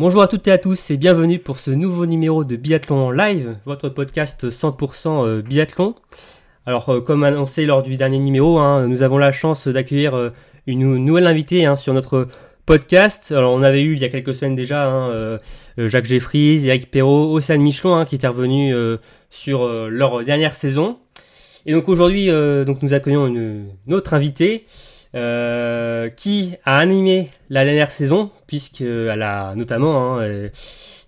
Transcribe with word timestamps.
Bonjour 0.00 0.22
à 0.22 0.28
toutes 0.28 0.48
et 0.48 0.50
à 0.50 0.56
tous 0.56 0.90
et 0.90 0.96
bienvenue 0.96 1.38
pour 1.38 1.58
ce 1.58 1.70
nouveau 1.70 2.06
numéro 2.06 2.42
de 2.42 2.56
Biathlon 2.56 3.10
Live, 3.10 3.58
votre 3.66 3.90
podcast 3.90 4.48
100% 4.48 5.26
euh, 5.26 5.42
biathlon. 5.42 5.94
Alors 6.64 6.88
euh, 6.88 7.00
comme 7.02 7.22
annoncé 7.22 7.66
lors 7.66 7.82
du 7.82 7.98
dernier 7.98 8.18
numéro, 8.18 8.58
hein, 8.60 8.86
nous 8.86 9.02
avons 9.02 9.18
la 9.18 9.30
chance 9.30 9.68
d'accueillir 9.68 10.16
euh, 10.16 10.30
une 10.66 10.96
nouvelle 10.96 11.26
invitée 11.26 11.66
hein, 11.66 11.76
sur 11.76 11.92
notre 11.92 12.28
podcast. 12.64 13.30
Alors 13.30 13.52
on 13.52 13.62
avait 13.62 13.82
eu 13.82 13.92
il 13.92 14.00
y 14.00 14.04
a 14.06 14.08
quelques 14.08 14.34
semaines 14.34 14.56
déjà 14.56 14.88
hein, 14.88 15.38
Jacques 15.76 16.06
Jeffries, 16.06 16.66
Eric 16.66 16.90
Perrault, 16.90 17.34
Océane 17.34 17.60
Michelon 17.60 18.02
qui 18.06 18.14
étaient 18.14 18.26
revenus 18.26 18.74
sur 19.28 19.68
leur 19.90 20.24
dernière 20.24 20.54
saison. 20.54 20.96
Et 21.66 21.74
donc 21.74 21.90
aujourd'hui 21.90 22.28
donc 22.64 22.80
nous 22.80 22.94
accueillons 22.94 23.26
une 23.26 23.66
autre 23.90 24.14
invitée. 24.14 24.64
Euh, 25.16 26.08
qui 26.08 26.54
a 26.64 26.78
animé 26.78 27.30
la 27.48 27.64
dernière 27.64 27.90
saison, 27.90 28.30
puisqu'elle 28.46 29.22
a 29.22 29.56
notamment, 29.56 30.18
hein, 30.18 30.24
et, 30.24 30.52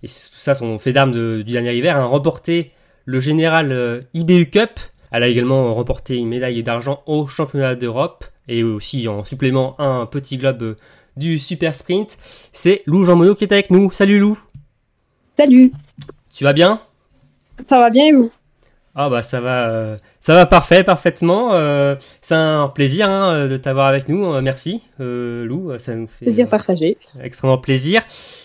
et, 0.03 0.07
tout 0.07 0.37
ça 0.37 0.55
son 0.55 0.77
fait 0.77 0.91
d'armes 0.91 1.13
du 1.13 1.43
dernier 1.45 1.73
hiver, 1.73 1.95
hein, 1.95 2.03
remporté 2.03 2.73
le 3.05 3.21
général 3.21 3.71
euh, 3.71 4.01
IBU 4.13 4.49
Cup. 4.49 4.71
Elle 5.11 5.23
a 5.23 5.27
également 5.27 5.73
remporté 5.73 6.17
une 6.17 6.27
médaille 6.27 6.61
d'argent 6.63 7.01
au 7.05 7.27
championnat 7.27 7.75
d'Europe 7.75 8.25
et 8.49 8.61
aussi 8.61 9.07
en 9.07 9.23
supplément 9.23 9.79
un 9.79 10.05
petit 10.05 10.37
globe 10.37 10.63
euh, 10.63 10.75
du 11.15 11.39
super 11.39 11.73
sprint. 11.73 12.17
C'est 12.51 12.81
Lou 12.85 13.05
Jean 13.05 13.15
Monod 13.15 13.37
qui 13.37 13.45
est 13.45 13.53
avec 13.53 13.69
nous. 13.69 13.89
Salut 13.89 14.19
Lou. 14.19 14.37
Salut. 15.37 15.71
Tu 16.29 16.43
vas 16.43 16.53
bien? 16.53 16.81
Ça 17.67 17.79
va 17.79 17.89
bien 17.89 18.07
et 18.07 18.11
vous? 18.11 18.31
Ah 18.95 19.09
bah 19.09 19.23
ça 19.23 19.41
va, 19.41 19.69
euh, 19.69 19.97
ça 20.19 20.35
va 20.35 20.45
parfait, 20.45 20.83
parfaitement. 20.83 21.55
Euh, 21.55 21.95
c'est 22.21 22.35
un 22.35 22.67
plaisir 22.69 23.09
hein, 23.09 23.47
de 23.47 23.57
t'avoir 23.57 23.87
avec 23.87 24.07
nous. 24.07 24.23
Euh, 24.31 24.41
merci 24.41 24.83
Lou, 24.99 25.71
ça 25.79 25.95
nous 25.95 26.05
fait 26.05 26.25
plaisir 26.25 26.47
partagé. 26.47 26.97
extrêmement 27.19 27.57
plaisir. 27.57 28.03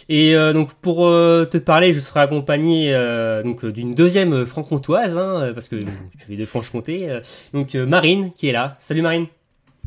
Et 0.09 0.35
donc 0.55 0.73
pour 0.75 1.01
te 1.01 1.59
parler, 1.59 1.93
je 1.93 2.01
serai 2.01 2.21
accompagné 2.21 2.93
donc 3.45 3.67
d'une 3.67 3.95
deuxième 3.95 4.47
franc-comtoise, 4.47 5.17
hein, 5.19 5.53
parce 5.55 5.69
que 5.69 5.81
je 5.81 5.87
vais 6.29 6.37
de 6.37 6.47
Franche-Comté. 6.47 7.21
donc 7.53 7.75
Marine 7.75 8.33
qui 8.33 8.49
est 8.49 8.53
là. 8.53 8.79
Salut 8.81 9.03
Marine. 9.03 9.27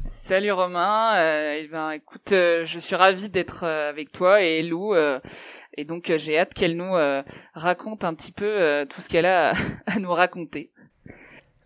Salut 0.06 0.52
Romain. 0.52 1.14
Eh 1.58 1.68
ben 1.72 1.92
écoute, 1.92 2.30
je 2.30 2.78
suis 2.80 2.96
ravie 2.96 3.30
d'être 3.30 3.64
avec 3.64 4.12
toi 4.12 4.42
et 4.42 4.62
Lou. 4.62 4.94
Et 5.78 5.86
donc 5.86 6.10
euh, 6.10 6.18
j'ai 6.18 6.38
hâte 6.38 6.54
qu'elle 6.54 6.76
nous 6.76 6.96
euh, 6.96 7.24
raconte 7.54 8.04
un 8.04 8.14
petit 8.14 8.32
peu 8.32 8.46
euh, 8.46 8.86
tout 8.86 9.02
ce 9.02 9.10
qu'elle 9.10 9.26
a 9.26 9.52
à 9.88 10.00
nous 10.00 10.12
raconter. 10.12 10.72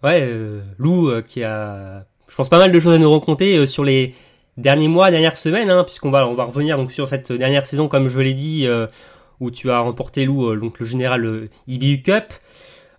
Ouais, 0.04 0.30
Lou 0.78 1.10
qui 1.24 1.44
a, 1.44 2.06
je 2.28 2.36
pense, 2.36 2.50
pas 2.50 2.60
mal 2.60 2.72
de 2.72 2.80
choses 2.80 2.94
à 2.94 2.98
nous 3.00 3.12
raconter 3.12 3.66
sur 3.66 3.84
les 3.84 4.14
derniers 4.56 4.88
mois, 4.88 5.10
dernières 5.10 5.38
semaines, 5.38 5.72
hein, 5.72 5.84
puisqu'on 5.84 6.12
va, 6.12 6.28
on 6.28 6.36
va 6.36 6.44
revenir 6.44 6.78
donc 6.78 6.92
sur 6.92 7.08
cette 7.08 7.32
dernière 7.32 7.66
saison, 7.66 7.88
comme 7.88 8.08
je 8.08 8.20
l'ai 8.20 8.36
dit, 8.36 8.68
où 9.40 9.50
tu 9.50 9.72
as 9.72 9.80
remporté 9.80 10.26
Lou, 10.26 10.56
donc 10.58 10.80
le 10.80 10.86
général 10.86 11.50
IBU 11.66 12.04
Cup. 12.04 12.34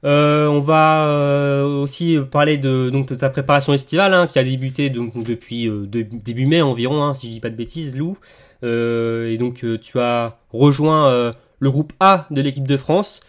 On 0.02 0.60
va 0.60 1.64
aussi 1.66 2.18
parler 2.30 2.58
de, 2.58 2.90
ta 3.14 3.30
préparation 3.30 3.72
estivale 3.72 4.14
hein, 4.14 4.26
qui 4.26 4.38
a 4.38 4.44
débuté 4.44 4.90
depuis 4.90 5.70
début 5.92 6.46
mai 6.46 6.62
environ, 6.62 7.02
hein, 7.02 7.14
si 7.14 7.26
je 7.26 7.32
dis 7.32 7.40
pas 7.40 7.50
de 7.50 7.56
bêtises, 7.56 7.96
Lou. 7.96 8.16
Euh, 8.64 9.30
et 9.30 9.38
donc 9.38 9.64
euh, 9.64 9.78
tu 9.78 10.00
as 10.00 10.38
rejoint 10.52 11.08
euh, 11.08 11.32
le 11.58 11.70
groupe 11.70 11.92
A 12.00 12.26
de 12.30 12.40
l'équipe 12.40 12.66
de 12.66 12.76
France. 12.76 13.20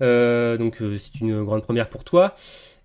donc 0.00 0.82
c'est 0.98 1.20
une 1.20 1.44
grande 1.44 1.62
première 1.62 1.88
pour 1.88 2.04
toi. 2.04 2.34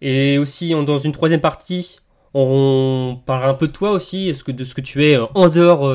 Et 0.02 0.38
aussi 0.38 0.72
dans 0.72 1.00
une 1.00 1.12
troisième 1.12 1.42
partie, 1.42 2.00
on 2.34 3.20
parlera 3.26 3.50
un 3.50 3.54
peu 3.54 3.68
de 3.68 3.74
toi 3.74 3.92
aussi, 3.92 4.34
de 4.48 4.64
ce 4.64 4.74
que 4.74 4.82
tu 4.82 5.06
es 5.06 5.18
en 5.18 5.50
dehors 5.50 5.94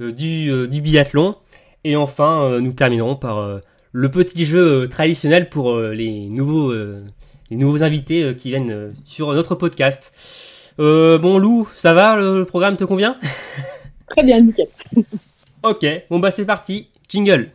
du, 0.00 0.80
biathlon. 0.80 1.36
Et 1.84 1.96
enfin, 1.96 2.60
nous 2.60 2.72
terminerons 2.72 3.14
par 3.14 3.60
le 3.94 4.10
petit 4.10 4.44
jeu 4.44 4.88
traditionnel 4.88 5.48
pour 5.48 5.78
les, 5.80 6.26
nouveaux, 6.26 6.74
les 6.74 7.56
nouveaux 7.56 7.82
invités 7.82 8.34
qui 8.36 8.50
viennent 8.50 8.92
sur 9.04 9.32
notre 9.32 9.54
podcast. 9.54 10.12
bon 10.78 11.38
Lou, 11.38 11.68
ça 11.76 11.94
va 11.94 12.16
Le 12.16 12.44
programme 12.44 12.76
te 12.76 12.84
convient? 12.84 13.16
Très 14.08 14.24
bien, 14.24 14.40
nickel. 14.40 14.66
ok, 15.62 15.86
bon 16.10 16.18
bah 16.18 16.32
c'est 16.32 16.44
parti, 16.44 16.88
jingle. 17.08 17.50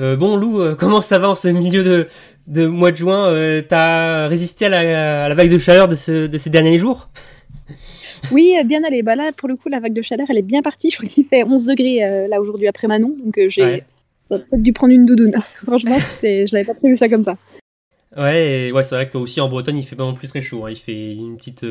Euh, 0.00 0.16
bon 0.16 0.36
Lou, 0.36 0.60
euh, 0.60 0.74
comment 0.78 1.00
ça 1.00 1.18
va 1.18 1.30
en 1.30 1.34
ce 1.34 1.48
milieu 1.48 1.84
de, 1.84 2.06
de 2.46 2.66
mois 2.66 2.92
de 2.92 2.96
juin 2.96 3.28
euh, 3.28 3.62
T'as 3.66 4.26
résisté 4.28 4.66
à 4.66 4.68
la, 4.68 5.24
à 5.24 5.28
la, 5.28 5.34
vague 5.34 5.50
de 5.50 5.58
chaleur 5.58 5.88
de, 5.88 5.96
ce, 5.96 6.26
de 6.26 6.38
ces 6.38 6.50
derniers 6.50 6.78
jours? 6.78 7.08
Oui, 8.30 8.54
bien 8.66 8.84
allé. 8.84 9.02
Bah 9.02 9.16
là, 9.16 9.32
pour 9.36 9.48
le 9.48 9.56
coup, 9.56 9.68
la 9.68 9.80
vague 9.80 9.94
de 9.94 10.00
chaleur, 10.00 10.28
elle 10.30 10.38
est 10.38 10.42
bien 10.42 10.62
partie. 10.62 10.90
Je 10.90 10.96
crois 10.96 11.08
qu'il 11.08 11.24
fait 11.24 11.42
11 11.42 11.66
degrés 11.66 12.28
là 12.28 12.40
aujourd'hui 12.40 12.68
après 12.68 12.86
Manon, 12.86 13.16
donc 13.18 13.36
j'ai 13.48 13.82
peut-être 14.28 14.62
dû 14.62 14.72
prendre 14.72 14.92
une 14.92 15.06
doudoune. 15.06 15.32
Franchement, 15.66 15.98
je 16.22 16.54
n'avais 16.54 16.64
pas 16.64 16.74
prévu 16.74 16.96
ça 16.96 17.08
comme 17.08 17.24
ça. 17.24 17.36
Ouais, 18.16 18.70
ouais, 18.72 18.82
c'est 18.84 18.94
vrai 18.94 19.08
qu'aussi 19.08 19.40
en 19.40 19.48
Bretagne, 19.48 19.78
il 19.78 19.82
fait 19.82 19.96
pas 19.96 20.04
non 20.04 20.14
plus 20.14 20.28
très 20.28 20.40
chaud. 20.40 20.64
Hein. 20.64 20.70
Il 20.70 20.76
fait 20.76 21.14
une 21.14 21.36
petite. 21.36 21.66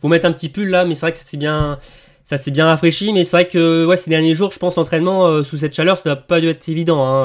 Faut 0.00 0.06
mettre 0.06 0.26
un 0.26 0.32
petit 0.32 0.48
pull 0.48 0.68
là, 0.68 0.84
mais 0.84 0.94
c'est 0.94 1.00
vrai 1.00 1.12
que 1.12 1.18
c'est 1.18 1.36
bien. 1.36 1.80
Ça 2.24 2.38
s'est 2.38 2.50
bien 2.50 2.66
rafraîchi, 2.66 3.12
mais 3.12 3.24
c'est 3.24 3.36
vrai 3.36 3.48
que 3.48 3.86
ouais, 3.86 3.96
ces 3.96 4.10
derniers 4.10 4.34
jours, 4.34 4.52
je 4.52 4.58
pense, 4.58 4.78
entraînement 4.78 5.42
sous 5.42 5.58
cette 5.58 5.74
chaleur, 5.74 5.98
ça 5.98 6.10
n'a 6.10 6.16
pas 6.16 6.40
dû 6.40 6.48
être 6.48 6.68
évident. 6.68 7.04
Hein. 7.04 7.24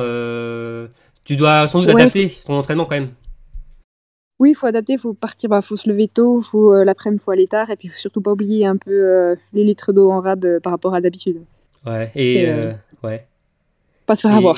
tu 1.23 1.35
dois 1.35 1.67
sans 1.67 1.81
doute 1.81 1.89
adapter 1.89 2.33
ton 2.45 2.55
entraînement 2.55 2.85
quand 2.85 2.95
même. 2.95 3.09
Oui, 4.39 4.51
il 4.51 4.53
faut 4.53 4.65
adapter, 4.65 4.93
il 4.93 4.99
faut 4.99 5.13
partir, 5.13 5.49
bah, 5.49 5.61
faut 5.61 5.77
se 5.77 5.89
lever 5.89 6.09
tôt, 6.09 6.41
faut 6.41 6.73
euh, 6.73 6.83
l'après-midi, 6.83 7.23
faut 7.23 7.31
aller 7.31 7.47
tard, 7.47 7.69
et 7.69 7.77
puis 7.77 7.87
faut 7.87 7.97
surtout 7.97 8.21
pas 8.21 8.31
oublier 8.31 8.65
un 8.65 8.75
peu 8.75 8.91
euh, 8.91 9.35
les 9.53 9.63
litres 9.63 9.93
d'eau 9.93 10.11
en 10.11 10.19
rade 10.19 10.45
euh, 10.45 10.59
par 10.59 10.73
rapport 10.73 10.93
à 10.93 10.99
d'habitude. 10.99 11.41
Ouais, 11.85 12.11
et 12.15 12.51
ouais. 13.03 13.25
Pas 14.05 14.15
se 14.15 14.27
faire 14.27 14.35
avoir. 14.35 14.57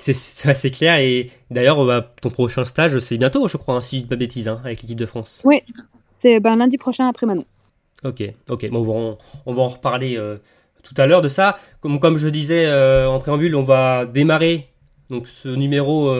C'est 0.00 0.70
clair, 0.70 0.98
et 0.98 1.30
d'ailleurs, 1.50 1.84
bah, 1.84 2.14
ton 2.22 2.30
prochain 2.30 2.64
stage, 2.64 2.98
c'est 3.00 3.18
bientôt, 3.18 3.46
je 3.46 3.58
crois, 3.58 3.74
hein, 3.74 3.80
si 3.82 3.98
je 3.98 4.02
dis 4.02 4.08
pas 4.08 4.16
bêtise, 4.16 4.48
hein, 4.48 4.60
avec 4.64 4.80
l'équipe 4.80 4.98
de 4.98 5.06
France. 5.06 5.42
Oui, 5.44 5.62
c'est 6.10 6.40
ben, 6.40 6.56
lundi 6.56 6.78
prochain 6.78 7.06
après 7.08 7.26
Manon. 7.26 7.44
Ok, 8.04 8.22
ok, 8.48 8.70
bon, 8.70 9.18
on, 9.46 9.52
va, 9.54 9.62
en 9.62 9.68
reparler 9.68 10.18
tout 10.82 10.94
à 10.96 11.06
l'heure 11.06 11.20
de 11.20 11.28
ça. 11.28 11.58
Comme, 11.80 12.16
je 12.16 12.28
disais 12.28 12.66
en 13.04 13.18
préambule, 13.18 13.54
on 13.54 13.62
va 13.62 14.06
démarrer 14.06 14.68
donc, 15.10 15.28
ce 15.28 15.48
numéro 15.48 16.10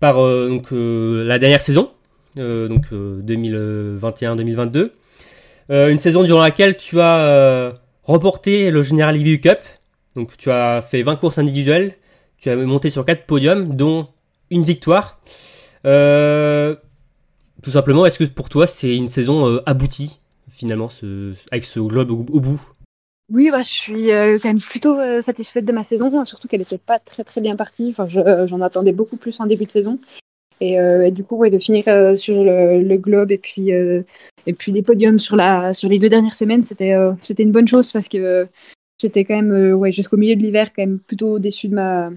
par 0.00 0.16
donc, 0.16 0.68
la 0.70 1.38
dernière 1.38 1.60
saison 1.60 1.90
euh, 2.38 2.68
donc 2.68 2.84
2021-2022. 2.92 4.76
Euh, 4.76 4.86
euh, 5.70 5.88
une 5.88 5.98
saison 5.98 6.22
durant 6.22 6.42
laquelle 6.42 6.76
tu 6.76 7.00
as 7.00 7.72
remporté 8.04 8.70
le 8.70 8.82
General 8.82 9.16
IBU 9.16 9.40
Cup. 9.40 9.58
Donc 10.14 10.36
tu 10.36 10.50
as 10.50 10.82
fait 10.82 11.02
20 11.02 11.16
courses 11.16 11.38
individuelles, 11.38 11.94
tu 12.38 12.48
as 12.50 12.56
monté 12.56 12.90
sur 12.90 13.04
4 13.04 13.24
podiums, 13.26 13.74
dont 13.74 14.08
une 14.50 14.62
victoire. 14.62 15.18
tout 15.82 15.90
simplement, 17.70 18.06
est-ce 18.06 18.18
que 18.18 18.24
pour 18.24 18.48
toi 18.48 18.66
c'est 18.66 18.94
une 18.94 19.08
saison 19.08 19.60
aboutie? 19.66 20.20
Finalement 20.56 20.88
avec 21.52 21.64
ce 21.64 21.80
globe 21.80 22.10
au, 22.10 22.40
bout 22.40 22.60
oui, 23.32 23.50
bah, 23.50 23.62
je 23.62 23.68
suis 23.68 24.06
quand 24.06 24.48
même 24.48 24.60
plutôt 24.60 24.96
satisfaite 25.20 25.64
de 25.64 25.72
ma 25.72 25.82
saison, 25.82 26.24
surtout 26.24 26.46
qu'elle 26.46 26.60
n'était 26.60 26.78
pas 26.78 27.00
très 27.00 27.24
très 27.24 27.40
bien 27.40 27.56
partie. 27.56 27.92
Enfin, 27.96 28.06
j'en 28.08 28.60
attendais 28.60 28.92
beaucoup 28.92 29.16
plus 29.16 29.40
en 29.40 29.46
début 29.46 29.64
de 29.64 29.70
saison. 29.72 29.98
Et, 30.60 30.80
euh, 30.80 31.10
du 31.10 31.22
coup, 31.24 31.46
de 31.48 31.58
finir 31.58 31.84
euh, 31.88 32.14
sur 32.14 32.42
le, 32.42 32.96
globe 32.96 33.30
et 33.30 33.38
puis, 33.38 33.72
euh, 33.72 34.02
et 34.46 34.52
puis 34.52 34.72
les 34.72 34.82
podiums 34.82 35.18
sur, 35.18 35.36
la, 35.36 35.72
sur 35.72 35.88
les 35.88 35.98
deux 35.98 36.08
dernières 36.08 36.34
semaines, 36.34 36.62
c'était 36.62 36.94
c'était 37.20 37.42
une 37.42 37.52
bonne 37.52 37.68
chose 37.68 37.92
parce 37.92 38.08
que 38.08 38.48
j'étais 39.00 39.24
quand 39.24 39.40
même, 39.40 39.74
ouais, 39.74 39.92
jusqu'au 39.92 40.16
milieu 40.16 40.36
de 40.36 40.42
l'hiver, 40.42 40.72
quand 40.74 40.82
même 40.82 40.98
plutôt 40.98 41.38
déçu 41.38 41.68
de, 41.68 41.74
ma, 41.74 42.10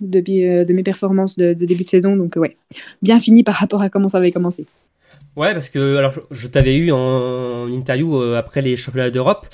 de 0.00 0.72
mes 0.72 0.82
performances 0.82 1.36
de, 1.36 1.54
de, 1.54 1.66
début 1.66 1.84
de 1.84 1.88
saison. 1.88 2.16
Donc, 2.16 2.34
ouais, 2.36 2.56
bien 3.02 3.20
fini 3.20 3.44
par 3.44 3.54
rapport 3.54 3.82
à 3.82 3.90
comment 3.90 4.08
ça 4.08 4.18
avait 4.18 4.32
commencé. 4.32 4.66
Ouais, 5.36 5.52
parce 5.52 5.68
que 5.68 5.96
alors 5.96 6.12
je, 6.30 6.48
t'avais 6.48 6.76
eu 6.76 6.92
en, 6.92 7.66
interview 7.68 8.20
après 8.34 8.62
les 8.62 8.76
championnats 8.76 9.10
d'Europe 9.10 9.46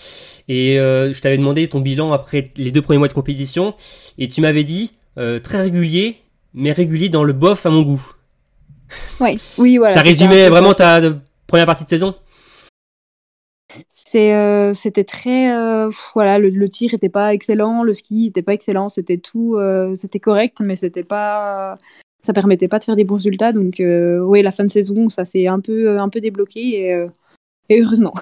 et 0.49 0.77
je 0.77 1.21
t'avais 1.21 1.39
demandé 1.39 1.69
ton 1.69 1.81
bilan 1.81 2.13
après 2.13 2.51
les 2.57 2.71
deux 2.71 2.83
premiers 2.83 2.99
mois 2.99 3.09
de 3.09 3.15
compétition 3.15 3.75
et 4.19 4.29
tu 4.29 4.43
m'avais 4.43 4.65
dit 4.65 4.93
très 5.17 5.59
régulier, 5.59 6.19
mais 6.53 6.73
régulier 6.73 7.09
dans 7.09 7.25
le 7.25 7.33
bof 7.33 7.65
à 7.65 7.71
mon 7.71 7.83
goût. 7.83 8.15
Ouais, 9.21 9.37
oui, 9.59 9.79
voilà. 9.79 9.95
ça 9.95 10.03
résumait 10.03 10.49
vraiment 10.49 10.75
ta 10.75 11.01
euh, 11.01 11.15
première 11.47 11.67
partie 11.67 11.85
de 11.85 11.89
saison? 11.89 12.15
C'est, 13.89 14.35
euh, 14.35 14.75
c'était 14.75 15.05
très, 15.05 15.55
euh, 15.55 15.91
voilà, 16.15 16.39
le, 16.39 16.49
le 16.49 16.69
tir 16.69 16.95
était 16.95 17.09
pas 17.09 17.33
excellent, 17.33 17.85
le 17.85 17.93
ski 17.93 18.27
était 18.27 18.43
pas 18.43 18.55
excellent, 18.55 18.89
c'était 18.89 19.19
tout, 19.19 19.57
euh, 19.57 19.95
c'était 19.95 20.19
correct, 20.19 20.59
mais 20.61 20.75
c'était 20.75 21.05
pas, 21.05 21.79
ça 22.23 22.33
permettait 22.33 22.69
pas 22.69 22.79
de 22.79 22.85
faire 22.85 22.97
des 22.97 23.05
bons 23.05 23.15
résultats. 23.15 23.53
Donc, 23.53 23.81
euh, 23.81 24.21
ouais, 24.21 24.43
la 24.43 24.53
fin 24.53 24.65
de 24.65 24.71
saison, 24.71 25.09
ça 25.09 25.25
s'est 25.25 25.47
un 25.47 25.61
peu, 25.61 25.99
un 25.99 26.09
peu 26.09 26.21
débloqué 26.21 26.81
et, 26.81 26.95
euh, 26.95 27.09
et 27.69 27.81
heureusement. 27.83 28.15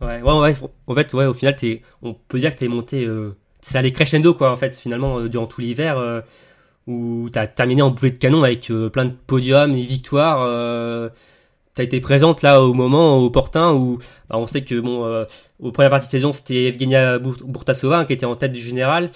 Ouais, 0.00 0.22
ouais, 0.22 0.38
ouais, 0.38 0.54
en 0.86 0.94
fait, 0.94 1.12
ouais, 1.14 1.26
au 1.26 1.34
final, 1.34 1.56
on 2.02 2.14
peut 2.14 2.38
dire 2.38 2.54
que 2.54 2.60
t'es 2.60 2.68
monté, 2.68 3.04
euh, 3.04 3.36
c'est 3.60 3.78
allé 3.78 3.92
crescendo, 3.92 4.34
quoi, 4.34 4.52
en 4.52 4.56
fait, 4.56 4.76
finalement, 4.76 5.18
euh, 5.18 5.28
durant 5.28 5.46
tout 5.46 5.60
l'hiver, 5.60 5.98
euh, 5.98 6.20
où 6.86 7.28
t'as 7.30 7.46
terminé 7.46 7.82
en 7.82 7.90
boulet 7.90 8.12
de 8.12 8.16
canon 8.16 8.44
avec 8.44 8.70
euh, 8.70 8.88
plein 8.88 9.04
de 9.04 9.12
podiums 9.26 9.74
et 9.74 9.82
victoires. 9.82 10.42
Euh, 10.42 11.10
t'as 11.74 11.82
été 11.82 12.00
présente 12.00 12.42
là 12.42 12.62
au 12.62 12.72
moment 12.72 13.18
opportun 13.18 13.72
où 13.72 13.98
bah, 14.28 14.36
on 14.38 14.46
sait 14.46 14.62
que, 14.62 14.80
bon, 14.80 15.04
euh, 15.04 15.24
aux 15.60 15.70
premières 15.70 15.90
parties 15.90 16.06
de 16.06 16.12
saison, 16.12 16.32
c'était 16.32 16.64
Evgenia 16.64 17.18
Bourtasova 17.18 17.98
hein, 17.98 18.04
qui 18.04 18.14
était 18.14 18.26
en 18.26 18.36
tête 18.36 18.52
du 18.52 18.60
général. 18.60 19.10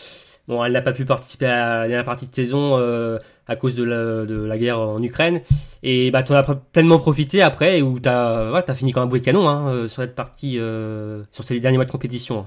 Bon, 0.48 0.64
elle 0.64 0.72
n'a 0.72 0.82
pas 0.82 0.92
pu 0.92 1.04
participer 1.04 1.46
à 1.46 1.78
la 1.78 1.88
dernière 1.88 2.04
partie 2.04 2.26
de 2.28 2.34
saison 2.34 2.76
euh, 2.78 3.18
à 3.52 3.56
cause 3.56 3.74
de 3.74 3.84
la, 3.84 4.24
de 4.26 4.34
la 4.44 4.58
guerre 4.58 4.78
en 4.80 5.02
Ukraine. 5.02 5.40
Et 5.82 6.10
bah, 6.10 6.22
t'en 6.22 6.34
as 6.34 6.42
pleinement 6.44 6.98
profité 6.98 7.42
après, 7.42 7.82
où 7.82 7.98
t'as 8.00 8.50
ouais, 8.52 8.62
t'as 8.62 8.74
fini 8.74 8.92
comme 8.92 9.04
un 9.04 9.06
boulet 9.06 9.20
de 9.20 9.24
canon 9.24 9.48
hein, 9.48 9.68
euh, 9.68 9.88
sur 9.88 10.02
cette 10.02 10.14
partie, 10.14 10.58
euh, 10.58 11.22
sur 11.32 11.44
ces 11.44 11.60
derniers 11.60 11.78
mois 11.78 11.86
de 11.86 11.90
compétition. 11.90 12.46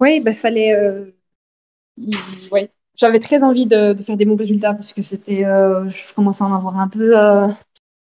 Oui, 0.00 0.20
bah, 0.20 0.32
fallait. 0.32 0.72
euh, 0.74 1.10
ouais. 2.50 2.70
J'avais 2.96 3.18
très 3.18 3.42
envie 3.42 3.66
de, 3.66 3.92
de 3.92 4.02
faire 4.02 4.16
des 4.16 4.24
bons 4.24 4.36
résultats 4.36 4.72
parce 4.74 4.92
que 4.92 5.02
c'était. 5.02 5.44
euh, 5.44 5.88
je 5.90 6.14
commençais 6.14 6.44
à 6.44 6.46
en 6.46 6.54
avoir 6.54 6.78
un 6.78 6.88
peu. 6.88 7.14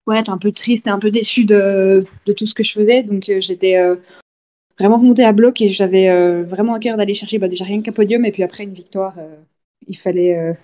ouais, 0.07 0.19
être 0.19 0.29
un 0.29 0.37
peu 0.37 0.51
triste 0.51 0.87
et 0.87 0.89
un 0.89 0.99
peu 0.99 1.11
déçue 1.11 1.45
de, 1.45 2.05
de 2.25 2.33
tout 2.33 2.45
ce 2.45 2.53
que 2.53 2.63
je 2.63 2.73
faisais. 2.73 3.03
Donc 3.03 3.31
j'étais 3.39 3.77
vraiment 4.79 4.97
remontée 4.97 5.25
à 5.25 5.33
bloc 5.33 5.61
et 5.61 5.69
j'avais 5.69 6.43
vraiment 6.43 6.75
à 6.75 6.79
cœur 6.79 6.97
d'aller 6.97 7.13
chercher 7.13 7.37
bah, 7.39 7.47
déjà 7.47 7.65
rien 7.65 7.81
qu'un 7.81 7.91
podium 7.93 8.25
et 8.25 8.31
puis 8.31 8.43
après 8.43 8.63
une 8.63 8.73
victoire. 8.73 9.15
il 9.87 9.97
fallait. 9.97 10.55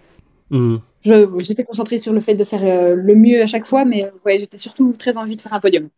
je- 0.51 0.94
J'étais 1.40 1.63
concentrée 1.63 1.98
sur 1.98 2.13
le 2.13 2.22
fait 2.22 2.36
de 2.36 2.44
faire 2.44 2.63
euh, 2.63 2.96
le 2.96 3.16
mieux 3.16 3.42
à 3.42 3.46
chaque 3.48 3.66
fois, 3.66 3.86
mais 3.86 4.06
euh, 4.06 4.12
ouais, 4.25 4.38
j'étais 4.40 4.57
surtout 4.57 4.94
très 4.94 5.18
envie 5.18 5.36
de 5.38 5.42
faire 5.42 5.54
un 5.54 5.60
podium. 5.60 5.90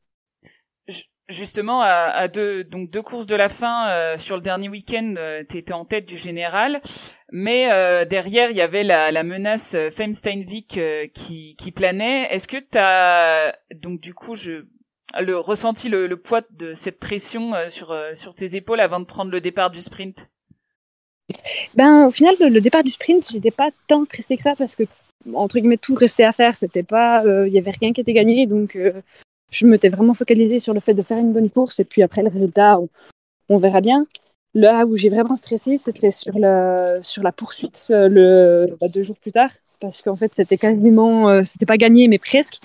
Ju- 0.87 1.03
Justement, 1.29 1.81
à, 1.81 1.87
à 1.87 2.27
deux, 2.29 2.63
donc 2.63 2.89
deux 2.89 3.01
courses 3.01 3.27
de 3.27 3.35
la 3.35 3.49
fin 3.49 3.89
euh, 3.89 4.17
sur 4.17 4.37
le 4.37 4.41
dernier 4.41 4.69
week-end, 4.69 5.15
euh, 5.17 5.43
t'étais 5.43 5.73
en 5.73 5.83
tête 5.83 6.07
du 6.07 6.15
général, 6.15 6.81
mais 7.33 7.69
euh, 7.71 8.05
derrière 8.05 8.49
il 8.49 8.55
y 8.55 8.61
avait 8.61 8.83
la, 8.83 9.11
la 9.11 9.23
menace 9.23 9.73
euh, 9.75 9.91
Femme 9.91 10.13
Steinvik 10.13 10.77
euh, 10.77 11.05
qui, 11.13 11.57
qui 11.57 11.71
planait. 11.73 12.33
Est-ce 12.33 12.47
que 12.47 12.57
t'as 12.57 13.51
donc 13.75 13.99
du 13.99 14.13
coup 14.13 14.35
je 14.35 14.67
le 15.19 15.37
ressenti 15.37 15.89
le, 15.89 16.07
le 16.07 16.17
poids 16.17 16.41
de 16.51 16.73
cette 16.73 16.99
pression 16.99 17.53
sur 17.69 17.93
sur 18.13 18.33
tes 18.33 18.55
épaules 18.55 18.79
avant 18.79 18.99
de 19.01 19.05
prendre 19.05 19.31
le 19.31 19.41
départ 19.41 19.69
du 19.69 19.81
sprint? 19.81 20.29
Ben, 21.75 22.07
au 22.07 22.11
final, 22.11 22.35
le, 22.39 22.61
départ 22.61 22.83
du 22.83 22.91
sprint, 22.91 23.29
j'étais 23.31 23.51
pas 23.51 23.69
tant 23.87 24.03
stressée 24.03 24.37
que 24.37 24.43
ça 24.43 24.55
parce 24.55 24.75
que, 24.75 24.83
entre 25.33 25.59
guillemets, 25.59 25.77
tout 25.77 25.95
restait 25.95 26.23
à 26.23 26.31
faire. 26.31 26.57
C'était 26.57 26.83
pas, 26.83 27.23
il 27.45 27.53
y 27.53 27.57
avait 27.57 27.71
rien 27.71 27.93
qui 27.93 28.01
était 28.01 28.13
gagné. 28.13 28.45
Donc, 28.45 28.75
euh, 28.75 28.93
je 29.51 29.65
m'étais 29.65 29.89
vraiment 29.89 30.13
focalisée 30.13 30.59
sur 30.59 30.73
le 30.73 30.79
fait 30.79 30.93
de 30.93 31.01
faire 31.01 31.17
une 31.17 31.33
bonne 31.33 31.49
course. 31.49 31.79
Et 31.79 31.85
puis 31.85 32.01
après, 32.03 32.23
le 32.23 32.29
résultat, 32.29 32.79
on, 32.79 32.89
on 33.49 33.57
verra 33.57 33.81
bien. 33.81 34.05
Là 34.53 34.85
où 34.85 34.97
j'ai 34.97 35.09
vraiment 35.09 35.35
stressé, 35.35 35.77
c'était 35.77 36.11
sur 36.11 36.39
la, 36.39 37.01
sur 37.01 37.21
la 37.21 37.31
poursuite 37.31 37.87
euh, 37.91 38.07
le, 38.09 38.77
bah, 38.79 38.87
deux 38.87 39.03
jours 39.03 39.17
plus 39.17 39.31
tard. 39.31 39.51
Parce 39.79 40.01
qu'en 40.01 40.15
fait, 40.15 40.33
c'était 40.33 40.57
quasiment, 40.57 41.29
euh, 41.29 41.43
c'était 41.43 41.65
pas 41.65 41.77
gagné, 41.77 42.07
mais 42.07 42.17
presque. 42.17 42.59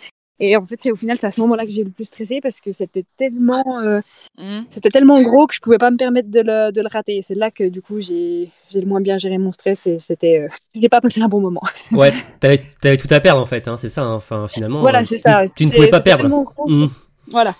Et 0.44 0.56
en 0.56 0.66
fait, 0.66 0.74
c'est 0.82 0.90
au 0.90 0.96
final, 0.96 1.16
c'est 1.20 1.26
à 1.28 1.30
ce 1.30 1.40
moment-là 1.42 1.64
que 1.64 1.70
j'ai 1.70 1.84
le 1.84 1.90
plus 1.90 2.04
stressé 2.04 2.40
parce 2.40 2.60
que 2.60 2.72
c'était 2.72 3.04
tellement, 3.16 3.62
euh, 3.80 4.00
Hmm 4.36 4.62
c'était 4.70 4.90
tellement 4.90 5.22
gros 5.22 5.46
que 5.46 5.54
je 5.54 5.60
pouvais 5.60 5.78
pas 5.78 5.90
me 5.92 5.96
permettre 5.96 6.30
de 6.32 6.40
le, 6.40 6.72
de 6.72 6.80
le 6.80 6.88
rater. 6.90 7.22
C'est 7.22 7.36
là 7.36 7.52
que 7.52 7.62
du 7.68 7.80
coup 7.80 8.00
j'ai 8.00 8.50
j'ai 8.70 8.80
le 8.80 8.86
moins 8.86 9.00
bien 9.00 9.18
géré 9.18 9.38
mon 9.38 9.52
stress 9.52 9.86
et 9.86 10.00
c'était 10.00 10.40
euh, 10.40 10.48
j'ai 10.74 10.88
pas 10.88 11.00
passé 11.00 11.20
un 11.22 11.28
bon 11.28 11.40
moment. 11.40 11.62
Ouais, 11.92 12.12
t'avais, 12.40 12.60
t'avais 12.80 12.96
tout 12.96 13.06
à 13.10 13.20
perdre 13.20 13.40
en 13.40 13.46
fait, 13.46 13.68
hein, 13.68 13.76
c'est 13.78 13.88
ça. 13.88 14.02
hein. 14.02 14.14
Enfin, 14.16 14.48
finalement, 14.48 14.80
voilà, 14.80 15.00
euh, 15.00 15.04
c'est 15.04 15.18
ça. 15.18 15.44
Tu, 15.46 15.54
tu 15.58 15.66
ne 15.66 15.70
pouvais 15.70 15.88
pas 15.90 16.00
perdre. 16.00 16.28
gros. 16.28 16.68
Mhm. 16.68 16.90
Voilà. 17.28 17.54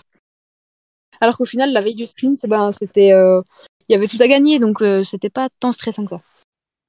Alors 1.21 1.37
qu'au 1.37 1.45
final, 1.45 1.71
la 1.71 1.79
veille 1.81 1.95
du 1.95 2.05
sprint, 2.05 2.37
eh 2.43 2.47
ben 2.47 2.71
c'était 2.73 3.13
euh, 3.13 3.41
il 3.87 3.93
y 3.93 3.95
avait 3.95 4.07
tout 4.07 4.21
à 4.21 4.27
gagner 4.27 4.59
donc 4.59 4.81
euh, 4.81 5.03
c'était 5.05 5.29
pas 5.29 5.47
tant 5.61 5.71
stressant 5.71 6.03
que 6.03 6.09
ça. 6.09 6.21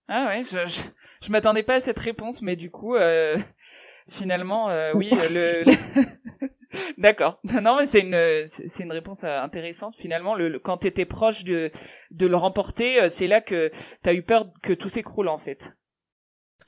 Ah 0.09 0.27
ouais, 0.27 0.43
je, 0.43 0.67
je, 0.67 0.83
je 1.25 1.33
m'attendais 1.33 1.63
pas 1.63 1.77
à 1.77 1.81
cette 1.81 1.99
réponse, 1.99 2.43
mais 2.43 2.57
du 2.57 2.71
coup, 2.71 2.95
euh, 2.95 3.39
finalement, 4.09 4.69
euh, 4.71 4.93
oui, 4.97 5.11
le. 5.31 5.65
le- 5.65 5.73
D'accord. 6.99 7.39
Non, 7.63 7.77
mais 7.79 7.87
c'est 7.87 8.01
une 8.01 8.47
c'est 8.47 8.83
une 8.83 8.93
réponse 8.93 9.23
euh, 9.25 9.41
intéressante 9.41 9.95
finalement. 9.97 10.35
Le, 10.35 10.49
le- 10.49 10.59
quand 10.59 10.79
t'étais 10.79 11.05
proche 11.05 11.45
de 11.45 11.71
de 12.11 12.27
le 12.27 12.37
remporter, 12.37 13.01
euh, 13.03 13.09
c'est 13.11 13.27
là 13.29 13.41
que 13.41 13.71
t'as 14.03 14.13
eu 14.15 14.23
peur 14.23 14.47
que 14.63 14.73
tout 14.73 14.89
s'écroule 14.89 15.29
en 15.29 15.39
fait. 15.39 15.77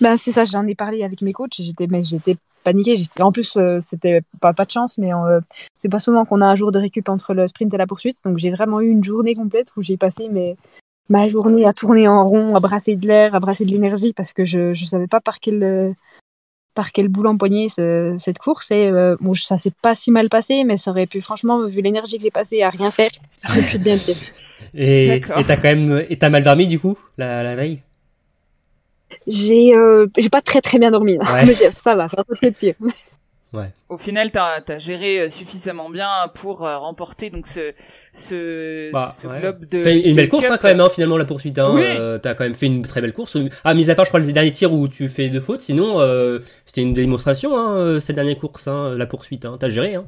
Bah 0.00 0.16
c'est 0.16 0.30
ça, 0.30 0.44
j'en 0.44 0.66
ai 0.66 0.74
parlé 0.74 1.02
avec 1.02 1.22
mes 1.22 1.32
coachs, 1.32 1.58
et 1.58 1.64
j'étais 1.64 1.86
mais 1.90 2.02
j'étais 2.04 2.36
paniquée. 2.64 2.96
J'étais- 2.96 3.22
En 3.22 3.32
plus, 3.32 3.56
euh, 3.56 3.78
c'était 3.80 4.20
pas, 4.40 4.52
pas 4.52 4.64
de 4.64 4.70
chance, 4.70 4.98
mais 4.98 5.12
euh, 5.12 5.40
c'est 5.74 5.88
pas 5.88 5.98
souvent 5.98 6.24
qu'on 6.24 6.40
a 6.40 6.46
un 6.46 6.54
jour 6.54 6.70
de 6.70 6.78
récup 6.78 7.08
entre 7.08 7.34
le 7.34 7.46
sprint 7.46 7.72
et 7.74 7.76
la 7.78 7.86
poursuite. 7.86 8.18
Donc 8.24 8.38
j'ai 8.38 8.50
vraiment 8.50 8.80
eu 8.80 8.90
une 8.90 9.02
journée 9.02 9.34
complète 9.34 9.68
où 9.76 9.82
j'ai 9.82 9.96
passé 9.96 10.28
mes, 10.28 10.56
ma 11.08 11.28
journée 11.28 11.64
à 11.66 11.72
tourner 11.72 12.06
en 12.08 12.24
rond, 12.28 12.54
à 12.54 12.60
brasser 12.60 12.94
de 12.96 13.06
l'air, 13.08 13.34
à 13.34 13.40
brasser 13.40 13.64
de 13.64 13.70
l'énergie 13.72 14.12
parce 14.12 14.32
que 14.32 14.44
je 14.44 14.72
je 14.74 14.84
savais 14.84 15.06
pas 15.08 15.20
par 15.20 15.40
quel 15.40 15.62
euh, 15.64 15.92
par 16.76 16.92
quel 16.92 17.08
bout 17.08 17.22
l'empoigner 17.24 17.68
ce- 17.68 18.14
cette 18.18 18.38
course. 18.38 18.70
Et 18.70 18.88
euh, 18.88 19.16
bon, 19.20 19.34
ça 19.34 19.58
s'est 19.58 19.72
pas 19.82 19.96
si 19.96 20.12
mal 20.12 20.28
passé, 20.28 20.62
mais 20.62 20.76
ça 20.76 20.92
aurait 20.92 21.06
pu 21.08 21.20
franchement, 21.20 21.66
vu 21.66 21.80
l'énergie 21.82 22.18
que 22.18 22.22
j'ai 22.22 22.30
passée 22.30 22.62
à 22.62 22.70
rien 22.70 22.92
faire, 22.92 23.10
ça 23.28 23.48
aurait 23.50 23.62
pu 23.62 23.76
être 23.76 23.82
bien 23.82 23.96
pire. 23.98 24.14
Et 24.74 25.20
t'as 25.26 25.56
quand 25.56 25.64
même, 25.64 26.04
et 26.08 26.16
t'as 26.18 26.28
mal 26.30 26.44
dormi 26.44 26.68
du 26.68 26.78
coup 26.78 26.96
la, 27.18 27.42
la 27.42 27.56
veille? 27.56 27.80
J'ai 29.26 29.74
euh, 29.74 30.06
j'ai 30.18 30.28
pas 30.28 30.40
très 30.42 30.60
très 30.60 30.78
bien 30.78 30.90
dormi, 30.90 31.18
Ouais. 31.18 31.44
mais 31.46 31.54
j'ai- 31.54 31.72
ça 31.72 31.94
va, 31.96 32.08
ça 32.08 32.22
peut 32.24 32.36
être 32.42 32.56
pire. 32.58 32.74
Au 33.88 33.96
final, 33.96 34.30
t'as 34.30 34.60
as 34.68 34.78
géré 34.78 35.20
euh, 35.20 35.28
suffisamment 35.30 35.88
bien 35.88 36.08
pour 36.34 36.66
euh, 36.66 36.76
remporter 36.76 37.30
donc 37.30 37.46
ce 37.46 37.72
ce, 38.12 38.92
Bah, 38.92 39.02
ce 39.06 39.26
ouais. 39.26 39.40
globe 39.40 39.64
de. 39.64 39.78
Fait 39.78 39.98
une 40.00 40.14
belle 40.14 40.28
course 40.28 40.44
hein, 40.50 40.58
quand 40.60 40.68
même, 40.68 40.80
hein, 40.80 40.90
finalement 40.92 41.16
la 41.16 41.24
poursuite. 41.24 41.58
Hein, 41.58 41.70
Oui. 41.72 41.82
euh, 41.82 42.18
t'as 42.18 42.34
quand 42.34 42.44
même 42.44 42.54
fait 42.54 42.66
une 42.66 42.82
très 42.82 43.00
belle 43.00 43.14
course. 43.14 43.38
Ah, 43.64 43.72
mis 43.72 43.88
à 43.90 43.94
part, 43.94 44.04
je 44.04 44.10
crois 44.10 44.20
les 44.20 44.32
derniers 44.32 44.52
tirs 44.52 44.72
où 44.74 44.88
tu 44.88 45.08
fais 45.08 45.30
deux 45.30 45.40
fautes. 45.40 45.62
Sinon, 45.62 46.00
euh, 46.00 46.40
c'était 46.66 46.82
une 46.82 46.92
démonstration 46.92 47.56
hein, 47.56 47.98
cette 48.00 48.16
dernière 48.16 48.38
course, 48.38 48.68
hein, 48.68 48.94
la 48.94 49.06
poursuite. 49.06 49.46
Hein, 49.46 49.56
t'as 49.58 49.70
géré. 49.70 49.94
Hein. 49.94 50.04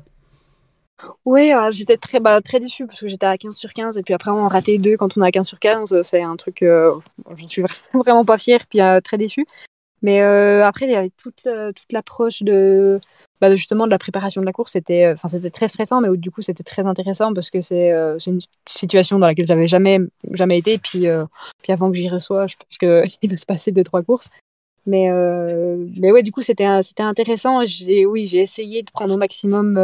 Oui, 1.24 1.52
euh, 1.54 1.70
j'étais 1.70 1.96
très, 1.96 2.18
bah, 2.18 2.40
très 2.40 2.58
déçue 2.58 2.86
parce 2.86 3.00
que 3.00 3.06
j'étais 3.08 3.24
à 3.26 3.38
15 3.38 3.54
sur 3.54 3.72
15 3.72 3.98
et 3.98 4.02
puis 4.02 4.14
après 4.14 4.32
on 4.32 4.44
a 4.44 4.48
raté 4.48 4.78
deux 4.78 4.96
quand 4.96 5.16
on 5.16 5.22
est 5.22 5.26
à 5.28 5.30
15 5.30 5.46
sur 5.46 5.58
15. 5.60 5.92
euh, 5.92 6.02
C'est 6.02 6.22
un 6.22 6.34
truc, 6.36 6.62
euh, 6.62 6.92
j'en 7.36 7.46
suis 7.48 7.62
vraiment, 7.62 7.78
vraiment 8.04 8.24
pas 8.24 8.36
fière 8.36 8.66
puis 8.68 8.80
euh, 8.80 9.00
très 9.00 9.16
déçue. 9.16 9.46
Mais 10.02 10.22
euh, 10.22 10.64
après, 10.64 11.10
toute, 11.16 11.42
toute 11.42 11.92
l'approche 11.92 12.42
de, 12.42 13.00
bah, 13.40 13.54
justement 13.54 13.86
de 13.86 13.90
la 13.90 13.98
préparation 13.98 14.40
de 14.40 14.46
la 14.46 14.52
course. 14.52 14.72
C'était 14.72 15.04
euh, 15.04 15.14
enfin, 15.14 15.28
c'était 15.28 15.50
très 15.50 15.68
stressant, 15.68 16.00
mais 16.00 16.08
du 16.16 16.30
coup, 16.30 16.42
c'était 16.42 16.64
très 16.64 16.86
intéressant 16.86 17.32
parce 17.32 17.50
que 17.50 17.60
c'est 17.60 17.92
euh, 17.92 18.18
une 18.26 18.40
situation 18.68 19.18
dans 19.18 19.26
laquelle 19.26 19.46
j'avais 19.46 19.68
jamais, 19.68 20.00
jamais 20.32 20.58
été. 20.58 20.78
Puis, 20.78 21.06
euh, 21.06 21.24
puis 21.62 21.72
avant 21.72 21.90
que 21.90 21.96
j'y 21.96 22.08
reçois, 22.08 22.46
je 22.46 22.56
pense 22.56 22.78
qu'il 22.78 22.88
va 23.30 23.36
se 23.36 23.46
passer 23.46 23.70
deux, 23.72 23.84
trois 23.84 24.02
courses. 24.02 24.30
Mais, 24.86 25.10
mais 26.00 26.10
ouais, 26.10 26.22
du 26.22 26.32
coup, 26.32 26.40
c'était 26.40 26.82
c'était 26.82 27.02
intéressant. 27.02 27.60
J'ai, 27.66 28.06
oui, 28.06 28.26
j'ai 28.26 28.38
essayé 28.38 28.82
de 28.82 28.90
prendre 28.90 29.12
au 29.12 29.18
maximum 29.18 29.78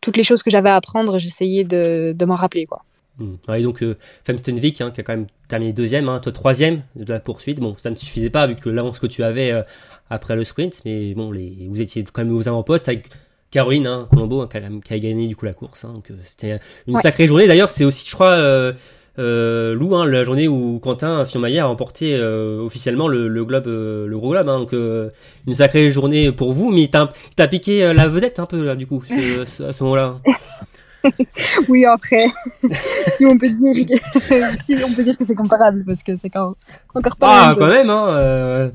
toutes 0.00 0.16
les 0.16 0.22
choses 0.22 0.44
que 0.44 0.50
j'avais 0.50 0.68
à 0.68 0.76
apprendre. 0.76 1.18
J'essayais 1.18 1.64
de, 1.64 2.14
de 2.16 2.24
m'en 2.24 2.36
rappeler, 2.36 2.66
quoi. 2.66 2.84
Hmm. 3.18 3.34
Ouais, 3.48 3.62
donc 3.62 3.82
euh, 3.82 3.96
Fem 4.24 4.36
Stenvik, 4.36 4.80
hein, 4.82 4.90
qui 4.90 5.00
a 5.00 5.04
quand 5.04 5.14
même 5.14 5.26
terminé 5.48 5.72
deuxième, 5.72 6.08
hein, 6.08 6.18
toi 6.20 6.32
troisième 6.32 6.82
de 6.96 7.10
la 7.12 7.18
poursuite. 7.20 7.60
Bon, 7.60 7.74
ça 7.78 7.90
ne 7.90 7.96
suffisait 7.96 8.28
pas 8.30 8.46
vu 8.46 8.56
que 8.56 8.68
l'avance 8.68 8.98
que 8.98 9.06
tu 9.06 9.22
avais 9.22 9.52
euh, 9.52 9.62
après 10.10 10.36
le 10.36 10.44
sprint, 10.44 10.82
mais 10.84 11.14
bon, 11.14 11.32
les, 11.32 11.66
vous 11.68 11.80
étiez 11.80 12.04
quand 12.12 12.22
même 12.24 12.34
aux 12.36 12.46
avant-postes 12.46 12.88
avec 12.88 13.08
Caroline 13.50 13.86
hein, 13.86 14.06
Colombo 14.10 14.42
hein, 14.42 14.48
qui, 14.50 14.58
a, 14.58 14.62
qui 14.84 14.92
a 14.92 14.98
gagné 14.98 15.28
du 15.28 15.36
coup 15.36 15.46
la 15.46 15.54
course. 15.54 15.86
Donc 15.86 16.10
euh, 16.10 16.14
c'était 16.24 16.58
une 16.86 16.96
Ouais. 16.96 17.00
sacrée 17.00 17.26
journée. 17.26 17.46
D'ailleurs, 17.46 17.70
c'est 17.70 17.84
aussi, 17.84 18.06
je 18.06 18.14
crois, 18.14 18.32
euh, 18.32 18.74
euh, 19.18 19.72
Lou, 19.72 19.96
la 20.04 20.24
journée 20.24 20.46
où 20.46 20.78
Quentin 20.78 21.24
Fillon-Maillet 21.24 21.60
a 21.60 21.66
remporté 21.66 22.20
officiellement 22.20 23.08
le, 23.08 23.28
le 23.28 23.44
globe, 23.46 23.64
le 23.66 24.14
gros 24.18 24.32
globe. 24.32 24.46
Donc 24.46 24.72
une 24.74 25.54
sacrée 25.54 25.88
journée 25.88 26.32
pour 26.32 26.52
vous, 26.52 26.70
mais 26.70 26.90
t'as 26.90 27.48
piqué 27.48 27.94
la 27.94 28.08
vedette 28.08 28.40
un 28.40 28.46
peu 28.46 28.62
là 28.62 28.76
du 28.76 28.86
coup 28.86 29.02
à 29.10 29.72
ce 29.72 29.82
moment-là. 29.84 30.20
Oui, 31.68 31.84
après, 31.84 32.26
si 33.16 33.26
on 33.26 33.36
peut 33.38 33.48
dire, 33.50 33.86
que- 33.86 34.56
si 34.56 34.76
on 34.84 34.92
peut 34.92 35.02
dire 35.04 35.16
que 35.16 35.24
c'est 35.24 35.34
comparable, 35.34 35.84
parce 35.86 36.02
que 36.02 36.16
c'est 36.16 36.30
quand, 36.30 36.54
encore 36.94 37.16
pas 37.16 37.26
la 37.26 37.48
Ah, 37.50 37.54
quand 37.58 37.66
même, 37.68 37.90
hein. 37.90 38.06
euh, 38.08 38.68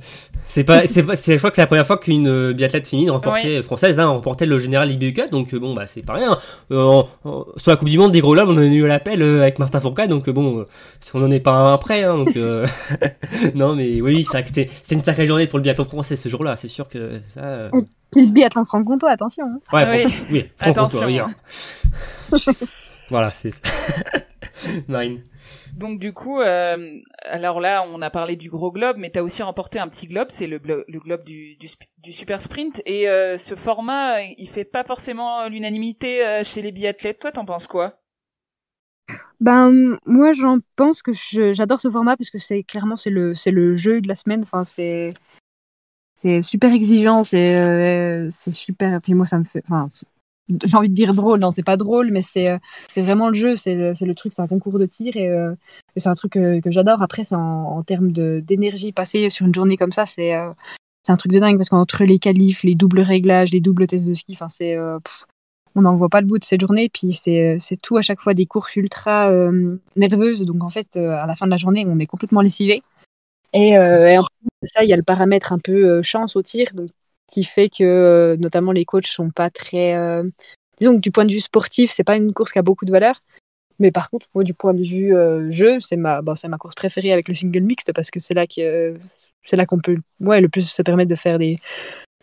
c'est 0.48 0.64
pas, 0.66 0.86
c'est 0.86 1.04
pas, 1.04 1.16
c'est, 1.16 1.34
je 1.34 1.38
crois 1.38 1.50
que 1.50 1.56
c'est 1.56 1.62
la 1.62 1.68
première 1.68 1.88
fois 1.88 1.98
qu'une 1.98 2.28
euh, 2.28 2.54
biathlète 2.54 2.88
féminine 2.88 3.12
remportait, 3.12 3.62
française, 3.64 4.00
hein, 4.00 4.08
remportait 4.08 4.46
le 4.46 4.60
général 4.60 4.92
IBU 4.92 5.14
Cup, 5.14 5.32
donc 5.32 5.54
euh, 5.54 5.60
bon, 5.60 5.74
bah, 5.74 5.86
c'est 5.88 6.02
pas 6.06 6.14
rien. 6.14 6.38
Euh, 6.72 6.84
en- 6.84 7.08
en- 7.24 7.46
sur 7.56 7.72
la 7.72 7.78
Coupe 7.78 7.88
du 7.90 7.98
Monde 7.98 8.12
des 8.12 8.20
gros 8.22 8.36
lobes, 8.36 8.50
on 8.50 8.58
a 8.58 8.64
eu 8.66 8.86
l'appel 8.86 9.22
euh, 9.22 9.42
avec 9.42 9.60
Martin 9.60 9.80
Fourcade, 9.80 10.10
donc 10.10 10.28
euh, 10.28 10.34
bon, 10.34 10.60
euh, 10.60 10.68
on 11.14 11.20
n'en 11.20 11.32
est 11.32 11.40
pas 11.40 11.54
un 11.72 11.78
près, 11.78 12.04
hein, 12.04 12.18
donc, 12.18 12.36
euh, 12.36 12.66
non, 13.56 13.76
mais 13.76 14.02
oui, 14.02 14.24
c'est 14.26 14.32
vrai 14.34 14.44
que 14.44 14.50
c'était, 14.50 14.70
c'était 14.82 14.96
une 14.96 15.04
sacrée 15.04 15.26
journée 15.28 15.48
pour 15.48 15.58
le 15.60 15.64
biathlon 15.64 15.86
français 15.86 16.16
ce 16.18 16.28
jour-là, 16.28 16.56
c'est 16.58 16.68
sûr 16.68 16.90
que, 16.90 17.22
ça, 17.34 17.42
euh, 17.44 17.70
Puis 18.12 18.26
le 18.26 18.32
biathlon 18.34 18.66
franc-comtois, 18.66 19.12
attention. 19.12 19.46
hein. 19.46 19.60
Ouais, 19.72 19.86
Oui. 19.90 20.02
Franck- 20.12 20.28
oui, 20.32 20.46
Franck 20.58 20.70
Attention, 20.72 21.08
hein. 21.08 21.28
voilà, 23.10 23.32
c'est 23.32 23.52
ça. 23.52 23.62
Marine. 24.88 25.24
Donc 25.76 26.00
du 26.00 26.14
coup, 26.14 26.42
euh, 26.42 27.00
alors 27.24 27.60
là, 27.60 27.84
on 27.88 28.02
a 28.02 28.10
parlé 28.10 28.36
du 28.36 28.50
gros 28.50 28.72
globe, 28.72 28.98
mais 29.00 29.10
t'as 29.10 29.22
aussi 29.22 29.42
remporté 29.42 29.80
un 29.80 29.88
petit 29.88 30.08
globe, 30.08 30.28
c'est 30.30 30.48
le, 30.48 30.60
glo- 30.60 30.84
le 30.88 31.00
globe 31.00 31.24
du, 31.24 31.56
du, 31.58 32.14
super 32.14 32.42
sprint. 32.42 32.82
Et 32.86 33.10
euh, 33.10 33.38
ce 33.38 33.56
format, 33.56 34.22
il 34.22 34.50
fait 34.50 34.66
pas 34.66 34.84
forcément 34.84 35.48
l'unanimité 35.48 36.26
euh, 36.26 36.44
chez 36.44 36.62
les 36.62 36.72
biathlètes. 36.72 37.20
Toi, 37.20 37.32
t'en 37.32 37.46
penses 37.46 37.68
quoi? 37.68 37.98
Ben 39.40 39.98
moi 40.06 40.34
j'en 40.34 40.60
pense 40.76 41.02
que 41.02 41.12
j'adore 41.54 41.82
ce 41.82 41.90
format 41.90 42.16
parce 42.16 42.30
que 42.30 42.38
c'est 42.38 42.62
clairement 42.64 42.96
c'est 42.96 43.10
le 43.10 43.34
c'est 43.34 43.50
le 43.50 43.76
jeu 43.76 44.00
de 44.00 44.08
la 44.08 44.14
semaine. 44.16 44.44
Enfin 44.44 44.64
c'est 44.64 45.14
c'est 46.14 46.42
super 46.42 46.72
exigeant, 46.74 47.24
c'est 47.24 47.56
euh, 47.56 48.30
c'est 48.32 48.52
super. 48.52 48.94
Et 48.96 49.00
puis 49.00 49.14
moi 49.14 49.26
ça 49.26 49.40
me 49.40 49.46
fait. 49.46 49.64
Enfin 49.66 49.90
j'ai 50.50 50.78
envie 50.78 50.90
de 50.90 50.94
dire 50.94 51.14
drôle, 51.14 51.40
non 51.40 51.52
c'est 51.52 51.64
pas 51.64 51.78
drôle, 51.78 52.12
mais 52.12 52.22
c'est 52.22 52.50
euh, 52.50 52.58
c'est 52.90 53.02
vraiment 53.02 53.30
le 53.30 53.36
jeu, 53.36 53.56
c'est 53.56 53.76
le, 53.76 53.94
le 54.00 54.16
truc, 54.16 54.34
c'est 54.36 54.42
un 54.42 54.48
concours 54.48 54.80
de 54.80 54.86
tir 54.86 55.16
et, 55.16 55.30
euh, 55.30 55.54
c'est 55.96 56.10
un 56.10 56.16
truc 56.16 56.34
que, 56.34 56.60
j'adore. 56.66 57.02
Après 57.02 57.24
c'est 57.24 57.36
en, 57.36 57.84
termes 57.84 58.12
d'énergie 58.12 58.92
passée 58.92 59.30
sur 59.30 59.46
une 59.46 59.56
journée 59.56 59.78
comme 59.78 59.92
ça, 59.92 60.06
c'est 60.06 60.36
euh, 60.36 60.52
c'est 61.04 61.12
un 61.12 61.18
truc 61.18 61.32
de 61.32 61.40
dingue 61.40 61.58
parce 61.58 61.70
qu'entre 61.70 62.04
les 62.04 62.20
qualifs, 62.20 62.64
les 62.64 62.76
doubles 62.76 63.02
réglages, 63.02 63.52
les 63.52 63.60
doubles 63.60 63.88
tests 63.88 64.08
de 64.08 64.14
ski, 64.14 64.34
enfin 64.34 64.50
c'est 64.50 64.78
on 65.74 65.82
n'en 65.82 65.96
voit 65.96 66.10
pas 66.10 66.22
le 66.22 66.28
bout 66.28 66.38
de 66.38 66.44
cette 66.44 66.62
journée. 66.62 66.90
Puis 66.90 67.14
c'est 67.14 67.58
tout 67.82 67.98
à 67.98 68.02
chaque 68.02 68.22
fois 68.22 68.34
des 68.34 68.46
courses 68.46 68.76
ultra 68.76 69.32
nerveuses. 69.96 70.44
Donc 70.44 70.64
en 70.64 70.70
fait, 70.70 70.98
à 70.98 71.26
la 71.26 71.34
fin 71.34 71.48
de 71.48 71.52
la 71.52 71.58
journée, 71.58 71.86
on 71.88 71.98
est 71.98 72.06
complètement 72.06 72.42
lessivé. 72.42 72.84
Et, 73.54 73.78
en 73.78 74.24
plus 74.24 74.50
de 74.62 74.68
ça, 74.68 74.84
il 74.84 74.90
y 74.90 74.94
a 74.94 74.98
le 74.98 75.04
paramètre 75.04 75.54
un 75.54 75.60
peu 75.60 76.04
chance 76.04 76.36
au 76.36 76.44
tir, 76.44 76.68
qui 77.32 77.44
fait 77.44 77.70
que 77.70 77.84
euh, 77.84 78.38
notamment 78.38 78.72
les 78.72 78.86
coachs 78.86 79.08
sont 79.08 79.32
pas 79.32 79.50
très. 79.50 79.96
euh, 79.96 80.24
disons 80.78 80.96
que 80.96 81.02
du 81.02 81.12
point 81.12 81.26
de 81.26 81.32
vue 81.32 81.40
sportif, 81.40 81.92
c'est 81.92 82.04
pas 82.04 82.16
une 82.16 82.34
course 82.34 82.52
qui 82.52 82.60
a 82.60 82.62
beaucoup 82.62 82.86
de 82.86 82.92
valeur. 82.92 83.20
Mais 83.80 83.92
par 83.92 84.12
contre, 84.12 84.28
du 84.44 84.54
point 84.54 84.74
de 84.74 84.84
vue 84.84 85.16
euh, 85.16 85.50
jeu, 85.50 85.80
c'est 85.80 85.96
ma, 85.96 86.22
bon, 86.22 86.36
c'est 86.36 86.48
ma 86.48 86.58
course 86.58 86.76
préférée 86.76 87.12
avec 87.12 87.28
le 87.28 87.34
single 87.34 87.62
mixte 87.62 87.94
parce 87.94 88.12
que 88.12 88.20
c'est 88.20 88.36
là 88.36 88.46
que 88.46 88.96
c'est 89.44 89.56
là 89.56 89.66
qu'on 89.66 89.80
peut 89.80 89.98
ouais, 90.20 90.40
le 90.40 90.50
plus 90.50 90.70
se 90.70 90.82
permettre 90.84 91.10
de 91.10 91.16
faire 91.16 91.40
des, 91.40 91.56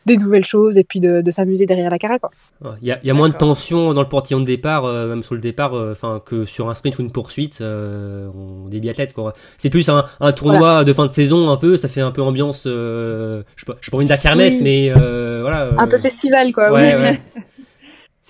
des 0.09 0.17
nouvelles 0.17 0.45
choses 0.45 0.77
et 0.79 0.83
puis 0.85 0.99
de, 0.99 1.21
de 1.21 1.31
s'amuser 1.31 1.67
derrière 1.67 1.89
la. 1.91 1.99
Ouais, 2.03 2.71
Il 2.83 2.89
y 2.89 2.91
a, 2.93 2.99
il 3.03 3.07
y 3.07 3.11
a 3.11 3.15
moins 3.15 3.29
de 3.29 3.35
tension 3.35 3.95
dans 3.95 4.03
le 4.03 4.09
portillon 4.09 4.41
de 4.41 4.45
départ, 4.45 4.85
euh, 4.85 5.09
même 5.09 5.23
sur 5.23 5.35
le 5.37 5.41
départ, 5.41 5.75
euh, 5.75 5.93
enfin 5.93 6.21
que 6.25 6.45
sur 6.45 6.69
un 6.69 6.75
sprint 6.75 6.99
ou 6.99 7.03
une 7.03 7.13
poursuite 7.13 7.61
euh, 7.61 8.29
on- 8.35 8.69
des 8.69 8.81
biathlètes. 8.81 9.13
quoi. 9.13 9.35
C'est 9.59 9.71
plus 9.71 9.89
un, 9.89 10.05
un 10.21 10.33
tournoi 10.33 10.83
de 10.85 10.93
fin 10.93 11.07
de 11.07 11.13
saison 11.13 11.51
un 11.51 11.57
peu, 11.57 11.77
ça 11.77 11.87
fait 11.89 12.01
un 12.01 12.11
peu 12.11 12.23
ambiance, 12.23 12.65
euh, 12.67 13.43
je 13.57 13.65
sais 13.65 13.67
pas, 13.73 13.79
je 13.81 13.91
pas 13.91 14.03
la 14.03 14.17
kermesse, 14.17 14.55
Oui. 14.57 14.61
mais 14.63 14.93
euh, 14.97 15.39
voilà. 15.43 15.71
Un 15.79 15.87
peu 15.87 15.97
euh, 15.97 15.99
festival, 15.99 16.53
quoi. 16.53 16.73
oui. 16.73 16.81
Ouais. 16.81 17.19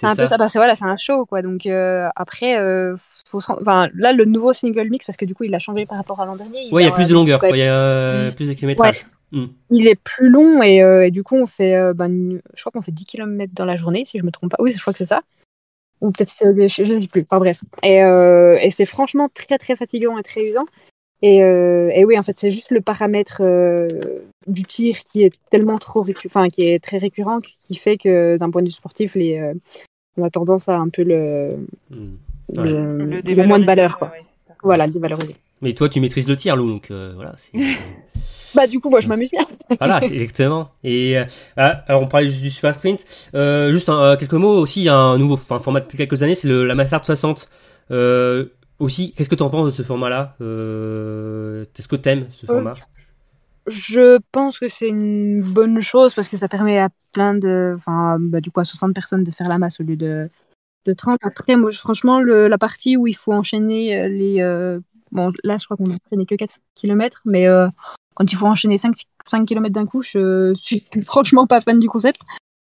C'est 0.00 0.06
un 0.06 0.14
peu 0.14 0.26
ça, 0.28 0.38
parce 0.38 0.52
que 0.52 0.58
voilà, 0.60 0.76
c'est 0.76 0.84
un 0.84 0.94
show, 0.96 1.26
quoi. 1.26 1.42
Donc 1.42 1.66
euh, 1.66 2.06
après, 2.14 2.56
euh, 2.56 2.94
faut 3.28 3.40
se 3.40 3.48
rend- 3.48 3.58
enfin, 3.60 3.88
là, 3.96 4.12
le 4.12 4.24
nouveau 4.26 4.52
single 4.52 4.88
mix, 4.90 5.04
parce 5.04 5.16
que 5.16 5.24
du 5.24 5.34
coup, 5.34 5.42
il 5.42 5.52
a 5.56 5.58
changé 5.58 5.86
par 5.86 5.96
rapport 5.98 6.20
à 6.20 6.24
l'an 6.24 6.36
dernier. 6.36 6.68
Ouais, 6.70 6.84
il 6.84 6.86
y 6.86 6.88
a 6.88 6.92
plus 6.92 7.08
de 7.08 7.14
longueur, 7.14 7.40
il 7.50 7.56
y 7.56 7.62
a 7.62 7.74
euh, 7.74 8.30
plus 8.30 8.46
de 8.46 8.52
kilométrage. 8.52 9.04
Mm. 9.32 9.46
Il 9.70 9.86
est 9.88 9.94
plus 10.02 10.28
long 10.30 10.62
et, 10.62 10.82
euh, 10.82 11.06
et 11.06 11.10
du 11.10 11.22
coup, 11.22 11.36
on 11.36 11.46
fait, 11.46 11.74
euh, 11.74 11.92
ben, 11.94 12.40
je 12.54 12.60
crois 12.62 12.72
qu'on 12.72 12.80
fait 12.82 12.92
10 12.92 13.04
km 13.04 13.52
dans 13.54 13.64
la 13.66 13.76
journée, 13.76 14.04
si 14.04 14.18
je 14.18 14.24
me 14.24 14.30
trompe 14.30 14.50
pas. 14.50 14.56
Oui, 14.62 14.72
je 14.74 14.80
crois 14.80 14.92
que 14.92 14.98
c'est 14.98 15.06
ça. 15.06 15.22
Ou 16.00 16.10
peut-être 16.12 16.30
c'est 16.30 16.54
des- 16.54 16.68
je 16.68 16.82
ne 16.92 17.00
sais 17.00 17.08
plus. 17.08 17.22
Enfin 17.28 17.38
bref. 17.38 17.62
Et, 17.82 18.02
euh, 18.04 18.56
et 18.60 18.70
c'est 18.70 18.86
franchement 18.86 19.28
très 19.34 19.58
très 19.58 19.74
fatigant 19.76 20.16
et 20.16 20.22
très 20.22 20.44
usant. 20.46 20.64
Et, 21.20 21.42
euh, 21.42 21.90
et 21.94 22.04
oui, 22.04 22.16
en 22.16 22.22
fait, 22.22 22.38
c'est 22.38 22.52
juste 22.52 22.70
le 22.70 22.80
paramètre 22.80 23.42
euh, 23.44 23.88
du 24.46 24.62
tir 24.62 24.98
qui 25.00 25.24
est 25.24 25.34
tellement 25.50 25.78
trop 25.78 26.06
enfin 26.26 26.48
qui 26.48 26.62
est 26.62 26.82
très 26.82 26.98
récurrent, 26.98 27.40
qui 27.40 27.74
fait 27.74 27.96
que 27.98 28.36
d'un 28.36 28.50
point 28.50 28.62
de 28.62 28.68
vue 28.68 28.72
sportif, 28.72 29.16
les, 29.16 29.38
euh, 29.40 29.52
on 30.16 30.24
a 30.24 30.30
tendance 30.30 30.68
à 30.68 30.76
un 30.76 30.88
peu 30.88 31.02
le, 31.02 31.56
Mm. 31.90 31.96
le, 32.54 32.62
Ouais. 32.62 32.68
le 32.70 33.04
moins 33.04 33.16
de 33.16 33.20
dévaloriser, 33.20 33.66
valeur, 33.66 33.98
quoi. 33.98 34.08
ouais. 34.12 34.22
Voilà, 34.62 34.86
le 34.86 34.92
dévaloriser. 34.92 35.34
Mais 35.60 35.74
toi, 35.74 35.88
tu 35.88 36.00
maîtrises 36.00 36.28
le 36.28 36.36
tir, 36.36 36.56
Lou, 36.56 36.70
donc 36.70 36.90
euh, 36.90 37.12
voilà. 37.14 37.34
Bah 38.54 38.66
du 38.66 38.80
coup, 38.80 38.88
moi, 38.88 39.00
je 39.00 39.08
m'amuse 39.08 39.30
bien. 39.30 39.42
Voilà, 39.78 40.02
exactement. 40.02 40.70
Et 40.82 41.18
euh, 41.18 41.24
ah, 41.58 41.84
alors 41.86 42.02
on 42.02 42.06
parlait 42.08 42.28
juste 42.28 42.40
du 42.40 42.48
super 42.50 42.74
sprint. 42.74 43.04
Euh, 43.34 43.70
juste 43.72 43.90
un- 43.90 44.16
quelques 44.16 44.32
mots 44.34 44.56
aussi. 44.58 44.80
Il 44.80 44.84
y 44.84 44.88
a 44.88 44.96
un 44.96 45.18
nouveau 45.18 45.36
format 45.36 45.80
depuis 45.80 45.98
quelques 45.98 46.22
années, 46.22 46.34
c'est 46.34 46.48
le 46.48 46.64
la 46.64 46.74
Mastart 46.74 47.04
60. 47.04 47.48
Euh, 47.90 48.46
aussi, 48.78 49.12
qu'est-ce 49.12 49.28
que 49.28 49.34
tu 49.34 49.42
en 49.42 49.50
penses 49.50 49.66
de 49.66 49.70
ce 49.76 49.82
format-là? 49.82 50.34
Est-ce 50.40 51.88
que 51.88 51.96
t'aimes 51.96 52.26
ce 52.32 52.46
format? 52.46 52.72
Je 53.66 54.18
pense 54.32 54.58
que 54.58 54.68
c'est 54.68 54.88
une 54.88 55.42
bonne 55.42 55.82
chose 55.82 56.14
parce 56.14 56.28
que 56.28 56.38
ça 56.38 56.48
permet 56.48 56.78
à 56.78 56.88
plein 57.12 57.34
de, 57.34 57.74
enfin, 57.76 58.16
bah, 58.18 58.40
du 58.40 58.50
coup, 58.50 58.60
à 58.60 58.64
60 58.64 58.94
personnes 58.94 59.24
de 59.24 59.30
faire 59.30 59.48
la 59.48 59.58
masse 59.58 59.78
au 59.78 59.82
lieu 59.82 59.96
de, 59.96 60.26
de 60.86 60.92
30. 60.94 61.18
Après, 61.22 61.54
moi, 61.56 61.70
franchement, 61.72 62.18
le- 62.20 62.48
la 62.48 62.56
partie 62.56 62.96
où 62.96 63.06
il 63.06 63.14
faut 63.16 63.32
enchaîner 63.34 64.08
les, 64.08 64.40
euh, 64.40 64.80
bon, 65.12 65.32
là, 65.44 65.56
je 65.58 65.64
crois 65.64 65.76
qu'on 65.76 65.84
n'a 65.84 65.96
enchaîné 66.06 66.26
que 66.26 66.34
4 66.34 66.54
km, 66.74 67.22
mais 67.24 67.46
euh, 67.46 67.68
quand 68.14 68.30
il 68.32 68.36
faut 68.36 68.46
enchaîner 68.46 68.76
5, 68.78 68.94
5 69.26 69.46
km 69.46 69.72
d'un 69.72 69.86
coup, 69.86 70.02
je 70.02 70.52
suis 70.54 70.84
franchement 71.04 71.46
pas 71.46 71.60
fan 71.60 71.78
du 71.78 71.88
concept. 71.88 72.22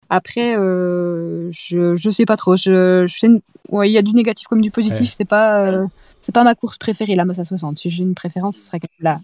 Après, 0.10 0.56
euh, 0.58 1.50
je, 1.52 1.96
je 1.96 2.10
sais 2.10 2.26
pas 2.26 2.36
trop. 2.36 2.56
Je, 2.56 3.06
je 3.08 3.40
ouais, 3.70 3.90
il 3.90 3.94
y 3.94 3.98
a 3.98 4.02
du 4.02 4.14
négatif 4.14 4.48
comme 4.48 4.62
du 4.62 4.72
positif. 4.72 5.02
Ouais. 5.02 5.06
C'est 5.18 5.26
pas, 5.26 5.68
euh, 5.70 5.86
c'est 6.20 6.34
pas 6.34 6.44
ma 6.44 6.56
course 6.56 6.78
préférée, 6.80 7.16
la 7.16 7.26
masse 7.26 7.40
à 7.40 7.44
60. 7.44 7.78
Si 7.78 7.90
j'ai 7.92 8.02
une 8.04 8.16
préférence, 8.16 8.58
ce 8.58 8.64
serait 8.64 8.80
quand 8.80 8.90
même 9.00 9.04
la, 9.04 9.22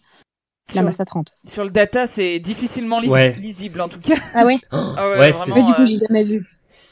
la 0.70 0.74
Sur, 0.74 0.84
masse 0.84 1.00
à 1.00 1.06
30. 1.06 1.34
sur 1.44 1.64
le 1.64 1.72
data, 1.72 2.06
c'est 2.06 2.40
difficilement 2.40 3.00
lis- 3.00 3.10
Ouais. 3.10 3.34
lisible 3.36 3.82
en 3.82 3.90
tout 3.90 4.00
cas. 4.00 4.14
Ah 4.36 4.46
ouais? 4.46 4.60
Ah 4.72 5.10
ouais, 5.10 5.20
Ouais, 5.20 5.32
vraiment, 5.32 5.56
Mais 5.56 5.64
du 5.64 5.74
coup, 5.74 5.86
j'ai 5.86 5.98
jamais 5.98 6.24
vu. 6.24 6.46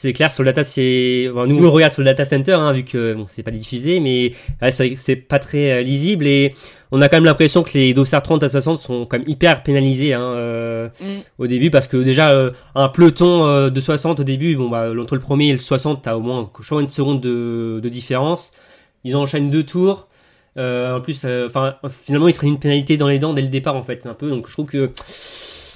C'est 0.04 0.12
clair 0.12 0.30
sur 0.30 0.42
le 0.42 0.52
data, 0.52 0.64
c'est 0.64 1.30
bon, 1.32 1.46
nous 1.46 1.66
on 1.66 1.70
regarde 1.70 1.90
sur 1.90 2.02
le 2.02 2.04
data 2.04 2.26
center 2.26 2.52
hein, 2.52 2.74
vu 2.74 2.84
que 2.84 3.14
bon, 3.14 3.24
c'est 3.26 3.42
pas 3.42 3.50
diffusé, 3.50 4.00
mais 4.00 4.34
ouais, 4.60 4.70
c'est 4.70 5.16
pas 5.16 5.38
très 5.38 5.72
euh, 5.72 5.80
lisible 5.80 6.26
et 6.26 6.54
on 6.92 7.00
a 7.00 7.08
quand 7.08 7.16
même 7.16 7.24
l'impression 7.24 7.62
que 7.62 7.70
les 7.72 7.94
dossards 7.94 8.22
30 8.22 8.42
à 8.42 8.50
60 8.50 8.80
sont 8.80 9.06
quand 9.06 9.16
même 9.16 9.26
hyper 9.26 9.62
pénalisés 9.62 10.12
hein, 10.12 10.20
euh, 10.20 10.88
mm. 11.00 11.04
au 11.38 11.46
début 11.46 11.70
parce 11.70 11.88
que 11.88 11.96
déjà 11.96 12.32
euh, 12.32 12.50
un 12.74 12.90
peloton 12.90 13.70
de 13.70 13.80
60 13.80 14.20
au 14.20 14.24
début, 14.24 14.56
bon 14.56 14.68
bah 14.68 14.90
entre 14.94 15.14
le 15.14 15.22
premier 15.22 15.48
et 15.48 15.52
le 15.54 15.58
60, 15.58 16.02
t'as 16.02 16.16
au 16.16 16.20
moins 16.20 16.50
je 16.60 16.66
crois, 16.66 16.82
une 16.82 16.90
seconde 16.90 17.22
de, 17.22 17.80
de 17.82 17.88
différence. 17.88 18.52
Ils 19.04 19.16
enchaînent 19.16 19.48
deux 19.48 19.64
tours. 19.64 20.08
En 20.58 21.00
plus, 21.00 21.24
enfin 21.46 21.76
finalement 22.04 22.28
ils 22.28 22.34
se 22.34 22.38
prennent 22.38 22.50
une 22.50 22.58
pénalité 22.58 22.98
dans 22.98 23.08
les 23.08 23.18
dents 23.18 23.32
dès 23.32 23.40
le 23.40 23.48
départ 23.48 23.74
en 23.74 23.82
fait 23.82 24.04
un 24.04 24.12
peu. 24.12 24.28
Donc 24.28 24.48
je 24.48 24.52
trouve 24.52 24.66
que 24.66 24.90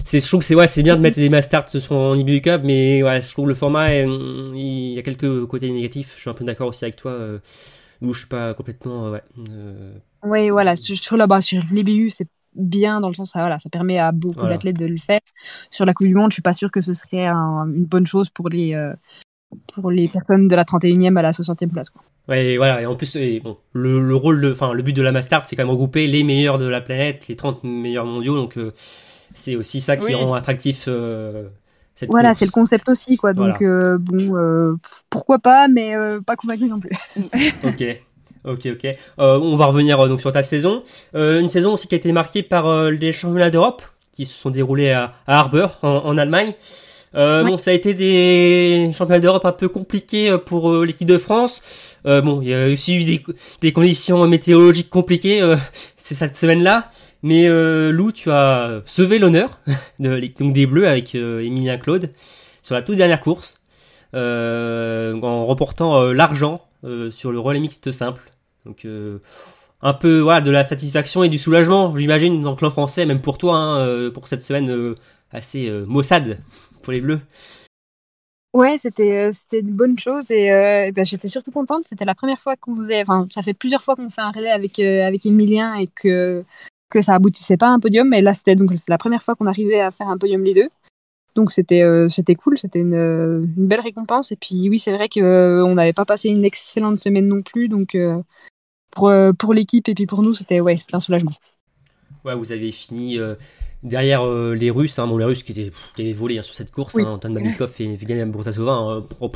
c'est 0.09 0.21
je 0.21 0.27
trouve 0.27 0.41
que 0.41 0.47
c'est 0.47 0.55
ouais 0.55 0.67
c'est 0.67 0.83
bien 0.83 0.97
de 0.97 1.01
mettre 1.01 1.19
des 1.19 1.29
masters 1.29 1.69
ce 1.69 1.81
sont 1.81 1.95
en 1.95 2.15
IBU 2.17 2.41
Cup 2.41 2.63
mais 2.65 3.03
ouais 3.03 3.21
je 3.21 3.31
trouve 3.31 3.45
que 3.47 3.49
le 3.51 3.55
format 3.55 3.93
est, 3.95 4.05
hum, 4.05 4.53
il 4.57 4.95
y 4.95 4.99
a 4.99 5.03
quelques 5.03 5.47
côtés 5.47 5.71
négatifs 5.71 6.13
je 6.17 6.21
suis 6.21 6.31
un 6.31 6.35
peu 6.35 6.45
d'accord 6.45 6.69
aussi 6.69 6.85
avec 6.85 6.97
toi 6.97 7.13
euh, 7.13 7.39
où 8.03 8.13
je 8.13 8.21
suis 8.21 8.29
pas 8.29 8.55
complètement 8.55 9.07
euh, 9.07 9.11
ouais 9.13 9.23
euh, 9.51 9.93
Oui, 10.25 10.51
voilà, 10.51 10.77
sur, 10.77 10.97
sur 10.97 11.17
la 11.17 11.27
base, 11.27 11.45
sur 11.45 11.63
l'EBU, 11.73 12.11
c'est 12.11 12.29
bien 12.55 13.01
dans 13.01 13.09
le 13.09 13.15
sens, 13.15 13.33
ça, 13.33 13.41
voilà, 13.41 13.59
ça 13.59 13.69
permet 13.71 13.99
à 13.99 14.11
beaucoup 14.13 14.41
Voilà. 14.41 14.55
d'athlètes 14.55 14.79
de 14.79 14.87
le 14.87 14.97
faire. 14.99 15.21
Sur 15.71 15.85
la 15.85 15.93
Coupe 15.95 16.07
du 16.07 16.15
Monde, 16.15 16.31
je 16.31 16.35
suis 16.35 16.43
pas 16.43 16.53
sûre 16.53 16.71
que 16.71 16.81
ce 16.81 16.95
serait 16.95 17.27
un- 17.27 17.67
une 17.67 17.85
bonne 17.85 18.07
chose 18.07 18.31
pour 18.31 18.49
les, 18.49 18.75
euh, 18.75 18.95
pour 19.75 19.91
les 19.91 20.09
personnes 20.09 20.49
de 20.49 20.55
la 20.57 20.65
31e 20.65 21.17
à 21.17 21.23
la 21.23 21.33
60e 21.33 21.71
place. 21.73 21.91
Quoi. 21.91 22.03
ouais 22.29 22.47
et 22.53 22.57
voilà 22.57 22.83
et 22.83 22.87
en 22.87 22.95
plus 22.97 23.17
et 23.17 23.41
bon 23.41 23.57
le, 23.73 24.01
le 24.01 24.15
rôle 24.15 24.45
enfin 24.53 24.73
le 24.73 24.83
but 24.83 24.93
de 24.93 25.03
la 25.03 25.13
Mastart 25.13 25.45
c'est 25.49 25.57
quand 25.57 25.63
même 25.65 25.71
regrouper 25.71 26.07
les 26.07 26.23
meilleurs 26.25 26.59
de 26.59 26.67
la 26.69 26.81
planète 26.81 27.27
les 27.29 27.37
30 27.37 27.65
meilleurs 27.65 28.05
mondiaux 28.05 28.37
donc 28.37 28.59
euh, 28.59 28.73
c'est 29.35 29.57
aussi 29.57 29.81
ça 29.81 29.97
qui 29.97 30.07
Oui. 30.07 30.15
rend 30.15 30.35
attractif 30.35 30.85
euh, 30.89 31.49
cette 31.95 32.09
Voilà, 32.11 32.35
c'est 32.35 32.45
le 32.45 32.51
concept 32.51 32.89
aussi, 32.89 33.17
quoi. 33.17 33.33
Donc, 33.33 33.61
euh, 33.63 33.99
bon, 33.99 34.37
euh, 34.37 34.75
pourquoi 35.11 35.39
pas, 35.39 35.69
mais 35.69 35.95
euh, 35.97 36.21
pas 36.21 36.37
convaincu 36.37 36.65
non 36.67 36.81
plus. 36.81 36.91
Ok, 37.65 37.85
ok, 38.45 38.67
ok. 38.73 38.85
Euh, 39.19 39.39
on 39.41 39.57
va 39.57 39.67
revenir 39.67 40.01
euh, 40.01 40.09
donc 40.09 40.21
sur 40.21 40.33
ta 40.33 40.43
saison. 40.43 40.83
Euh, 41.15 41.41
une 41.41 41.49
saison 41.49 41.75
aussi 41.75 41.89
qui 41.89 41.95
a 41.95 41.99
été 41.99 42.13
marquée 42.13 42.43
par 42.43 42.67
euh, 42.67 42.91
les 42.91 43.13
championnats 43.13 43.51
d'Europe 43.51 43.83
qui 44.13 44.27
se 44.27 44.37
sont 44.37 44.51
déroulés 44.51 44.91
à, 44.91 45.13
à 45.27 45.39
Harbour 45.39 45.77
en, 45.83 45.89
en 45.89 46.19
Allemagne. 46.19 46.55
Euh, 47.15 47.43
Ouais. 47.43 47.51
Bon, 47.51 47.59
ça 47.59 47.71
a 47.71 47.75
été 47.75 47.95
des 47.95 48.91
championnats 48.93 49.21
d'Europe 49.21 49.45
un 49.47 49.53
peu 49.53 49.69
compliqués 49.69 50.37
pour 50.45 50.71
euh, 50.71 50.85
l'équipe 50.85 51.09
de 51.09 51.17
France. 51.19 51.63
Euh, 52.07 52.21
bon, 52.21 52.43
il 52.43 52.49
y 52.49 52.55
a 52.55 52.67
aussi 52.69 52.97
eu 52.97 53.05
des, 53.05 53.23
des 53.63 53.73
conditions 53.73 54.27
météorologiques 54.29 54.91
compliquées 54.91 55.41
euh, 55.41 55.57
c'est 55.97 56.15
cette 56.15 56.37
semaine-là. 56.37 56.91
Mais 57.23 57.49
euh, 57.49 57.91
Lou, 57.91 58.13
tu 58.13 58.31
as 58.31 58.83
sauvé 58.85 59.19
l'honneur 59.19 59.61
des 59.99 60.67
Bleus 60.67 60.87
avec 60.87 61.15
euh, 61.15 61.41
Emilien 61.41 61.77
Claude 61.77 62.11
sur 62.63 62.75
la 62.75 62.83
toute 62.83 62.97
dernière 62.97 63.21
course 63.21 63.61
euh, 64.15 65.21
en 65.21 65.45
remportant 65.45 66.01
euh, 66.01 66.13
l'argent 66.13 66.65
euh, 66.85 67.11
sur 67.11 67.33
le 67.33 67.41
relais 67.41 67.61
mixte 67.61 67.91
simple. 67.93 68.23
Donc 68.65 68.85
euh, 68.85 69.19
un 69.83 69.95
peu 69.95 70.21
voilà 70.21 70.41
de 70.41 70.51
la 70.51 70.65
satisfaction 70.65 71.23
et 71.23 71.29
du 71.29 71.39
soulagement, 71.39 71.97
j'imagine, 71.97 72.41
dans 72.43 72.51
le 72.51 72.57
clan 72.57 72.71
français, 72.71 73.07
même 73.07 73.21
pour 73.21 73.39
toi, 73.39 73.57
hein, 73.57 73.79
euh, 73.81 74.11
pour 74.11 74.29
cette 74.29 74.43
semaine 74.43 74.71
euh, 74.71 74.95
assez 75.33 75.69
euh, 75.69 75.85
maussade 75.87 76.41
pour 76.83 76.93
les 76.93 77.01
Bleus. 77.01 77.21
Ouais, 78.55 78.79
c'était 78.79 79.17
euh, 79.17 79.33
c'était 79.33 79.61
une 79.61 79.73
bonne 79.73 79.99
chose 79.99 80.31
et 80.31 80.51
euh, 80.51 80.91
ben, 80.93 81.05
j'étais 81.05 81.29
surtout 81.29 81.51
contente. 81.51 81.85
C'était 81.85 82.07
la 82.07 82.15
première 82.15 82.41
fois 82.41 82.57
qu'on 82.57 82.75
faisait, 82.77 83.03
enfin, 83.03 83.27
ça 83.31 83.43
fait 83.43 83.55
plusieurs 83.55 83.83
fois 83.83 83.95
qu'on 83.95 84.09
fait 84.09 84.23
un 84.23 84.31
relais 84.31 84.51
avec 84.51 84.79
euh, 84.79 85.07
avec 85.07 85.27
Emilien 85.27 85.75
et 85.75 85.87
que 85.87 86.45
que 86.91 87.01
ça 87.01 87.15
aboutissait 87.15 87.57
pas 87.57 87.69
à 87.69 87.71
un 87.71 87.81
podium. 87.81 88.09
Mais 88.09 88.21
là, 88.21 88.35
c'était 88.35 88.57
donc 88.57 88.71
la 88.89 88.99
première 88.99 89.23
fois 89.23 89.35
qu'on 89.35 89.47
arrivait 89.47 89.81
à 89.81 89.91
faire 89.91 90.09
un 90.09 90.19
podium 90.19 90.43
les 90.45 90.55
deux. 90.55 90.69
Donc 91.35 91.53
c'était 91.53 91.83
euh, 91.83 92.09
c'était 92.09 92.35
cool, 92.35 92.59
c'était 92.59 92.81
une, 92.81 92.95
une, 92.95 93.67
belle 93.67 93.81
récompense. 93.81 94.33
Et 94.33 94.37
puis 94.37 94.69
oui, 94.69 94.79
c'est 94.79 94.93
vrai 94.93 95.09
qu'on 95.09 95.75
n'avait 95.75 95.93
pas 95.93 96.05
passé 96.05 96.29
une 96.29 96.45
excellente 96.45 96.99
semaine 96.99 97.29
non 97.29 97.43
plus. 97.43 97.69
Donc 97.69 97.97
pour, 98.91 99.13
pour 99.39 99.55
l'équipe 99.55 99.89
et 99.89 99.95
puis 99.95 100.07
pour 100.07 100.23
nous, 100.23 100.35
c'était 100.35 100.61
ouais, 100.61 100.77
un 100.93 101.01
soulagement. 101.01 101.33
Ouais, 102.25 102.35
vous 102.35 102.51
avez 102.51 102.73
fini 102.73 103.19
derrière 103.85 104.27
les 104.27 104.71
Russes, 104.71 104.99
hein, 104.99 105.07
bon, 105.07 105.19
les 105.19 105.25
Russes 105.25 105.45
qui 105.45 105.53
étaient, 105.53 105.71
qui 105.95 106.03
avaient 106.03 106.13
volé 106.13 106.39
hein, 106.39 106.43
sur 106.43 106.57
cette 106.57 106.73
course, 106.73 106.95
oui. 106.95 107.05
hein, 107.05 107.11
Anton 107.11 107.31
Malikov 107.31 107.73
et 107.79 107.93
Evgeny 107.93 108.25
Brosasova. 108.25 108.73
Hein, 108.73 109.07
oh, 109.21 109.31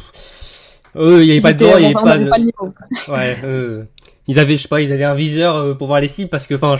eux, 0.96 1.22
il 1.22 1.26
n'y 1.26 1.32
avait 1.32 1.40
pas 1.40 1.52
de 1.52 1.64
il 1.64 1.78
n'y 1.78 1.84
avait 1.86 1.94
pas 1.94 2.18
de. 2.18 2.28
Pas 2.28 3.12
ouais, 3.12 3.36
euh, 3.44 3.84
ils 4.26 4.38
avaient, 4.38 4.56
je 4.56 4.62
sais 4.62 4.68
pas, 4.68 4.80
ils 4.80 4.92
avaient 4.92 5.04
un 5.04 5.14
viseur 5.14 5.56
euh, 5.56 5.74
pour 5.74 5.86
voir 5.86 6.00
les 6.00 6.08
cibles 6.08 6.28
parce 6.28 6.46
que, 6.46 6.54
enfin, 6.54 6.76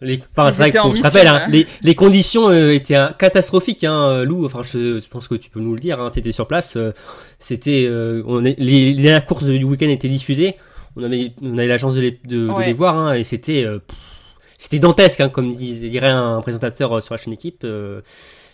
les, 0.00 0.20
enfin, 0.36 0.50
c'est 0.50 0.70
vrai 0.70 0.70
qu'on 0.72 0.94
se 0.94 1.02
rappelle, 1.02 1.28
hein, 1.28 1.46
les, 1.48 1.66
les 1.82 1.94
conditions 1.94 2.48
euh, 2.48 2.72
étaient 2.72 2.98
catastrophiques, 3.18 3.84
hein, 3.84 4.24
Lou. 4.24 4.44
Enfin, 4.44 4.62
je, 4.62 4.98
je, 4.98 5.08
pense 5.08 5.28
que 5.28 5.36
tu 5.36 5.50
peux 5.50 5.60
nous 5.60 5.74
le 5.74 5.80
dire. 5.80 6.00
Hein, 6.00 6.10
T'étais 6.10 6.32
sur 6.32 6.48
place. 6.48 6.76
Euh, 6.76 6.92
c'était, 7.38 7.88
on 8.26 8.44
est, 8.44 8.58
les, 8.58 8.92
les 8.92 9.02
dernières 9.02 9.24
courses 9.24 9.44
du 9.44 9.62
week-end 9.64 9.88
étaient 9.88 10.08
diffusées. 10.08 10.56
On 10.96 11.02
avait, 11.02 11.32
on 11.42 11.58
avait 11.58 11.68
la 11.68 11.78
chance 11.78 11.94
de 11.94 12.00
les, 12.00 12.20
de, 12.24 12.48
de 12.48 12.64
les 12.64 12.72
voir, 12.72 12.96
hein, 12.96 13.14
et 13.14 13.24
c'était, 13.24 13.66
c'était 14.58 14.78
dantesque, 14.78 15.20
hein, 15.20 15.28
comme 15.28 15.54
dirait 15.54 16.08
un 16.08 16.40
présentateur 16.40 17.02
sur 17.02 17.14
la 17.14 17.18
chaîne 17.18 17.32
équipe. 17.32 17.66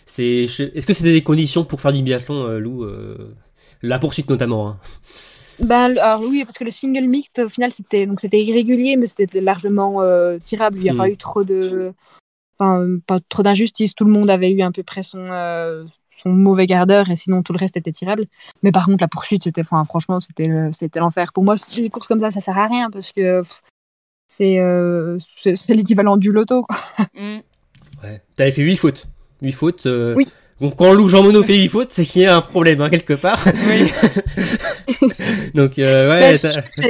c'est, 0.05 0.43
est-ce 0.43 0.85
que 0.87 0.93
c'était 0.93 1.11
des 1.11 1.21
conditions 1.21 1.63
pour 1.63 1.81
faire 1.81 1.93
du 1.93 2.01
biathlon, 2.01 2.57
Lou 2.57 2.85
La 3.83 3.99
poursuite 3.99 4.29
notamment. 4.29 4.69
Hein? 4.69 4.77
Ben, 5.63 5.97
alors 5.97 6.21
oui, 6.21 6.43
parce 6.43 6.57
que 6.57 6.63
le 6.63 6.71
single 6.71 7.07
mixte, 7.07 7.39
au 7.39 7.49
final, 7.49 7.71
c'était 7.71 8.05
donc 8.05 8.19
c'était 8.19 8.41
irrégulier, 8.41 8.95
mais 8.97 9.07
c'était 9.07 9.41
largement 9.41 10.01
euh, 10.01 10.37
tirable. 10.39 10.77
Il 10.77 10.83
n'y 10.83 10.89
a 10.89 10.95
pas 10.95 11.07
hmm. 11.07 11.11
eu 11.11 11.17
trop 11.17 11.43
de, 11.43 11.93
enfin, 12.57 12.97
pas 13.05 13.19
trop 13.29 13.43
d'injustice. 13.43 13.93
Tout 13.93 14.05
le 14.05 14.11
monde 14.11 14.29
avait 14.29 14.49
eu 14.49 14.61
à 14.61 14.71
peu 14.71 14.83
près 14.83 15.03
son 15.03 15.19
euh, 15.31 15.85
son 16.17 16.29
mauvais 16.29 16.67
quart 16.67 16.87
d'heure, 16.87 17.09
et 17.09 17.15
sinon 17.15 17.43
tout 17.43 17.53
le 17.53 17.59
reste 17.59 17.77
était 17.77 17.91
tirable. 17.91 18.25
Mais 18.63 18.71
par 18.71 18.85
contre, 18.85 19.01
la 19.01 19.07
poursuite, 19.07 19.43
c'était, 19.43 19.61
enfin, 19.61 19.83
franchement, 19.85 20.19
c'était 20.19 20.49
c'était 20.71 20.99
l'enfer. 20.99 21.31
Pour 21.33 21.43
moi, 21.43 21.55
les 21.77 21.89
courses 21.89 22.07
comme 22.07 22.21
ça, 22.21 22.31
ça 22.31 22.41
sert 22.41 22.57
à 22.57 22.67
rien 22.67 22.89
parce 22.89 23.11
que 23.11 23.43
c'est 24.27 24.59
euh, 24.59 25.17
c'est 25.35 25.73
l'équivalent 25.73 26.17
du 26.17 26.31
loto. 26.31 26.63
Quoi. 26.63 26.77
Mm. 27.13 27.41
Ouais. 28.03 28.21
T'avais 28.35 28.51
fait 28.51 28.63
8 28.63 28.77
fautes. 28.77 29.05
8 29.43 29.51
fautes. 29.51 29.87
Oui. 30.15 30.27
Donc 30.61 30.75
quand 30.77 30.93
Lou 30.93 31.07
Jean 31.07 31.23
Monod 31.23 31.43
fait 31.45 31.57
8 31.57 31.67
fautes, 31.69 31.89
c'est 31.91 32.05
qu'il 32.05 32.21
y 32.21 32.25
a 32.25 32.37
un 32.37 32.41
problème 32.41 32.81
hein, 32.81 32.89
quelque 32.89 33.13
part. 33.13 33.43
Oui. 33.67 33.91
Donc 35.53 35.77
euh, 35.79 36.09
ouais. 36.09 36.37
Bah, 36.41 36.89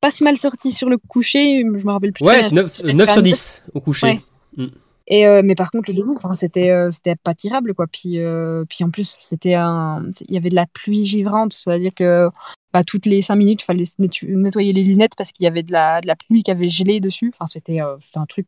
pas 0.00 0.10
si 0.10 0.22
mal 0.22 0.36
sorti 0.36 0.70
sur 0.70 0.90
le 0.90 0.98
coucher, 0.98 1.62
je 1.62 1.86
me 1.86 1.90
rappelle 1.90 2.12
plus. 2.12 2.26
Ouais, 2.26 2.50
9, 2.50 2.82
9 2.82 3.12
sur 3.12 3.22
10 3.22 3.64
au 3.72 3.80
coucher. 3.80 4.20
Mm. 4.56 4.66
Et 5.06 5.26
euh, 5.26 5.42
mais 5.44 5.54
par 5.54 5.70
contre 5.70 5.92
le 5.92 6.02
enfin 6.12 6.32
c'était 6.32 6.70
euh, 6.70 6.90
c'était 6.90 7.14
pas 7.16 7.34
tirable 7.34 7.74
quoi. 7.74 7.86
Puis 7.86 8.18
euh, 8.18 8.64
puis 8.68 8.84
en 8.84 8.90
plus 8.90 9.16
c'était 9.20 9.54
un, 9.54 10.06
il 10.28 10.34
y 10.34 10.38
avait 10.38 10.48
de 10.48 10.54
la 10.54 10.66
pluie 10.66 11.04
givrante, 11.04 11.52
c'est-à-dire 11.52 11.92
que 11.94 12.30
bah, 12.72 12.82
toutes 12.84 13.06
les 13.06 13.20
5 13.20 13.36
minutes 13.36 13.62
il 13.62 13.64
fallait 13.64 13.84
nettoyer 13.98 14.72
les 14.72 14.82
lunettes 14.82 15.14
parce 15.16 15.32
qu'il 15.32 15.44
y 15.44 15.46
avait 15.46 15.62
de 15.62 15.72
la 15.72 16.00
de 16.00 16.06
la 16.06 16.16
pluie 16.16 16.42
qui 16.42 16.50
avait 16.50 16.70
gelé 16.70 17.00
dessus. 17.00 17.32
Enfin 17.34 17.46
c'était 17.46 17.80
c'était 18.02 18.18
un 18.18 18.26
truc, 18.26 18.46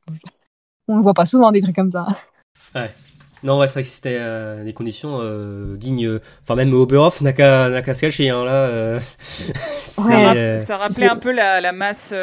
on 0.89 0.97
ne 0.97 1.03
voit 1.03 1.15
pas 1.15 1.27
souvent 1.27 1.53
des 1.53 1.61
trucs 1.61 1.77
comme 1.77 1.93
ça. 1.93 2.07
Ouais. 2.75 2.91
Non, 3.43 3.59
ouais, 3.59 3.69
c'est 3.69 3.75
vrai 3.75 3.83
que 3.83 3.89
c'était 3.89 4.17
euh, 4.19 4.65
des 4.65 4.73
conditions 4.73 5.19
euh, 5.21 5.77
dignes. 5.77 6.21
Enfin, 6.43 6.55
même 6.55 6.73
Oberhof 6.73 7.21
n'a 7.21 7.33
qu'à 7.33 7.95
se 7.95 8.01
cacher. 8.01 8.31
Hein, 8.31 8.45
là, 8.45 8.67
euh, 8.67 9.01
ouais, 9.99 10.59
ça, 10.65 10.77
rappelait 10.77 11.09
un 11.09 11.17
peu 11.17 11.33
la, 11.33 11.61
la 11.61 11.73
masse 11.73 12.15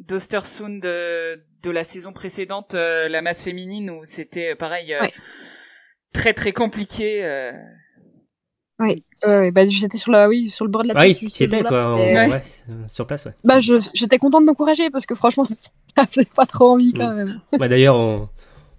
d'Ostersund 0.00 0.82
de, 0.82 1.40
de 1.62 1.70
la 1.70 1.84
saison 1.84 2.12
précédente, 2.12 2.74
la 2.74 3.22
masse 3.22 3.44
féminine, 3.44 3.90
où 3.90 4.00
c'était 4.04 4.54
pareil, 4.54 4.94
très 6.12 6.34
très 6.34 6.52
compliqué. 6.52 7.52
Oui, 8.80 9.04
bah, 9.22 9.66
j'étais 9.66 9.98
sur, 9.98 10.12
la, 10.12 10.28
oui, 10.28 10.48
sur 10.48 10.64
le 10.64 10.70
bord 10.70 10.82
de 10.82 10.88
la 10.88 10.94
piste. 10.94 11.18
Ah, 11.20 11.24
oui, 11.24 11.32
tu 11.32 11.42
étais, 11.44 11.62
toi, 11.62 11.96
ouais, 11.96 12.42
sur 12.88 13.06
place. 13.06 13.26
Ouais. 13.26 13.32
Bah, 13.44 13.58
j'étais 13.58 14.18
contente 14.18 14.44
d'encourager 14.44 14.90
parce 14.90 15.06
que 15.06 15.14
franchement, 15.14 15.44
ça 15.96 16.06
faisait 16.08 16.26
pas 16.26 16.46
trop 16.46 16.72
envie 16.72 16.92
quand 16.92 17.14
même. 17.14 17.40
Bah, 17.58 17.68
D'ailleurs, 17.68 17.96
on 17.96 18.28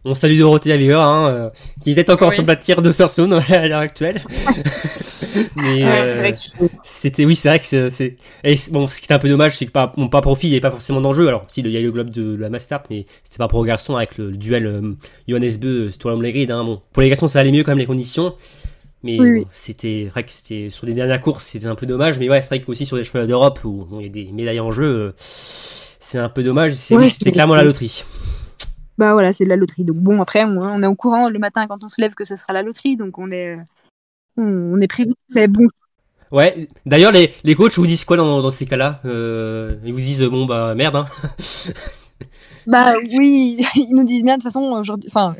on 0.05 0.13
salue 0.13 0.39
Dorothée 0.39 0.71
Avior, 0.71 1.03
hein, 1.03 1.29
euh, 1.29 1.49
qui 1.83 1.91
était 1.91 2.09
encore 2.09 2.33
sur 2.33 2.45
le 2.45 2.59
tir 2.59 2.81
de 2.81 2.91
Sourcezone 2.91 3.33
à 3.49 3.67
l'heure 3.67 3.79
actuelle. 3.79 4.21
Mais 5.55 5.83
euh, 5.83 6.31
c'était, 6.83 7.25
oui, 7.25 7.35
c'est 7.35 7.49
vrai 7.49 7.59
que 7.59 7.89
c'est. 7.89 8.17
bon, 8.71 8.87
ce 8.87 9.01
qui 9.01 9.07
est 9.11 9.13
un 9.13 9.19
peu 9.19 9.29
dommage, 9.29 9.57
c'est 9.57 9.65
que 9.65 9.71
pas, 9.71 9.93
bon, 9.95 10.07
pas 10.07 10.21
profit, 10.21 10.47
il 10.47 10.51
n'y 10.51 10.55
avait 10.55 10.61
pas 10.61 10.71
forcément 10.71 11.01
d'enjeu. 11.01 11.27
Alors, 11.27 11.45
si, 11.49 11.61
il 11.61 11.69
y 11.69 11.77
a 11.77 11.81
le 11.81 11.91
globe 11.91 12.09
de, 12.09 12.35
la 12.35 12.49
Master, 12.49 12.81
mais 12.89 13.05
c'était 13.23 13.37
pas 13.37 13.47
pour 13.47 13.63
les 13.63 13.67
garçons 13.67 13.95
avec 13.97 14.17
le, 14.17 14.31
duel 14.31 14.65
euh, 14.65 14.93
Johannes 15.27 15.57
Beu, 15.59 15.89
Storm 15.89 16.23
Hein, 16.23 16.63
bon, 16.63 16.81
pour 16.93 17.01
les 17.01 17.09
garçons, 17.09 17.27
ça 17.27 17.39
allait 17.39 17.51
mieux 17.51 17.63
quand 17.63 17.71
même 17.71 17.79
les 17.79 17.85
conditions. 17.85 18.35
Mais 19.03 19.17
c'était 19.51 20.09
vrai 20.11 20.23
que 20.23 20.31
c'était 20.31 20.69
sur 20.69 20.85
les 20.85 20.93
dernières 20.93 21.21
courses, 21.21 21.45
c'était 21.45 21.67
un 21.67 21.75
peu 21.75 21.85
dommage. 21.85 22.19
Mais 22.19 22.29
ouais, 22.29 22.41
c'est 22.41 22.49
vrai 22.49 22.61
qu'aussi 22.61 22.85
sur 22.85 22.97
les 22.97 23.05
chemins 23.05 23.25
d'Europe 23.25 23.59
où 23.63 23.87
il 23.99 24.03
y 24.03 24.09
a 24.09 24.09
des 24.09 24.31
médailles 24.31 24.59
en 24.59 24.71
jeu, 24.71 25.13
c'est 25.17 26.17
un 26.17 26.27
peu 26.27 26.43
dommage. 26.43 26.73
C'était 26.73 27.31
clairement 27.31 27.55
la 27.55 27.63
loterie 27.63 28.03
bah 28.99 29.13
voilà, 29.13 29.31
c'est 29.31 29.45
de 29.45 29.49
la 29.49 29.55
loterie. 29.55 29.85
Donc 29.85 29.95
bon, 29.95 30.21
après, 30.21 30.43
on, 30.43 30.83
est 30.83 30.85
au 30.85 30.95
courant 30.95 31.29
le 31.29 31.39
matin 31.39 31.65
quand 31.67 31.85
on 31.85 31.87
se 31.87 32.01
lève 32.01 32.13
que 32.15 32.25
ce 32.25 32.35
sera 32.35 32.51
la 32.51 32.61
loterie, 32.61 32.97
donc 32.97 33.17
on 33.17 33.31
est, 33.31 33.57
on, 34.35 34.79
est 34.81 34.87
prévu. 34.87 35.13
Mais 35.33 35.47
bon. 35.47 35.65
Ouais. 36.31 36.67
D'ailleurs, 36.85 37.13
les, 37.13 37.33
les 37.45 37.55
coachs 37.55 37.77
vous 37.77 37.87
disent 37.87 38.03
quoi 38.03 38.17
dans, 38.17 38.41
dans 38.41 38.49
ces 38.49 38.65
cas-là? 38.65 38.99
Euh, 39.05 39.77
Ils 39.85 39.93
vous 39.93 40.01
disent 40.01 40.23
bon 40.23 40.45
bah 40.45 40.75
merde. 40.75 40.97
Hein. 40.97 41.05
bah 42.67 42.95
oui, 43.01 43.65
ils 43.75 43.87
nous 43.91 44.03
disent 44.03 44.23
bien 44.23 44.35
de 44.35 44.43
toute 44.43 44.51
façon 44.51 44.63
aujourd'hui. 44.73 45.09
Enfin, 45.09 45.33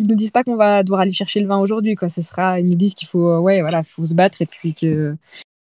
ils 0.00 0.08
nous 0.08 0.16
disent 0.16 0.32
pas 0.32 0.42
qu'on 0.42 0.56
va 0.56 0.82
devoir 0.82 1.02
aller 1.02 1.12
chercher 1.12 1.38
le 1.38 1.46
vin 1.46 1.58
aujourd'hui, 1.58 1.94
quoi. 1.94 2.08
Ce 2.08 2.22
sera, 2.22 2.58
ils 2.58 2.66
nous 2.66 2.74
disent 2.74 2.94
qu'il 2.94 3.06
faut, 3.06 3.38
ouais, 3.38 3.60
voilà, 3.60 3.84
faut 3.84 4.04
se 4.04 4.14
battre 4.14 4.42
et 4.42 4.46
puis 4.46 4.74
que 4.74 5.14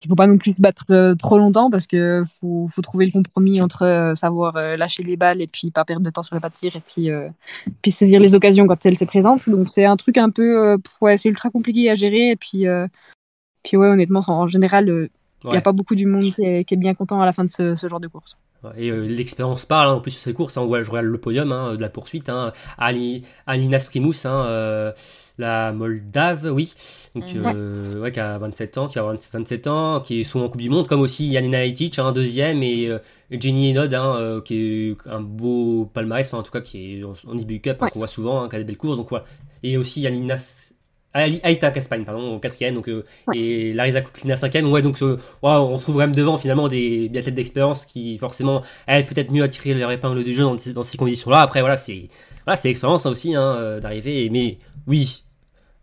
il 0.04 0.08
faut 0.10 0.16
pas 0.16 0.28
non 0.28 0.38
plus 0.38 0.54
se 0.54 0.62
battre 0.62 0.86
euh, 0.92 1.16
trop 1.16 1.38
longtemps 1.38 1.72
parce 1.72 1.88
que 1.88 2.24
faut, 2.28 2.68
faut 2.70 2.82
trouver 2.82 3.06
le 3.06 3.12
compromis 3.12 3.62
entre 3.62 3.84
euh, 3.84 4.16
savoir 4.16 4.56
euh, 4.56 4.78
lâcher 4.78 5.04
les 5.04 5.18
balles 5.18 5.42
et 5.42 5.48
puis 5.48 5.72
pas 5.72 5.86
perdre 5.86 6.06
de 6.06 6.10
temps 6.10 6.22
sur 6.22 6.36
le 6.36 6.42
pas 6.42 6.50
de 6.50 6.54
tir 6.54 6.76
et 6.76 6.80
puis, 6.80 7.10
puis 7.82 7.92
saisir 7.92 8.20
les 8.20 8.34
occasions 8.36 8.68
quand 8.68 8.86
elles 8.86 8.98
se 8.98 9.06
présentent. 9.06 9.50
Donc 9.50 9.70
c'est 9.70 9.86
un 9.86 9.98
truc 9.98 10.18
un 10.18 10.30
peu, 10.30 10.78
ouais, 11.02 11.18
c'est 11.18 11.30
ultra 11.30 11.50
compliqué 11.50 11.90
à 11.90 11.96
gérer 11.96 12.32
et 12.32 12.36
puis, 12.36 12.66
puis 13.64 13.78
ouais, 13.78 13.88
honnêtement, 13.88 14.24
en 14.28 14.48
général, 14.48 15.10
il 15.44 15.50
n'y 15.50 15.58
a 15.58 15.62
pas 15.62 15.72
beaucoup 15.72 15.96
du 15.96 16.06
monde 16.06 16.32
qui 16.34 16.44
est, 16.44 16.66
qui 16.66 16.74
est, 16.74 16.78
bien 16.78 16.94
content 16.94 17.22
à 17.22 17.26
la 17.26 17.34
fin 17.34 17.44
de 17.44 17.50
ce, 17.50 17.76
ce 17.76 17.88
genre 17.88 18.00
de 18.00 18.08
course. 18.08 18.38
Et 18.78 18.92
l'expérience 18.92 19.66
parle, 19.66 19.90
hein, 19.90 19.94
en 19.94 20.00
plus 20.02 20.12
sur 20.12 20.22
ces 20.22 20.34
courses, 20.34 20.58
hein, 20.58 20.62
on 20.62 20.68
voit, 20.68 20.84
je 20.84 20.90
regarde 20.90 21.08
le 21.08 21.18
podium 21.18 21.52
hein, 21.52 21.76
de 21.76 21.82
la 21.82 21.90
poursuite, 21.90 22.30
hein, 22.30 22.54
Ali, 22.78 23.24
Alina 23.48 23.80
Strimous, 23.80 24.26
hein, 24.26 24.94
la 25.38 25.74
Moldave, 25.74 26.50
oui, 26.52 26.74
donc 27.14 27.24
mm. 27.34 27.44
euh, 27.46 28.00
ouais. 28.00 28.12
qui 28.12 28.20
a 28.20 28.38
27 28.38 28.78
ans, 28.78 28.88
qui 28.88 29.00
a 29.00 29.04
27 29.04 29.68
ans, 29.68 30.00
qui 30.00 30.24
sont 30.24 30.42
en 30.42 30.50
Coupe 30.50 30.62
du 30.62 30.70
Monde, 30.70 30.88
comme 30.88 31.02
aussi 31.02 31.28
Yanina 31.28 31.66
Etic, 31.66 32.00
un 32.00 32.12
deuxième, 32.12 32.64
et 32.64 32.88
euh, 32.88 33.00
Jenny 33.32 33.72
Enod, 33.72 33.94
euh, 33.94 34.42
qui 34.42 34.56
est 34.56 35.08
un 35.08 35.22
beau 35.22 35.90
palmarès, 35.94 36.28
enfin 36.28 36.40
en 36.40 36.44
tout 36.44 36.52
cas 36.52 36.62
qui 36.62 37.00
est 37.00 37.04
en, 37.04 37.14
en 37.28 37.38
IBU 37.38 37.60
Cup, 37.60 37.78
qu'on 37.78 38.00
voit 38.00 38.08
souvent, 38.08 38.48
qui 38.48 38.56
a 38.56 38.60
des 38.60 38.66
belles 38.66 38.78
courses, 38.78 38.98
donc 38.98 39.10
voilà. 39.10 39.26
Et 39.64 39.78
aussi 39.78 40.02
Yanina 40.02 40.38
Aïta 41.16 41.72
Caspagne, 41.72 42.04
pardon, 42.04 42.36
au 42.36 42.40
quatrième, 42.40 42.76
donc, 42.76 42.90
et 43.34 43.74
Larisa 43.74 44.02
Kuklina 44.02 44.36
cinquième. 44.36 44.70
Ouais, 44.72 44.82
donc 44.82 44.98
on 45.42 45.78
se 45.78 45.84
trouve 45.84 45.96
quand 45.96 46.02
même 46.02 46.16
devant 46.16 46.38
finalement 46.38 46.68
des 46.68 47.10
biathlètes 47.10 47.36
d'expérience 47.36 47.86
qui 47.86 48.18
forcément 48.18 48.62
elles 48.86 49.06
peut-être 49.06 49.32
mieux 49.32 49.44
attirer 49.44 49.74
leur 49.74 49.92
épingle 49.92 50.24
du 50.24 50.34
jeu 50.34 50.44
dans, 50.44 50.56
dans 50.74 50.84
ces 50.84 50.98
conditions-là. 50.98 51.42
Après 51.42 51.62
voilà, 51.62 51.78
c'est 51.78 52.10
voilà, 52.46 52.58
c'est 52.58 52.68
l'expérience 52.68 53.06
hein, 53.06 53.12
aussi 53.12 53.34
hein, 53.34 53.80
d'arriver. 53.82 54.30
Mais 54.30 54.58
oui, 54.88 55.26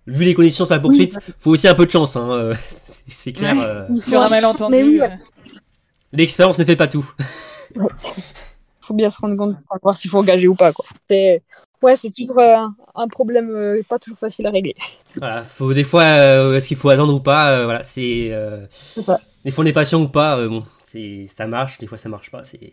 vu 0.06 0.24
les 0.24 0.34
conditions 0.34 0.64
sur 0.64 0.74
la 0.74 0.80
poursuite, 0.80 1.16
il 1.26 1.34
faut 1.38 1.50
aussi 1.50 1.68
un 1.68 1.74
peu 1.74 1.86
de 1.86 1.90
chance. 1.90 2.16
Hein, 2.16 2.30
euh, 2.30 2.54
c'est 3.06 3.32
clair. 3.32 3.56
Euh... 3.58 3.88
Sur 3.96 4.20
un 4.20 4.28
malentendu. 4.28 5.02
Euh. 5.02 5.08
L'expérience 6.12 6.58
ne 6.58 6.64
fait 6.64 6.76
pas 6.76 6.88
tout. 6.88 7.08
Il 7.74 7.82
faut 8.80 8.94
bien 8.94 9.10
se 9.10 9.18
rendre 9.18 9.36
compte 9.36 9.56
pour 9.66 9.78
voir 9.82 9.96
s'il 9.96 10.10
faut 10.10 10.18
engager 10.18 10.48
ou 10.48 10.54
pas. 10.54 10.72
Quoi. 10.72 10.84
Ouais, 11.82 11.96
c'est 11.96 12.10
toujours 12.10 12.38
euh, 12.38 12.64
un 12.94 13.08
problème 13.08 13.76
pas 13.88 13.98
toujours 13.98 14.18
facile 14.18 14.46
à 14.46 14.50
régler. 14.50 14.74
Voilà, 15.16 15.42
faut 15.42 15.74
des 15.74 15.84
fois, 15.84 16.04
est-ce 16.56 16.68
qu'il 16.68 16.76
faut 16.76 16.88
attendre 16.88 17.14
ou 17.14 17.20
pas 17.20 17.64
Voilà, 17.64 17.82
c'est. 17.82 18.32
ça. 19.00 19.20
Des 19.44 19.50
fois 19.50 19.64
on 19.64 19.66
est 19.66 19.72
patient 19.72 20.00
ou 20.00 20.08
pas. 20.08 20.46
bon, 20.46 20.64
c'est 20.84 21.26
ça 21.34 21.46
marche. 21.46 21.78
Des 21.78 21.86
fois 21.86 21.98
ça 21.98 22.08
marche 22.08 22.30
pas. 22.30 22.44
C'est. 22.44 22.72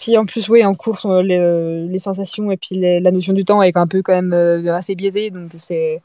Puis 0.00 0.16
en 0.18 0.24
plus, 0.26 0.48
oui, 0.48 0.64
en 0.64 0.74
course, 0.74 1.06
les, 1.06 1.86
les 1.88 1.98
sensations 1.98 2.50
et 2.50 2.56
puis 2.56 2.76
la 2.76 3.10
notion 3.10 3.32
du 3.32 3.44
temps 3.44 3.62
est 3.62 3.76
un 3.76 3.86
peu 3.86 4.02
quand 4.02 4.20
même 4.20 4.32
assez 4.68 4.94
biaisée, 4.94 5.30
donc 5.30 5.52
c'est 5.58 6.00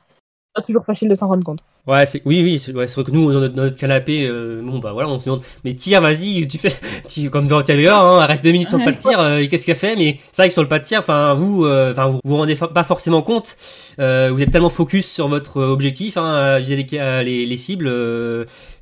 toujours 0.62 0.86
facile 0.86 1.10
de 1.10 1.16
s'en 1.16 1.28
rendre 1.28 1.44
compte. 1.44 1.60
Ouais, 1.88 2.06
c'est 2.06 2.22
oui, 2.26 2.42
oui, 2.44 2.60
c'est 2.60 2.74
vrai 2.74 2.86
que 2.86 3.12
nous 3.12 3.32
dans 3.32 3.40
notre, 3.40 3.78
canapé, 3.78 4.28
euh, 4.28 4.62
bon 4.62 4.80
bah 4.80 4.92
voilà, 4.92 5.08
on 5.08 5.20
se 5.20 5.26
demande, 5.26 5.42
mais 5.64 5.74
tire, 5.74 6.02
vas-y, 6.02 6.46
tu 6.46 6.58
fais, 6.58 6.74
tu, 7.08 7.30
comme 7.30 7.48
dans 7.48 7.56
l'intérieur, 7.56 8.06
hein, 8.06 8.26
reste 8.26 8.44
deux 8.44 8.52
minutes 8.52 8.68
sur 8.68 8.78
le 8.78 8.84
pas 8.84 8.92
de 8.92 8.98
tir, 8.98 9.18
euh, 9.18 9.48
qu'est-ce 9.50 9.66
qu'elle 9.66 9.78
fait 9.78 9.96
Mais 9.96 10.20
c'est 10.34 10.42
vrai 10.42 10.48
que 10.50 10.54
sur 10.54 10.62
le 10.62 10.68
pas 10.68 10.80
de 10.80 10.84
tir, 10.84 11.00
enfin 11.00 11.34
vous, 11.34 11.64
euh, 11.64 11.94
enfin 11.94 12.08
vous 12.08 12.20
vous 12.26 12.36
rendez 12.36 12.58
pas 12.58 12.84
forcément 12.84 13.22
compte, 13.22 13.56
vous 13.98 14.04
êtes 14.04 14.52
tellement 14.52 14.70
focus 14.70 15.10
sur 15.10 15.30
votre 15.30 15.62
objectif, 15.62 16.18
hein, 16.18 16.60
viser 16.60 16.76
les, 16.76 17.24
les, 17.24 17.46
les 17.46 17.58
cibles, 17.58 17.90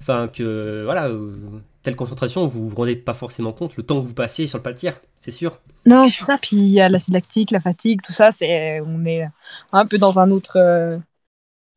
enfin 0.02 0.28
que 0.28 0.84
voilà, 0.86 1.08
telle 1.84 1.96
concentration, 1.96 2.48
vous 2.48 2.70
vous 2.70 2.76
rendez 2.76 2.96
pas 2.96 3.14
forcément 3.14 3.54
compte 3.54 3.78
le 3.78 3.84
temps 3.84 4.02
que 4.02 4.08
vous 4.08 4.16
passez 4.16 4.48
sur 4.48 4.58
le 4.58 4.64
pas 4.64 4.74
de 4.74 4.80
tir, 4.80 4.96
c'est 5.22 5.30
sûr. 5.30 5.60
Non, 5.86 6.08
c'est 6.08 6.24
ça. 6.24 6.40
Puis 6.42 6.58
il 6.58 6.72
y 6.72 6.82
a 6.82 6.90
l'acide 6.90 7.14
lactique, 7.14 7.52
la 7.52 7.60
fatigue, 7.60 8.02
tout 8.02 8.14
ça, 8.14 8.32
c'est 8.32 8.82
on 8.82 9.06
est 9.06 9.28
un 9.72 9.86
peu 9.86 10.00
dans 10.00 10.18
un 10.18 10.32
autre 10.32 10.58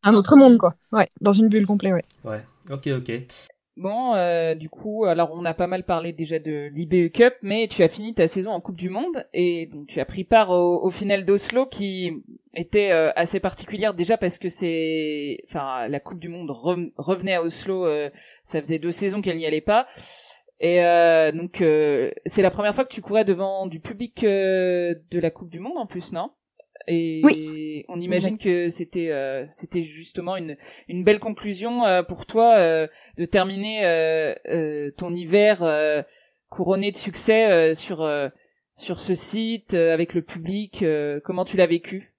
un 0.02 0.14
autre 0.14 0.37
monde, 0.37 0.58
quoi. 0.58 0.74
Ouais, 0.92 1.08
dans 1.20 1.32
une 1.32 1.48
bulle 1.48 1.66
complète, 1.66 1.92
ouais. 1.92 2.04
Ouais, 2.24 2.40
ok, 2.70 2.88
ok. 2.98 3.12
Bon, 3.76 4.12
euh, 4.16 4.56
du 4.56 4.68
coup, 4.68 5.04
alors 5.04 5.30
on 5.34 5.44
a 5.44 5.54
pas 5.54 5.68
mal 5.68 5.84
parlé 5.84 6.12
déjà 6.12 6.40
de 6.40 6.68
l'IBU 6.74 7.11
Cup, 7.12 7.34
mais 7.42 7.68
tu 7.68 7.84
as 7.84 7.88
fini 7.88 8.12
ta 8.12 8.26
saison 8.26 8.50
en 8.50 8.61
Coupe 8.61 8.76
du 8.76 8.88
Monde 8.88 9.24
et 9.32 9.66
donc 9.66 9.87
tu 9.87 10.00
as 10.00 10.04
pris 10.04 10.24
part 10.24 10.50
au, 10.50 10.84
au 10.84 10.90
final 10.90 11.24
d'Oslo 11.24 11.64
qui 11.66 12.12
était 12.54 12.90
euh, 12.90 13.12
assez 13.14 13.38
particulière 13.38 13.94
déjà 13.94 14.16
parce 14.16 14.40
que 14.40 14.48
c'est, 14.48 15.38
enfin, 15.46 15.87
la 15.87 16.00
Coupe 16.00 16.18
du 16.18 16.28
Monde 16.28 16.50
re- 16.50 16.90
revenait 16.96 17.34
à 17.34 17.42
Oslo, 17.42 17.87
euh, 17.87 18.11
ça 18.42 18.61
faisait 18.61 18.80
deux 18.80 18.90
saisons 18.90 19.20
qu'elle 19.20 19.37
n'y 19.37 19.46
allait 19.46 19.61
pas. 19.61 19.87
Et 20.58 20.84
euh, 20.84 21.30
donc 21.30 21.61
euh, 21.61 22.11
c'est 22.26 22.42
la 22.42 22.50
première 22.50 22.74
fois 22.74 22.82
que 22.82 22.92
tu 22.92 23.00
courais 23.00 23.24
devant 23.24 23.68
du 23.68 23.78
public 23.78 24.24
euh, 24.24 24.96
de 25.12 25.20
la 25.20 25.30
Coupe 25.30 25.50
du 25.50 25.61
Monde 25.61 25.76
en 25.76 25.87
plus, 25.87 26.12
non? 26.12 26.32
Et 26.90 27.85
on 27.88 28.01
imagine 28.01 28.38
que 28.38 28.70
c'était 28.70 29.11
euh, 29.11 29.46
c'était 29.51 29.83
justement 29.83 30.37
une 30.37 30.57
une 30.88 31.05
belle 31.05 31.18
conclusion 31.20 31.85
euh, 31.85 32.03
pour 32.03 32.27
toi 32.27 32.55
euh, 32.57 32.87
de 33.18 33.24
terminer 33.27 33.85
euh, 33.85 34.35
euh, 34.48 34.90
ton 34.96 35.12
hiver 35.12 35.62
euh, 35.62 36.03
couronné 36.48 36.90
de 36.90 36.96
succès 36.96 37.51
euh, 37.51 37.74
sur 37.74 38.03
euh, 38.03 38.29
sur 38.74 39.01
ce 39.01 39.14
site 39.14 39.74
euh, 39.74 39.92
avec 39.92 40.14
le 40.14 40.22
public. 40.22 40.83
euh, 40.83 41.20
comment 41.22 41.44
tu 41.44 41.57
l'as 41.59 41.66
vécu? 41.66 42.14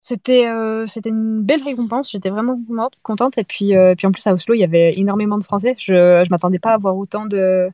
C'était 0.00 0.46
euh, 0.46 0.86
c'était 0.86 1.08
une 1.08 1.42
belle 1.42 1.62
récompense. 1.62 2.10
J'étais 2.12 2.30
vraiment 2.30 2.60
contente-. 3.02 3.38
Et 3.38 3.44
puis 3.44 3.74
euh, 3.74 3.94
puis 3.96 4.06
en 4.06 4.12
plus 4.12 4.26
à 4.26 4.34
Oslo, 4.34 4.54
il 4.54 4.60
y 4.60 4.64
avait 4.64 4.92
énormément 4.98 5.38
de 5.38 5.44
Français. 5.44 5.74
Je 5.78 6.22
je 6.24 6.30
m'attendais 6.30 6.58
pas 6.58 6.70
à 6.70 6.74
avoir 6.74 6.96
autant 6.96 7.26
de 7.26 7.70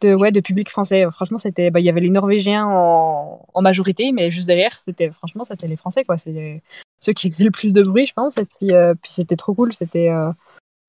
de 0.00 0.14
ouais 0.14 0.30
de 0.30 0.40
public 0.40 0.68
français. 0.70 1.04
Franchement, 1.10 1.38
c'était 1.38 1.70
bah 1.70 1.80
il 1.80 1.84
y 1.86 1.90
avait 1.90 2.00
les 2.00 2.08
Norvégiens 2.10 2.66
en, 2.66 3.46
en 3.52 3.62
majorité, 3.62 4.12
mais 4.12 4.30
juste 4.30 4.46
derrière, 4.46 4.76
c'était 4.76 5.10
franchement 5.10 5.44
c'était 5.44 5.66
les 5.68 5.76
Français 5.76 6.04
quoi. 6.04 6.16
C'est 6.18 6.62
ceux 7.00 7.12
qui 7.12 7.30
faisaient 7.30 7.44
le 7.44 7.50
plus 7.50 7.72
de 7.72 7.82
bruit, 7.82 8.06
je 8.06 8.12
pense. 8.12 8.36
Et 8.38 8.44
puis 8.44 8.72
euh, 8.72 8.94
puis 9.00 9.12
c'était 9.12 9.36
trop 9.36 9.54
cool. 9.54 9.72
C'était 9.72 10.08
euh, 10.10 10.30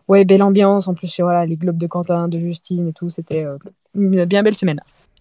ouais 0.08 0.26
belle 0.26 0.44
ambiance. 0.44 0.88
En 0.88 0.94
plus 0.94 1.20
voilà 1.20 1.46
les 1.46 1.56
globes 1.56 1.78
de 1.78 1.88
Quentin, 1.88 2.28
de 2.28 2.40
Justine 2.40 2.88
et 2.90 2.94
tout. 2.94 3.10
C'était 3.10 3.44
euh, 3.44 3.58
une 3.96 4.26
bien 4.26 4.44
belle 4.44 4.58
semaine. 4.58 4.80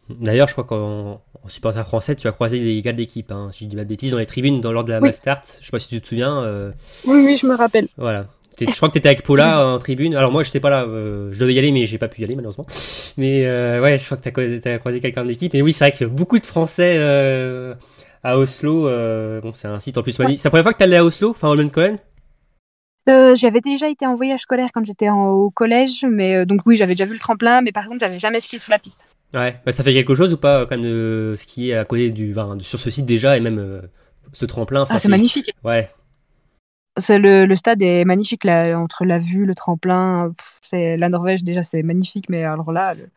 D'ailleurs, 0.09 0.49
je 0.49 0.53
crois 0.55 0.65
qu'en 0.65 1.21
en 1.45 1.49
supporter 1.49 1.85
français, 1.87 2.17
tu 2.17 2.27
as 2.27 2.33
croisé 2.33 2.59
des 2.59 2.83
gars 2.83 2.93
de 2.93 2.99
l'équipe. 2.99 3.31
Hein, 3.31 3.51
si 3.53 3.65
je 3.65 3.71
dis 3.71 3.77
pas 3.77 3.85
de 3.85 3.89
bêtises, 3.89 4.11
dans 4.11 4.19
les 4.19 4.27
tribunes, 4.27 4.61
dans, 4.61 4.73
lors 4.73 4.85
de 4.85 4.91
la 4.91 4.99
Oui. 4.99 5.09
mass 5.09 5.17
start. 5.17 5.59
Je 5.61 5.67
sais 5.67 5.71
pas 5.71 5.79
si 5.79 5.89
tu 5.89 6.01
te 6.01 6.09
souviens. 6.09 6.73
Oui 7.07 7.23
oui, 7.25 7.37
je 7.37 7.47
me 7.47 7.55
rappelle. 7.55 7.87
voilà. 7.97 8.27
Je 8.69 8.77
crois 8.77 8.89
que 8.89 8.93
tu 8.95 8.99
étais 8.99 9.09
avec 9.09 9.23
Paula 9.23 9.67
en 9.67 9.79
tribune. 9.79 10.15
Alors 10.15 10.33
moi, 10.33 10.43
j'étais 10.43 10.61
pas 10.61 10.71
là. 10.71 10.85
euh, 10.85 11.31
je 11.33 11.39
devais 11.39 11.55
y 11.55 11.59
aller, 11.59 11.73
mais 11.73 11.87
j'ai 11.87 11.99
pas 11.99 12.09
pu 12.09 12.21
y 12.21 12.25
aller 12.25 12.35
malheureusement. 12.35 12.67
Mais 13.17 13.47
euh, 13.47 13.81
ouais, 13.81 13.99
je 13.99 14.05
crois 14.05 14.17
que 14.17 14.23
t'as 14.23 14.31
croisé, 14.31 14.61
croisé 14.79 15.01
quelqu'un 15.01 15.23
de 15.25 15.29
l'équipe. 15.29 15.55
Et 15.55 15.63
oui, 15.63 15.73
c'est 15.73 15.89
vrai 15.89 15.97
que 15.99 16.05
beaucoup 16.05 16.39
de 16.39 16.47
Français 16.47 16.97
euh, 16.99 17.75
à 18.23 18.39
Oslo. 18.39 18.83
bon, 19.43 19.53
c'est 19.55 19.69
un 19.69 19.79
site 19.81 19.99
en 19.99 20.03
plus 20.03 20.19
magnifique. 20.19 20.41
C'est 20.41 20.49
la 20.49 20.51
première 20.51 20.65
fois 20.65 20.73
que 20.73 20.79
t'allais 20.79 20.97
à 20.97 21.05
Oslo, 21.05 21.31
enfin 21.31 21.49
Holmenkollen 21.49 21.99
Euh, 23.09 23.35
j'avais 23.35 23.61
déjà 23.61 23.89
été 23.89 24.07
en 24.07 24.15
voyage 24.15 24.41
scolaire 24.41 24.69
quand 24.73 24.85
j'étais 24.85 25.11
au 25.11 25.51
collège, 25.51 26.05
mais 26.09 26.45
donc 26.47 26.61
oui, 26.67 26.77
j'avais 26.77 26.95
déjà 26.95 27.07
vu 27.07 27.15
le 27.15 27.19
tremplin, 27.19 27.61
mais 27.63 27.73
par 27.73 27.87
contre, 27.87 28.01
j'avais 28.01 28.19
jamais 28.21 28.41
skié 28.41 28.59
sur 28.59 28.71
la 28.71 28.79
piste. 28.79 29.01
Ouais. 29.35 29.61
Bah, 29.65 29.73
ça 29.73 29.83
fait 29.83 29.95
quelque 29.95 30.15
chose 30.15 30.33
ou 30.33 30.37
pas 30.37 30.67
quand 30.67 30.77
même 30.77 30.83
de 30.85 31.35
skier 31.37 31.77
à 31.77 31.85
côté 31.85 32.11
du, 32.11 32.33
enfin, 32.37 32.59
sur 32.61 32.79
ce 32.79 32.91
site 32.91 33.07
déjà 33.07 33.37
et 33.37 33.41
même 33.41 33.83
ce 34.33 34.45
tremplin. 34.47 34.87
Ah, 34.89 34.99
c'est 34.99 35.09
magnifique. 35.09 35.53
Ouais. 35.65 35.91
C'est 37.01 37.19
le, 37.19 37.47
le 37.47 37.57
stade 37.57 37.83
est 37.83 38.05
magnifique 38.05 38.45
là, 38.45 38.79
entre 38.79 39.05
la 39.05 39.19
vue, 39.19 39.47
le 39.47 39.55
tremplin. 39.55 40.33
C'est 40.63 40.97
la 40.97 41.09
Norvège 41.09 41.43
déjà, 41.45 41.63
c'est 41.63 41.83
magnifique, 41.83 42.29
mais 42.29 42.45
alors 42.45 42.73
là, 42.73 42.95
le, 42.95 43.09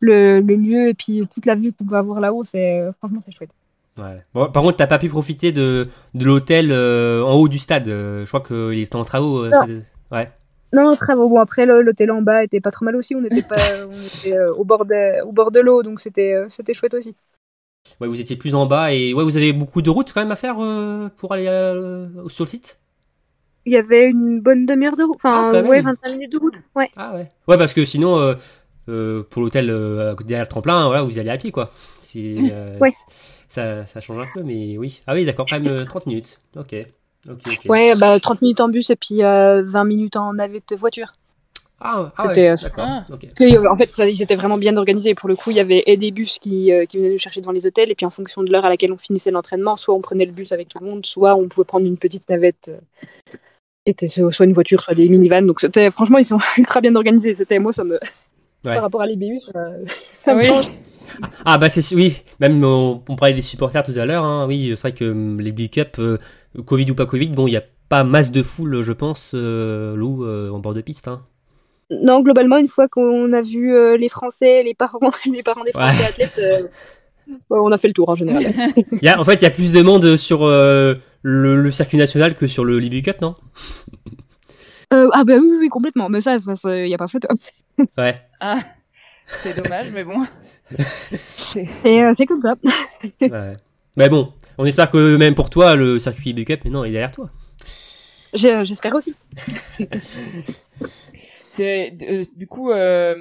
le, 0.00 0.40
le 0.40 0.54
lieu 0.56 0.88
et 0.88 0.94
puis 0.94 1.26
toute 1.32 1.46
la 1.46 1.54
vue 1.54 1.72
qu'on 1.72 1.84
peut 1.84 1.96
avoir 1.96 2.20
là-haut, 2.20 2.44
c'est 2.44 2.80
euh, 2.80 2.92
franchement 2.98 3.20
c'est 3.24 3.32
chouette. 3.32 3.50
Ouais. 3.98 4.22
Bon, 4.34 4.50
par 4.50 4.62
contre, 4.62 4.76
t'as 4.76 4.86
pas 4.86 4.98
pu 4.98 5.08
profiter 5.08 5.52
de, 5.52 5.88
de 6.14 6.24
l'hôtel 6.24 6.70
euh, 6.70 7.22
en 7.24 7.34
haut 7.34 7.48
du 7.48 7.58
stade. 7.58 7.88
Euh, 7.88 8.24
je 8.24 8.28
crois 8.28 8.40
qu'il 8.42 8.78
était 8.78 8.96
en 8.96 9.04
travaux. 9.04 9.44
euh, 9.44 9.50
Non. 9.50 9.82
Ouais. 10.12 10.30
Non, 10.72 10.94
très 10.96 11.14
bon. 11.14 11.38
Après, 11.40 11.64
l'hôtel 11.64 12.10
en 12.10 12.20
bas 12.20 12.44
était 12.44 12.60
pas 12.60 12.70
trop 12.70 12.84
mal 12.84 12.96
aussi. 12.96 13.14
On 13.14 13.24
était 13.24 13.42
pas, 13.42 13.56
on 13.88 13.92
était 13.92 14.38
au 14.56 14.64
bord 14.64 14.84
de, 14.84 15.24
au 15.24 15.32
bord 15.32 15.50
de 15.50 15.60
l'eau, 15.60 15.82
donc 15.82 16.00
c'était, 16.00 16.34
c'était 16.50 16.74
chouette 16.74 16.92
aussi. 16.94 17.16
Ouais, 18.00 18.08
vous 18.08 18.20
étiez 18.20 18.36
plus 18.36 18.54
en 18.54 18.66
bas 18.66 18.92
et 18.92 19.14
ouais, 19.14 19.24
vous 19.24 19.36
avez 19.36 19.52
beaucoup 19.52 19.80
de 19.80 19.88
routes 19.88 20.12
quand 20.12 20.20
même 20.20 20.32
à 20.32 20.36
faire 20.36 20.56
pour 21.16 21.32
aller 21.32 21.46
sur 22.28 22.44
le 22.44 22.50
site? 22.50 22.78
Il 23.66 23.72
y 23.72 23.76
avait 23.76 24.06
une 24.06 24.40
bonne 24.40 24.64
demi-heure 24.64 24.96
de 24.96 25.02
route, 25.04 25.18
Ah, 25.24 25.46
enfin 25.48 25.52
même. 25.62 25.68
ouais, 25.68 25.80
25 25.80 26.12
minutes 26.12 26.32
de 26.32 26.38
route. 26.38 26.54
Ouais. 26.74 26.88
Ah 26.96 27.14
ouais. 27.14 27.30
Ouais, 27.48 27.58
parce 27.58 27.72
que 27.74 27.84
sinon, 27.84 28.18
euh, 28.18 28.34
euh, 28.88 29.22
pour 29.28 29.42
l'hôtel 29.42 29.68
euh, 29.70 30.14
derrière 30.24 30.44
le 30.44 30.48
tremplin, 30.48 30.86
voilà, 30.86 31.02
vous 31.02 31.16
y 31.16 31.20
allez 31.20 31.30
à 31.30 31.36
pied 31.36 31.50
quoi. 31.52 31.70
Euh, 32.16 32.78
Ouais. 32.80 32.92
Ça, 33.50 33.84
ça 33.84 34.00
change 34.00 34.22
un 34.22 34.28
peu, 34.32 34.42
mais 34.42 34.78
oui. 34.78 35.02
Ah 35.06 35.12
oui, 35.12 35.26
d'accord, 35.26 35.44
quand 35.48 35.60
même 35.60 35.70
euh, 35.70 35.84
30 35.84 36.06
minutes. 36.06 36.38
Ok. 36.56 36.74
Ok, 37.28 37.40
ok. 37.46 37.60
Ouais, 37.68 37.94
bah 37.96 38.18
30 38.18 38.40
minutes 38.40 38.60
en 38.60 38.68
bus 38.70 38.88
et 38.88 38.96
puis 38.96 39.22
euh, 39.22 39.62
20 39.62 39.84
minutes 39.84 40.16
en 40.16 40.32
navette 40.32 40.72
voiture. 40.78 41.12
Ah, 41.78 42.10
ah 42.16 42.28
ouais, 42.28 42.38
euh, 42.38 42.54
d'accord. 42.62 42.84
Ah. 42.88 43.04
ok. 43.12 43.20
Parce 43.20 43.34
que, 43.34 43.56
euh, 43.58 43.70
En 43.70 43.76
fait, 43.76 43.92
ça, 43.92 44.08
ils 44.08 44.22
étaient 44.22 44.34
vraiment 44.34 44.56
bien 44.56 44.74
organisés. 44.78 45.14
Pour 45.14 45.28
le 45.28 45.36
coup, 45.36 45.50
il 45.50 45.58
y 45.58 45.60
avait 45.60 45.82
et 45.86 45.98
des 45.98 46.10
bus 46.10 46.38
qui, 46.38 46.72
euh, 46.72 46.86
qui 46.86 46.96
venaient 46.96 47.10
nous 47.12 47.18
chercher 47.18 47.42
devant 47.42 47.52
les 47.52 47.66
hôtels, 47.66 47.90
et 47.90 47.94
puis 47.94 48.06
en 48.06 48.10
fonction 48.10 48.42
de 48.42 48.50
l'heure 48.50 48.64
à 48.64 48.70
laquelle 48.70 48.92
on 48.92 48.96
finissait 48.96 49.30
l'entraînement, 49.30 49.76
soit 49.76 49.94
on 49.94 50.00
prenait 50.00 50.24
le 50.24 50.32
bus 50.32 50.52
avec 50.52 50.68
tout 50.70 50.78
le 50.78 50.86
monde, 50.86 51.04
soit 51.04 51.34
on 51.34 51.48
pouvait 51.48 51.66
prendre 51.66 51.84
une 51.84 51.98
petite 51.98 52.26
navette, 52.30 52.70
euh, 52.70 52.78
était 53.86 54.08
so- 54.08 54.30
soit 54.30 54.46
une 54.46 54.52
voiture, 54.52 54.80
soit 54.82 54.94
des 54.94 55.08
minivans. 55.08 55.42
Donc 55.46 55.60
c'était, 55.60 55.90
franchement, 55.90 56.18
ils 56.18 56.24
sont 56.24 56.38
ultra 56.58 56.80
bien 56.80 56.94
organisés. 56.96 57.34
C'était 57.34 57.58
moi, 57.58 57.72
ça 57.72 57.84
me, 57.84 57.98
par 58.62 58.82
rapport 58.82 59.02
à 59.02 59.06
l'IBU, 59.06 59.38
ça, 59.40 59.66
ça 59.86 60.34
me 60.34 60.42
change. 60.42 60.66
Ah 61.44 61.56
bah 61.56 61.68
c'est 61.70 61.94
oui, 61.94 62.24
même 62.40 62.62
on, 62.64 63.00
on 63.08 63.16
parlait 63.16 63.32
des 63.34 63.40
supporters 63.42 63.82
tout 63.84 63.92
à 63.96 64.04
l'heure, 64.04 64.24
hein, 64.24 64.44
oui, 64.48 64.72
c'est 64.74 64.80
vrai 64.80 64.92
que 64.92 65.04
hum, 65.04 65.40
les 65.40 65.52
Big 65.52 65.70
Cup, 65.70 65.96
euh, 66.00 66.18
Covid 66.66 66.90
ou 66.90 66.94
pas 66.96 67.06
Covid, 67.06 67.28
bon, 67.28 67.46
il 67.46 67.52
n'y 67.52 67.56
a 67.56 67.62
pas 67.88 68.02
masse 68.02 68.32
de 68.32 68.42
foule, 68.42 68.82
je 68.82 68.92
pense, 68.92 69.30
euh, 69.34 69.94
Lou, 69.94 70.24
euh, 70.24 70.50
en 70.50 70.58
bord 70.58 70.74
de 70.74 70.80
piste. 70.80 71.06
Hein. 71.06 71.22
Non, 71.90 72.20
globalement, 72.20 72.56
une 72.56 72.66
fois 72.66 72.88
qu'on 72.88 73.32
a 73.32 73.40
vu 73.40 73.72
euh, 73.72 73.96
les 73.96 74.08
Français, 74.08 74.64
les 74.64 74.74
parents, 74.74 74.98
les 75.32 75.44
parents 75.44 75.62
des 75.62 75.70
Français 75.70 75.96
Ouais. 76.00 76.06
athlètes, 76.06 76.40
euh, 76.42 76.66
on 77.50 77.70
a 77.70 77.78
fait 77.78 77.86
le 77.88 77.94
tour 77.94 78.08
en 78.08 78.16
général. 78.16 78.42
Il 78.92 78.98
y 79.02 79.08
a, 79.08 79.20
en 79.20 79.24
fait, 79.24 79.34
il 79.34 79.42
y 79.42 79.46
a 79.46 79.50
plus 79.50 79.72
de 79.72 79.82
monde 79.82 80.16
sur 80.16 80.44
euh, 80.44 80.94
le, 81.28 81.60
le 81.60 81.70
circuit 81.72 81.98
national 81.98 82.36
que 82.36 82.46
sur 82.46 82.64
le 82.64 82.78
Libby 82.78 83.02
Cup, 83.02 83.20
non? 83.20 83.34
Euh, 84.92 85.08
ah 85.12 85.24
bah 85.24 85.34
oui, 85.40 85.48
oui, 85.50 85.56
oui, 85.62 85.68
complètement. 85.68 86.08
Mais 86.08 86.20
ça, 86.20 86.36
il 86.36 86.84
n'y 86.84 86.94
a 86.94 86.98
pas 86.98 87.08
photo. 87.08 87.26
Ouais. 87.98 88.14
Ah, 88.38 88.58
c'est 89.28 89.60
dommage, 89.60 89.90
mais 89.90 90.04
bon. 90.04 90.24
C'est- 90.70 91.66
Et 91.84 92.04
euh, 92.04 92.12
c'est 92.14 92.26
comme 92.26 92.42
ça. 92.42 92.54
ouais. 93.20 93.56
Mais 93.96 94.08
bon, 94.08 94.32
on 94.58 94.64
espère 94.66 94.88
que 94.90 95.16
même 95.16 95.34
pour 95.34 95.50
toi, 95.50 95.74
le 95.74 95.98
circuit 95.98 96.26
Libby 96.32 96.44
Cup, 96.44 96.60
mais 96.64 96.70
non, 96.70 96.84
il 96.84 96.90
est 96.90 96.92
derrière 96.92 97.10
toi. 97.10 97.28
J'ai- 98.32 98.64
J'espère 98.64 98.94
aussi. 98.94 99.14
C'est 101.46 101.96
euh, 102.08 102.22
du 102.36 102.46
coup 102.46 102.70
euh, 102.70 103.14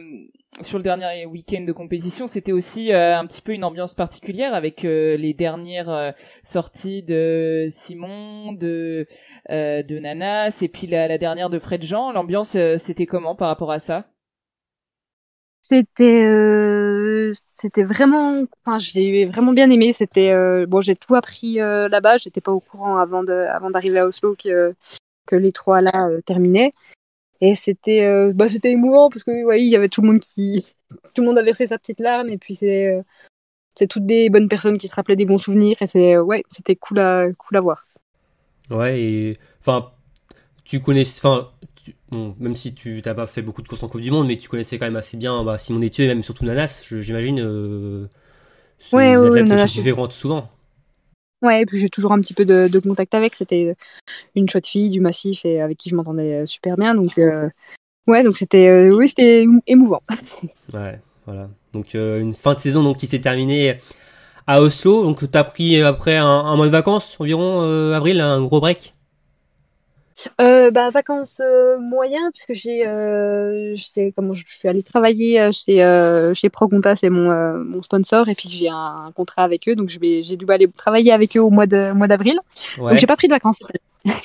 sur 0.61 0.77
le 0.77 0.83
dernier 0.83 1.25
week-end 1.25 1.61
de 1.61 1.71
compétition, 1.73 2.27
c'était 2.27 2.51
aussi 2.53 2.93
euh, 2.93 3.17
un 3.17 3.25
petit 3.25 3.41
peu 3.41 3.51
une 3.51 3.63
ambiance 3.65 3.93
particulière 3.93 4.53
avec 4.53 4.85
euh, 4.85 5.17
les 5.17 5.33
dernières 5.33 5.89
euh, 5.89 6.11
sorties 6.43 7.03
de 7.03 7.67
Simon, 7.69 8.53
de 8.53 9.05
euh, 9.51 9.83
de 9.83 9.99
Nanas 9.99 10.59
et 10.61 10.69
puis 10.69 10.87
la, 10.87 11.07
la 11.07 11.17
dernière 11.17 11.49
de 11.49 11.59
Fred 11.59 11.83
Jean. 11.83 12.11
L'ambiance, 12.13 12.55
euh, 12.55 12.77
c'était 12.77 13.05
comment 13.05 13.35
par 13.35 13.49
rapport 13.49 13.71
à 13.71 13.79
ça? 13.79 14.05
C'était 15.61 16.23
euh, 16.25 17.31
c'était 17.33 17.83
vraiment 17.83 18.43
enfin 18.63 18.77
j'ai 18.79 19.25
vraiment 19.25 19.51
bien 19.51 19.69
aimé. 19.71 19.91
C'était 19.91 20.31
bon 20.67 20.79
j'ai 20.79 20.95
tout 20.95 21.15
appris 21.15 21.55
là-bas. 21.55 22.17
J'étais 22.17 22.39
pas 22.41 22.51
au 22.51 22.59
courant 22.59 22.97
avant 22.97 23.23
de 23.23 23.33
avant 23.33 23.71
d'arriver 23.71 23.99
à 23.99 24.05
Oslo 24.05 24.35
que 24.35 24.75
que 25.25 25.35
les 25.35 25.51
trois 25.51 25.81
là 25.81 26.07
terminaient 26.25 26.69
et 27.41 27.55
c'était 27.55 28.03
euh, 28.03 28.33
bah 28.33 28.47
c'était 28.49 28.71
émouvant 28.71 29.09
parce 29.09 29.23
que 29.23 29.45
ouais 29.45 29.61
il 29.63 29.69
y 29.69 29.75
avait 29.75 29.89
tout 29.89 30.01
le 30.01 30.07
monde 30.07 30.19
qui 30.19 30.65
tout 31.13 31.21
le 31.21 31.27
monde 31.27 31.37
a 31.37 31.43
versé 31.43 31.67
sa 31.67 31.77
petite 31.77 31.99
larme 31.99 32.29
et 32.29 32.37
puis 32.37 32.55
c'est 32.55 32.87
euh, 32.87 33.01
c'est 33.75 33.87
toutes 33.87 34.05
des 34.05 34.29
bonnes 34.29 34.49
personnes 34.49 34.77
qui 34.79 34.87
se 34.87 34.95
rappelaient 34.95 35.15
des 35.17 35.25
bons 35.25 35.39
souvenirs 35.39 35.77
et 35.81 35.87
c'est 35.87 36.17
ouais 36.17 36.43
c'était 36.51 36.75
cool 36.75 36.99
à 36.99 37.27
cool 37.37 37.57
à 37.57 37.61
voir 37.61 37.85
Ouais, 38.71 38.99
et 39.01 39.39
enfin, 39.61 39.91
tu 40.65 40.81
connais, 40.81 41.03
enfin, 41.03 41.51
bon, 42.11 42.35
même 42.39 42.55
si 42.55 42.75
tu 42.75 43.01
t'as 43.03 43.13
pas 43.15 43.27
fait 43.27 43.41
beaucoup 43.43 43.61
de 43.63 43.67
courses 43.67 43.83
en 43.83 43.89
Coupe 43.89 44.01
du 44.01 44.11
Monde, 44.11 44.27
mais 44.27 44.37
tu 44.37 44.49
connaissais 44.49 44.79
quand 44.79 44.85
même 44.85 44.95
assez 44.97 45.17
bien 45.17 45.43
bah, 45.43 45.57
Simon 45.57 45.81
Etieux 45.83 46.05
et 46.05 46.07
même 46.09 46.23
surtout 46.23 46.45
Nanas, 46.45 46.83
j'imagine. 46.89 47.39
Euh, 47.41 48.07
Ouais, 48.91 49.15
ouais, 49.17 49.29
ouais, 49.29 49.43
que 49.43 49.49
Nanas, 49.49 49.67
tu 49.67 49.81
fais 49.81 49.93
souvent. 50.11 50.51
Ouais, 51.45 51.61
et 51.61 51.65
puis 51.67 51.77
j'ai 51.77 51.89
toujours 51.89 52.11
un 52.11 52.19
petit 52.19 52.33
peu 52.33 52.43
de, 52.43 52.79
contact 52.79 53.13
avec. 53.13 53.35
C'était 53.35 53.75
une 54.35 54.49
chouette 54.49 54.67
fille 54.67 54.89
du 54.89 54.99
massif 54.99 55.45
et 55.45 55.61
avec 55.61 55.77
qui 55.77 55.89
je 55.89 55.95
m'entendais 55.95 56.41
euh, 56.41 56.45
super 56.47 56.75
bien. 56.75 56.95
Donc, 56.95 57.19
euh, 57.19 57.49
ouais, 58.07 58.23
donc 58.23 58.35
c'était 58.35 58.67
euh, 58.67 58.89
oui, 58.89 59.11
émouvant. 59.67 60.01
Ouais, 60.73 60.99
voilà. 61.25 61.49
Donc 61.73 61.93
une 61.93 62.33
fin 62.33 62.55
de 62.55 62.59
saison 62.59 62.81
donc 62.81 62.97
qui 62.97 63.05
s'est 63.05 63.21
terminée 63.21 63.77
à 64.47 64.59
Oslo. 64.61 65.03
Donc 65.03 65.29
t'as 65.29 65.43
pris 65.43 65.79
euh, 65.79 65.87
après 65.87 66.15
un, 66.15 66.55
mois 66.55 66.65
de 66.65 66.71
vacances 66.71 67.15
environ 67.19 67.61
avril, 67.93 68.19
un 68.21 68.41
gros 68.41 68.59
break? 68.59 68.94
Euh, 70.39 70.71
bah, 70.71 70.89
vacances 70.89 71.41
euh, 71.43 71.77
puisque 72.31 72.53
j'ai, 72.53 72.87
euh, 72.87 73.75
comment 74.15 74.33
je 74.33 74.43
suis 74.45 74.67
allée 74.67 74.83
travailler 74.83 75.41
euh, 75.41 75.51
chez, 75.51 75.83
euh, 75.83 76.33
chez 76.33 76.49
Proconta, 76.49 76.95
c'est 76.95 77.09
mon, 77.09 77.29
mon 77.63 77.81
sponsor, 77.81 78.29
et 78.29 78.35
puis 78.35 78.49
j'ai 78.49 78.69
un, 78.69 79.05
un 79.07 79.11
contrat 79.11 79.43
avec 79.43 79.67
eux, 79.67 79.75
donc 79.75 79.89
je 79.89 79.99
vais, 79.99 80.23
j'ai 80.23 80.37
dû 80.37 80.45
aller 80.49 80.69
travailler 80.69 81.11
avec 81.11 81.35
eux 81.35 81.41
au 81.41 81.49
mois 81.49 81.67
de, 81.67 81.91
mois 81.91 82.07
d'avril. 82.07 82.39
Ouais. 82.77 82.91
Donc 82.91 82.99
j'ai 82.99 83.07
pas 83.07 83.17
pris 83.17 83.27
de 83.27 83.33
vacances. 83.33 83.61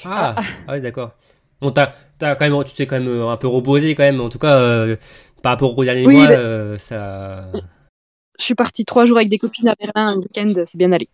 Ah, 0.05 0.37
ah 0.69 0.73
oui, 0.73 0.81
d'accord. 0.81 1.13
Bon, 1.61 1.73
t'as 1.73 1.93
quand 2.21 2.41
même, 2.41 2.65
tu 2.65 2.75
t'es 2.75 2.87
quand 2.87 3.01
même 3.01 3.23
un 3.23 3.37
peu 3.37 3.49
reposé 3.49 3.95
quand 3.95 4.05
même. 4.05 4.21
En 4.21 4.29
tout 4.29 4.39
cas, 4.39 4.87
par 5.43 5.53
rapport 5.53 5.77
aux 5.77 5.85
derniers 5.85 6.07
Oui, 6.07 6.15
mois, 6.15 6.29
bah- 6.29 6.79
ça. 6.79 7.51
Je 8.39 8.45
suis 8.45 8.55
partie 8.55 8.85
trois 8.85 9.05
jours 9.07 9.19
avec 9.19 9.29
des 9.29 9.39
copines 9.39 9.69
à 9.69 9.75
Berlin 9.75 10.15
un 10.15 10.17
week-end, 10.17 10.55
c'est 10.65 10.79
bien 10.79 10.93
allé. 10.93 11.09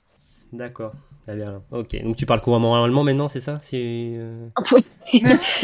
D'accord. 0.52 0.92
Très 1.26 1.36
bien. 1.36 1.60
Ok. 1.72 2.00
Donc 2.04 2.14
tu 2.16 2.24
parles 2.24 2.40
couramment 2.40 2.82
allemand 2.84 3.02
maintenant, 3.02 3.28
c'est 3.28 3.40
ça? 3.40 3.58
C'est. 3.62 3.80
euh, 3.82 4.46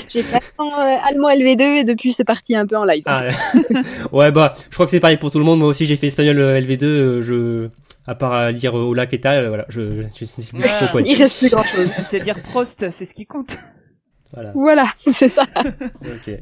J'ai 0.09 0.22
fait 0.25 0.37
allemand, 0.59 0.81
euh, 0.81 0.96
allemand 1.09 1.29
LV2 1.31 1.62
et 1.62 1.85
depuis 1.85 2.12
c'est 2.12 2.25
parti 2.25 2.57
un 2.57 2.66
peu 2.66 2.77
en 2.77 2.85
live. 2.85 3.05
Ah, 3.07 3.22
ouais, 4.12 4.33
bah, 4.33 4.57
je 4.70 4.75
crois 4.75 4.87
que 4.87 4.90
c'est 4.90 4.98
pareil 5.01 5.18
pour 5.18 5.31
tout 5.31 5.38
le 5.38 5.44
monde. 5.44 5.61
Moi 5.61 5.68
aussi, 5.68 5.87
j'ai 5.87 5.96
fait 5.96 6.09
espagnol 6.09 6.38
euh, 6.38 6.61
LV2. 6.61 6.83
euh, 6.85 7.20
Je, 7.20 7.68
à 8.09 8.16
part 8.16 8.33
à 8.33 8.53
dire 8.53 8.77
euh, 8.77 8.83
hola, 8.83 9.07
qu'est 9.07 9.20
tal, 9.20 9.46
voilà, 9.46 9.64
je, 9.68 10.03
je, 10.16 10.25
sais 10.25 10.42
plus 10.53 10.62
trop 10.62 10.87
quoi 10.90 11.01
Il 11.03 11.07
dire. 11.14 11.18
reste 11.18 11.38
plus 11.38 11.51
grand 11.51 11.62
chose. 11.62 11.88
C'est 12.03 12.18
dire 12.18 12.40
Prost, 12.42 12.90
c'est 12.90 13.05
ce 13.05 13.14
qui 13.14 13.27
compte. 13.27 13.57
Voilà. 14.33 14.51
Voilà, 14.57 14.85
c'est 15.07 15.29
ça. 15.29 15.44
Ok. 16.01 16.35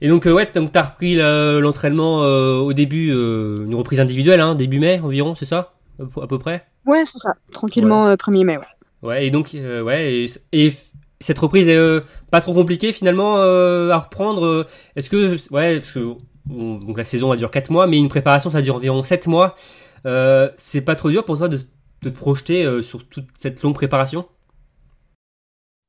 Et 0.00 0.08
donc, 0.08 0.26
euh, 0.26 0.32
ouais, 0.32 0.50
donc 0.52 0.72
t'as 0.72 0.82
repris 0.82 1.14
l'entraînement 1.14 2.22
euh, 2.24 2.58
au 2.58 2.72
début, 2.72 3.10
euh, 3.12 3.64
une 3.64 3.74
reprise 3.76 4.00
individuelle, 4.00 4.40
hein, 4.40 4.54
début 4.56 4.80
mai 4.80 4.98
environ, 5.00 5.34
c'est 5.36 5.46
ça? 5.46 5.74
À 6.00 6.22
À 6.22 6.26
peu 6.26 6.38
près? 6.38 6.64
Ouais, 6.86 7.04
c'est 7.04 7.18
ça. 7.18 7.34
Tranquillement, 7.52 8.06
euh, 8.08 8.16
1er 8.16 8.44
mai, 8.44 8.56
ouais. 8.58 8.64
Ouais, 9.02 9.26
et 9.26 9.30
donc, 9.30 9.54
euh, 9.54 9.82
ouais, 9.82 10.26
et, 10.52 10.72
cette 11.20 11.38
reprise 11.38 11.68
est 11.68 11.76
euh, 11.76 12.00
pas 12.30 12.40
trop 12.42 12.52
compliquée 12.52 12.92
finalement 12.92 13.38
euh, 13.38 13.90
à 13.90 13.98
reprendre. 13.98 14.44
euh, 14.44 14.66
Est-ce 14.96 15.08
que, 15.08 15.36
ouais, 15.52 15.78
parce 15.78 15.92
que 15.92 16.14
donc 16.48 16.96
la 16.96 17.04
saison 17.04 17.32
elle 17.32 17.38
dure 17.38 17.50
4 17.50 17.70
mois, 17.70 17.86
mais 17.86 17.96
une 17.98 18.08
préparation 18.10 18.50
ça 18.50 18.60
dure 18.62 18.76
environ 18.76 19.02
7 19.02 19.26
mois. 19.26 19.56
Euh, 20.04 20.50
c'est 20.58 20.82
pas 20.82 20.94
trop 20.94 21.10
dur 21.10 21.24
pour 21.24 21.38
toi 21.38 21.48
de, 21.48 21.56
de 22.02 22.10
te 22.10 22.14
projeter 22.16 22.64
euh, 22.64 22.82
sur 22.82 23.04
toute 23.08 23.26
cette 23.38 23.62
longue 23.62 23.74
préparation? 23.74 24.26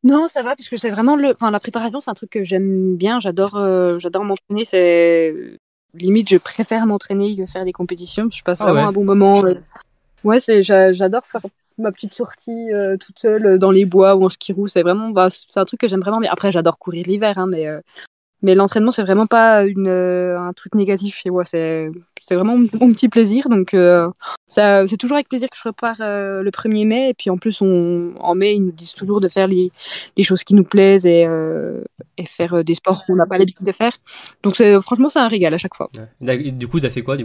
Non, 0.04 0.28
ça 0.30 0.42
va, 0.44 0.56
parce 0.56 0.70
que 0.70 0.78
c'est 0.78 0.90
vraiment 0.90 1.16
le. 1.18 1.32
Enfin, 1.32 1.52
la 1.52 1.60
préparation, 1.60 2.00
c'est 2.02 2.10
un 2.10 2.14
truc 2.14 2.30
que 2.30 2.44
j'aime 2.44 2.96
bien. 2.96 3.20
J'adore, 3.20 3.56
euh, 3.58 4.00
j'adore 4.00 4.24
m'entraîner. 4.24 4.64
C'est 4.64 5.34
limite, 5.94 6.30
je 6.30 6.38
préfère 6.38 6.86
m'entraîner 6.86 7.36
que 7.36 7.46
faire 7.46 7.66
des 7.66 7.74
compétitions. 7.74 8.30
Je 8.32 8.44
passe 8.44 8.62
Ah 8.62 8.66
vraiment 8.66 8.82
ouais. 8.82 8.88
un 8.88 8.92
bon 8.94 9.04
moment. 9.04 9.44
Ouais, 10.28 10.42
c'est, 10.42 10.62
j'a- 10.62 10.92
j'adore 10.92 11.26
faire 11.26 11.40
ma 11.78 11.90
petite 11.94 12.14
sortie 12.14 12.74
euh, 12.74 12.98
toute 12.98 13.18
seule 13.18 13.46
euh, 13.46 13.58
dans 13.58 13.72
les 13.72 13.86
bois 13.86 14.18
ou 14.18 14.26
en 14.26 14.30
skirou. 14.30 14.68
C'est 14.68 14.82
vraiment, 14.82 15.10
bah, 15.10 15.30
c'est 15.30 15.58
un 15.58 15.64
truc 15.64 15.80
que 15.80 15.88
j'aime 15.88 16.02
vraiment 16.02 16.20
bien. 16.20 16.30
Après, 16.30 16.52
j'adore 16.52 16.80
courir 16.80 17.06
l'hiver, 17.08 17.38
hein, 17.38 17.48
mais 17.48 17.66
euh, 17.66 17.80
mais 18.42 18.54
l'entraînement, 18.56 18.92
c'est 18.92 19.04
vraiment 19.04 19.26
pas 19.26 19.64
une 19.64 19.88
euh, 19.88 20.38
un 20.38 20.52
truc 20.52 20.76
négatif 20.76 21.16
chez 21.16 21.30
moi. 21.30 21.46
C'est 21.46 21.90
c'est 22.20 22.36
vraiment 22.36 22.58
mon, 22.58 22.92
petit 22.94 23.08
plaisir. 23.08 23.48
Donc 23.48 23.74
ça, 24.50 24.86
c'est 24.86 24.98
toujours 24.98 25.16
avec 25.16 25.30
plaisir 25.30 25.50
que 25.50 25.58
je 25.58 25.64
repars 25.70 25.96
le 26.00 26.52
1er 26.52 26.86
mai. 26.86 27.10
Et 27.12 27.14
puis 27.14 27.30
en 27.30 27.38
plus, 27.38 27.62
en 27.62 28.36
mai, 28.36 28.56
ils 28.56 28.66
nous 28.66 28.74
disent 28.74 28.94
toujours 28.94 29.22
de 29.22 29.30
faire 29.30 29.48
les, 29.48 29.72
les 30.18 30.24
choses 30.24 30.44
qui 30.44 30.56
nous 30.56 30.66
plaisent 30.66 31.06
et, 31.06 31.26
et 32.18 32.26
faire 32.26 32.66
des 32.66 32.76
sports 32.76 33.06
qu'on 33.06 33.16
n'a 33.16 33.26
pas 33.26 33.38
l'habitude 33.38 33.66
de 33.66 33.72
faire. 33.72 33.94
Donc 34.44 34.62
franchement, 34.82 35.08
c'est 35.08 35.20
un 35.20 35.30
régal 35.30 35.54
à 35.54 35.58
chaque 35.58 35.76
fois. 35.76 35.90
Du 36.20 36.68
coup, 36.68 36.82
t'as 36.82 36.90
fait 36.90 37.04
quoi 37.04 37.16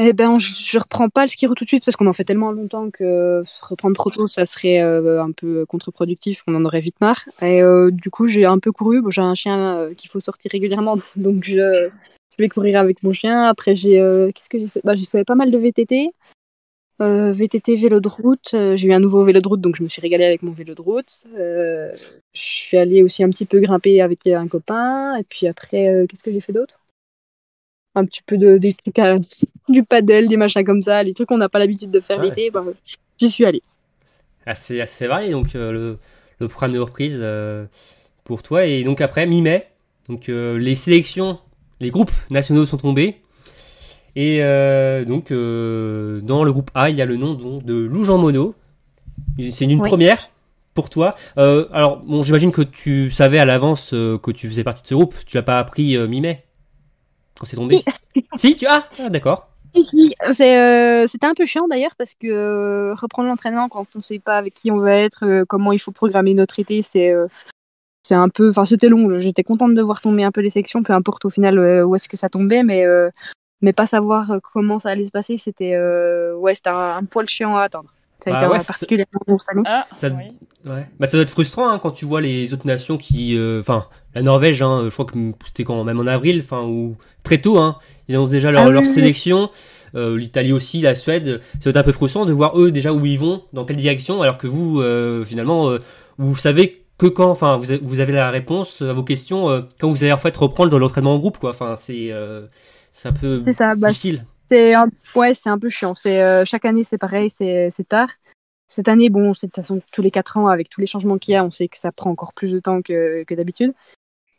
Eh 0.00 0.12
ben, 0.12 0.38
je, 0.38 0.78
reprends 0.78 1.08
pas 1.08 1.22
le 1.22 1.28
ski 1.28 1.46
roue 1.46 1.54
tout 1.54 1.64
de 1.64 1.68
suite 1.68 1.84
parce 1.84 1.96
qu'on 1.96 2.06
en 2.06 2.12
fait 2.12 2.22
tellement 2.22 2.52
longtemps 2.52 2.88
que 2.90 3.42
reprendre 3.62 3.96
trop 3.96 4.10
tôt, 4.10 4.28
ça 4.28 4.44
serait 4.44 4.80
euh, 4.80 5.20
un 5.22 5.32
peu 5.32 5.66
contre-productif. 5.66 6.44
On 6.46 6.54
en 6.54 6.64
aurait 6.64 6.80
vite 6.80 7.00
marre. 7.00 7.24
Et 7.42 7.60
euh, 7.62 7.90
du 7.90 8.08
coup, 8.08 8.28
j'ai 8.28 8.44
un 8.44 8.60
peu 8.60 8.70
couru. 8.70 9.02
J'ai 9.10 9.22
un 9.22 9.34
chien 9.34 9.76
euh, 9.76 9.94
qu'il 9.94 10.08
faut 10.08 10.20
sortir 10.20 10.52
régulièrement, 10.52 10.96
donc 11.16 11.42
je, 11.44 11.90
vais 12.38 12.48
courir 12.48 12.78
avec 12.78 13.02
mon 13.02 13.12
chien. 13.12 13.42
Après, 13.42 13.74
j'ai 13.74 14.00
euh, 14.00 14.30
qu'est-ce 14.32 14.80
bah, 14.84 14.94
fait 14.96 15.24
pas 15.24 15.34
mal 15.34 15.50
de 15.50 15.58
VTT. 15.58 16.06
Euh, 17.00 17.32
VTT, 17.32 17.76
vélo 17.76 18.00
de 18.00 18.08
route. 18.08 18.54
Euh, 18.54 18.76
j'ai 18.76 18.88
eu 18.88 18.92
un 18.92 18.98
nouveau 18.98 19.24
vélo 19.24 19.40
de 19.40 19.48
route, 19.48 19.60
donc 19.60 19.76
je 19.76 19.82
me 19.84 19.88
suis 19.88 20.00
régalée 20.00 20.24
avec 20.24 20.42
mon 20.42 20.50
vélo 20.50 20.74
de 20.74 20.82
route. 20.82 21.24
Euh, 21.36 21.94
je 22.32 22.40
suis 22.40 22.76
allée 22.76 23.02
aussi 23.02 23.22
un 23.22 23.30
petit 23.30 23.46
peu 23.46 23.60
grimper 23.60 24.00
avec 24.00 24.26
un 24.26 24.48
copain. 24.48 25.16
Et 25.16 25.22
puis 25.22 25.46
après, 25.46 25.88
euh, 25.88 26.06
qu'est-ce 26.06 26.24
que 26.24 26.32
j'ai 26.32 26.40
fait 26.40 26.52
d'autre? 26.52 26.77
Un 27.98 28.04
petit 28.04 28.22
peu 28.24 28.38
de, 28.38 28.58
des 28.58 28.74
trucs 28.74 28.98
à- 28.98 29.18
du 29.68 29.82
paddle, 29.82 30.28
des 30.28 30.36
machins 30.36 30.62
comme 30.64 30.82
ça, 30.82 31.02
les 31.02 31.14
trucs 31.14 31.28
qu'on 31.28 31.38
n'a 31.38 31.48
pas 31.48 31.58
l'habitude 31.58 31.90
de 31.90 32.00
faire 32.00 32.18
Ouais. 32.18 32.28
l'été. 32.28 32.50
bah, 32.50 32.62
J'y 33.18 33.28
suis 33.28 33.44
allée. 33.44 33.62
assez, 34.46 34.80
assez 34.80 35.06
varié, 35.06 35.30
donc 35.32 35.54
euh, 35.54 35.72
le, 35.72 35.98
le 36.38 36.48
programme 36.48 36.72
de 36.74 36.78
reprise 36.78 37.18
euh, 37.20 37.66
pour 38.24 38.42
toi. 38.42 38.64
Et 38.66 38.84
donc 38.84 39.00
après, 39.00 39.26
mi-mai, 39.26 39.66
donc 40.08 40.28
euh, 40.28 40.58
les 40.58 40.74
sélections, 40.74 41.38
les 41.80 41.90
groupes 41.90 42.12
nationaux 42.30 42.64
sont 42.66 42.76
tombés. 42.78 43.16
Et 44.16 44.38
donc, 45.06 45.30
dans 45.30 46.42
le 46.44 46.50
groupe 46.52 46.70
A, 46.74 46.90
il 46.90 46.96
y 46.96 47.02
a 47.02 47.04
le 47.04 47.16
nom 47.16 47.34
donc, 47.34 47.64
de 47.64 47.74
Lou 47.74 48.02
Jean 48.04 48.18
Monod. 48.18 48.52
C'est 49.52 49.64
une 49.64 49.80
Oui. 49.80 49.88
première 49.88 50.30
pour 50.74 50.90
toi. 50.90 51.14
Alors, 51.36 51.98
bon, 51.98 52.22
j'imagine 52.24 52.50
que 52.50 52.62
tu 52.62 53.10
savais 53.12 53.38
à 53.38 53.44
l'avance 53.44 53.90
que 53.90 54.30
tu 54.32 54.48
faisais 54.48 54.64
partie 54.64 54.82
de 54.82 54.88
ce 54.88 54.94
groupe. 54.94 55.14
Tu 55.26 55.36
l'as 55.36 55.42
pas 55.44 55.60
appris 55.60 55.96
mi-mai? 56.08 56.42
Quand 57.38 57.46
c'est 57.46 57.56
tombé 57.56 57.84
Si, 58.38 58.54
tu 58.56 58.66
as 58.66 58.86
ah, 59.00 59.08
d'accord. 59.08 59.48
Si, 59.74 59.84
si, 59.84 60.14
c'est, 60.32 60.58
euh, 60.58 61.06
c'était 61.06 61.26
un 61.26 61.34
peu 61.34 61.44
chiant 61.44 61.68
d'ailleurs 61.68 61.94
parce 61.96 62.14
que 62.14 62.26
euh, 62.26 62.94
reprendre 62.94 63.28
l'entraînement 63.28 63.68
quand 63.68 63.84
on 63.94 64.00
sait 64.00 64.18
pas 64.18 64.38
avec 64.38 64.54
qui 64.54 64.70
on 64.70 64.78
va 64.78 64.94
être, 64.96 65.24
euh, 65.26 65.44
comment 65.46 65.72
il 65.72 65.78
faut 65.78 65.92
programmer 65.92 66.32
notre 66.34 66.58
été, 66.58 66.80
c'est, 66.82 67.10
euh, 67.10 67.26
c'est 68.02 68.14
un 68.14 68.28
peu, 68.30 68.48
enfin 68.48 68.64
c'était 68.64 68.88
long. 68.88 69.18
J'étais 69.18 69.44
contente 69.44 69.74
de 69.74 69.82
voir 69.82 70.00
tomber 70.00 70.24
un 70.24 70.30
peu 70.30 70.40
les 70.40 70.48
sections, 70.50 70.82
peu 70.82 70.94
importe 70.94 71.26
au 71.26 71.30
final 71.30 71.58
euh, 71.58 71.84
où 71.84 71.94
est-ce 71.94 72.08
que 72.08 72.16
ça 72.16 72.28
tombait, 72.30 72.62
mais 72.62 72.84
euh, 72.86 73.10
mais 73.60 73.72
pas 73.74 73.86
savoir 73.86 74.32
comment 74.54 74.78
ça 74.78 74.90
allait 74.90 75.04
se 75.06 75.10
passer, 75.10 75.36
c'était 75.36 75.74
euh, 75.74 76.34
ouais, 76.36 76.54
c'était 76.54 76.70
un, 76.70 76.96
un 76.96 77.04
poil 77.04 77.26
chiant 77.28 77.56
à 77.56 77.64
attendre. 77.64 77.92
Ça 78.24 78.30
a 78.30 78.32
Bah 78.32 78.38
été 78.46 78.52
ouais, 78.58 78.64
particulièrement. 78.66 79.38
Ah, 79.66 79.84
Ça- 79.86 80.08
oui. 80.08 80.36
Ouais. 80.64 80.86
Bah, 80.98 81.06
ça 81.06 81.12
doit 81.12 81.22
être 81.22 81.30
frustrant 81.30 81.68
hein, 81.70 81.78
quand 81.78 81.92
tu 81.92 82.04
vois 82.04 82.20
les 82.20 82.52
autres 82.54 82.66
nations 82.66 82.96
qui. 82.96 83.36
euh, 83.36 83.60
Enfin, 83.60 83.86
la 84.18 84.22
Norvège, 84.22 84.62
hein, 84.62 84.82
je 84.86 84.90
crois 84.90 85.04
que 85.04 85.16
c'était 85.46 85.62
quand 85.62 85.84
même 85.84 86.00
en 86.00 86.06
avril, 86.06 86.42
enfin, 86.44 86.62
ou 86.64 86.96
très 87.22 87.40
tôt, 87.40 87.58
hein, 87.58 87.76
ils 88.08 88.16
ont 88.16 88.26
déjà 88.26 88.50
leur, 88.50 88.66
Ah 88.66 88.70
leur 88.70 88.82
oui, 88.82 88.92
sélection. 88.92 89.48
Euh, 89.94 90.18
L'Italie 90.18 90.52
aussi, 90.52 90.80
la 90.80 90.96
Suède. 90.96 91.40
Être 91.64 91.76
un 91.76 91.82
peu 91.84 91.92
frustrant 91.92 92.26
de 92.26 92.32
voir 92.32 92.58
eux 92.58 92.72
déjà 92.72 92.92
où 92.92 93.06
ils 93.06 93.18
vont, 93.18 93.44
dans 93.52 93.64
quelle 93.64 93.76
direction, 93.76 94.20
alors 94.20 94.36
que 94.36 94.48
vous, 94.48 94.80
euh, 94.80 95.24
finalement, 95.24 95.70
euh, 95.70 95.78
vous 96.18 96.34
savez 96.34 96.84
que 96.98 97.06
quand. 97.06 97.30
Enfin, 97.30 97.58
vous, 97.58 97.66
vous 97.80 98.00
avez 98.00 98.12
la 98.12 98.30
réponse 98.30 98.82
à 98.82 98.92
vos 98.92 99.04
questions 99.04 99.64
quand 99.78 99.88
vous 99.88 100.02
allez 100.02 100.12
en 100.12 100.18
fait 100.18 100.36
reprendre 100.36 100.68
dans 100.70 100.80
l'entraînement 100.80 101.14
en 101.14 101.18
groupe, 101.18 101.38
quoi. 101.38 101.50
Enfin, 101.50 101.76
c'est. 101.76 102.12
c'est 102.92 103.08
un 103.08 103.12
peu 103.12 103.36
C'est 103.36 103.52
ça, 103.52 103.76
bah, 103.76 103.88
difficile. 103.88 104.22
C'est 104.50 104.74
un... 104.74 104.88
ouais, 105.14 105.32
c'est 105.32 105.48
un 105.48 105.58
peu 105.58 105.68
chiant. 105.68 105.94
C'est 105.94 106.44
chaque 106.44 106.64
année 106.64 106.82
c'est 106.82 106.98
pareil, 106.98 107.30
c'est 107.30 107.68
c'est 107.70 107.88
tard. 107.88 108.08
Cette 108.68 108.88
année, 108.88 109.08
bon, 109.08 109.32
c'est 109.32 109.46
de 109.46 109.52
toute 109.52 109.62
façon 109.62 109.80
tous 109.92 110.02
les 110.02 110.10
quatre 110.10 110.36
ans 110.36 110.48
avec 110.48 110.68
tous 110.68 110.80
les 110.80 110.86
changements 110.86 111.16
qu'il 111.16 111.32
y 111.32 111.36
a, 111.36 111.44
on 111.44 111.50
sait 111.50 111.68
que 111.68 111.78
ça 111.78 111.90
prend 111.90 112.10
encore 112.10 112.34
plus 112.34 112.52
de 112.52 112.60
temps 112.60 112.82
que, 112.82 113.24
que 113.24 113.34
d'habitude. 113.34 113.72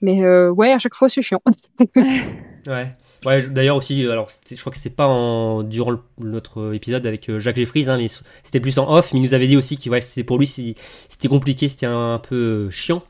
Mais 0.01 0.23
euh, 0.23 0.49
ouais, 0.49 0.71
à 0.71 0.79
chaque 0.79 0.95
fois 0.95 1.09
c'est 1.09 1.21
chiant. 1.21 1.41
Ouais. 2.67 2.93
Ouais, 3.25 3.41
d'ailleurs 3.41 3.75
aussi, 3.75 4.05
euh, 4.05 4.11
alors 4.11 4.29
je 4.49 4.55
crois 4.55 4.71
que 4.71 4.77
c'était 4.77 4.89
pas 4.89 5.07
en 5.07 5.63
durant 5.63 5.97
notre 6.19 6.73
épisode 6.73 7.05
avec 7.05 7.27
euh, 7.29 7.37
Jacques 7.37 7.57
Jeffries, 7.57 7.89
hein, 7.89 7.97
mais 7.97 8.07
c'était 8.43 8.61
plus 8.61 8.79
en 8.79 8.89
off. 8.89 9.11
Mais 9.11 9.19
il 9.19 9.23
nous 9.23 9.33
avait 9.33 9.47
dit 9.47 9.57
aussi 9.57 9.77
que 9.77 9.99
c'était 9.99 10.23
pour 10.23 10.37
lui, 10.37 10.47
c'était 10.47 11.27
compliqué, 11.27 11.67
c'était 11.67 11.85
un, 11.85 12.19
peu 12.19 12.69
chiant 12.69 13.03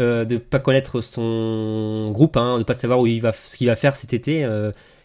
euh, 0.00 0.24
de 0.24 0.36
pas 0.36 0.58
connaître 0.58 1.00
son 1.00 2.10
groupe, 2.10 2.36
hein, 2.36 2.58
de 2.58 2.64
pas 2.64 2.74
savoir 2.74 2.98
où 2.98 3.06
il 3.06 3.20
va, 3.20 3.32
ce 3.32 3.56
qu'il 3.56 3.68
va 3.68 3.76
faire 3.76 3.94
cet 3.94 4.12
été. 4.12 4.44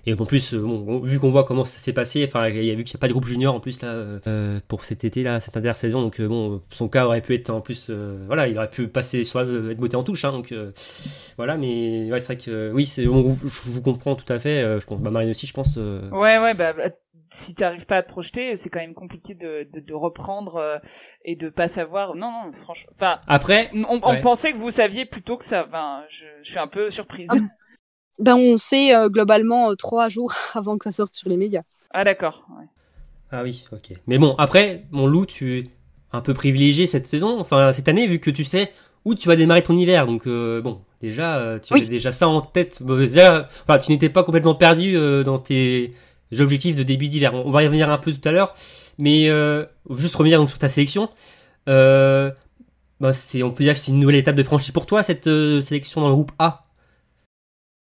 Et 0.08 0.14
en 0.20 0.26
plus, 0.26 0.54
euh, 0.54 0.60
bon, 0.62 0.86
on- 0.88 1.00
vu 1.00 1.20
qu'on 1.20 1.32
voit 1.32 1.44
comment 1.44 1.66
ça 1.66 1.80
s'est 1.80 1.94
passé, 1.94 2.26
enfin, 2.28 2.48
il 2.50 2.64
y 2.66 2.72
a 2.72 2.76
vu 2.76 2.84
qu'il 2.84 2.96
n'y 2.96 3.00
a 3.00 3.02
pas 3.02 3.08
de 3.08 3.14
groupe 3.14 3.28
junior 3.28 3.54
en 3.54 3.60
plus 3.60 3.82
là 3.82 3.90
euh, 3.90 4.60
pour 4.68 4.86
cet 4.86 5.04
été 5.04 5.24
là, 5.24 5.40
cette 5.40 5.58
intersaison. 5.58 6.02
Donc 6.02 6.20
euh, 6.20 6.28
bon, 6.28 6.62
son 6.72 6.90
cas 6.90 7.06
aurait 7.06 7.22
pu 7.22 7.36
être 7.36 7.50
en 7.52 7.62
plus, 7.62 7.88
euh, 7.90 8.24
voilà, 8.28 8.48
il 8.48 8.58
aurait 8.58 8.70
pu 8.70 8.88
passer 8.88 9.24
soit 9.24 9.46
euh, 9.46 9.72
être 9.72 9.78
botté 9.80 9.96
en 9.98 10.04
touche, 10.04 10.26
hein, 10.26 10.32
donc. 10.32 10.52
euh, 10.54 10.72
voilà, 11.38 11.58
mais 11.58 12.12
ouais, 12.12 12.20
c'est 12.20 12.28
vrai 12.36 12.38
que 12.38 12.52
euh, 12.52 12.72
oui, 12.74 12.86
c'est, 12.86 13.08
on- 13.08 13.36
je 13.36 13.72
vous 13.72 13.82
comprends 13.82 14.16
tout 14.16 14.32
à 14.32 14.40
fait. 14.40 14.62
euh, 14.64 14.80
je 14.80 14.86
pense, 14.88 15.00
bah, 15.02 15.12
Marine 15.12 15.30
aussi, 15.30 15.48
je 15.48 15.54
pense. 15.54 15.76
euh, 15.78 16.02
Ouais, 16.12 16.38
ouais, 16.40 16.54
bah, 16.54 16.74
bah, 16.74 16.90
si 17.30 17.54
t'arrives 17.54 17.86
pas 17.86 17.98
à 17.98 18.04
te 18.04 18.08
projeter, 18.10 18.56
c'est 18.56 18.70
quand 18.70 18.80
même 18.80 18.94
compliqué 18.94 19.36
de, 19.36 19.68
de, 19.74 19.80
de 19.82 19.94
reprendre 19.94 20.56
euh, 20.58 20.78
et 21.26 21.36
de 21.36 21.50
pas 21.50 21.68
savoir. 21.68 22.16
Non, 22.16 22.32
non, 22.32 22.52
franchement. 22.54 22.92
Enfin, 22.96 23.20
Après, 23.28 23.70
on, 23.74 24.00
on 24.04 24.12
Ouais. 24.12 24.22
pensait 24.22 24.54
que 24.54 24.58
vous 24.58 24.72
saviez 24.72 25.06
plutôt 25.06 25.38
que 25.38 25.44
ça. 25.44 25.66
Enfin, 25.68 26.04
je, 26.10 26.26
je 26.42 26.50
suis 26.50 26.60
un 26.60 26.68
peu 26.68 26.90
surprise. 26.90 27.30
Ben 28.20 28.36
on 28.36 28.58
sait 28.58 28.96
euh, 28.96 29.10
globalement 29.10 29.72
euh, 29.72 29.76
trois 29.76 30.10
jours 30.10 30.34
avant 30.54 30.78
que 30.78 30.84
ça 30.86 30.92
sorte 30.92 31.16
sur 31.16 31.30
les 31.30 31.38
médias. 31.38 31.62
Ah, 31.92 32.04
d'accord. 32.04 32.46
ouais. 32.60 32.66
ah 33.32 33.44
oui, 33.44 33.66
ok. 33.72 33.94
Mais 34.08 34.18
bon, 34.18 34.36
après, 34.38 34.86
mon 34.92 35.08
loup, 35.08 35.26
tu 35.26 35.60
es 35.60 35.64
un 36.12 36.22
peu 36.22 36.34
privilégié 36.34 36.88
cette 36.88 37.08
saison, 37.08 37.40
enfin 37.40 37.74
cette 37.74 37.88
année, 37.88 38.08
vu 38.08 38.20
que 38.20 38.32
tu 38.32 38.44
sais 38.44 38.72
où 39.06 39.16
tu 39.16 39.28
vas 39.28 39.36
démarrer 39.36 39.64
ton 39.64 39.76
hiver. 39.76 40.06
Donc 40.06 40.28
euh, 40.28 40.62
bon, 40.62 40.82
déjà, 41.02 41.38
euh, 41.38 41.60
tu 41.60 41.74
Oui. 41.74 41.82
avais 41.82 41.90
déjà 41.90 42.12
ça 42.12 42.28
en 42.28 42.42
tête. 42.42 42.82
Bon, 42.82 42.98
déjà, 42.98 43.48
enfin, 43.64 43.80
tu 43.80 43.92
n'étais 43.92 44.10
pas 44.10 44.24
complètement 44.24 44.56
perdu 44.56 44.98
euh, 44.98 45.24
dans 45.24 45.40
tes 45.40 45.94
objectifs 46.40 46.76
de 46.76 46.84
début 46.84 47.08
d'hiver. 47.08 47.34
On, 47.34 47.52
va 47.52 47.64
y 47.64 47.68
revenir 47.68 47.90
un 47.90 47.98
peu 47.98 48.12
tout 48.12 48.28
à 48.28 48.32
l'heure, 48.32 48.56
mais 48.98 49.30
euh, 49.30 49.66
juste 49.92 50.16
revenir 50.16 50.40
donc 50.40 50.50
sur 50.50 50.60
ta 50.60 50.68
sélection. 50.70 51.10
Euh, 51.70 52.32
bah, 53.00 53.14
c'est, 53.14 53.44
on 53.44 53.52
peut 53.52 53.64
dire 53.64 53.74
que 53.74 53.80
c'est 53.80 53.92
une 53.92 54.00
nouvelle 54.00 54.16
étape 54.16 54.36
de 54.36 54.44
franchie 54.44 54.72
pour 54.72 54.86
toi 54.86 55.04
cette 55.04 55.28
euh, 55.28 55.62
sélection 55.62 56.02
dans 56.02 56.08
le 56.10 56.14
groupe 56.14 56.32
A. 56.40 56.67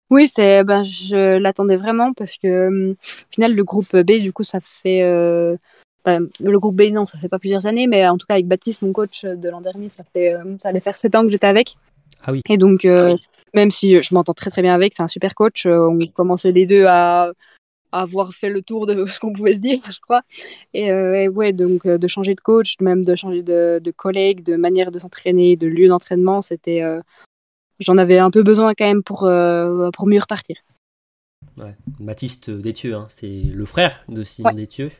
Oui, 0.09 0.27
c'est 0.27 0.63
ben 0.63 0.83
je 0.83 1.37
l'attendais 1.37 1.77
vraiment 1.77 2.13
parce 2.13 2.37
que 2.37 2.67
hum, 2.67 2.91
au 2.91 3.33
final 3.33 3.55
le 3.55 3.63
groupe 3.63 3.95
B 3.95 4.19
du 4.21 4.31
coup 4.31 4.43
ça 4.43 4.59
fait 4.61 5.01
euh, 5.01 5.55
le 6.05 6.59
groupe 6.59 6.75
B, 6.75 6.91
non, 6.91 7.05
ça 7.05 7.17
fait 7.17 7.29
pas 7.29 7.39
plusieurs 7.39 7.65
années, 7.65 7.87
mais 7.87 8.07
en 8.07 8.17
tout 8.17 8.27
cas 8.27 8.35
avec 8.35 8.47
Baptiste, 8.47 8.81
mon 8.81 8.91
coach 8.91 9.23
de 9.23 9.49
l'an 9.49 9.61
dernier, 9.61 9.89
ça 9.89 10.03
fait, 10.03 10.35
ça 10.61 10.69
allait 10.69 10.79
faire 10.79 10.95
sept 10.95 11.15
ans 11.15 11.23
que 11.23 11.29
j'étais 11.29 11.47
avec. 11.47 11.75
Ah 12.23 12.31
oui. 12.31 12.41
Et 12.49 12.57
donc, 12.57 12.85
même 13.53 13.71
si 13.71 14.01
je 14.01 14.13
m'entends 14.13 14.33
très 14.33 14.49
très 14.49 14.61
bien 14.61 14.73
avec, 14.73 14.93
c'est 14.93 15.03
un 15.03 15.07
super 15.07 15.33
coach. 15.35 15.65
on 15.65 15.97
commençait 16.13 16.51
les 16.51 16.65
deux 16.65 16.85
à 16.87 17.31
avoir 17.91 18.33
fait 18.33 18.49
le 18.49 18.61
tour 18.61 18.85
de 18.85 19.05
ce 19.07 19.19
qu'on 19.19 19.33
pouvait 19.33 19.53
se 19.53 19.59
dire, 19.59 19.79
je 19.89 19.99
crois. 19.99 20.23
Et, 20.73 20.91
ouais, 21.29 21.53
donc 21.53 21.87
de 21.87 22.07
changer 22.07 22.35
de 22.35 22.41
coach, 22.41 22.75
même 22.81 23.05
de 23.05 23.15
changer 23.15 23.41
de, 23.41 23.79
de 23.81 23.91
collègue, 23.91 24.43
de 24.43 24.57
manière 24.57 24.91
de 24.91 24.99
s'entraîner, 24.99 25.55
de 25.55 25.67
lieu 25.67 25.87
d'entraînement, 25.87 26.41
c'était, 26.41 26.83
j'en 27.83 27.97
avais 27.97 28.17
un 28.17 28.31
peu 28.31 28.43
besoin 28.43 28.73
quand 28.73 28.85
même 28.85 29.03
pour 29.03 29.29
pour 29.93 30.07
mieux 30.07 30.19
repartir. 30.19 30.57
Ouais. 31.57 31.75
Baptiste 31.99 32.49
Détieux, 32.49 32.95
hein, 32.95 33.07
c'est 33.09 33.27
le 33.27 33.65
frère 33.65 34.03
de 34.07 34.23
Simon 34.23 34.49
ouais. 34.49 34.55
Détieux, 34.55 34.91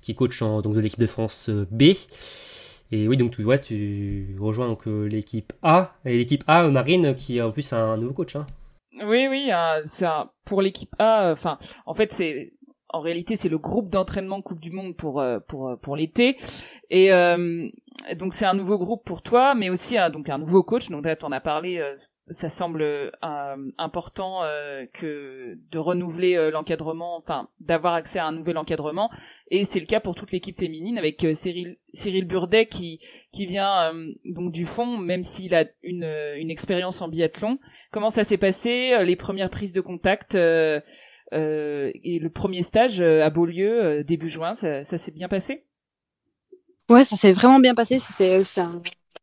qui 0.00 0.14
coach 0.14 0.40
en, 0.42 0.62
donc, 0.62 0.74
de 0.74 0.80
l'équipe 0.80 1.00
de 1.00 1.06
France 1.06 1.48
euh, 1.48 1.66
B. 1.70 1.94
Et 2.92 3.08
oui, 3.08 3.16
donc 3.16 3.32
tu, 3.32 3.42
vois, 3.42 3.58
tu 3.58 4.36
rejoins 4.38 4.68
donc 4.68 4.86
euh, 4.86 5.06
l'équipe 5.06 5.52
A, 5.62 5.94
et 6.04 6.16
l'équipe 6.16 6.44
A, 6.46 6.68
Marine, 6.68 7.14
qui 7.14 7.40
en 7.40 7.50
plus 7.50 7.72
a 7.72 7.78
un 7.78 7.96
nouveau 7.96 8.12
coach. 8.12 8.36
Hein. 8.36 8.46
Oui, 9.04 9.26
oui, 9.28 9.50
euh, 9.52 9.80
c'est 9.84 10.06
pour 10.44 10.62
l'équipe 10.62 10.94
A. 10.98 11.30
Enfin, 11.32 11.58
en 11.86 11.94
fait, 11.94 12.12
c'est 12.12 12.52
en 12.92 13.00
réalité 13.00 13.36
c'est 13.36 13.48
le 13.48 13.58
groupe 13.58 13.88
d'entraînement 13.88 14.42
Coupe 14.42 14.60
du 14.60 14.70
Monde 14.70 14.96
pour 14.96 15.22
pour 15.48 15.76
pour 15.80 15.96
l'été. 15.96 16.36
Et 16.90 17.10
donc 18.16 18.34
c'est 18.34 18.46
un 18.46 18.54
nouveau 18.54 18.78
groupe 18.78 19.04
pour 19.04 19.22
toi, 19.22 19.54
mais 19.54 19.70
aussi 19.70 19.98
un, 19.98 20.10
donc 20.10 20.28
un 20.28 20.38
nouveau 20.38 20.62
coach. 20.62 20.88
Donc 20.88 21.04
là, 21.04 21.16
t'en 21.16 21.32
as 21.32 21.40
parlé 21.40 21.82
ça 22.30 22.48
semble 22.48 22.82
euh, 22.82 23.10
important 23.76 24.44
euh, 24.44 24.86
que 24.92 25.58
de 25.70 25.78
renouveler 25.78 26.36
euh, 26.36 26.50
l'encadrement, 26.50 27.16
enfin 27.16 27.48
d'avoir 27.58 27.94
accès 27.94 28.18
à 28.18 28.26
un 28.26 28.32
nouvel 28.32 28.56
encadrement, 28.56 29.10
et 29.50 29.64
c'est 29.64 29.80
le 29.80 29.86
cas 29.86 30.00
pour 30.00 30.14
toute 30.14 30.30
l'équipe 30.32 30.56
féminine 30.56 30.96
avec 30.96 31.26
Cyril, 31.34 31.76
Cyril 31.92 32.24
Burdet 32.24 32.66
qui 32.66 33.00
qui 33.32 33.46
vient 33.46 33.92
donc 34.24 34.52
du 34.52 34.64
fond, 34.64 34.96
même 34.96 35.24
s'il 35.24 35.54
a 35.54 35.64
une, 35.82 36.08
une 36.36 36.50
expérience 36.50 37.02
en 37.02 37.08
biathlon. 37.08 37.58
Comment 37.90 38.10
ça 38.10 38.24
s'est 38.24 38.38
passé 38.38 38.96
les 39.04 39.16
premières 39.16 39.50
prises 39.50 39.72
de 39.72 39.80
contact 39.80 40.36
et 41.32 42.18
le 42.20 42.30
premier 42.30 42.62
stage 42.62 43.00
à 43.00 43.30
Beaulieu 43.30 44.04
début 44.04 44.28
juin, 44.28 44.54
ça, 44.54 44.84
ça 44.84 44.98
s'est 44.98 45.12
bien 45.12 45.28
passé? 45.28 45.64
Ouais, 46.88 47.04
ça 47.04 47.16
s'est 47.16 47.32
vraiment 47.32 47.60
bien 47.60 47.74
passé. 47.74 47.98
C'était 48.00 48.42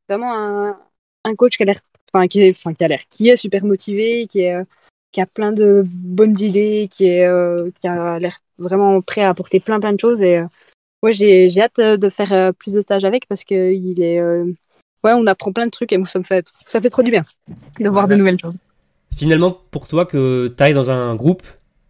vraiment 0.07 0.33
un, 0.33 0.79
un 1.25 1.35
coach 1.35 1.57
qui 1.57 1.63
a 1.63 1.65
l'air 1.65 1.79
enfin 2.13 2.27
qui 2.27 2.41
est, 2.41 2.51
enfin 2.51 2.73
qui 2.73 2.83
a 2.83 2.87
l'air, 2.87 3.01
qui 3.09 3.29
est 3.29 3.35
super 3.35 3.65
motivé, 3.65 4.27
qui 4.27 4.41
est, 4.41 4.55
euh, 4.55 4.63
qui 5.11 5.19
a 5.19 5.25
plein 5.25 5.51
de 5.51 5.83
bonnes 5.85 6.39
idées, 6.39 6.87
qui 6.89 7.07
est, 7.07 7.25
euh, 7.25 7.69
qui 7.75 7.87
a 7.87 8.19
l'air 8.19 8.41
vraiment 8.57 9.01
prêt 9.01 9.21
à 9.21 9.29
apporter 9.29 9.59
plein 9.59 9.79
plein 9.79 9.93
de 9.93 9.99
choses 9.99 10.21
et 10.21 10.37
euh, 10.37 10.45
ouais 11.03 11.13
j'ai, 11.13 11.49
j'ai 11.49 11.61
hâte 11.61 11.79
de 11.79 12.09
faire 12.09 12.53
plus 12.53 12.73
de 12.73 12.81
stages 12.81 13.03
avec 13.03 13.27
parce 13.27 13.43
que 13.43 13.73
il 13.73 14.01
est, 14.01 14.21
ouais 14.21 15.13
on 15.13 15.27
apprend 15.27 15.51
plein 15.51 15.65
de 15.65 15.71
trucs 15.71 15.91
et 15.91 15.97
moi 15.97 16.07
ça 16.07 16.19
me 16.19 16.23
fait, 16.23 16.47
ça 16.65 16.79
fait 16.79 16.89
trop 16.89 17.03
du 17.03 17.11
bien 17.11 17.23
de 17.79 17.89
voir 17.89 18.07
de 18.07 18.15
nouvelles 18.15 18.39
choses. 18.39 18.55
Finalement 19.15 19.51
pour 19.71 19.87
toi 19.87 20.05
que 20.05 20.53
tu 20.57 20.63
ailles 20.63 20.73
dans 20.73 20.89
un 20.89 21.15
groupe 21.15 21.43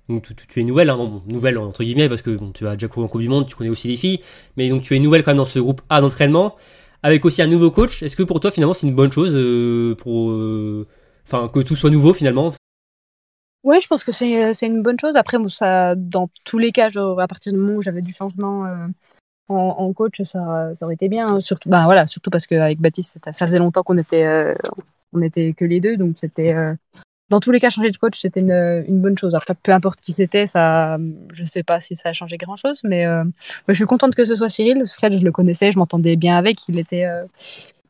donc 0.10 0.24
tu, 0.48 0.62
es 0.62 0.64
nouvelle, 0.64 0.90
hein, 0.90 1.22
nouvelle 1.28 1.58
entre 1.58 1.84
guillemets, 1.84 2.08
parce 2.08 2.22
que 2.22 2.38
tu 2.54 2.66
as 2.68 2.74
déjà 2.74 2.88
couru 2.88 3.06
en 3.06 3.10
Coupe 3.10 3.22
du 3.22 3.30
Monde, 3.30 3.46
tu 3.48 3.56
connais 3.56 3.70
aussi 3.70 3.90
les 3.90 3.98
filles, 3.98 4.22
mais 4.56 4.70
donc 4.70 4.82
tu 4.82 4.96
es 4.96 5.00
nouvelle 5.00 5.24
quand 5.24 5.32
même 5.32 5.38
dans 5.38 5.46
ce 5.46 5.60
groupe 5.60 5.82
A 5.90 6.00
d'entraînement 6.00 6.56
avec 7.04 7.26
aussi 7.26 7.42
un 7.42 7.48
nouveau 7.48 7.72
coach. 7.72 8.04
Est-ce 8.04 8.16
que 8.16 8.24
pour 8.24 8.40
toi 8.40 8.52
finalement 8.52 8.74
c'est 8.74 8.88
une 8.88 8.96
bonne 8.96 9.12
chose 9.12 9.32
euh, 9.34 9.96
pour, 9.96 10.32
euh, 10.32 10.88
enfin 11.26 11.50
que 11.50 11.60
tout 11.60 11.76
soit 11.76 11.90
nouveau 11.90 12.14
finalement? 12.14 12.54
Ouais, 13.64 13.82
je 13.82 13.88
pense 13.88 14.06
que 14.06 14.14
c'est 14.14 14.46
euh, 14.46 14.54
une 14.62 14.82
bonne 14.82 15.00
chose. 15.00 15.18
Après, 15.18 15.38
ça, 15.50 15.94
dans 15.96 16.30
tous 16.46 16.58
les 16.58 16.72
cas, 16.72 16.88
à 16.88 17.28
partir 17.28 17.52
du 17.52 17.58
moment 17.58 17.80
où 17.80 17.82
j'avais 17.82 18.02
du 18.02 18.14
changement 18.14 18.66
en, 19.50 19.94
coach, 19.94 20.22
ça, 20.22 20.72
aurait 20.82 20.94
été 20.94 21.10
bien. 21.10 21.42
Surtout, 21.42 21.68
bah 21.68 21.84
voilà, 21.84 22.06
surtout 22.06 22.30
parce 22.30 22.48
qu'avec 22.48 22.80
Baptiste, 22.80 23.18
ça 23.30 23.48
faisait 23.48 23.60
longtemps 23.60 23.84
qu'on 23.84 23.98
était, 23.98 24.56
on 25.12 25.22
était 25.22 25.52
que 25.52 25.66
les 25.66 25.82
deux, 25.82 25.98
donc 25.98 26.18
c'était 26.18 26.56
dans 27.30 27.40
tous 27.42 27.52
les 27.52 27.60
cas, 27.60 27.70
changer 27.70 27.92
de 27.92 27.98
coach, 27.98 28.20
c'était 28.20 28.40
une, 28.40 29.02
bonne 29.02 29.18
chose. 29.18 29.38
Peu 29.62 29.72
importe 29.74 30.00
qui 30.00 30.14
c'était, 30.14 30.48
ça, 30.48 30.98
je 31.34 31.44
sais 31.44 31.64
pas 31.64 31.82
si 31.82 31.96
ça 31.98 32.10
a 32.10 32.14
changé 32.14 32.38
grand 32.38 32.56
chose, 32.56 32.80
mais 32.84 33.06
euh, 33.06 33.24
je 33.68 33.74
suis 33.74 33.86
contente 33.86 34.16
que 34.16 34.24
ce 34.24 34.36
soit 34.36 34.50
Cyril. 34.50 34.84
Fred, 34.88 35.18
je 35.18 35.26
le 35.26 35.32
connaissais, 35.32 35.72
je 35.72 35.78
m'entendais 35.78 36.16
bien 36.16 36.38
avec. 36.38 36.68
Il 36.70 36.80
était, 36.80 37.06
euh, 37.06 37.26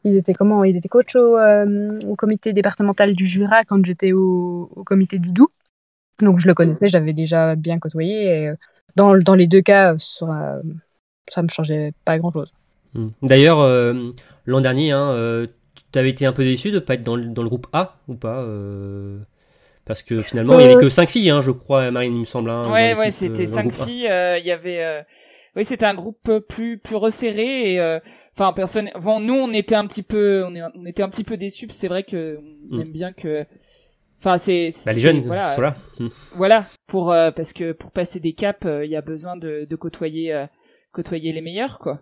il 0.04 0.16
était 0.16 0.34
comment 0.34 0.64
Il 0.64 0.76
était 0.76 0.90
coach 0.90 1.16
au, 1.16 1.38
euh, 1.38 2.00
comité 2.18 2.52
départemental 2.52 3.14
du 3.14 3.28
Jura 3.28 3.64
quand 3.64 3.86
j'étais 3.86 4.12
au, 4.12 4.72
comité 4.86 5.20
du 5.20 5.30
Doubs. 5.30 5.52
Donc, 6.20 6.40
je 6.40 6.48
le 6.48 6.56
connaissais, 6.56 6.90
j'avais 6.90 7.14
déjà 7.14 7.56
bien 7.56 7.78
côtoyé. 7.78 8.26
Et 8.26 8.52
dans, 8.96 9.16
dans 9.20 9.36
les 9.36 9.46
deux 9.46 9.62
cas, 9.62 9.96
ça, 10.00 10.60
ça 11.30 11.44
me 11.44 11.48
changeait 11.48 11.94
pas 12.06 12.18
grand 12.18 12.32
chose. 12.32 12.52
Hmm. 12.96 13.10
D'ailleurs, 13.22 13.60
l'an 14.48 14.62
dernier, 14.62 14.94
hein, 14.94 15.46
tu 15.98 16.00
avais 16.00 16.12
été 16.12 16.28
un 16.28 16.34
peu 16.34 16.44
déçu 16.44 16.70
de 16.70 16.76
ne 16.76 16.80
pas 16.80 16.94
être 16.94 17.04
dans 17.04 17.16
le, 17.16 17.26
dans 17.26 17.42
le 17.42 17.50
groupe 17.50 17.66
A 17.74 17.98
ou 18.08 18.14
pas 18.14 18.44
euh, 18.44 19.18
Parce 19.86 20.04
que 20.04 20.18
finalement, 20.18 20.54
il 20.54 20.58
n'y 20.60 20.66
avait 20.66 20.76
euh, 20.76 20.82
que 20.82 20.90
5 20.90 21.10
filles, 21.10 21.32
hein, 21.32 21.42
je 21.42 21.50
crois, 21.50 21.90
Marine, 21.90 22.14
il 22.14 22.20
me 22.20 22.26
semble. 22.26 22.52
Hein, 22.52 22.72
ouais, 22.72 22.94
ouais, 22.94 23.10
c'était 23.10 23.48
5 23.48 23.66
euh, 23.66 23.70
filles. 23.70 24.10
Il 24.40 24.46
y 24.46 24.52
avait. 24.52 25.06
Oui, 25.56 25.66
c'était 25.66 25.88
un 25.88 25.96
groupe 25.96 26.30
plus 26.48 26.78
plus 26.78 26.96
resserré 26.96 27.74
et 27.74 28.00
enfin 28.36 28.54
personne. 28.54 28.92
Bon, 29.02 29.20
nous, 29.20 29.34
on 29.34 29.52
était 29.54 29.74
un 29.74 29.88
petit 29.88 30.04
peu, 30.04 30.46
on, 30.46 30.54
est, 30.54 30.62
on 30.62 30.86
était 30.86 31.02
un 31.02 31.10
petit 31.10 31.24
peu 31.24 31.36
déçus. 31.36 31.68
C'est 31.72 31.88
vrai 31.88 32.04
que 32.04 32.40
on 32.72 32.78
mm. 32.78 32.82
aime 32.82 32.92
bien 32.92 33.12
que. 33.12 33.44
Enfin, 34.20 34.38
c'est 34.38 34.70
bah, 34.86 34.94
les 34.94 35.02
jeunes, 35.02 35.24
voilà, 35.26 35.56
voilà. 35.56 35.74
Voilà 36.36 36.68
pour 36.86 37.08
parce 37.08 37.54
que 37.54 37.72
pour 37.72 37.92
passer 37.92 38.20
des 38.20 38.34
caps, 38.34 38.68
il 38.84 38.90
y 38.90 38.96
a 38.96 39.02
besoin 39.02 39.36
de, 39.36 39.66
de 39.68 39.76
côtoyer 39.76 40.46
côtoyer 40.92 41.34
les 41.34 41.42
meilleurs, 41.42 41.80
quoi. 41.80 42.02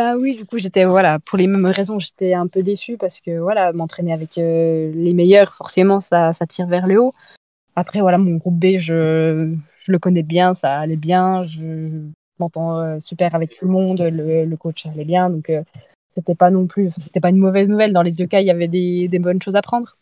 Bah 0.00 0.16
oui, 0.16 0.34
du 0.34 0.46
coup, 0.46 0.56
j'étais, 0.56 0.86
voilà, 0.86 1.18
pour 1.18 1.36
les 1.36 1.46
mêmes 1.46 1.66
raisons, 1.66 1.98
j'étais 1.98 2.32
un 2.32 2.46
peu 2.46 2.62
déçue 2.62 2.96
parce 2.96 3.20
que, 3.20 3.38
voilà, 3.38 3.70
m'entraîner 3.74 4.14
avec 4.14 4.38
euh, 4.38 4.90
les 4.94 5.12
meilleurs, 5.12 5.52
forcément, 5.52 6.00
ça, 6.00 6.32
ça 6.32 6.46
tire 6.46 6.66
vers 6.66 6.86
le 6.86 7.02
haut. 7.02 7.12
Après, 7.76 8.00
voilà, 8.00 8.16
mon 8.16 8.36
groupe 8.36 8.58
B, 8.58 8.78
je, 8.78 9.54
je 9.84 9.92
le 9.92 9.98
connais 9.98 10.22
bien, 10.22 10.54
ça 10.54 10.78
allait 10.78 10.96
bien, 10.96 11.44
je 11.44 11.90
m'entends 12.38 12.80
euh, 12.80 12.98
super 13.04 13.34
avec 13.34 13.54
tout 13.54 13.66
le 13.66 13.72
monde, 13.72 14.00
le, 14.00 14.46
le 14.46 14.56
coach 14.56 14.86
allait 14.86 15.04
bien, 15.04 15.28
donc 15.28 15.50
euh, 15.50 15.62
c'était 16.08 16.34
pas 16.34 16.48
non 16.48 16.66
plus, 16.66 16.90
c'était 16.96 17.20
pas 17.20 17.28
une 17.28 17.36
mauvaise 17.36 17.68
nouvelle. 17.68 17.92
Dans 17.92 18.00
les 18.00 18.12
deux 18.12 18.26
cas, 18.26 18.40
il 18.40 18.46
y 18.46 18.50
avait 18.50 18.68
des, 18.68 19.18
bonnes 19.18 19.42
choses 19.42 19.56
à 19.56 19.60
prendre. 19.60 19.98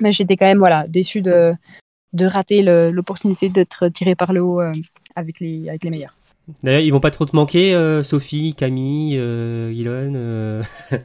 Mais 0.00 0.10
j'étais 0.10 0.36
quand 0.36 0.46
même, 0.46 0.58
voilà, 0.58 0.84
déçue 0.88 1.22
de, 1.22 1.54
de 2.12 2.26
rater 2.26 2.64
l'opportunité 2.90 3.50
d'être 3.50 3.86
tiré 3.86 4.16
par 4.16 4.32
le 4.32 4.42
haut 4.42 4.60
avec, 5.14 5.38
les, 5.38 5.68
avec 5.68 5.84
les 5.84 5.90
meilleurs. 5.90 6.17
D'ailleurs, 6.62 6.80
ils 6.80 6.90
vont 6.90 7.00
pas 7.00 7.10
trop 7.10 7.26
te 7.26 7.36
manquer, 7.36 7.74
euh, 7.74 8.02
Sophie, 8.02 8.54
Camille, 8.54 9.16
euh, 9.18 9.72
Euh... 10.14 10.62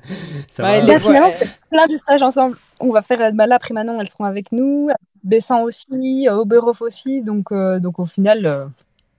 ça 0.51 0.63
ouais, 0.63 0.81
va. 0.81 0.99
finalement, 0.99 1.31
plein 1.69 1.87
de 1.87 1.97
stages 1.97 2.21
ensemble. 2.21 2.57
On 2.79 2.91
va 2.91 3.01
faire 3.01 3.33
bah, 3.33 3.47
là 3.47 3.55
après 3.55 3.73
Manon, 3.73 3.99
elles 3.99 4.09
seront 4.09 4.25
avec 4.25 4.51
nous. 4.51 4.89
Bessan 5.23 5.63
aussi, 5.63 6.27
Oberhof 6.29 6.81
aussi. 6.81 7.21
Donc, 7.21 7.51
euh, 7.51 7.79
donc 7.79 7.99
au 7.99 8.05
final, 8.05 8.45
euh, 8.45 8.65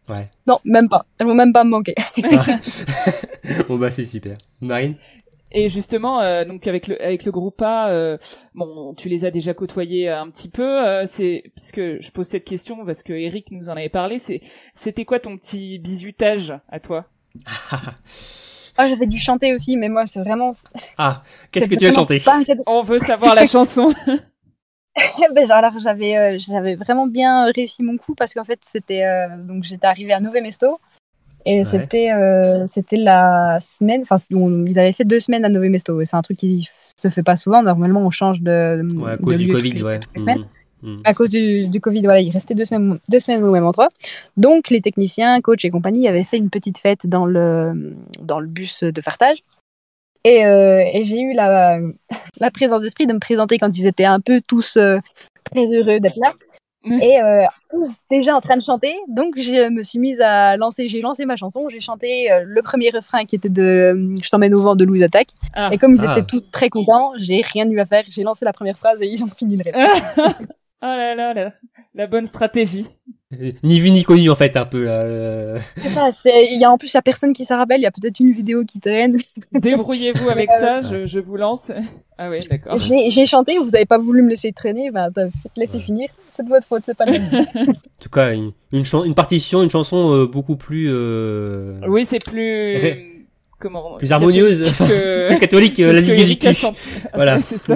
ouais. 0.08 0.30
non, 0.46 0.58
même 0.64 0.88
pas. 0.88 1.06
Elles 1.18 1.26
vont 1.26 1.34
même 1.34 1.52
pas 1.52 1.64
me 1.64 1.70
manquer. 1.70 1.94
bon 3.68 3.76
bah 3.76 3.90
c'est 3.90 4.04
super. 4.06 4.36
Marine? 4.60 4.94
Et 5.56 5.68
justement, 5.68 6.20
euh, 6.20 6.44
donc 6.44 6.66
avec 6.66 6.88
le 6.88 7.00
avec 7.00 7.24
le 7.24 7.30
groupe 7.30 7.62
A, 7.62 7.88
euh, 7.88 8.18
bon, 8.56 8.92
tu 8.94 9.08
les 9.08 9.24
as 9.24 9.30
déjà 9.30 9.54
côtoyés 9.54 10.08
un 10.08 10.28
petit 10.28 10.48
peu. 10.48 10.84
Euh, 10.84 11.04
c'est 11.06 11.44
parce 11.54 11.70
que 11.70 11.96
je 12.00 12.10
pose 12.10 12.26
cette 12.26 12.44
question 12.44 12.84
parce 12.84 13.04
que 13.04 13.12
Eric 13.12 13.52
nous 13.52 13.68
en 13.68 13.76
avait 13.76 13.88
parlé. 13.88 14.18
C'est 14.18 14.40
c'était 14.74 15.04
quoi 15.04 15.20
ton 15.20 15.36
petit 15.36 15.78
bisutage 15.78 16.52
à 16.68 16.80
toi? 16.80 17.06
Ah, 18.76 18.88
j'avais 18.88 19.06
dû 19.06 19.18
chanter 19.18 19.54
aussi, 19.54 19.76
mais 19.76 19.88
moi, 19.88 20.04
c'est 20.08 20.18
vraiment. 20.18 20.50
Ah, 20.98 21.22
qu'est-ce 21.52 21.68
que 21.68 21.76
tu 21.76 21.86
as 21.86 21.92
chanté? 21.92 22.20
On 22.66 22.82
veut 22.82 22.98
savoir 22.98 23.36
la 23.36 23.46
chanson. 23.46 23.94
ben, 25.32 25.50
alors 25.52 25.78
j'avais 25.78 26.40
j'avais 26.40 26.74
vraiment 26.74 27.06
bien 27.06 27.44
réussi 27.52 27.84
mon 27.84 27.96
coup 27.96 28.16
parce 28.16 28.34
qu'en 28.34 28.42
fait 28.42 28.58
c'était 28.62 29.04
donc 29.38 29.62
j'étais 29.62 29.86
arrivée 29.86 30.12
à 30.12 30.18
Nové 30.18 30.40
Mesto 30.40 30.80
et 31.46 31.64
c'était 31.64 32.10
euh, 32.10 32.66
c'était 32.66 32.96
la 32.96 33.58
semaine, 33.60 34.02
enfin 34.02 34.16
ils 34.30 34.78
avaient 34.78 34.92
fait 34.92 35.04
deux 35.04 35.20
semaines 35.20 35.44
à 35.44 35.48
Nové 35.48 35.68
Mesto. 35.68 36.02
C'est 36.04 36.16
un 36.16 36.22
truc 36.22 36.38
qui 36.38 36.68
se 37.02 37.08
fait 37.08 37.22
pas 37.22 37.36
souvent. 37.36 37.62
Normalement, 37.62 38.00
on 38.00 38.10
change 38.10 38.40
de, 38.40 38.82
ouais, 38.96 39.12
à 39.12 39.16
cause 39.18 39.36
du 39.36 39.48
Covid, 39.48 39.82
ouais. 39.82 40.00
Mmh, 40.16 40.44
mmh. 40.82 41.00
À 41.04 41.12
cause 41.12 41.30
du, 41.30 41.68
du, 41.68 41.80
Covid, 41.80 42.00
voilà, 42.02 42.20
il 42.20 42.30
restait 42.30 42.54
deux 42.54 42.64
semaines, 42.64 42.98
deux 43.08 43.18
semaines 43.18 43.42
au 43.44 43.52
même 43.52 43.66
endroit. 43.66 43.88
Donc 44.36 44.70
les 44.70 44.80
techniciens, 44.80 45.40
coachs 45.42 45.64
et 45.64 45.70
compagnie 45.70 46.08
avaient 46.08 46.24
fait 46.24 46.38
une 46.38 46.50
petite 46.50 46.78
fête 46.78 47.06
dans 47.06 47.26
le 47.26 47.94
dans 48.22 48.40
le 48.40 48.46
bus 48.46 48.82
de 48.82 49.00
fartage. 49.02 49.38
Et, 50.26 50.46
euh, 50.46 50.82
et 50.92 51.04
j'ai 51.04 51.20
eu 51.20 51.34
la, 51.34 51.78
la 52.40 52.50
présence 52.50 52.80
d'esprit 52.80 53.06
de 53.06 53.12
me 53.12 53.18
présenter 53.18 53.58
quand 53.58 53.76
ils 53.76 53.86
étaient 53.86 54.06
un 54.06 54.20
peu 54.20 54.40
tous 54.46 54.78
euh, 54.78 54.98
très 55.44 55.66
heureux 55.66 56.00
d'être 56.00 56.16
là 56.16 56.32
et 57.02 57.20
euh, 57.20 57.44
tous 57.70 57.96
déjà 58.10 58.34
en 58.34 58.40
train 58.40 58.56
de 58.56 58.62
chanter. 58.62 58.94
Donc 59.08 59.34
je 59.36 59.70
me 59.70 59.82
suis 59.82 59.98
mise 59.98 60.20
à 60.20 60.56
lancer, 60.56 60.88
j'ai 60.88 61.00
lancé 61.00 61.24
ma 61.24 61.36
chanson, 61.36 61.68
j'ai 61.68 61.80
chanté 61.80 62.30
euh, 62.30 62.44
le 62.46 62.62
premier 62.62 62.90
refrain 62.90 63.24
qui 63.24 63.36
était 63.36 63.48
de 63.48 63.62
euh, 63.62 64.14
Je 64.22 64.28
t'emmène 64.28 64.54
au 64.54 64.62
vent 64.62 64.74
de 64.74 64.84
Louise 64.84 65.02
Attaque. 65.02 65.30
Ah. 65.54 65.70
Et 65.72 65.78
comme 65.78 65.94
ils 65.94 66.04
étaient 66.04 66.12
ah. 66.16 66.22
tous 66.22 66.50
très 66.50 66.68
contents, 66.68 67.12
j'ai 67.16 67.40
rien 67.42 67.68
eu 67.68 67.80
à 67.80 67.86
faire, 67.86 68.04
j'ai 68.08 68.22
lancé 68.22 68.44
la 68.44 68.52
première 68.52 68.76
phrase 68.78 69.00
et 69.00 69.06
ils 69.06 69.22
ont 69.24 69.30
fini 69.30 69.56
le 69.56 69.70
reste. 69.70 70.02
oh 70.18 70.86
là 70.86 71.14
là, 71.14 71.34
la, 71.34 71.52
la 71.94 72.06
bonne 72.06 72.26
stratégie. 72.26 72.86
Ni 73.62 73.80
vu 73.80 73.90
ni 73.90 74.02
connu 74.02 74.30
en 74.30 74.34
fait 74.36 74.56
un 74.56 74.64
peu. 74.64 74.84
euh. 74.88 75.58
C'est 75.78 75.88
ça, 75.88 76.10
c'est- 76.10 76.46
il 76.52 76.60
y 76.60 76.64
a 76.64 76.70
en 76.70 76.78
plus, 76.78 76.92
il 76.92 76.94
y 76.94 76.98
a 76.98 77.02
personne 77.02 77.32
qui 77.32 77.44
s'en 77.44 77.56
rappelle, 77.56 77.80
il 77.80 77.84
y 77.84 77.86
a 77.86 77.90
peut-être 77.90 78.20
une 78.20 78.32
vidéo 78.32 78.64
qui 78.64 78.80
traîne. 78.80 79.16
Débrouillez-vous 79.52 80.28
avec 80.30 80.50
ça, 80.50 80.80
je, 80.80 81.06
je 81.06 81.18
vous 81.20 81.36
lance. 81.36 81.70
Ah 82.18 82.30
oui, 82.30 82.38
d'accord. 82.50 82.76
J'ai 82.76 83.10
j'ai 83.10 83.24
chanté, 83.26 83.58
vous 83.58 83.74
avez 83.74 83.86
pas 83.86 83.98
voulu 83.98 84.22
me 84.22 84.30
laisser 84.30 84.52
traîner, 84.52 84.90
ben, 84.90 85.10
t'as- 85.14 85.28
laissez 85.56 85.76
Ouais. 85.78 85.82
finir. 85.82 86.08
C'est 86.28 86.44
de 86.44 86.48
votre 86.48 86.66
faute, 86.66 86.82
c'est 86.84 86.96
pas 86.96 87.04
le 87.06 87.12
même. 87.12 87.44
En 87.68 87.72
tout 88.00 88.08
cas, 88.10 88.32
une, 88.32 88.52
une, 88.72 88.84
chan- 88.84 89.04
une 89.04 89.14
partition, 89.14 89.62
une 89.62 89.70
chanson 89.70 90.12
euh, 90.12 90.26
beaucoup 90.26 90.56
plus. 90.56 90.88
euh, 90.90 91.80
Oui, 91.88 92.04
c'est 92.04 92.18
plus... 92.24 92.76
Ré- 92.76 93.10
Comment 93.58 93.96
Plus 93.98 94.12
harmonieuse. 94.12 94.72
que... 94.78 95.38
catholique, 95.40 95.80
euh, 95.80 96.02
que 96.02 96.10
la 96.10 96.34
cul. 96.52 96.54
chante. 96.54 96.76
Voilà. 97.14 97.36
Ouais, 97.36 97.42
c'est 97.42 97.56
ça. 97.58 97.74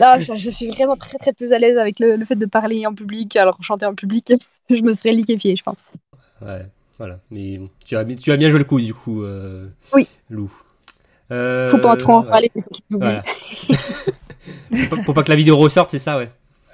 Là, 0.00 0.18
je, 0.18 0.50
suis 0.50 0.68
vraiment 0.68 0.96
très 0.96 1.18
très 1.18 1.32
peu 1.32 1.50
à 1.52 1.58
l'aise 1.58 1.78
avec 1.78 2.00
le, 2.00 2.16
le 2.16 2.24
fait 2.24 2.36
de 2.36 2.46
parler 2.46 2.86
en 2.86 2.94
public, 2.94 3.36
alors 3.36 3.62
chanter 3.62 3.86
en 3.86 3.94
public, 3.94 4.32
je 4.70 4.82
me 4.82 4.92
serais 4.92 5.12
liquéfiée, 5.12 5.56
je 5.56 5.62
pense. 5.62 5.78
Ouais, 6.40 6.66
voilà. 6.98 7.20
Mais 7.30 7.58
bon, 7.58 7.70
tu 7.84 7.96
as, 7.96 8.04
tu 8.04 8.32
as 8.32 8.36
bien 8.36 8.50
joué 8.50 8.58
le 8.58 8.64
coup, 8.64 8.80
du 8.80 8.94
coup, 8.94 9.22
euh, 9.22 9.66
Oui. 9.92 10.08
Lou. 10.30 10.50
Euh, 11.30 11.68
Faut 11.68 11.78
pas 11.78 11.96
trop 11.96 12.12
en 12.12 12.22
ouais, 12.22 12.28
parler. 12.28 12.52
Voilà. 12.90 13.22
pas, 14.90 14.96
faut 15.04 15.14
pas 15.14 15.22
que 15.22 15.30
la 15.30 15.36
vidéo 15.36 15.56
ressorte, 15.56 15.90
c'est 15.90 15.98
ça, 15.98 16.18
ouais. 16.18 16.30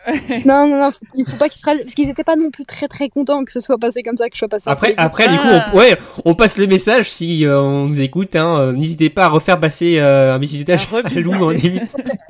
Non, 0.47 0.67
non, 0.69 0.79
non, 0.81 0.91
il 1.15 1.27
faut 1.29 1.37
pas 1.37 1.49
qu'ils 1.49 1.61
se 1.61 1.67
râlent, 1.67 1.81
parce 1.81 1.95
qu'ils 1.95 2.09
étaient 2.09 2.25
pas 2.25 2.37
non 2.37 2.51
plus 2.51 2.65
très 2.65 2.89
très 2.89 3.09
contents 3.09 3.45
que 3.45 3.53
ce 3.53 3.61
soit 3.61 3.77
passé 3.79 4.03
comme 4.03 4.17
ça, 4.17 4.29
que 4.29 4.35
je 4.35 4.39
sois 4.39 4.49
passé. 4.49 4.69
Après, 4.71 4.95
après 4.97 5.25
après 5.25 5.29
du 5.29 5.39
coup, 5.39 5.49
Ah. 5.51 5.71
on, 5.73 5.77
ouais, 5.79 5.99
on 6.25 6.35
passe 6.35 6.57
le 6.57 6.67
message 6.67 7.11
si 7.11 7.45
euh, 7.45 7.61
on 7.61 7.87
nous 7.87 8.01
écoute. 8.01 8.35
Hein, 8.37 8.59
euh, 8.59 8.73
N'hésitez 8.73 9.11
pas 9.11 9.25
à 9.25 9.29
refaire 9.29 9.61
passer 9.61 9.99
euh, 9.99 10.35
un 10.35 10.39
bisutage 10.39 10.87
à 10.93 11.03
Lou 11.21 11.33
en 11.35 11.53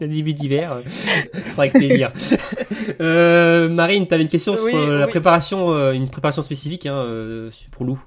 début, 0.06 0.32
d'hiver. 0.32 0.72
euh, 0.72 0.80
Ce 1.34 1.50
sera 1.50 1.62
avec 1.62 1.74
plaisir. 1.74 2.10
euh, 3.00 3.68
Marine, 3.68 4.06
t'avais 4.06 4.22
une 4.22 4.28
question 4.28 4.56
Oui, 4.62 4.70
sur 4.72 4.78
euh, 4.80 4.98
la 4.98 5.06
préparation, 5.06 5.72
euh, 5.72 5.92
une 5.92 6.08
préparation 6.08 6.42
spécifique 6.42 6.86
hein, 6.86 6.94
euh, 6.94 7.50
pour 7.70 7.84
Lou. 7.84 8.02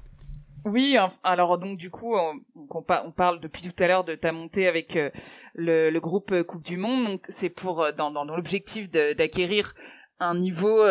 Oui, 0.65 0.97
alors 1.23 1.57
donc 1.57 1.77
du 1.77 1.89
coup, 1.89 2.15
on, 2.15 3.11
parle 3.11 3.41
depuis 3.41 3.63
tout 3.63 3.83
à 3.83 3.87
l'heure 3.87 4.05
de 4.05 4.15
ta 4.15 4.31
montée 4.31 4.67
avec 4.67 4.95
euh, 4.95 5.09
le, 5.55 5.97
groupe 5.99 6.31
euh, 6.31 6.43
Coupe 6.43 6.63
du 6.63 6.77
Monde. 6.77 7.05
Donc 7.05 7.25
c'est 7.27 7.49
pour 7.49 7.81
euh, 7.81 7.91
dans, 7.91 8.11
dans, 8.11 8.23
l'objectif 8.23 8.89
d'acquérir 8.89 9.73
un 10.19 10.35
niveau 10.35 10.85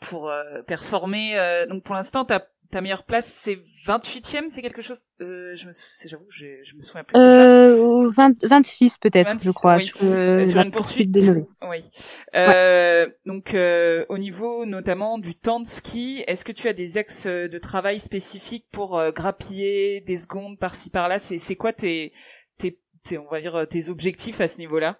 pour 0.00 0.32
performer. 0.66 1.36
donc 1.68 1.82
pour 1.82 1.94
l'instant, 1.94 2.24
ta 2.24 2.46
ta 2.70 2.80
meilleure 2.80 3.04
place 3.04 3.26
c'est 3.26 3.58
28e, 3.86 4.48
c'est 4.48 4.62
quelque 4.62 4.82
chose. 4.82 5.00
Euh, 5.20 5.54
je 5.56 5.66
me 5.66 5.72
j'avoue, 6.06 6.26
je 6.30 6.74
me 6.76 6.82
souviens 6.82 7.04
plus. 7.04 7.18
ça 7.18 7.40
Euh, 7.40 8.10
20 8.10 8.44
26 8.44 8.98
peut-être, 8.98 9.28
26, 9.28 9.46
je 9.46 9.52
crois, 9.52 9.76
oui. 9.76 9.86
sur, 9.86 9.96
euh, 10.02 10.46
sur 10.46 10.60
une 10.60 10.70
poursuite 10.70 11.12
poursuite. 11.12 11.46
Oui. 11.68 11.78
Euh, 12.34 13.08
Donc, 13.26 13.54
euh, 13.54 14.04
au 14.08 14.18
niveau 14.18 14.66
notamment 14.66 15.18
du 15.18 15.34
temps 15.34 15.60
de 15.60 15.66
ski, 15.66 16.24
est-ce 16.26 16.44
que 16.44 16.52
tu 16.52 16.68
as 16.68 16.72
des 16.72 16.98
axes 16.98 17.26
de 17.26 17.58
travail 17.58 17.98
spécifiques 17.98 18.66
pour 18.70 18.98
euh, 18.98 19.10
grappiller 19.12 20.00
des 20.02 20.16
secondes 20.16 20.58
par-ci 20.58 20.90
par-là? 20.90 21.18
C'est 21.18 21.38
c'est 21.38 21.56
quoi 21.56 21.72
tes, 21.72 22.12
tes, 22.58 22.78
tes, 23.04 23.18
on 23.18 23.28
va 23.28 23.40
dire 23.40 23.66
tes 23.68 23.88
objectifs 23.88 24.40
à 24.40 24.48
ce 24.48 24.58
niveau-là? 24.58 24.98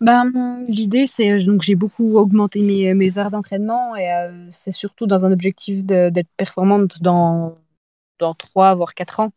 Ben, 0.00 0.62
l'idée, 0.68 1.06
c'est 1.06 1.30
euh, 1.30 1.44
donc 1.44 1.62
j'ai 1.62 1.74
beaucoup 1.74 2.18
augmenté 2.18 2.60
mes, 2.62 2.94
mes 2.94 3.18
heures 3.18 3.30
d'entraînement 3.30 3.96
et 3.96 4.12
euh, 4.12 4.46
c'est 4.50 4.72
surtout 4.72 5.06
dans 5.06 5.24
un 5.26 5.32
objectif 5.32 5.84
d'être 5.84 6.28
performante 6.36 7.02
dans 7.02 7.56
dans 8.20 8.34
trois 8.34 8.74
voire 8.74 8.94
quatre 8.94 9.20
ans. 9.20 9.32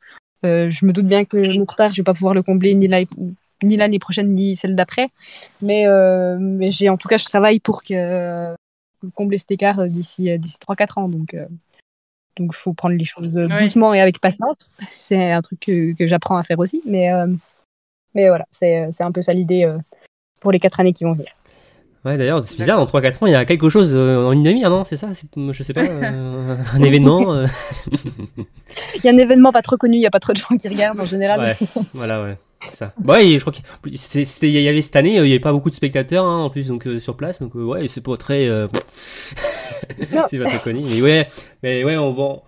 Euh, 0.46 0.70
je 0.72 0.86
me 0.86 0.94
doute 0.94 1.06
bien 1.06 1.26
que 1.26 1.58
mon 1.58 1.66
retard, 1.66 1.92
je 1.92 1.98
vais 1.98 2.04
pas 2.04 2.14
pouvoir 2.14 2.34
le 2.34 2.44
combler 2.44 2.74
ni 2.74 2.88
l'année 2.88 3.08
ni 3.64 3.78
l'année 3.78 4.00
prochaine 4.00 4.30
ni 4.30 4.56
celle 4.56 4.76
d'après, 4.76 5.08
mais 5.62 5.88
euh, 5.88 6.38
mais 6.40 6.72
j'ai 6.72 6.90
en 6.90 6.98
tout 6.98 7.08
cas 7.08 7.18
je 7.18 7.26
travaille 7.26 7.60
pour 7.60 7.84
que 7.84 8.56
combler 9.16 9.38
cet 9.38 9.52
écart 9.52 9.80
euh, 9.80 9.88
d'ici 9.88 10.32
euh, 10.32 10.38
d'ici 10.38 10.58
trois 10.60 10.76
quatre 10.76 10.98
ans 10.98 11.10
donc 11.10 11.34
euh, 11.34 11.46
donc 12.38 12.54
faut 12.54 12.74
prendre 12.74 12.96
les 12.96 13.06
choses 13.06 13.38
euh, 13.38 13.48
Oui. 13.48 13.64
doucement 13.64 13.94
et 13.94 14.02
avec 14.02 14.20
patience. 14.20 14.72
C'est 15.00 15.32
un 15.32 15.42
truc 15.42 15.60
que, 15.60 15.94
que 15.94 16.08
j'apprends 16.08 16.38
à 16.38 16.44
faire 16.44 16.60
aussi, 16.60 16.82
mais 16.86 17.12
euh, 17.14 17.28
mais 18.16 18.28
voilà, 18.30 18.48
c'est 18.52 18.90
c'est 18.92 19.04
un 19.04 19.12
peu 19.12 19.22
ça 19.22 19.34
l'idée. 19.34 19.72
Pour 20.42 20.52
les 20.52 20.60
quatre 20.60 20.82
années 20.82 20.92
qui 20.92 21.06
vont 21.06 21.14
venir. 21.14 21.32
Ouais, 22.04 22.18
d'ailleurs, 22.18 22.44
c'est 22.44 22.58
bizarre, 22.58 22.80
dans 22.80 22.86
3-4 22.86 23.14
ans, 23.22 23.28
il 23.28 23.32
y 23.32 23.36
a 23.36 23.46
quelque 23.46 23.70
chose 23.70 23.92
euh, 23.94 24.26
en 24.26 24.32
ligne 24.32 24.44
de 24.44 24.52
mire, 24.52 24.72
non 24.72 24.84
C'est 24.84 24.98
ça? 24.98 25.10
Je 25.38 25.64
sais 25.64 25.74
pas, 25.74 25.84
euh, 25.84 26.56
un 26.74 26.82
événement 26.82 27.32
euh, 27.32 27.46
Il 28.96 29.06
y 29.06 29.08
a 29.08 29.12
un 29.12 29.18
événement 29.18 29.52
pas 29.52 29.62
trop 29.62 29.78
connu, 29.78 29.98
il 29.98 30.02
y 30.02 30.08
a 30.08 30.10
pas 30.12 30.20
trop 30.20 30.34
de 30.34 30.38
gens 30.38 30.58
qui 30.60 30.68
regardent 30.68 31.00
en 31.00 31.06
général. 31.06 31.40
Ouais, 31.40 31.56
voilà, 31.94 32.24
ouais. 32.24 32.38
c'est 32.62 32.76
Ça. 32.76 32.94
Bah 32.98 33.14
Ouais, 33.14 33.38
je 33.38 33.40
crois 33.40 33.54
qu'il 33.54 33.64
y 34.50 34.68
avait 34.68 34.82
cette 34.82 34.96
année, 34.96 35.20
euh, 35.20 35.28
il 35.28 35.30
y 35.30 35.34
avait 35.34 35.40
pas 35.40 35.52
beaucoup 35.52 35.70
de 35.70 35.76
spectateurs 35.76 36.26
hein, 36.26 36.40
en 36.40 36.50
plus 36.50 36.68
donc 36.68 36.90
sur 37.00 37.16
place, 37.16 37.40
donc 37.40 37.54
ouais, 37.54 37.88
c'est 37.88 38.02
pas 38.02 38.18
très, 38.18 38.50
c'est 40.32 40.40
pas 40.40 40.50
très 40.50 40.60
connu. 40.64 40.82
Mais 40.90 41.04
ouais, 41.04 41.28
mais 41.62 41.84
ouais, 41.84 41.98
on 41.98 42.14
va. 42.14 42.42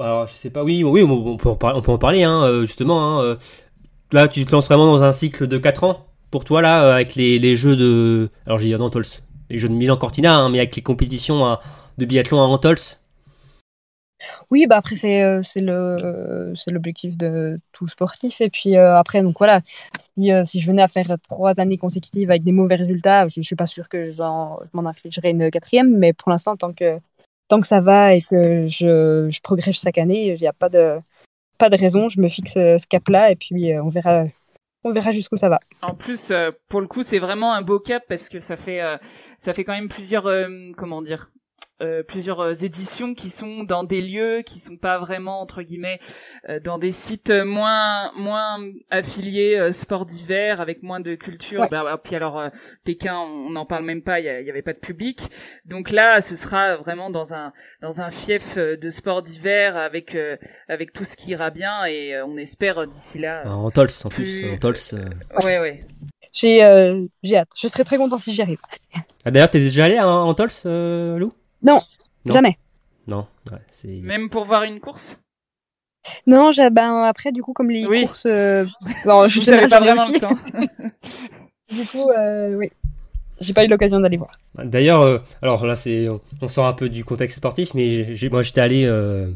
Alors 0.00 0.28
je 0.28 0.34
sais 0.34 0.50
pas, 0.50 0.62
oui, 0.62 0.84
oui, 0.84 1.02
on, 1.02 1.36
peut 1.38 1.48
en 1.48 1.56
parler, 1.56 1.76
on 1.76 1.82
peut 1.82 1.92
en 1.92 1.98
parler, 1.98 2.22
hein, 2.22 2.60
justement. 2.60 3.20
Hein, 3.20 3.36
là, 4.12 4.28
tu 4.28 4.46
te 4.46 4.52
lances 4.52 4.66
vraiment 4.66 4.86
dans 4.86 5.02
un 5.02 5.12
cycle 5.12 5.48
de 5.48 5.58
4 5.58 5.82
ans? 5.82 6.06
Pour 6.32 6.44
toi 6.44 6.60
là, 6.62 6.84
euh, 6.84 6.94
avec 6.94 7.14
les, 7.14 7.54
jeux 7.54 7.76
de, 7.76 8.30
alors 8.46 8.58
j'ai 8.58 8.66
dit 8.66 8.74
Antols, 8.74 9.04
les 9.50 9.58
jeux 9.58 9.68
de 9.68 9.74
Milan 9.74 9.96
Cortina, 9.96 10.34
hein, 10.34 10.48
mais 10.48 10.58
avec 10.58 10.74
les 10.74 10.82
compétitions 10.82 11.46
hein, 11.46 11.60
de 11.98 12.06
biathlon 12.06 12.40
à 12.40 12.46
Antols? 12.46 12.80
Oui, 14.50 14.66
bah 14.68 14.76
après 14.76 14.94
c'est 14.94 15.22
euh, 15.22 15.42
c'est 15.42 15.60
le 15.60 16.52
c'est 16.54 16.70
l'objectif 16.70 17.16
de 17.16 17.60
tout 17.72 17.88
sportif. 17.88 18.40
Et 18.40 18.50
puis 18.50 18.76
euh, 18.76 18.96
après 18.96 19.20
donc 19.22 19.36
voilà. 19.38 19.60
Si, 19.64 20.60
je 20.60 20.66
venais 20.66 20.82
à 20.82 20.88
faire 20.88 21.16
trois 21.22 21.58
années 21.58 21.76
consécutives 21.76 22.30
avec 22.30 22.44
des 22.44 22.52
mauvais 22.52 22.76
résultats, 22.76 23.26
je, 23.28 23.34
je 23.36 23.42
suis 23.42 23.56
pas 23.56 23.66
sûre 23.66 23.88
que 23.88 24.12
je 24.12 24.18
m'en 24.18 24.86
infligerais 24.86 25.30
une 25.30 25.50
quatrième, 25.50 25.96
mais 25.96 26.12
pour 26.12 26.30
l'instant 26.30 26.56
tant 26.56 26.72
que 26.72 26.98
tant 27.48 27.60
que 27.60 27.66
ça 27.66 27.80
va 27.80 28.14
et 28.14 28.22
que 28.22 28.66
je, 28.68 29.40
progresse 29.42 29.80
chaque 29.80 29.98
année, 29.98 30.28
il 30.28 30.40
n'y 30.40 30.46
a 30.46 30.52
pas 30.52 30.68
de 30.68 30.98
pas 31.58 31.68
de 31.68 31.76
raison, 31.76 32.08
je 32.08 32.20
me 32.20 32.28
fixe 32.28 32.54
ce 32.54 32.86
cap-là 32.86 33.32
et 33.32 33.36
puis 33.36 33.76
on 33.76 33.88
verra 33.88 34.26
on 34.84 34.92
verra 34.92 35.12
jusqu'où 35.12 35.36
ça 35.36 35.48
va. 35.48 35.60
En 35.80 35.94
plus, 35.94 36.30
euh, 36.30 36.50
pour 36.68 36.80
le 36.80 36.86
coup, 36.86 37.02
c'est 37.02 37.18
vraiment 37.18 37.52
un 37.54 37.62
beau 37.62 37.78
cap 37.78 38.02
parce 38.08 38.28
que 38.28 38.40
ça 38.40 38.56
fait 38.56 38.82
euh, 38.82 38.96
ça 39.38 39.54
fait 39.54 39.64
quand 39.64 39.72
même 39.72 39.88
plusieurs 39.88 40.26
euh, 40.26 40.48
comment 40.76 41.02
dire 41.02 41.30
euh, 41.80 42.02
plusieurs 42.02 42.40
euh, 42.40 42.52
éditions 42.52 43.14
qui 43.14 43.30
sont 43.30 43.64
dans 43.64 43.82
des 43.82 44.02
lieux 44.02 44.42
qui 44.42 44.58
sont 44.58 44.76
pas 44.76 44.98
vraiment 44.98 45.40
entre 45.40 45.62
guillemets 45.62 45.98
euh, 46.48 46.60
dans 46.60 46.78
des 46.78 46.92
sites 46.92 47.30
euh, 47.30 47.44
moins 47.44 48.12
moins 48.16 48.58
affiliés 48.90 49.56
euh, 49.58 49.72
sport 49.72 50.06
d'hiver 50.06 50.60
avec 50.60 50.82
moins 50.82 51.00
de 51.00 51.14
culture 51.14 51.60
Ouais. 51.62 51.68
bah, 51.70 51.82
bah, 51.82 52.00
puis 52.02 52.14
alors 52.14 52.38
euh, 52.38 52.48
Pékin 52.84 53.16
on 53.18 53.50
n'en 53.50 53.66
parle 53.66 53.84
même 53.84 54.02
pas 54.02 54.20
il 54.20 54.26
y, 54.26 54.28
a- 54.28 54.40
il 54.40 54.46
y 54.46 54.50
avait 54.50 54.62
pas 54.62 54.74
de 54.74 54.78
public 54.78 55.20
donc 55.64 55.90
là 55.90 56.20
ce 56.20 56.36
sera 56.36 56.76
vraiment 56.76 57.10
dans 57.10 57.34
un 57.34 57.52
dans 57.80 58.00
un 58.00 58.10
fief 58.10 58.56
euh, 58.58 58.76
de 58.76 58.90
sport 58.90 59.22
d'hiver 59.22 59.76
avec 59.76 60.14
euh, 60.14 60.36
avec 60.68 60.92
tout 60.92 61.04
ce 61.04 61.16
qui 61.16 61.30
ira 61.30 61.50
bien 61.50 61.84
et 61.86 62.14
euh, 62.14 62.26
on 62.26 62.36
espère 62.36 62.86
d'ici 62.86 63.18
là 63.18 63.44
euh, 63.46 63.50
Antols 63.50 63.88
en 64.04 64.08
plus, 64.08 64.22
Plus- 64.42 64.50
Antols. 64.52 64.76
euh. 64.92 65.08
ouais 65.44 65.58
ouais 65.58 65.84
J'ai 66.32 66.62
euh, 66.64 67.04
j'ai 67.22 67.38
hâte, 67.38 67.48
je 67.60 67.66
serais 67.66 67.84
très 67.84 67.96
content 67.96 68.18
si 68.18 68.32
j'y 68.34 68.42
arrive. 68.42 68.60
Ah, 69.24 69.30
d'ailleurs, 69.30 69.50
t'es 69.50 69.60
déjà 69.60 69.84
allé 69.84 69.96
à 69.98 70.08
Antols, 70.08 70.50
euh, 70.66 71.16
Lou? 71.18 71.32
Non, 71.62 71.82
Non. 72.24 72.32
jamais. 72.34 72.58
Non, 73.06 73.26
ouais, 73.50 73.58
c'est. 73.70 73.88
même 74.02 74.28
pour 74.28 74.44
voir 74.44 74.62
une 74.64 74.80
course? 74.80 75.18
Non, 76.26 76.50
j'ai- 76.52 76.70
ben 76.70 77.02
après 77.04 77.30
du 77.32 77.42
coup 77.42 77.52
comme 77.52 77.70
les 77.70 77.86
Oui. 77.86 78.02
courses, 78.02 78.26
euh, 78.26 78.64
bon, 79.04 79.28
je 79.28 79.40
savez 79.40 79.68
pas 79.68 79.80
vraiment 79.80 80.02
aussi. 80.02 80.12
le 80.14 80.20
temps. 80.20 80.36
Du 81.72 81.86
coup, 81.86 82.10
euh, 82.10 82.54
oui, 82.56 82.70
j'ai 83.40 83.54
pas 83.54 83.64
eu 83.64 83.68
l'occasion 83.68 83.98
d'aller 83.98 84.18
voir. 84.18 84.32
D'ailleurs, 84.62 85.00
euh, 85.00 85.18
alors 85.40 85.64
là, 85.64 85.74
c'est, 85.74 86.06
on, 86.10 86.20
on 86.42 86.48
sort 86.48 86.66
un 86.66 86.74
peu 86.74 86.90
du 86.90 87.02
contexte 87.02 87.38
sportif, 87.38 87.72
mais 87.72 88.14
moi, 88.30 88.42
j'étais 88.42 88.60
allé 88.60 88.84
euh, 88.84 89.30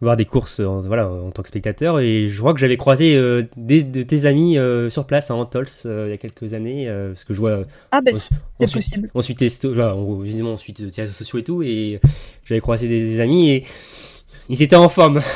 voir 0.00 0.16
des 0.16 0.24
courses, 0.24 0.60
en, 0.60 0.82
voilà, 0.82 1.08
en 1.08 1.30
tant 1.30 1.42
que 1.42 1.48
spectateur, 1.48 2.00
et 2.00 2.28
je 2.28 2.40
vois 2.40 2.52
que 2.52 2.60
j'avais 2.60 2.76
croisé 2.76 3.16
euh, 3.16 3.42
des 3.56 3.82
de 3.82 4.02
tes 4.02 4.26
amis 4.26 4.58
euh, 4.58 4.90
sur 4.90 5.06
place 5.06 5.30
à 5.30 5.34
Antols 5.34 5.66
euh, 5.86 6.06
il 6.08 6.10
y 6.10 6.14
a 6.14 6.16
quelques 6.18 6.52
années, 6.54 6.88
euh, 6.88 7.12
parce 7.12 7.24
que 7.24 7.32
je 7.32 7.38
vois, 7.40 7.60
Ah 7.90 8.00
ben 8.04 8.14
c'est 8.14 8.64
ensuite- 8.64 8.74
possible. 8.74 9.10
on, 9.14 10.18
visiblement, 10.20 10.52
on 10.54 10.56
suit 10.56 10.74
tes 10.74 10.84
réseaux 11.00 11.12
sociaux 11.14 11.38
et 11.38 11.44
tout, 11.44 11.62
et 11.62 12.00
j'avais 12.44 12.60
croisé 12.60 12.86
des, 12.88 13.02
des 13.06 13.20
amis 13.20 13.50
et 13.50 13.64
ils 14.50 14.60
étaient 14.62 14.76
en 14.76 14.88
forme. 14.88 15.20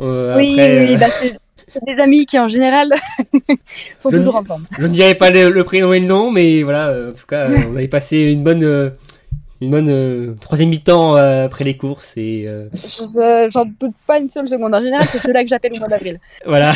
Oui, 0.00 0.52
après, 0.60 0.86
oui, 0.88 0.96
bah, 0.96 1.08
c'est 1.10 1.36
des 1.86 2.00
amis 2.00 2.24
qui 2.24 2.38
en 2.38 2.46
général 2.48 2.94
sont 3.98 4.10
Je 4.10 4.16
toujours 4.16 4.36
en 4.36 4.44
forme. 4.44 4.64
Je 4.78 4.86
ne 4.86 4.92
dirai 4.92 5.16
pas 5.16 5.30
le, 5.30 5.50
le 5.50 5.64
prénom 5.64 5.92
et 5.92 5.98
le 6.00 6.06
nom, 6.06 6.30
mais 6.30 6.62
voilà, 6.62 6.94
en 7.10 7.12
tout 7.12 7.26
cas, 7.26 7.48
on 7.68 7.76
avait 7.76 7.88
passé 7.88 8.18
une 8.18 8.42
bonne, 8.44 8.92
une 9.60 9.70
bonne 9.70 9.88
euh, 9.88 10.34
troisième 10.40 10.68
mi-temps 10.68 11.16
euh, 11.16 11.46
après 11.46 11.64
les 11.64 11.76
courses 11.76 12.12
et 12.16 12.44
euh, 12.46 12.68
Je- 12.74 13.48
J'en 13.50 13.64
doute 13.64 13.94
pas 14.06 14.18
une 14.18 14.30
seule 14.30 14.48
seconde. 14.48 14.74
En 14.74 14.80
général, 14.82 15.06
c'est 15.10 15.18
ceux-là 15.18 15.42
que 15.42 15.48
j'appelle 15.48 15.72
au 15.74 15.78
mois 15.78 15.88
d'avril. 15.88 16.20
voilà, 16.46 16.74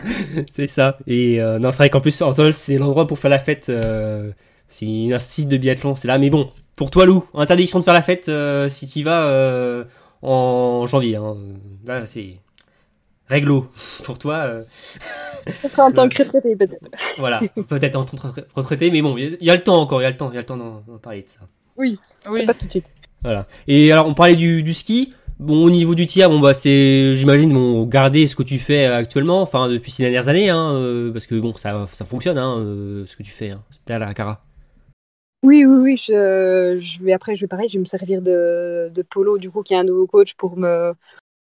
c'est 0.54 0.66
ça. 0.66 0.98
Et 1.06 1.38
non, 1.60 1.70
c'est 1.72 1.78
vrai 1.78 1.90
qu'en 1.90 2.00
plus, 2.00 2.20
Antols, 2.22 2.54
c'est 2.54 2.78
l'endroit 2.78 3.06
pour 3.06 3.18
faire 3.18 3.30
la 3.30 3.38
fête. 3.38 3.70
c'est 4.68 5.12
un 5.14 5.18
site 5.18 5.48
de 5.48 5.56
biathlon, 5.56 5.94
c'est 5.96 6.08
là. 6.08 6.18
Mais 6.18 6.30
bon, 6.30 6.50
pour 6.76 6.90
toi, 6.90 7.06
Lou, 7.06 7.24
interdiction 7.34 7.78
de 7.78 7.84
faire 7.84 7.94
la 7.94 8.02
fête 8.02 8.30
si 8.70 8.86
tu 8.88 8.98
y 9.00 9.02
vas 9.02 9.84
en 10.22 10.86
janvier. 10.86 11.16
hein. 11.16 11.36
Là, 11.86 12.06
c'est 12.06 12.38
réglo 13.28 13.68
pour 14.04 14.18
toi. 14.18 14.48
Ce 15.62 15.68
sera 15.68 15.84
en 15.84 15.92
tant 15.92 16.08
que 16.08 16.22
retraité 16.22 16.56
peut-être. 16.56 16.88
voilà, 17.18 17.40
peut-être 17.68 17.96
en 17.96 18.04
tant 18.04 18.16
que 18.32 18.40
retraité, 18.54 18.90
mais 18.90 19.02
bon, 19.02 19.16
il 19.18 19.24
y, 19.24 19.26
a- 19.34 19.36
il 19.40 19.46
y 19.46 19.50
a 19.50 19.54
le 19.54 19.62
temps 19.62 19.80
encore, 19.80 20.00
il 20.00 20.04
y 20.04 20.06
a 20.06 20.10
le 20.10 20.16
temps, 20.16 20.30
il 20.30 20.34
y 20.34 20.38
a 20.38 20.40
le 20.40 20.46
temps 20.46 20.56
d'en 20.56 20.82
parler 21.02 21.22
de 21.22 21.28
ça. 21.28 21.40
Oui. 21.76 21.98
C'est 22.24 22.46
pas 22.46 22.54
tout 22.54 22.66
de 22.66 22.70
suite. 22.70 22.90
Voilà. 23.22 23.46
Et 23.68 23.92
alors, 23.92 24.06
on 24.06 24.14
parlait 24.14 24.36
du, 24.36 24.62
du 24.62 24.74
ski. 24.74 25.12
Bon, 25.40 25.64
au 25.64 25.70
niveau 25.70 25.96
du 25.96 26.06
tir, 26.06 26.30
bon 26.30 26.38
bah 26.38 26.54
c'est, 26.54 27.16
j'imagine, 27.16 27.52
bon, 27.52 27.84
garder 27.86 28.28
ce 28.28 28.36
que 28.36 28.44
tu 28.44 28.56
fais 28.58 28.86
actuellement, 28.86 29.42
enfin 29.42 29.68
depuis 29.68 29.90
ces 29.90 30.04
dernières 30.04 30.28
années, 30.28 30.48
hein, 30.48 30.74
euh, 30.74 31.12
parce 31.12 31.26
que 31.26 31.34
bon, 31.34 31.52
ça, 31.54 31.88
ça 31.92 32.04
fonctionne, 32.04 32.38
hein, 32.38 32.58
euh, 32.60 33.04
ce 33.04 33.16
que 33.16 33.24
tu 33.24 33.32
fais, 33.32 33.50
hein, 33.50 33.60
à 33.88 33.98
la 33.98 34.14
Cara. 34.14 34.44
Oui, 35.42 35.64
oui, 35.64 35.82
oui. 35.82 35.96
Je, 35.96 36.76
je 36.78 37.02
vais 37.02 37.12
après, 37.12 37.34
je 37.34 37.40
vais 37.40 37.48
pareil, 37.48 37.68
je 37.68 37.74
vais 37.74 37.80
me 37.80 37.84
servir 37.84 38.22
de, 38.22 38.92
de 38.94 39.02
Polo, 39.02 39.36
du 39.36 39.50
coup, 39.50 39.62
qui 39.64 39.74
est 39.74 39.76
un 39.76 39.82
nouveau 39.84 40.06
coach 40.06 40.34
pour 40.34 40.56
me, 40.56 40.94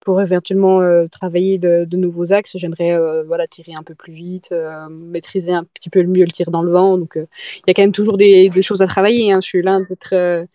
pour 0.02 0.22
éventuellement 0.22 0.82
euh, 0.82 1.08
travailler 1.08 1.58
de, 1.58 1.86
de, 1.86 1.98
nouveaux 1.98 2.34
axes. 2.34 2.58
J'aimerais, 2.58 2.98
voilà, 3.24 3.48
tirer 3.48 3.74
un 3.74 3.84
peu 3.84 3.96
plus 3.96 4.14
vite, 4.14 4.54
maîtriser 4.90 5.54
un 5.54 5.64
petit 5.64 5.90
peu 5.90 6.04
mieux 6.04 6.26
le 6.26 6.32
tir 6.32 6.52
dans 6.52 6.62
le 6.62 6.72
vent. 6.72 6.98
Donc, 6.98 7.14
il 7.16 7.64
y 7.68 7.72
a 7.72 7.74
quand 7.74 7.84
même 7.84 7.92
toujours 7.92 8.18
des, 8.18 8.50
des 8.50 8.62
choses 8.62 8.82
à 8.82 8.88
travailler. 8.88 9.32
Hein. 9.32 9.40
Je 9.42 9.48
suis 9.48 9.62
là 9.62 9.80
d'être, 9.90 10.48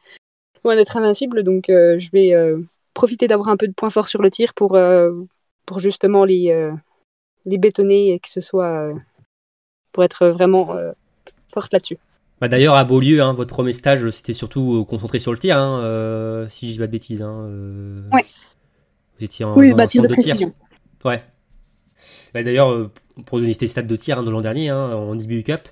loin 0.64 0.76
d'être 0.76 0.96
invincible, 0.96 1.42
donc 1.42 1.66
je 1.68 2.10
vais 2.10 2.34
profiter 2.96 3.28
d'avoir 3.28 3.50
un 3.50 3.56
peu 3.56 3.68
de 3.68 3.74
points 3.74 3.90
forts 3.90 4.08
sur 4.08 4.22
le 4.22 4.30
tir 4.30 4.54
pour, 4.54 4.74
euh, 4.74 5.12
pour 5.66 5.78
justement 5.78 6.24
les, 6.24 6.50
euh, 6.50 6.72
les 7.44 7.58
bétonner 7.58 8.14
et 8.14 8.18
que 8.18 8.28
ce 8.28 8.40
soit 8.40 8.88
euh, 8.88 8.94
pour 9.92 10.02
être 10.02 10.26
vraiment 10.26 10.74
forte 11.52 11.72
là-dessus. 11.72 11.98
Bah 12.40 12.48
D'ailleurs, 12.48 12.76
à 12.76 12.84
Beaulieu, 12.84 13.22
hein, 13.22 13.32
votre 13.32 13.50
premier 13.50 13.72
stage, 13.72 14.10
c'était 14.10 14.34
surtout 14.34 14.84
concentré 14.88 15.18
sur 15.18 15.32
le 15.32 15.38
tir, 15.38 15.56
hein, 15.56 16.46
si 16.50 16.68
je 16.68 16.72
dis 16.72 16.78
pas 16.78 16.86
de 16.86 16.92
bêtises. 16.92 17.22
Hein, 17.22 17.48
ouais. 18.12 18.24
Vous 19.18 19.24
étiez 19.24 19.44
en, 19.44 19.56
oui, 19.56 19.72
bah, 19.72 19.86
tir 19.86 20.02
de, 20.02 20.14
tir. 20.14 20.36
Ouais. 21.04 21.22
Bah, 22.34 22.42
D'ailleurs, 22.42 22.90
pour 23.24 23.38
donner 23.38 23.54
tes 23.54 23.68
stats 23.68 23.82
de 23.82 23.96
tir 23.96 24.22
de 24.22 24.30
l'an 24.30 24.40
dernier, 24.40 24.70
en 24.72 25.14
début 25.14 25.42
Cup, 25.42 25.68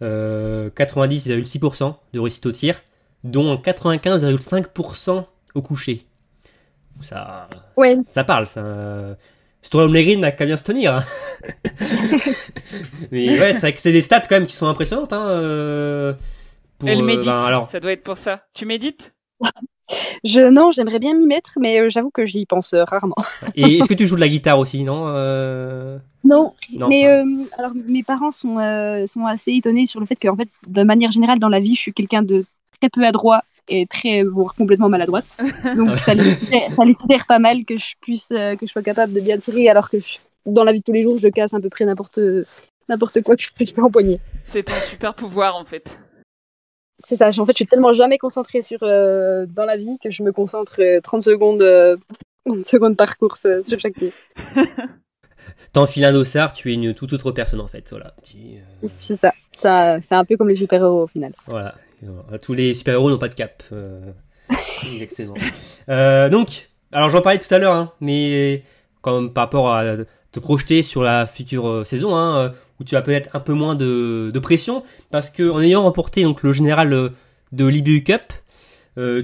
90,6% 0.00 1.94
de 2.12 2.20
réussite 2.20 2.46
au 2.46 2.52
tir, 2.52 2.82
dont 3.24 3.56
95,5% 3.56 5.24
au 5.54 5.62
coucher. 5.62 6.06
Ça, 7.02 7.48
ouais. 7.76 7.96
ça 8.04 8.24
parle. 8.24 8.46
Ça... 8.46 9.16
Storm 9.64 9.92
Green 9.92 10.20
n'a 10.20 10.30
qu'à 10.30 10.44
bien 10.44 10.58
se 10.58 10.62
tenir. 10.62 10.94
Hein. 10.94 11.04
Mais 13.10 13.40
ouais, 13.40 13.54
c'est 13.54 13.60
vrai 13.60 13.72
que 13.72 13.80
c'est 13.80 13.92
des 13.92 14.02
stats 14.02 14.20
quand 14.20 14.36
même 14.36 14.46
qui 14.46 14.54
sont 14.54 14.66
impressionnantes. 14.68 15.14
Hein, 15.14 15.26
euh, 15.26 16.12
Elle 16.84 17.00
euh, 17.00 17.04
médite, 17.04 17.30
ben, 17.30 17.38
alors... 17.38 17.66
ça 17.66 17.80
doit 17.80 17.92
être 17.92 18.02
pour 18.02 18.18
ça. 18.18 18.44
Tu 18.52 18.66
médites? 18.66 19.14
Je, 20.24 20.48
non, 20.48 20.70
j'aimerais 20.72 20.98
bien 20.98 21.14
m'y 21.14 21.26
mettre, 21.26 21.52
mais 21.60 21.80
euh, 21.80 21.90
j'avoue 21.90 22.10
que 22.10 22.24
j'y 22.24 22.46
pense 22.46 22.74
rarement. 22.74 23.16
Et 23.54 23.78
est-ce 23.78 23.88
que 23.88 23.94
tu 23.94 24.06
joues 24.06 24.16
de 24.16 24.20
la 24.20 24.28
guitare 24.28 24.58
aussi, 24.58 24.82
non 24.82 25.06
non, 26.24 26.54
mais 26.88 27.04
alors 27.58 27.72
mes 27.74 28.02
parents 28.02 28.30
sont, 28.30 28.56
sont 29.06 29.26
assez 29.26 29.52
étonnés 29.52 29.84
sur 29.84 30.00
le 30.00 30.06
fait 30.06 30.16
que, 30.16 30.28
en 30.28 30.36
fait, 30.36 30.48
de 30.66 30.82
manière 30.82 31.12
générale 31.12 31.38
dans 31.38 31.50
la 31.50 31.60
vie, 31.60 31.74
je 31.74 31.80
suis 31.80 31.92
quelqu'un 31.92 32.22
de 32.22 32.46
très 32.80 32.88
peu 32.88 33.04
adroit 33.04 33.42
et 33.68 33.86
très 33.86 34.22
voire 34.22 34.54
complètement 34.54 34.88
maladroite. 34.88 35.26
Donc 35.76 35.98
ça 35.98 36.14
les, 36.14 36.32
ça 36.32 36.92
sidère 36.92 37.26
pas 37.26 37.38
mal 37.38 37.64
que 37.64 37.78
je 37.78 37.94
puisse 38.00 38.28
euh, 38.32 38.56
que 38.56 38.66
je 38.66 38.72
sois 38.72 38.82
capable 38.82 39.12
de 39.12 39.20
bien 39.20 39.38
tirer 39.38 39.68
alors 39.68 39.90
que 39.90 39.96
dans 40.46 40.64
la 40.64 40.72
vie 40.72 40.80
de 40.80 40.84
tous 40.84 40.92
les 40.92 41.02
jours 41.02 41.18
je 41.18 41.28
casse 41.28 41.54
à 41.54 41.60
peu 41.60 41.70
près 41.70 41.84
n'importe 41.84 42.20
n'importe 42.88 43.22
quoi 43.22 43.36
que 43.36 43.64
je 43.64 43.72
peux 43.72 43.82
empoigner. 43.82 44.20
C'est 44.40 44.64
ton 44.64 44.74
super 44.82 45.14
pouvoir 45.14 45.56
en 45.56 45.64
fait. 45.64 46.03
C'est 46.98 47.16
ça, 47.16 47.28
en 47.28 47.44
fait 47.44 47.52
je 47.52 47.56
suis 47.56 47.66
tellement 47.66 47.92
jamais 47.92 48.18
concentrée 48.18 48.62
sur 48.62 48.78
euh, 48.82 49.46
dans 49.46 49.64
la 49.64 49.76
vie 49.76 49.98
que 50.02 50.10
je 50.10 50.22
me 50.22 50.32
concentre 50.32 50.80
30 51.02 51.18
euh, 51.18 51.32
secondes 51.32 51.98
30 52.46 52.64
secondes 52.64 52.96
par 52.96 53.16
course 53.16 53.46
sur 53.62 53.80
chaque 53.80 53.94
tir. 53.94 54.12
T'enfiles 55.72 56.04
un 56.04 56.12
dossard, 56.12 56.52
tu 56.52 56.70
es 56.70 56.74
une 56.74 56.94
toute 56.94 57.12
autre 57.12 57.32
personne 57.32 57.60
en 57.60 57.66
fait. 57.66 57.90
Voilà. 57.90 58.14
C'est 58.88 59.16
ça. 59.16 59.32
ça 59.56 60.00
c'est 60.00 60.14
un 60.14 60.24
peu 60.24 60.36
comme 60.36 60.48
les 60.48 60.54
super-héros 60.54 61.02
au 61.02 61.06
final. 61.08 61.32
Voilà. 61.46 61.74
Tous 62.42 62.54
les 62.54 62.74
super-héros 62.74 63.10
n'ont 63.10 63.18
pas 63.18 63.28
de 63.28 63.34
cap. 63.34 63.62
Euh, 63.72 64.12
exactement. 64.92 65.34
Euh, 65.88 66.28
donc, 66.28 66.70
alors 66.92 67.08
j'en 67.10 67.20
parlais 67.20 67.38
tout 67.38 67.52
à 67.52 67.58
l'heure, 67.58 67.74
hein, 67.74 67.92
mais 68.00 68.62
comme 69.00 69.32
par 69.32 69.44
rapport 69.44 69.74
à 69.74 69.96
te 70.32 70.40
projeter 70.40 70.82
sur 70.82 71.02
la 71.02 71.26
future 71.26 71.68
euh, 71.68 71.84
saison, 71.84 72.16
hein, 72.16 72.52
où 72.80 72.84
tu 72.84 72.96
as 72.96 73.02
peut-être 73.02 73.30
un 73.34 73.40
peu 73.40 73.52
moins 73.52 73.74
de, 73.74 74.38
pression, 74.42 74.82
parce 75.10 75.30
que 75.30 75.48
en 75.48 75.60
ayant 75.60 75.82
remporté 75.82 76.22
donc 76.22 76.42
le 76.42 76.52
général 76.52 77.12
de 77.52 77.64
l'IBU 77.64 78.02
Cup, 78.04 78.32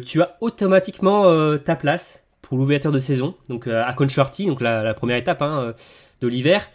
tu 0.04 0.22
as 0.22 0.36
automatiquement 0.40 1.24
ta 1.58 1.76
place 1.76 2.22
pour 2.42 2.58
l'ouverture 2.58 2.92
de 2.92 3.00
saison, 3.00 3.34
donc 3.48 3.66
à 3.66 3.92
Concharty, 3.92 4.46
donc 4.46 4.60
la, 4.60 4.94
première 4.94 5.16
étape 5.16 5.42
hein, 5.42 5.74
de 6.20 6.28
l'hiver. 6.28 6.68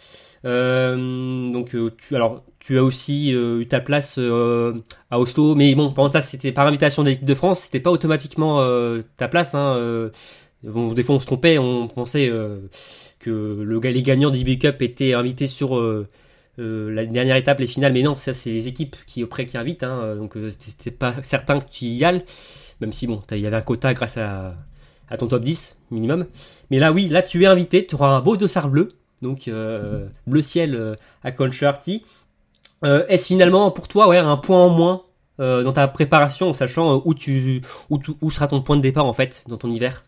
donc 0.44 1.74
tu 1.98 2.16
alors 2.16 2.42
tu 2.66 2.78
as 2.78 2.82
aussi 2.82 3.32
euh, 3.32 3.60
eu 3.60 3.66
ta 3.68 3.78
place 3.78 4.16
euh, 4.18 4.74
à 5.12 5.20
Oslo, 5.20 5.54
mais 5.54 5.72
bon, 5.76 5.92
pendant 5.92 6.10
ça, 6.10 6.20
c'était 6.20 6.50
par 6.50 6.66
invitation 6.66 7.04
de 7.04 7.10
l'équipe 7.10 7.24
de 7.24 7.34
France, 7.36 7.60
c'était 7.60 7.78
pas 7.78 7.92
automatiquement 7.92 8.60
euh, 8.60 9.02
ta 9.18 9.28
place. 9.28 9.54
Hein, 9.54 10.10
bon, 10.64 10.92
des 10.92 11.04
fois, 11.04 11.14
on 11.14 11.20
se 11.20 11.26
trompait, 11.26 11.58
on 11.58 11.86
pensait 11.86 12.28
que 13.20 13.30
le, 13.30 13.78
les 13.78 14.02
gagnants 14.02 14.30
du 14.30 14.42
Big 14.42 14.60
Cup 14.60 14.82
étaient 14.82 15.14
invités 15.14 15.46
sur 15.46 15.80
la 16.58 17.04
dernière 17.04 17.36
étape, 17.36 17.58
les 17.58 17.66
finales, 17.66 17.92
mais 17.92 18.02
non, 18.02 18.16
ça, 18.16 18.32
c'est 18.32 18.50
les 18.50 18.68
équipes 18.68 18.96
qui, 19.06 19.22
auprès 19.22 19.46
qui 19.46 19.58
invitent, 19.58 19.82
hein, 19.82 20.16
donc 20.16 20.36
c'était 20.58 20.90
pas 20.90 21.22
certain 21.22 21.60
que 21.60 21.68
tu 21.70 21.84
y 21.84 22.04
ailles, 22.04 22.24
même 22.80 22.92
si 22.92 23.06
bon, 23.06 23.22
il 23.30 23.38
y 23.38 23.46
avait 23.46 23.56
un 23.56 23.62
quota 23.62 23.94
grâce 23.94 24.16
à, 24.16 24.54
ton 25.18 25.26
top 25.28 25.42
10 25.42 25.76
minimum. 25.90 26.26
Mais 26.70 26.78
là, 26.78 26.92
oui, 26.92 27.08
là, 27.08 27.22
tu 27.22 27.44
es 27.44 27.46
invité, 27.46 27.86
tu 27.86 27.94
auras 27.94 28.16
un 28.16 28.20
beau 28.20 28.36
dossard 28.36 28.68
bleu 28.68 28.88
donc 29.22 29.50
bleu 30.26 30.42
ciel 30.42 30.96
à. 31.24 31.30
Euh, 32.84 33.06
est-ce 33.08 33.26
finalement 33.26 33.70
pour 33.70 33.88
toi 33.88 34.08
ouais, 34.08 34.18
un 34.18 34.36
point 34.36 34.58
en 34.58 34.68
moins 34.68 35.02
euh, 35.40 35.62
dans 35.62 35.72
ta 35.72 35.88
préparation 35.88 36.50
en 36.50 36.52
sachant 36.52 36.96
euh, 36.96 37.00
où, 37.04 37.14
tu, 37.14 37.62
où, 37.90 38.30
sera 38.30 38.48
ton 38.48 38.62
point 38.62 38.76
de 38.76 38.82
départ 38.82 39.06
en 39.06 39.12
fait 39.12 39.44
dans 39.48 39.56
ton 39.56 39.70
hiver? 39.70 40.04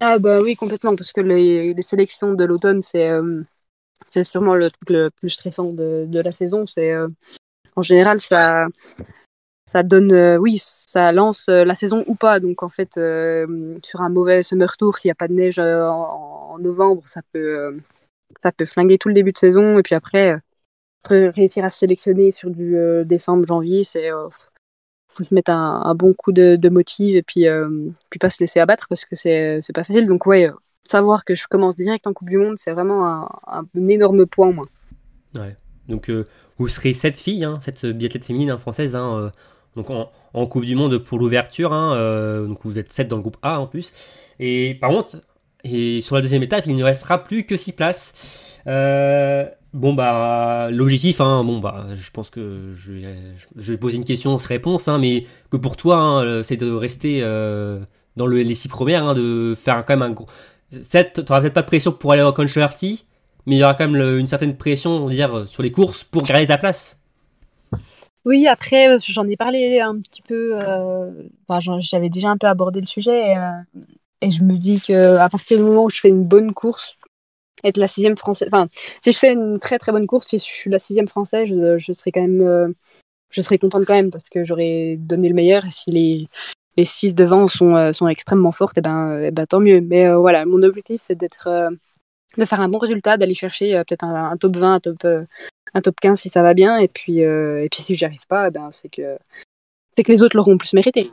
Ah 0.00 0.18
bah 0.18 0.40
oui 0.40 0.54
complètement 0.54 0.94
parce 0.94 1.12
que 1.12 1.20
les 1.20 1.82
sélections 1.82 2.34
de 2.34 2.44
l'automne 2.44 2.82
c'est 2.82 3.10
c'est 4.10 4.24
sûrement 4.24 4.54
le 4.54 4.70
truc 4.70 4.90
le 4.90 5.10
plus 5.10 5.30
stressant 5.30 5.72
de, 5.72 6.06
de 6.08 6.20
la 6.20 6.32
saison. 6.32 6.66
C'est 6.66 6.94
en 7.76 7.82
général 7.82 8.20
ça 8.20 8.66
ça 9.66 9.82
donne 9.82 10.38
oui 10.38 10.58
ça 10.58 11.12
lance 11.12 11.48
la 11.48 11.74
saison 11.74 12.02
ou 12.06 12.14
pas 12.14 12.40
donc 12.40 12.62
en 12.62 12.70
fait 12.70 12.94
sur 12.94 14.00
un 14.00 14.08
mauvais 14.08 14.42
summer 14.42 14.76
tour 14.76 14.96
s'il 14.96 15.08
n'y 15.08 15.12
a 15.12 15.14
pas 15.14 15.28
de 15.28 15.34
neige 15.34 15.58
en, 15.58 16.56
novembre 16.58 17.04
ça 17.08 17.20
peut 17.32 17.76
ça 18.40 18.50
peut 18.50 18.64
flinguer 18.64 18.98
tout 18.98 19.08
le 19.08 19.14
début 19.14 19.32
de 19.32 19.38
saison 19.38 19.78
et 19.78 19.82
puis 19.82 19.94
après 19.94 20.40
réussir 21.08 21.64
à 21.64 21.70
se 21.70 21.78
sélectionner 21.78 22.30
sur 22.30 22.50
du 22.50 22.76
euh, 22.76 23.04
décembre, 23.04 23.46
janvier, 23.46 23.84
c'est 23.84 24.10
euh, 24.10 24.28
faut 25.08 25.24
se 25.24 25.34
mettre 25.34 25.50
un, 25.50 25.94
bon 25.94 26.14
coup 26.14 26.32
de, 26.32 26.56
de 26.56 26.68
motive 26.68 27.16
et 27.16 27.22
puis 27.22 27.48
euh, 27.48 27.90
puis 28.10 28.18
pas 28.18 28.30
se 28.30 28.40
laisser 28.40 28.60
abattre 28.60 28.86
parce 28.88 29.04
que 29.04 29.16
c'est 29.16 29.60
c'est 29.62 29.72
pas 29.72 29.84
facile. 29.84 30.06
Donc 30.06 30.26
ouais, 30.26 30.48
savoir 30.84 31.24
que 31.24 31.34
je 31.34 31.46
commence 31.48 31.76
direct 31.76 32.06
en 32.06 32.12
Coupe 32.12 32.30
du 32.30 32.38
Monde, 32.38 32.56
c'est 32.56 32.72
vraiment 32.72 33.28
un, 33.46 33.66
énorme 33.88 34.26
point 34.26 34.52
moi. 34.52 34.66
Ouais. 35.36 35.56
Donc 35.88 36.10
vous 36.58 36.68
serez 36.68 36.92
sept 36.92 37.18
filles, 37.18 37.44
hein, 37.44 37.58
cette 37.62 37.86
biathlète 37.86 38.24
féminine 38.24 38.50
hein, 38.50 38.58
hein, 38.94 39.32
donc 39.76 39.90
en, 39.90 40.10
en, 40.34 40.46
Coupe 40.46 40.64
du 40.64 40.74
Monde 40.74 40.98
pour 40.98 41.18
l'ouverture. 41.18 41.72
Hein, 41.72 42.46
donc 42.46 42.58
vous 42.64 42.78
êtes 42.78 42.92
sept 42.92 43.08
dans 43.08 43.16
le 43.16 43.22
groupe 43.22 43.38
A 43.42 43.60
en 43.60 43.66
plus. 43.66 43.92
Et 44.38 44.76
par 44.80 44.90
contre, 44.90 45.16
et 45.64 46.00
sur 46.00 46.16
la 46.16 46.22
deuxième 46.22 46.42
étape, 46.42 46.64
il 46.66 46.76
ne 46.76 46.84
restera 46.84 47.24
plus 47.24 47.44
que 47.44 47.56
six 47.56 47.72
places. 47.72 48.58
Euh, 48.66 49.46
Bon 49.74 49.92
bah 49.92 50.70
l'objectif, 50.70 51.20
hein, 51.20 51.44
bon 51.44 51.58
bah 51.58 51.88
je 51.94 52.10
pense 52.10 52.30
que 52.30 52.72
je, 52.74 52.92
je, 53.54 53.72
vais 53.72 53.76
poser 53.76 53.98
une 53.98 54.04
question 54.06 54.38
sans 54.38 54.48
réponse, 54.48 54.88
hein, 54.88 54.96
mais 54.96 55.26
que 55.50 55.58
pour 55.58 55.76
toi 55.76 56.24
euh, 56.24 56.42
c'est 56.42 56.56
de 56.56 56.72
rester 56.72 57.20
euh, 57.22 57.78
dans 58.16 58.26
le, 58.26 58.40
les 58.40 58.54
six 58.54 58.68
premières, 58.68 59.14
de 59.14 59.54
faire 59.54 59.84
quand 59.84 59.92
même 59.92 60.02
un 60.02 60.12
gros. 60.12 60.26
Tu 60.72 61.22
t'auras 61.24 61.40
peut-être 61.40 61.54
pas 61.54 61.62
de 61.62 61.66
pression 61.66 61.92
pour 61.92 62.12
aller 62.12 62.22
au 62.22 62.32
Concherty, 62.32 63.06
mais 63.46 63.56
il 63.56 63.58
y 63.58 63.64
aura 63.64 63.74
quand 63.74 63.88
même 63.88 64.18
une 64.18 64.26
certaine 64.26 64.56
pression, 64.56 64.90
on 64.90 65.06
va 65.06 65.14
dire, 65.14 65.48
sur 65.48 65.62
les 65.62 65.72
courses 65.72 66.04
pour 66.04 66.22
garder 66.22 66.46
ta 66.46 66.58
place. 66.58 66.98
Oui, 68.24 68.46
après 68.46 68.88
euh, 68.88 68.98
j'en 69.02 69.26
ai 69.26 69.36
parlé 69.36 69.80
un 69.80 69.98
petit 70.00 70.20
peu, 70.20 70.58
enfin, 71.48 71.78
j'avais 71.80 72.10
déjà 72.10 72.28
un 72.28 72.36
peu 72.36 72.46
abordé 72.46 72.80
le 72.80 72.86
sujet 72.86 73.32
et, 73.32 73.36
et 74.20 74.30
je 74.30 74.42
me 74.42 74.58
dis 74.58 74.80
que 74.80 75.16
à 75.16 75.28
partir 75.28 75.56
du 75.56 75.64
moment 75.64 75.84
où 75.84 75.90
je 75.90 76.00
fais 76.00 76.08
une 76.08 76.24
bonne 76.24 76.52
course, 76.52 76.98
être 77.64 77.76
la 77.76 77.88
sixième 77.88 78.16
française. 78.16 78.48
Enfin, 78.52 78.68
si 79.02 79.12
je 79.12 79.18
fais 79.18 79.32
une 79.32 79.58
très 79.58 79.78
très 79.78 79.92
bonne 79.92 80.06
course, 80.06 80.28
si 80.28 80.38
je 80.38 80.44
suis 80.44 80.70
la 80.70 80.78
sixième 80.78 81.08
française, 81.08 81.48
je, 81.48 81.78
je 81.78 81.92
serais 81.92 82.12
quand 82.12 82.20
même, 82.20 82.40
euh, 82.40 82.68
je 83.30 83.42
contente 83.56 83.84
quand 83.86 83.94
même 83.94 84.10
parce 84.10 84.28
que 84.28 84.44
j'aurais 84.44 84.96
donné 84.98 85.28
le 85.28 85.34
meilleur. 85.34 85.64
Si 85.70 85.90
les 85.90 86.28
les 86.78 86.84
six 86.84 87.14
devant 87.14 87.48
sont 87.48 87.76
euh, 87.76 87.92
sont 87.92 88.08
extrêmement 88.08 88.52
fortes, 88.52 88.78
et 88.78 88.80
eh 88.80 88.82
ben, 88.82 89.20
et 89.20 89.26
eh 89.26 89.30
ben 89.30 89.46
tant 89.46 89.60
mieux. 89.60 89.80
Mais 89.80 90.06
euh, 90.06 90.16
voilà, 90.16 90.46
mon 90.46 90.62
objectif 90.62 91.00
c'est 91.00 91.16
d'être, 91.16 91.70
de 92.38 92.44
faire 92.44 92.60
un 92.60 92.68
bon 92.68 92.78
résultat, 92.78 93.16
d'aller 93.18 93.34
chercher 93.34 93.82
peut-être 93.86 94.04
un, 94.04 94.36
top 94.36 94.56
20, 94.56 94.74
un 94.74 94.80
top 94.80 95.06
un 95.74 95.82
top 95.82 95.96
15 96.00 96.20
si 96.20 96.28
ça 96.30 96.42
va 96.42 96.54
bien. 96.54 96.78
Et 96.78 96.88
puis 96.88 97.18
et 97.18 97.68
puis 97.70 97.82
si 97.82 97.96
j'y 97.96 98.04
arrive 98.04 98.26
pas, 98.28 98.48
eh 98.48 98.50
ben 98.50 98.70
c'est 98.72 98.88
que 98.88 99.18
c'est 99.94 100.04
que 100.04 100.12
les 100.12 100.22
autres 100.22 100.36
l'auront 100.36 100.56
plus 100.56 100.72
mérité. 100.72 101.10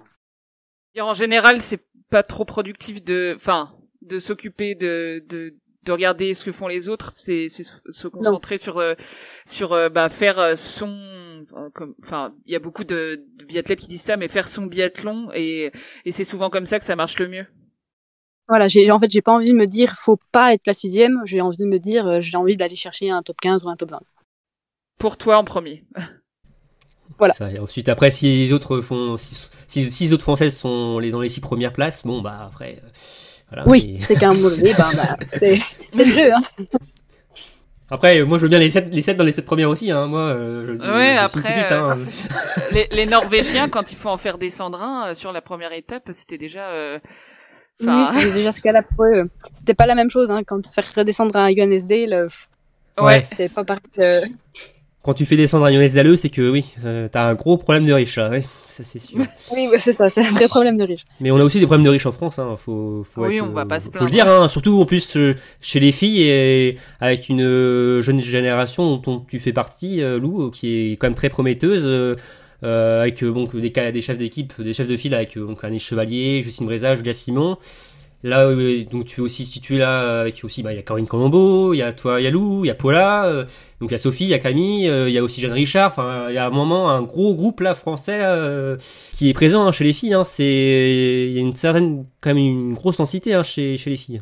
En 1.02 1.14
général, 1.14 1.60
c'est 1.60 1.82
pas 2.10 2.24
trop 2.24 2.46
productif 2.46 3.04
de, 3.04 3.34
enfin, 3.36 3.74
de 4.02 4.20
s'occuper 4.20 4.76
de, 4.76 5.22
de 5.28 5.56
de 5.86 5.92
regarder 5.92 6.34
ce 6.34 6.44
que 6.44 6.52
font 6.52 6.68
les 6.68 6.90
autres, 6.90 7.12
c'est 7.12 7.48
se 7.48 8.08
concentrer 8.08 8.58
sur 8.58 8.80
euh, 8.80 8.96
sur 9.46 9.74
euh, 9.74 9.90
bah, 9.90 10.10
faire 10.10 10.40
euh, 10.40 10.56
son 10.56 10.98
comme, 11.74 11.96
enfin, 12.04 12.34
il 12.46 12.54
y 12.54 12.56
a 12.56 12.60
beaucoup 12.60 12.84
de, 12.84 13.24
de, 13.38 13.46
biathlètes 13.46 13.80
qui 13.80 13.88
disent 13.88 14.02
ça, 14.02 14.18
mais 14.18 14.28
faire 14.28 14.48
son 14.48 14.66
biathlon 14.66 15.30
et, 15.34 15.72
et 16.06 16.12
c'est 16.12 16.24
souvent 16.24 16.50
comme 16.50 16.66
ça 16.66 16.80
que 16.80 16.86
ça 16.86 16.96
marche 16.96 17.20
le 17.20 17.28
mieux. 17.28 17.46
Voilà, 18.48 18.68
j'ai 18.68 18.92
en 18.92 19.00
fait 19.00 19.12
j'ai 19.12 19.22
pas 19.22 19.34
envie 19.34 19.50
de 19.50 19.56
me 19.56 19.66
dire 19.66 19.96
faut 19.98 20.20
pas 20.32 20.54
être 20.54 20.68
la 20.68 20.74
sixième, 20.74 21.22
j'ai 21.26 21.42
envie 21.42 21.58
de 21.58 21.66
me 21.66 21.80
dire 21.80 22.06
euh, 22.06 22.22
j'ai 22.22 22.38
envie 22.38 22.58
d'aller 22.58 22.76
chercher 22.76 23.10
un 23.10 23.24
top 23.24 23.38
15 23.42 23.64
ou 23.64 23.70
un 23.70 23.76
top 23.76 23.92
20. 23.92 24.00
Pour 25.00 25.18
toi 25.18 25.38
en 25.38 25.44
premier. 25.44 25.84
voilà. 27.18 27.34
Ça, 27.34 27.50
ensuite 27.60 27.90
après 27.90 28.12
si 28.12 28.46
les 28.46 28.54
autres 28.54 28.82
font 28.82 29.18
si, 29.18 29.36
si, 29.68 29.90
si, 29.90 30.06
les 30.06 30.14
autres 30.14 30.24
françaises 30.24 30.56
sont 30.56 31.00
les 31.00 31.10
dans 31.10 31.22
les 31.22 31.30
six 31.30 31.42
premières 31.42 31.74
places, 31.74 32.06
bon 32.06 32.22
bah 32.22 32.50
après. 32.52 32.82
Euh, 32.84 32.88
voilà, 33.50 33.68
oui, 33.68 33.98
c'est 34.02 34.16
qu'un 34.16 34.34
mauvais, 34.42 34.74
ben, 34.74 34.92
bah, 34.96 35.18
c'est 35.32 35.60
le 35.96 36.04
jeu. 36.06 36.34
Hein. 36.34 36.42
Après, 37.90 38.24
moi, 38.24 38.40
je 38.40 38.44
veux 38.44 38.50
bien 38.50 38.58
les 38.58 38.72
7, 38.72 38.88
les 38.92 39.02
7 39.02 39.16
dans 39.16 39.24
les 39.24 39.32
7 39.32 39.46
premières 39.46 39.70
aussi, 39.70 39.92
hein. 39.92 40.08
Moi, 40.08 40.22
euh, 40.22 40.66
je 40.68 40.72
dis, 40.74 40.88
Ouais, 40.88 41.16
après, 41.18 41.72
hein. 41.72 41.96
les, 42.72 42.88
les, 42.92 43.06
Norvégiens, 43.06 43.70
quand 43.70 43.92
il 43.92 43.96
faut 43.96 44.10
en 44.10 44.18
faire 44.18 44.40
descendre 44.40 44.82
un 44.82 45.14
sur 45.14 45.32
la 45.32 45.42
première 45.42 45.72
étape, 45.72 46.10
c'était 46.12 46.40
déjà, 46.40 46.70
euh, 46.70 46.98
oui, 47.82 48.06
c'était 48.08 48.32
déjà 48.32 48.52
ce 48.52 48.62
cas-là 48.62 48.82
pour 48.84 49.06
eux. 49.06 49.26
C'était 49.54 49.74
pas 49.74 49.86
la 49.86 49.96
même 49.96 50.10
chose, 50.10 50.32
hein, 50.32 50.44
quand 50.44 50.66
faire 50.68 50.86
redescendre 50.96 51.36
un 51.36 51.50
UNSD, 51.50 52.08
le... 52.08 52.28
ouais. 53.00 53.24
c'est 53.32 53.54
pas 53.54 53.64
pareil 53.64 53.82
que... 53.96 54.22
Quand 55.04 55.14
tu 55.14 55.26
fais 55.26 55.38
descendre 55.38 55.66
un 55.66 55.72
UNSD 55.72 56.16
c'est 56.16 56.30
que 56.30 56.50
oui, 56.50 56.74
euh, 56.84 57.08
t'as 57.12 57.28
un 57.28 57.36
gros 57.36 57.58
problème 57.58 57.86
de 57.86 57.94
riche, 57.94 58.18
là, 58.18 58.30
oui, 58.32 58.44
ça 58.78 58.84
c'est 58.84 59.00
sûr. 59.00 59.18
oui, 59.52 59.68
c'est 59.78 59.94
ça, 59.94 60.10
c'est 60.10 60.26
un 60.26 60.32
vrai 60.32 60.48
problème 60.48 60.78
de 60.78 60.84
riche. 60.84 61.06
Mais 61.20 61.32
on 61.32 61.38
a 61.38 61.44
aussi 61.44 61.60
des 61.60 61.66
problèmes 61.66 61.86
de 61.86 61.90
riches 61.90 62.06
en 62.06 62.12
France, 62.12 62.40
hein, 62.40 62.56
faut, 62.58 63.04
faut 63.04 63.26
Oui, 63.26 63.38
être, 63.38 63.46
on 63.46 63.54
va 63.54 63.66
pas 63.66 63.80
se 63.80 63.90
Faut 63.90 64.06
le 64.06 64.12
dire, 64.12 64.28
hein, 64.28 64.48
surtout 64.48 64.80
en 64.82 64.86
plus 64.86 65.16
euh, 65.18 65.34
chez 65.62 65.80
les 65.80 65.92
filles 65.92 66.24
et 66.24 66.78
avec 67.00 67.30
une 67.30 67.42
euh, 67.42 68.02
jeune 68.02 68.20
génération 68.20 68.98
dont 68.98 69.20
tu 69.28 69.40
fais 69.40 69.54
partie, 69.54 70.02
Lou, 70.02 70.52
qui 70.52 70.92
est 70.92 70.92
quand 70.98 71.08
même 71.08 71.16
très 71.16 71.30
prometteuse. 71.30 72.16
Euh, 72.64 73.02
avec 73.02 73.22
euh, 73.22 73.32
bon, 73.32 73.48
des, 73.54 73.70
des 73.70 74.02
chefs 74.02 74.18
d'équipe, 74.18 74.54
des 74.60 74.74
chefs 74.74 74.88
de 74.88 74.98
file 74.98 75.14
avec 75.14 75.38
euh, 75.38 75.46
donc 75.46 75.64
Annie 75.64 75.80
Chevalier, 75.80 76.42
Justine 76.42 76.66
Breza, 76.66 76.96
Julia 76.96 77.14
Simon. 77.14 77.58
Là, 78.26 78.54
donc 78.92 79.06
tu 79.06 79.22
es 79.22 79.24
aussi 79.24 79.46
situé 79.46 79.78
là 79.78 80.22
avec 80.22 80.44
aussi, 80.44 80.64
bah, 80.64 80.74
il 80.74 80.76
y 80.76 80.80
a 80.80 80.84
Corinne 80.84 81.08
Colombo, 81.08 81.74
il 81.74 81.78
y 81.78 81.82
a 81.82 81.94
toi, 81.94 82.20
il 82.20 82.24
y 82.24 82.28
a 82.28 82.32
Lou, 82.32 82.66
il 82.66 82.68
y 82.68 82.72
a 82.72 82.76
Paula, 82.76 83.46
donc 83.80 83.92
il 83.92 83.94
y 83.94 83.96
a 83.96 84.00
Sophie, 84.00 84.26
il 84.26 84.30
y 84.30 84.34
a 84.34 84.40
Camille, 84.40 84.86
il 84.88 85.12
y 85.12 85.18
a 85.18 85.24
aussi 85.24 85.42
Jeanne 85.42 85.52
Richard. 85.52 85.92
Enfin, 85.92 86.28
il 86.30 86.36
y 86.36 86.38
a 86.38 86.48
un 86.48 86.50
moment 86.50 86.90
un 86.90 87.04
gros 87.04 87.36
groupe 87.36 87.60
là 87.60 87.76
français 87.76 88.22
qui 89.14 89.30
est 89.30 89.34
présent 89.34 89.68
hein, 89.68 89.72
chez 89.72 89.84
les 89.84 89.94
filles. 89.94 90.16
Hein, 90.16 90.26
c'est, 90.26 91.28
il 91.28 91.34
y 91.34 91.38
a 91.38 91.42
une 91.42 91.54
certaine, 91.54 92.06
quand 92.20 92.32
même 92.32 92.38
une 92.38 92.74
grosse 92.74 92.98
densité 92.98 93.34
hein, 93.34 93.44
chez, 93.44 93.78
chez 93.78 93.92
les 93.92 93.98
filles. 93.98 94.22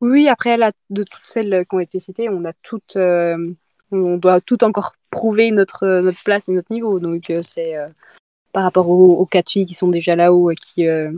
Oui, 0.00 0.28
après 0.28 0.56
de 0.90 1.02
toutes 1.02 1.24
celles 1.24 1.66
qui 1.68 1.74
ont 1.74 1.80
été 1.80 1.98
citées, 1.98 2.28
on 2.28 2.44
a 2.44 2.52
toutes 2.62 2.96
on 3.92 4.16
doit 4.16 4.40
tout 4.40 4.64
encore 4.64 4.94
prouver 5.10 5.50
notre, 5.50 5.86
notre 6.00 6.22
place 6.22 6.48
et 6.48 6.52
notre 6.52 6.72
niveau. 6.72 6.98
Donc 6.98 7.30
euh, 7.30 7.42
c'est 7.42 7.76
euh, 7.76 7.88
par 8.52 8.64
rapport 8.64 8.88
aux, 8.88 9.26
quatre 9.26 9.50
filles 9.50 9.66
qui 9.66 9.74
sont 9.74 9.88
déjà 9.88 10.16
là-haut 10.16 10.50
et 10.50 10.56
qui, 10.56 10.86
euh, 10.86 11.12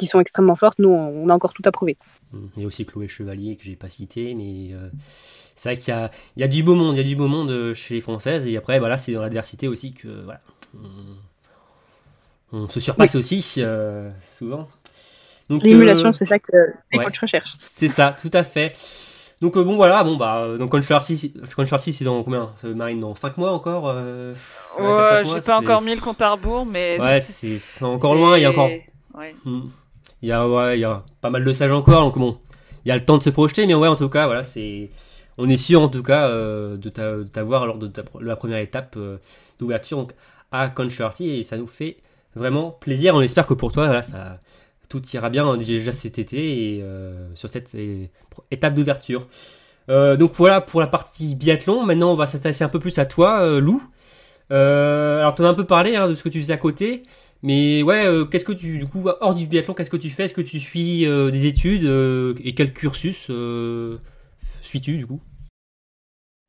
qui 0.00 0.06
sont 0.06 0.20
extrêmement 0.20 0.56
fortes, 0.56 0.78
nous 0.78 0.88
on 0.88 1.28
a 1.28 1.34
encore 1.34 1.52
tout 1.52 1.62
à 1.64 1.70
prouver. 1.70 1.96
Il 2.56 2.62
y 2.62 2.64
a 2.64 2.66
aussi 2.66 2.84
Chloé 2.84 3.06
Chevalier 3.06 3.56
que 3.56 3.64
j'ai 3.64 3.76
pas 3.76 3.88
cité, 3.88 4.34
mais 4.34 4.74
c'est 5.56 5.68
vrai 5.68 5.76
qu'il 5.76 5.94
y 5.94 5.96
a, 5.96 6.10
il 6.36 6.40
y 6.40 6.42
a 6.42 6.48
du 6.48 6.62
beau 6.62 6.74
monde, 6.74 6.96
il 6.96 6.98
y 6.98 7.00
a 7.00 7.04
du 7.04 7.16
beau 7.16 7.28
monde 7.28 7.74
chez 7.74 7.94
les 7.94 8.00
Françaises, 8.00 8.46
et 8.46 8.56
après 8.56 8.78
voilà, 8.78 8.98
c'est 8.98 9.12
dans 9.12 9.22
l'adversité 9.22 9.68
aussi 9.68 9.92
que 9.92 10.08
voilà, 10.24 10.40
on, 12.52 12.68
se 12.68 12.80
surpasse 12.80 13.14
aussi 13.14 13.42
souvent. 14.36 14.68
L'émulation, 15.48 16.12
c'est 16.12 16.24
ça 16.24 16.38
que 16.38 16.52
les 16.92 16.98
coachs 16.98 17.18
recherchent. 17.18 17.56
C'est 17.70 17.88
ça, 17.88 18.16
tout 18.20 18.30
à 18.32 18.44
fait. 18.44 18.74
Donc 19.40 19.56
euh, 19.56 19.64
bon 19.64 19.76
voilà, 19.76 20.04
bon 20.04 20.16
bah 20.16 20.40
euh, 20.40 20.58
donc 20.58 20.70
Controversy, 20.70 21.32
c'est 21.92 22.04
dans 22.04 22.22
combien? 22.22 22.52
Marine 22.62 23.00
dans 23.00 23.14
5 23.14 23.38
mois 23.38 23.52
encore 23.52 23.84
euh, 23.88 24.34
Ouais, 24.78 25.22
j'ai 25.24 25.40
pas 25.40 25.58
encore 25.58 25.80
mis 25.80 25.94
le 25.94 26.00
compte 26.00 26.20
à 26.20 26.32
rebours 26.32 26.66
mais 26.66 27.00
Ouais, 27.00 27.20
c'est 27.20 27.82
encore 27.82 28.14
loin, 28.14 28.36
il 28.36 28.42
y 28.42 28.44
a 28.44 28.50
encore 28.50 28.68
ouais. 29.14 29.34
Hmm. 29.46 29.62
Il 30.22 30.28
y 30.28 30.32
a 30.32 30.46
ouais, 30.48 30.78
il 30.78 30.80
y 30.80 30.84
a 30.84 31.04
pas 31.20 31.30
mal 31.30 31.44
de 31.44 31.52
sages 31.52 31.72
encore 31.72 32.02
donc 32.02 32.18
bon, 32.18 32.38
il 32.84 32.88
y 32.88 32.92
a 32.92 32.96
le 32.96 33.04
temps 33.04 33.18
de 33.18 33.22
se 33.22 33.30
projeter 33.30 33.66
mais 33.66 33.74
ouais 33.74 33.88
en 33.88 33.96
tout 33.96 34.08
cas 34.08 34.26
voilà, 34.26 34.42
c'est 34.42 34.90
on 35.38 35.48
est 35.48 35.56
sûr 35.56 35.80
en 35.80 35.88
tout 35.88 36.02
cas 36.02 36.28
de 36.28 36.88
t'avoir 37.32 37.66
lors 37.66 37.78
de, 37.78 37.90
la 38.20 38.36
première 38.36 38.58
étape 38.58 38.98
d'ouverture 39.58 39.98
donc 39.98 40.12
à 40.52 40.68
Controversy 40.68 41.30
et 41.30 41.42
ça 41.42 41.56
nous 41.56 41.66
fait 41.66 41.96
vraiment 42.36 42.70
plaisir, 42.70 43.14
on 43.14 43.20
espère 43.20 43.46
que 43.46 43.54
pour 43.54 43.72
toi 43.72 43.86
voilà, 43.86 44.02
ça 44.02 44.40
tout 44.90 45.02
ira 45.14 45.30
bien 45.30 45.56
déjà 45.56 45.92
cet 45.92 46.18
été 46.18 46.76
et 46.76 46.82
euh, 46.82 47.34
sur 47.34 47.48
cette 47.48 47.74
étape 48.50 48.74
d'ouverture. 48.74 49.26
Euh, 49.88 50.16
donc 50.16 50.32
voilà 50.34 50.60
pour 50.60 50.80
la 50.80 50.86
partie 50.86 51.34
biathlon. 51.34 51.86
Maintenant, 51.86 52.12
on 52.12 52.16
va 52.16 52.26
s'intéresser 52.26 52.64
un 52.64 52.68
peu 52.68 52.80
plus 52.80 52.98
à 52.98 53.06
toi, 53.06 53.40
euh, 53.42 53.60
Lou. 53.60 53.82
alors, 54.50 55.34
tu 55.34 55.42
en 55.42 55.46
as 55.46 55.48
un 55.48 55.54
peu 55.54 55.64
parlé 55.64 55.96
hein, 55.96 56.08
de 56.08 56.14
ce 56.14 56.22
que 56.22 56.28
tu 56.28 56.40
faisais 56.40 56.52
à 56.52 56.58
côté. 56.58 57.04
Mais 57.42 57.82
ouais, 57.82 58.06
qu'est-ce 58.30 58.44
que 58.44 58.52
tu, 58.52 58.78
du 58.78 58.86
coup, 58.86 59.04
hors 59.20 59.34
du 59.34 59.46
biathlon, 59.46 59.74
qu'est-ce 59.74 59.90
que 59.90 59.96
tu 59.96 60.10
fais? 60.10 60.24
Est-ce 60.24 60.34
que 60.34 60.40
tu 60.40 60.60
suis 60.60 61.06
des 61.06 61.46
études 61.46 61.84
Et 62.44 62.54
quel 62.54 62.72
cursus 62.72 63.30
suis-tu, 64.62 64.98
du 64.98 65.06
coup? 65.06 65.20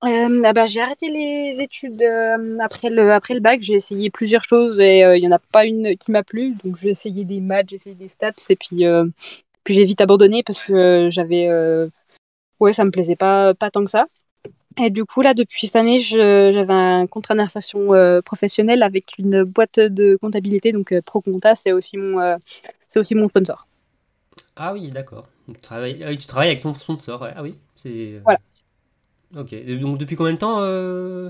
Euh, 0.04 0.42
ah 0.46 0.54
bah, 0.54 0.66
j'ai 0.66 0.82
arrêté 0.82 1.12
les 1.12 1.62
études 1.62 2.02
euh, 2.02 2.58
après, 2.60 2.90
le, 2.90 3.14
après 3.14 3.36
le 3.36 3.40
bac. 3.40 3.62
J'ai 3.62 3.76
essayé 3.76 4.10
plusieurs 4.10 4.44
choses 4.44 4.80
et 4.80 5.04
euh, 5.04 5.16
il 5.16 5.24
y 5.24 5.28
en 5.28 5.32
a 5.32 5.38
pas 5.40 5.66
une 5.66 5.96
qui 5.98 6.12
m'a 6.12 6.24
plu. 6.24 6.56
Donc 6.64 6.78
j'ai 6.78 6.90
essayé 6.90 7.24
des 7.24 7.40
maths, 7.40 7.70
j'ai 7.70 7.76
essayé 7.76 7.96
des 7.96 8.08
stats 8.10 8.32
et 8.50 8.56
puis, 8.56 8.84
puis 9.64 9.74
j'ai 9.76 9.86
vite 9.86 10.02
abandonné 10.02 10.42
parce 10.44 10.62
que 10.62 11.10
j'avais. 11.12 11.48
ouais, 12.60 12.74
ça 12.74 12.86
me 12.86 12.92
plaisait 12.92 13.16
pas, 13.16 13.54
pas 13.54 13.72
tant 13.72 13.84
que 13.84 13.92
ça. 13.92 14.06
Et 14.78 14.90
du 14.90 15.06
coup, 15.06 15.22
là, 15.22 15.34
depuis 15.34 15.68
cette 15.68 15.76
année, 15.76 16.00
j'avais 16.02 16.74
un 16.74 17.08
contrat 17.08 17.36
d'insertion 17.36 17.90
professionnelle 18.24 18.84
avec 18.84 19.18
une 19.18 19.44
boîte 19.44 19.80
de 19.80 20.16
comptabilité. 20.16 20.72
Donc 20.72 20.94
ProConta, 21.02 21.56
c'est 21.56 21.72
aussi, 21.72 21.98
mon 21.98 22.38
c'est 22.88 23.00
aussi 23.00 23.16
mon 23.16 23.28
sponsor. 23.28 23.68
Ah 24.56 24.74
oui, 24.74 24.90
d'accord. 24.90 25.28
Tu 25.54 25.60
travailles, 25.60 26.18
tu 26.18 26.26
travailles 26.26 26.50
avec 26.50 26.62
son 26.62 26.74
sponsor. 26.74 27.28
Ah 27.36 27.44
oui, 27.44 27.56
c'est. 27.76 28.22
Voilà. 28.24 28.40
Ok. 29.38 29.54
donc 29.80 29.98
depuis 29.98 30.16
combien 30.16 30.34
de 30.34 30.38
temps 30.38 30.58
euh, 30.60 31.30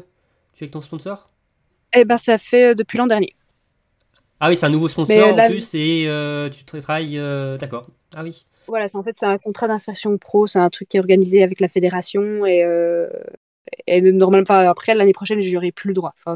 tu 0.54 0.64
es 0.64 0.66
avec 0.66 0.72
ton 0.72 0.82
sponsor? 0.82 1.30
Eh 1.94 2.06
ben 2.06 2.18
ça 2.18 2.38
fait 2.38 2.72
euh, 2.72 2.76
depuis 2.76 2.98
l'an 2.98 3.08
dernier. 3.08 3.30
Ah 4.40 4.50
oui, 4.50 4.58
c'est 4.58 4.66
un 4.66 4.70
nouveau 4.70 4.88
sponsor 4.88 5.38
en 5.38 5.48
plus 5.48 5.76
et 5.76 6.06
euh, 6.08 6.50
tu 6.50 6.64
travailles. 6.64 7.18
D'accord. 7.60 7.88
Ah 8.16 8.24
oui. 8.24 8.46
Voilà, 8.68 8.88
c'est 8.88 8.98
en 8.98 9.04
fait 9.04 9.16
c'est 9.16 9.26
un 9.26 9.38
contrat 9.38 9.68
d'insertion 9.68 10.18
pro, 10.18 10.48
c'est 10.48 10.60
un 10.60 10.70
truc 10.70 10.90
qui 10.90 10.98
est 10.98 11.00
organisé 11.00 11.44
avec 11.44 11.60
la 11.60 11.68
fédération 11.68 12.46
et, 12.46 12.66
et 13.88 14.02
normalement 14.02 14.46
après 14.50 14.96
l'année 14.96 15.14
prochaine 15.14 15.42
j'y 15.42 15.72
plus 15.72 15.90
le 15.90 15.94
droit. 15.94 16.14
Enfin, 16.24 16.36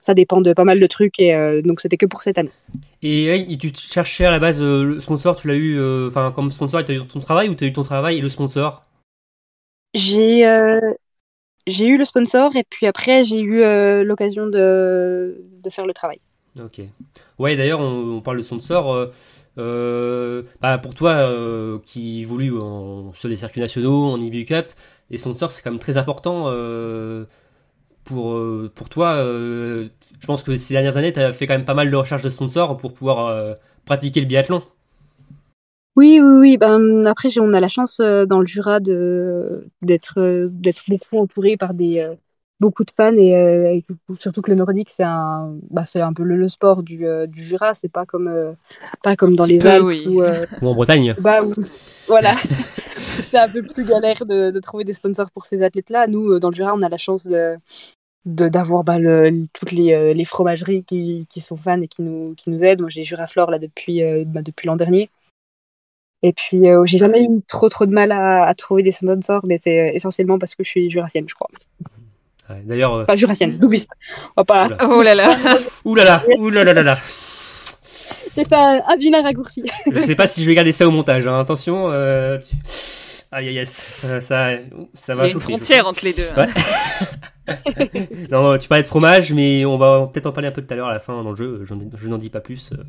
ça 0.00 0.14
dépend 0.14 0.40
de 0.40 0.52
pas 0.52 0.64
mal 0.64 0.80
de 0.80 0.86
trucs 0.86 1.20
et 1.20 1.62
donc 1.62 1.80
c'était 1.80 1.96
que 1.96 2.06
pour 2.06 2.22
cette 2.22 2.38
année. 2.38 2.50
Et, 3.02 3.56
tu 3.58 3.70
cherchais 3.74 4.24
à 4.24 4.30
la 4.30 4.38
base 4.38 4.62
le 4.62 5.00
sponsor, 5.00 5.36
tu 5.36 5.48
l'as 5.48 5.54
eu, 5.54 5.80
enfin 6.08 6.32
comme 6.34 6.50
sponsor, 6.50 6.84
tu 6.84 6.92
as 6.92 6.94
eu 6.96 7.06
ton 7.06 7.20
travail 7.20 7.48
ou 7.48 7.54
tu 7.54 7.64
as 7.64 7.66
eu 7.68 7.72
ton 7.72 7.82
travail 7.82 8.18
et 8.18 8.20
le 8.20 8.28
sponsor? 8.28 8.84
J'ai 9.94 10.46
euh, 10.46 10.92
j'ai 11.66 11.86
eu 11.86 11.96
le 11.96 12.04
sponsor 12.04 12.54
et 12.56 12.64
puis 12.68 12.86
après 12.86 13.22
j'ai 13.22 13.40
eu 13.40 13.62
euh, 13.62 14.02
l'occasion 14.02 14.46
de, 14.46 15.44
de 15.62 15.70
faire 15.70 15.86
le 15.86 15.94
travail. 15.94 16.20
Ok. 16.60 16.80
Ouais, 17.38 17.56
d'ailleurs, 17.56 17.80
on, 17.80 18.20
parle 18.20 18.38
de 18.38 18.42
sponsor. 18.42 18.92
Euh, 18.92 19.12
bah, 19.56 20.78
pour 20.78 20.94
toi 20.94 21.30
qui 21.84 22.22
évolue 22.22 22.52
sur 23.14 23.28
les 23.28 23.36
circuits 23.36 23.60
nationaux, 23.60 24.12
en 24.12 24.20
IBU 24.20 24.44
Cup, 24.44 24.66
les 25.10 25.18
sponsors 25.18 25.52
c'est 25.52 25.62
quand 25.62 25.70
même 25.70 25.80
très 25.80 25.96
important 25.96 26.44
pour, 28.04 28.40
pour 28.74 28.88
toi. 28.88 29.16
je 29.18 30.26
pense 30.26 30.42
que 30.42 30.56
ces 30.56 30.74
dernières 30.74 30.96
années, 30.96 31.12
tu 31.12 31.20
as 31.20 31.32
fait 31.32 31.46
quand 31.46 31.54
même 31.54 31.64
pas 31.64 31.74
mal 31.74 31.90
de 31.90 31.96
recherches 31.96 32.22
de 32.22 32.30
sponsors 32.30 32.76
pour 32.76 32.92
pouvoir 32.92 33.56
pratiquer 33.84 34.20
le 34.20 34.26
biathlon. 34.26 34.62
Oui, 35.96 36.20
oui, 36.20 36.38
oui. 36.40 36.56
Ben, 36.56 37.06
après, 37.06 37.28
on 37.38 37.52
a 37.52 37.60
la 37.60 37.68
chance 37.68 38.00
euh, 38.00 38.26
dans 38.26 38.40
le 38.40 38.46
Jura 38.46 38.80
d'être, 38.80 40.18
euh, 40.18 40.48
d'être 40.50 40.82
beaucoup 40.88 41.18
entouré 41.18 41.56
par 41.56 41.72
des, 41.72 42.00
euh, 42.00 42.14
beaucoup 42.60 42.84
de 42.84 42.90
fans 42.90 43.16
et, 43.16 43.84
surtout 44.18 44.42
que 44.42 44.50
le 44.50 44.56
nordique, 44.56 44.90
c'est 44.90 45.02
un, 45.02 45.54
bah, 45.70 45.84
c'est 45.84 46.00
un 46.00 46.12
peu 46.12 46.22
le, 46.22 46.48
sport 46.48 46.82
du, 46.82 47.04
du 47.28 47.44
Jura. 47.44 47.74
C'est 47.74 47.90
pas 47.90 48.06
comme, 48.06 48.54
pas 49.02 49.16
comme 49.16 49.36
dans 49.36 49.46
les 49.46 49.64
Alpes 49.66 49.84
ou, 50.06 50.22
en 50.66 50.74
Bretagne. 50.74 51.14
Bah, 51.18 51.40
voilà. 52.06 52.34
c'est 53.20 53.38
un 53.38 53.48
peu 53.48 53.62
plus 53.62 53.84
galère 53.84 54.24
de, 54.24 54.50
de 54.50 54.60
trouver 54.60 54.84
des 54.84 54.92
sponsors 54.92 55.30
pour 55.30 55.46
ces 55.46 55.62
athlètes-là. 55.62 56.06
Nous, 56.06 56.38
dans 56.38 56.50
le 56.50 56.54
Jura, 56.54 56.74
on 56.74 56.82
a 56.82 56.88
la 56.88 56.98
chance 56.98 57.26
de, 57.26 57.56
d'avoir 58.24 58.84
bah, 58.84 58.98
le, 58.98 59.46
toutes 59.52 59.72
les, 59.72 60.14
les 60.14 60.24
fromageries 60.24 60.84
qui, 60.84 61.26
qui 61.28 61.40
sont 61.40 61.56
fans 61.56 61.80
et 61.80 61.88
qui 61.88 62.02
nous, 62.02 62.34
qui 62.34 62.50
nous 62.50 62.64
aident. 62.64 62.80
Moi, 62.80 62.90
j'ai 62.90 63.04
Juraflore 63.04 63.50
là 63.50 63.58
depuis, 63.58 64.02
bah, 64.24 64.42
depuis 64.42 64.66
l'an 64.66 64.76
dernier. 64.76 65.10
Et 66.24 66.32
puis, 66.32 66.70
euh, 66.70 66.86
j'ai 66.86 66.96
jamais 66.96 67.22
eu 67.22 67.42
trop 67.46 67.68
trop 67.68 67.84
de 67.84 67.92
mal 67.92 68.10
à, 68.10 68.50
trouver 68.54 68.82
des 68.82 68.92
sponsors, 68.92 69.44
mais 69.46 69.58
c'est 69.58 69.92
essentiellement 69.94 70.38
parce 70.38 70.54
que 70.54 70.64
je 70.64 70.70
suis 70.70 70.88
jurassienne, 70.88 71.26
je 71.28 71.34
crois. 71.34 71.50
D'ailleurs. 72.64 72.94
Euh, 72.94 73.04
pas 73.04 73.16
jurassienne, 73.16 73.58
doubliste. 73.58 73.90
pas... 74.46 74.68
Oh 74.88 75.02
là 75.02 75.14
là. 75.14 75.28
Ouh 75.84 75.94
là 75.94 76.04
là. 76.04 76.22
Ouh 76.38 76.50
là 76.50 76.64
là 76.64 76.72
là 76.74 76.82
là. 76.82 76.98
J'ai 78.34 78.44
fait 78.44 78.54
un, 78.56 78.82
un, 78.86 78.96
vilain 78.96 79.22
raccourci. 79.22 79.62
je 79.90 79.98
sais 79.98 80.14
pas 80.16 80.26
si 80.26 80.42
je 80.42 80.46
vais 80.46 80.54
garder 80.54 80.72
ça 80.72 80.86
au 80.86 80.90
montage. 80.90 81.26
Hein. 81.26 81.38
Attention. 81.38 81.90
Euh, 81.92 82.38
Ah 83.30 83.42
yes, 83.42 83.70
ça, 83.70 84.20
ça, 84.20 84.50
ça 84.92 85.14
va 85.14 85.24
Il 85.24 85.28
y 85.28 85.30
a 85.30 85.34
une 85.34 85.40
frontière 85.40 85.86
entre 85.86 86.04
les 86.04 86.12
deux. 86.12 86.26
hein. 86.36 86.46
Ouais. 87.48 88.08
non, 88.30 88.58
tu 88.58 88.68
parlais 88.68 88.82
de 88.82 88.88
fromage, 88.88 89.32
mais 89.32 89.64
on 89.64 89.76
va 89.76 90.08
peut-être 90.12 90.26
en 90.26 90.32
parler 90.32 90.48
un 90.48 90.52
peu 90.52 90.62
tout 90.62 90.72
à 90.72 90.76
l'heure 90.76 90.88
à 90.88 90.92
la 90.92 91.00
fin 91.00 91.22
dans 91.22 91.30
le 91.30 91.36
jeu. 91.36 91.64
Je 91.64 92.08
n'en 92.08 92.18
dis 92.18 92.30
pas 92.30 92.40
plus. 92.40 92.70
euh, 92.72 92.82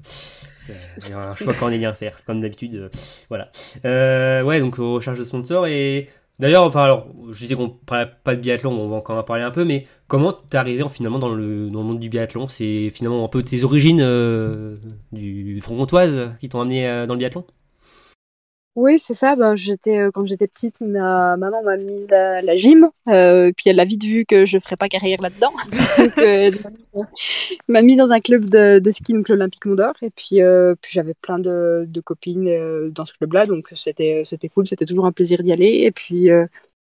C'est 0.98 1.14
un 1.14 1.36
choix 1.36 1.54
cornélien 1.54 1.92
à 1.92 1.94
faire, 1.94 2.18
comme 2.26 2.42
d'habitude. 2.42 2.76
euh, 2.76 2.90
Voilà. 3.30 3.50
Euh, 3.86 4.42
ouais, 4.44 4.60
donc 4.60 4.76
recherche 4.78 5.20
de 5.20 5.24
sponsors. 5.26 5.68
Et 5.68 6.10
d'ailleurs, 6.40 6.66
enfin, 6.66 6.84
alors, 6.84 7.08
je 7.32 7.40
disais 7.40 7.56
qu'on 7.56 7.70
parlait 7.70 8.10
pas 8.24 8.36
de 8.36 8.42
biathlon, 8.42 8.72
on 8.72 8.90
va 8.90 8.98
encore 8.98 9.18
en 9.18 9.24
parler 9.24 9.44
un 9.44 9.52
peu, 9.52 9.66
mais 9.66 9.88
comment 10.08 10.34
t'es 10.34 10.58
arrivé 10.58 10.84
en, 10.84 10.90
finalement 10.90 11.20
dans 11.20 11.30
le, 11.30 11.70
dans 11.70 11.80
le 11.80 11.86
monde 11.86 12.00
du 12.00 12.10
biathlon? 12.10 12.48
C'est 12.48 12.90
finalement 12.92 13.24
un 13.26 13.28
peu 13.30 13.44
tes 13.44 13.64
origines 13.64 14.02
euh, 14.02 14.78
du 15.12 15.60
front 15.62 15.78
comtoise 15.78 16.32
qui 16.40 16.50
t'ont 16.50 16.62
amené 16.62 16.88
euh, 16.88 17.06
dans 17.06 17.14
le 17.14 17.20
biathlon? 17.20 17.46
Oui, 18.76 19.00
c'est 19.00 19.14
ça. 19.14 19.38
Ben, 19.38 19.56
j'étais, 19.56 20.00
euh, 20.00 20.12
quand 20.12 20.26
j'étais 20.26 20.48
petite, 20.48 20.82
ma 20.82 21.38
maman 21.38 21.64
m'a 21.64 21.78
mis 21.78 22.12
à 22.12 22.42
la 22.42 22.56
gym. 22.58 22.90
euh, 23.08 23.52
puis 23.56 23.70
elle 23.70 23.80
a 23.80 23.86
vite 23.86 24.04
vu 24.04 24.26
que 24.26 24.46
je 24.46 24.60
ferais 24.60 24.76
pas 24.76 24.90
carrière 24.90 25.22
là-dedans. 25.22 25.54
Donc, 25.98 26.18
euh, 26.18 26.52
elle 26.94 27.06
m'a 27.70 27.82
mis 27.82 27.96
dans 27.96 28.12
un 28.12 28.20
club 28.20 28.50
de, 28.50 28.82
ski, 28.92 29.14
donc 29.14 29.30
l'Olympique 29.30 29.66
Mondor. 29.66 29.94
Et 30.02 30.10
puis, 30.10 30.42
euh, 30.42 30.76
j'avais 30.90 31.14
plein 31.14 31.40
de, 31.40 31.88
copines 32.04 32.50
euh, 32.50 32.90
dans 32.90 33.06
ce 33.06 33.14
club-là. 33.14 33.46
Donc 33.46 33.70
c'était, 33.74 34.24
cool. 34.54 34.68
C'était 34.68 34.86
toujours 34.86 35.06
un 35.06 35.14
plaisir 35.14 35.42
d'y 35.42 35.54
aller. 35.54 35.84
Et 35.84 35.92
puis, 35.92 36.30
euh, 36.30 36.46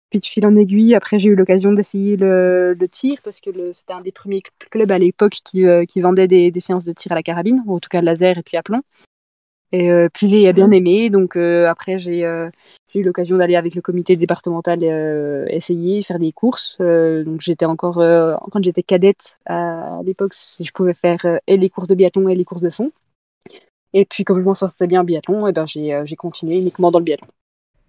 puis 0.09 0.19
de 0.19 0.25
fil 0.25 0.45
en 0.45 0.55
aiguille, 0.55 0.95
après, 0.95 1.19
j'ai 1.19 1.29
eu 1.29 1.36
l'occasion 1.36 1.71
d'essayer 1.71 2.17
le, 2.17 2.75
tir 2.89 3.19
parce 3.23 3.41
que 3.41 3.73
c'était 3.73 3.93
un 3.93 4.01
des 4.01 4.11
premiers 4.11 4.39
cl- 4.39 4.69
clubs 4.71 4.91
à 4.91 4.97
l'époque 4.97 5.38
qui, 5.45 5.65
euh, 5.65 5.86
qui 5.86 6.01
vendait 6.01 6.27
des, 6.27 6.49
des 6.49 6.59
séances 6.59 6.86
de 6.86 6.93
tir 6.93 7.11
à 7.11 7.15
la 7.15 7.23
carabine, 7.23 7.61
ou 7.67 7.75
en 7.75 7.79
tout 7.79 7.89
cas 7.89 8.01
laser 8.01 8.39
et 8.39 8.43
puis 8.43 8.57
à 8.57 8.63
plomb. 8.63 8.81
Et 9.72 9.91
euh, 9.91 10.09
puis 10.13 10.30
j'ai 10.30 10.53
bien 10.53 10.72
aimé, 10.72 11.09
donc 11.09 11.36
euh, 11.36 11.68
après 11.68 11.97
j'ai 11.97 12.26
euh, 12.26 12.49
j'ai 12.88 12.99
eu 12.99 13.03
l'occasion 13.03 13.38
d'aller 13.38 13.55
avec 13.55 13.76
le 13.76 13.82
comité 13.82 14.16
départemental 14.16 14.84
essayer, 15.49 16.01
faire 16.01 16.20
des 16.20 16.32
courses. 16.32 16.78
Donc 16.80 17.41
j'étais 17.41 17.66
encore, 17.66 17.95
quand 17.95 18.63
j'étais 18.63 18.84
cadette 18.84 19.38
à, 19.45 19.99
l'époque, 20.05 20.34
si 20.34 20.63
je 20.63 20.72
pouvais 20.72 20.93
faire 20.93 21.20
et 21.45 21.57
les 21.57 21.70
courses 21.70 21.89
de 21.89 21.95
biathlon 21.95 22.30
et 22.30 22.36
les 22.36 22.45
courses 22.45 22.61
de 22.61 22.70
fond. 22.70 22.91
Et 23.91 24.05
puis 24.05 24.24
comme 24.24 24.39
je 24.39 24.43
m'en 24.43 24.53
sortais 24.53 24.88
bien 24.88 25.01
en 25.01 25.03
biathlon, 25.03 25.47
et 25.47 25.51
ben, 25.51 25.66
j'ai 25.66 26.16
continué 26.16 26.55
uniquement 26.57 26.89
dans 26.89 26.99
le 26.99 27.05
biathlon. 27.05 27.28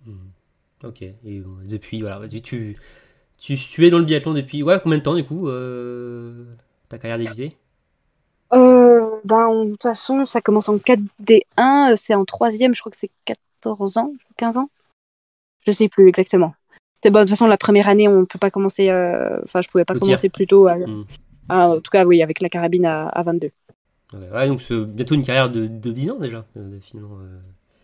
Hmm. 0.07 0.87
Ok. 0.89 1.03
Et 1.03 1.43
depuis, 1.65 2.01
voilà, 2.01 2.29
tu, 2.29 2.41
tu, 3.39 3.57
tu, 3.57 3.87
es 3.87 3.91
dans 3.91 4.01
le 4.01 4.05
biathlon 4.05 4.35
depuis 4.35 4.65
ouais, 4.65 4.81
combien 4.83 4.99
de 4.99 5.05
temps 5.05 5.15
du 5.15 5.25
coup 5.25 5.49
Ta 6.89 6.99
carrière 6.99 7.19
débutée 7.19 7.57
Euh, 8.53 9.11
ben, 9.25 9.65
de 9.65 9.71
toute 9.73 9.83
façon, 9.83 10.25
ça 10.25 10.41
commence 10.41 10.69
en 10.69 10.77
4D1, 10.79 11.93
euh, 11.93 11.97
c'est 11.97 12.15
en 12.15 12.25
troisième, 12.25 12.75
je 12.75 12.81
crois 12.81 12.91
que 12.93 12.99
c'est 12.99 13.11
14 13.25 13.97
ans, 13.99 14.13
15 14.37 14.57
ans. 14.57 14.71
Je 15.67 15.73
sais 15.73 15.89
plus 15.89 16.09
exactement. 16.09 16.55
Bon, 17.05 17.11
de 17.13 17.21
toute 17.21 17.31
façon, 17.31 17.47
la 17.47 17.57
première 17.57 17.89
année, 17.89 18.09
on 18.09 18.25
peut 18.25 18.39
pas 18.39 18.51
commencer. 18.51 18.89
euh, 18.91 19.39
Enfin, 19.45 19.61
je 19.61 19.69
pouvais 19.69 19.85
pas 19.85 19.95
commencer 20.01 20.29
plus 20.29 20.47
tôt. 20.47 20.67
à- 20.67 20.77
Hmm. 20.77 21.05
à- 21.49 21.69
en 21.69 21.81
tout 21.81 21.91
cas, 21.91 22.05
oui, 22.05 22.21
avec 22.23 22.41
la 22.41 22.49
carabine 22.49 22.85
à, 22.87 23.09
à 23.09 23.23
22. 23.23 23.51
Ouais, 24.33 24.49
donc 24.49 24.61
c'est 24.63 24.77
bientôt 24.85 25.15
une 25.15 25.23
carrière 25.25 25.51
de, 25.51 25.67
de 25.67 25.93
10 25.93 26.11
ans 26.11 26.19
déjà, 26.19 26.45
euh, 26.57 26.79
finalement. 26.83 27.19
euh. 27.21 27.39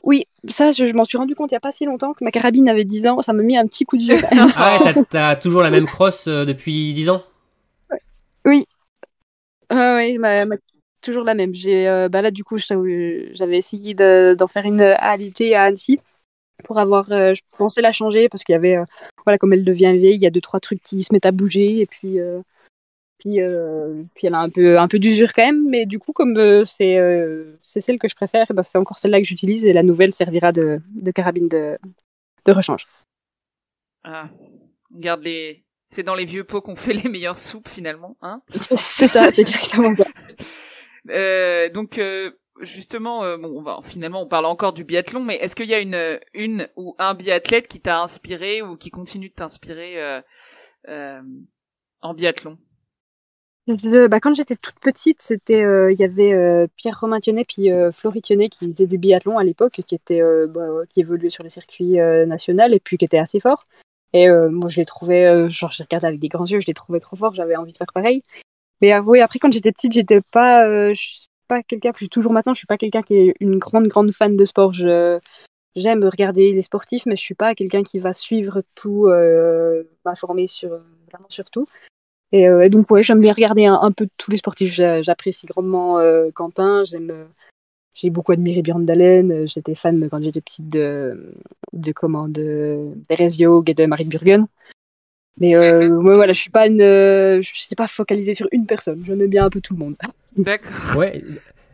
Oui, 0.04 0.26
ça, 0.48 0.72
je, 0.72 0.86
je 0.88 0.92
m'en 0.94 1.04
suis 1.04 1.18
rendu 1.18 1.34
compte 1.36 1.50
il 1.52 1.54
y 1.54 1.56
a 1.56 1.60
pas 1.60 1.70
si 1.70 1.84
longtemps 1.84 2.12
que 2.14 2.24
ma 2.24 2.32
carabine 2.32 2.68
avait 2.68 2.84
10 2.84 3.06
ans. 3.06 3.22
Ça 3.22 3.32
m'a 3.32 3.42
mis 3.44 3.56
un 3.56 3.66
petit 3.66 3.84
coup 3.84 3.96
de 3.96 4.02
vieux. 4.02 4.16
Ah 4.56 4.78
ouais, 4.84 4.94
t'as- 5.10 5.36
toujours 5.36 5.62
la 5.62 5.70
même 5.70 5.86
crosse 5.86 6.26
euh, 6.26 6.44
depuis 6.44 6.92
10 6.94 7.08
ans? 7.08 7.22
Ah 9.72 10.44
ma- 10.44 10.56
toujours 11.00 11.24
la 11.24 11.34
même. 11.34 11.54
J'ai, 11.54 11.88
euh, 11.88 12.08
bah 12.08 12.22
là, 12.22 12.30
du 12.30 12.44
coup, 12.44 12.58
j'avais 12.58 13.56
essayé 13.56 13.94
de- 13.94 14.34
d'en 14.38 14.46
faire 14.48 14.64
une 14.66 14.80
à 14.80 15.16
l'été 15.16 15.54
à 15.54 15.64
Annecy 15.64 15.98
pour 16.64 16.78
avoir. 16.78 17.10
euh, 17.12 17.34
je 17.34 17.42
pensais 17.56 17.80
la 17.82 17.92
changer 17.92 18.28
parce 18.28 18.44
qu'il 18.44 18.52
y 18.52 18.56
avait, 18.56 18.76
euh, 18.76 18.84
voilà, 19.24 19.38
comme 19.38 19.52
elle 19.52 19.64
devient 19.64 19.96
vieille, 19.96 20.16
il 20.16 20.22
y 20.22 20.26
a 20.26 20.30
deux 20.30 20.40
trois 20.40 20.60
trucs 20.60 20.82
qui 20.82 21.02
se 21.02 21.12
mettent 21.12 21.26
à 21.26 21.32
bouger 21.32 21.80
et 21.80 21.86
puis. 21.86 22.18
puis, 23.18 23.38
puis 24.14 24.26
elle 24.26 24.34
a 24.34 24.40
un 24.40 24.50
peu, 24.50 24.78
un 24.78 24.88
peu 24.88 24.98
d'usure 24.98 25.32
quand 25.32 25.44
même, 25.44 25.68
mais 25.68 25.86
du 25.86 25.98
coup, 25.98 26.12
comme 26.12 26.64
c'est 26.64 27.00
celle 27.62 27.98
que 27.98 28.08
je 28.08 28.14
préfère, 28.16 28.46
bah, 28.52 28.62
c'est 28.62 28.78
encore 28.78 28.98
celle-là 28.98 29.20
que 29.20 29.26
j'utilise 29.26 29.64
et 29.64 29.72
la 29.72 29.82
nouvelle 29.82 30.12
servira 30.12 30.52
de, 30.52 30.80
de 30.94 31.10
carabine 31.10 31.48
de, 31.48 31.78
de 32.44 32.52
rechange. 32.52 32.86
Ah, 34.04 34.28
garde 34.90 35.22
les. 35.22 35.64
C'est 35.94 36.02
dans 36.02 36.14
les 36.14 36.24
vieux 36.24 36.42
pots 36.42 36.62
qu'on 36.62 36.74
fait 36.74 36.94
les 36.94 37.10
meilleures 37.10 37.38
soupes 37.38 37.68
finalement, 37.68 38.16
hein 38.22 38.40
c'est 38.50 39.08
ça, 39.08 39.30
c'est 39.30 39.42
exactement 39.42 39.94
ça. 39.94 40.04
Euh, 41.10 41.68
donc 41.68 41.98
euh, 41.98 42.30
justement, 42.60 43.24
euh, 43.24 43.36
bon, 43.36 43.82
finalement 43.82 44.22
on 44.22 44.28
parle 44.28 44.46
encore 44.46 44.72
du 44.72 44.84
biathlon, 44.84 45.24
mais 45.24 45.34
est-ce 45.34 45.56
qu'il 45.56 45.66
y 45.66 45.74
a 45.74 45.80
une 45.80 46.20
une 46.32 46.68
ou 46.76 46.94
un 47.00 47.14
biathlète 47.14 47.66
qui 47.66 47.80
t'a 47.80 48.00
inspiré 48.00 48.62
ou 48.62 48.76
qui 48.76 48.90
continue 48.90 49.30
de 49.30 49.34
t'inspirer 49.34 50.00
euh, 50.00 50.20
euh, 50.88 51.20
en 52.02 52.14
biathlon? 52.14 52.56
Je- 53.66 54.06
bah, 54.06 54.20
quand 54.20 54.32
j'étais 54.34 54.54
toute 54.54 54.78
petite, 54.78 55.20
c'était 55.22 55.64
euh, 55.64 55.92
il 55.92 55.98
y 55.98 56.04
avait 56.04 56.32
euh, 56.32 56.68
Pierre 56.76 57.00
Romain 57.00 57.18
Thionnet 57.18 57.44
puis 57.44 57.72
euh, 57.72 57.90
Florie 57.90 58.22
Thionnet 58.22 58.48
qui 58.48 58.70
faisait 58.72 58.86
du 58.86 58.96
biathlon 58.96 59.38
à 59.38 59.44
l'époque, 59.44 59.80
qui 59.84 59.94
était 59.96 60.22
euh, 60.22 60.46
bah, 60.46 60.68
qui 60.88 61.00
évoluait 61.00 61.30
sur 61.30 61.42
le 61.42 61.50
circuit 61.50 61.98
euh, 62.00 62.26
national 62.26 62.72
et 62.74 62.78
puis 62.80 62.96
qui 62.96 63.04
était 63.04 63.18
assez 63.18 63.40
fort. 63.40 63.64
Et 64.12 64.28
euh, 64.28 64.50
moi, 64.50 64.68
je 64.68 64.76
les 64.76 64.84
trouvais, 64.86 65.24
euh, 65.26 65.48
genre, 65.50 65.70
je 65.72 65.82
regardais 65.82 66.06
avec 66.08 66.20
des 66.20 66.28
grands 66.28 66.46
yeux, 66.46 66.60
je 66.60 66.66
les 66.66 66.74
trouvais 66.74 67.00
trop 67.00 67.16
forts, 67.16 67.34
j'avais 67.34 67.56
envie 67.56 67.72
de 67.72 67.76
faire 67.78 67.92
pareil. 67.94 68.22
Mais 68.80 68.98
oui, 69.00 69.20
après, 69.20 69.38
quand 69.38 69.52
j'étais 69.52 69.72
petite, 69.72 69.92
j'étais 69.92 70.20
pas, 70.22 70.66
euh, 70.66 70.94
je 70.94 71.00
suis 71.02 71.26
pas 71.48 71.62
quelqu'un, 71.62 71.92
puis 71.92 72.08
toujours 72.08 72.32
maintenant, 72.32 72.54
je 72.54 72.58
suis 72.58 72.66
pas 72.66 72.78
quelqu'un 72.78 73.02
qui 73.02 73.14
est 73.16 73.34
une 73.40 73.58
grande, 73.58 73.88
grande 73.88 74.12
fan 74.12 74.36
de 74.36 74.44
sport. 74.44 74.72
Je, 74.72 75.18
j'aime 75.76 76.04
regarder 76.04 76.52
les 76.52 76.62
sportifs, 76.62 77.06
mais 77.06 77.16
je 77.16 77.22
suis 77.22 77.34
pas 77.36 77.54
quelqu'un 77.54 77.82
qui 77.82 77.98
va 78.00 78.12
suivre 78.12 78.62
tout, 78.74 79.06
euh, 79.08 79.84
m'informer 80.04 80.46
sur, 80.48 80.70
vraiment 80.70 81.28
sur 81.30 81.50
tout. 81.50 81.66
Et, 82.32 82.48
euh, 82.48 82.62
et 82.64 82.68
donc, 82.70 82.90
ouais, 82.90 83.02
j'aime 83.02 83.20
bien 83.20 83.32
regarder 83.32 83.66
un, 83.66 83.74
un 83.80 83.92
peu 83.92 84.08
tous 84.16 84.30
les 84.30 84.38
sportifs. 84.38 84.72
J'a- 84.72 85.02
J'apprécie 85.02 85.46
grandement 85.46 85.98
euh, 85.98 86.30
Quentin. 86.34 86.84
J'aime, 86.84 87.28
j'ai 87.94 88.10
beaucoup 88.10 88.32
admiré 88.32 88.62
Björn 88.62 88.84
Dalen. 88.84 89.30
Euh, 89.32 89.46
J'étais 89.46 89.74
fan 89.74 90.08
quand 90.10 90.22
j'étais 90.22 90.40
petite 90.40 90.68
de, 90.68 91.34
de 91.72 91.92
comment, 91.92 92.28
de 92.28 92.92
et 93.10 93.74
de 93.74 93.86
Marie 93.86 94.04
Burgen. 94.04 94.46
Mais 95.38 95.54
euh, 95.54 95.88
moi, 96.00 96.16
voilà, 96.16 96.32
je 96.32 96.40
suis 96.40 96.50
pas 96.50 96.66
une, 96.66 96.80
euh, 96.80 97.42
je 97.42 97.50
suis 97.54 97.74
pas 97.74 97.88
focalisée 97.88 98.34
sur 98.34 98.48
une 98.52 98.66
personne. 98.66 99.02
J'aime 99.06 99.26
bien 99.26 99.46
un 99.46 99.50
peu 99.50 99.60
tout 99.60 99.74
le 99.74 99.80
monde. 99.80 99.96
D'accord. 100.36 100.96
Ouais. 100.96 101.22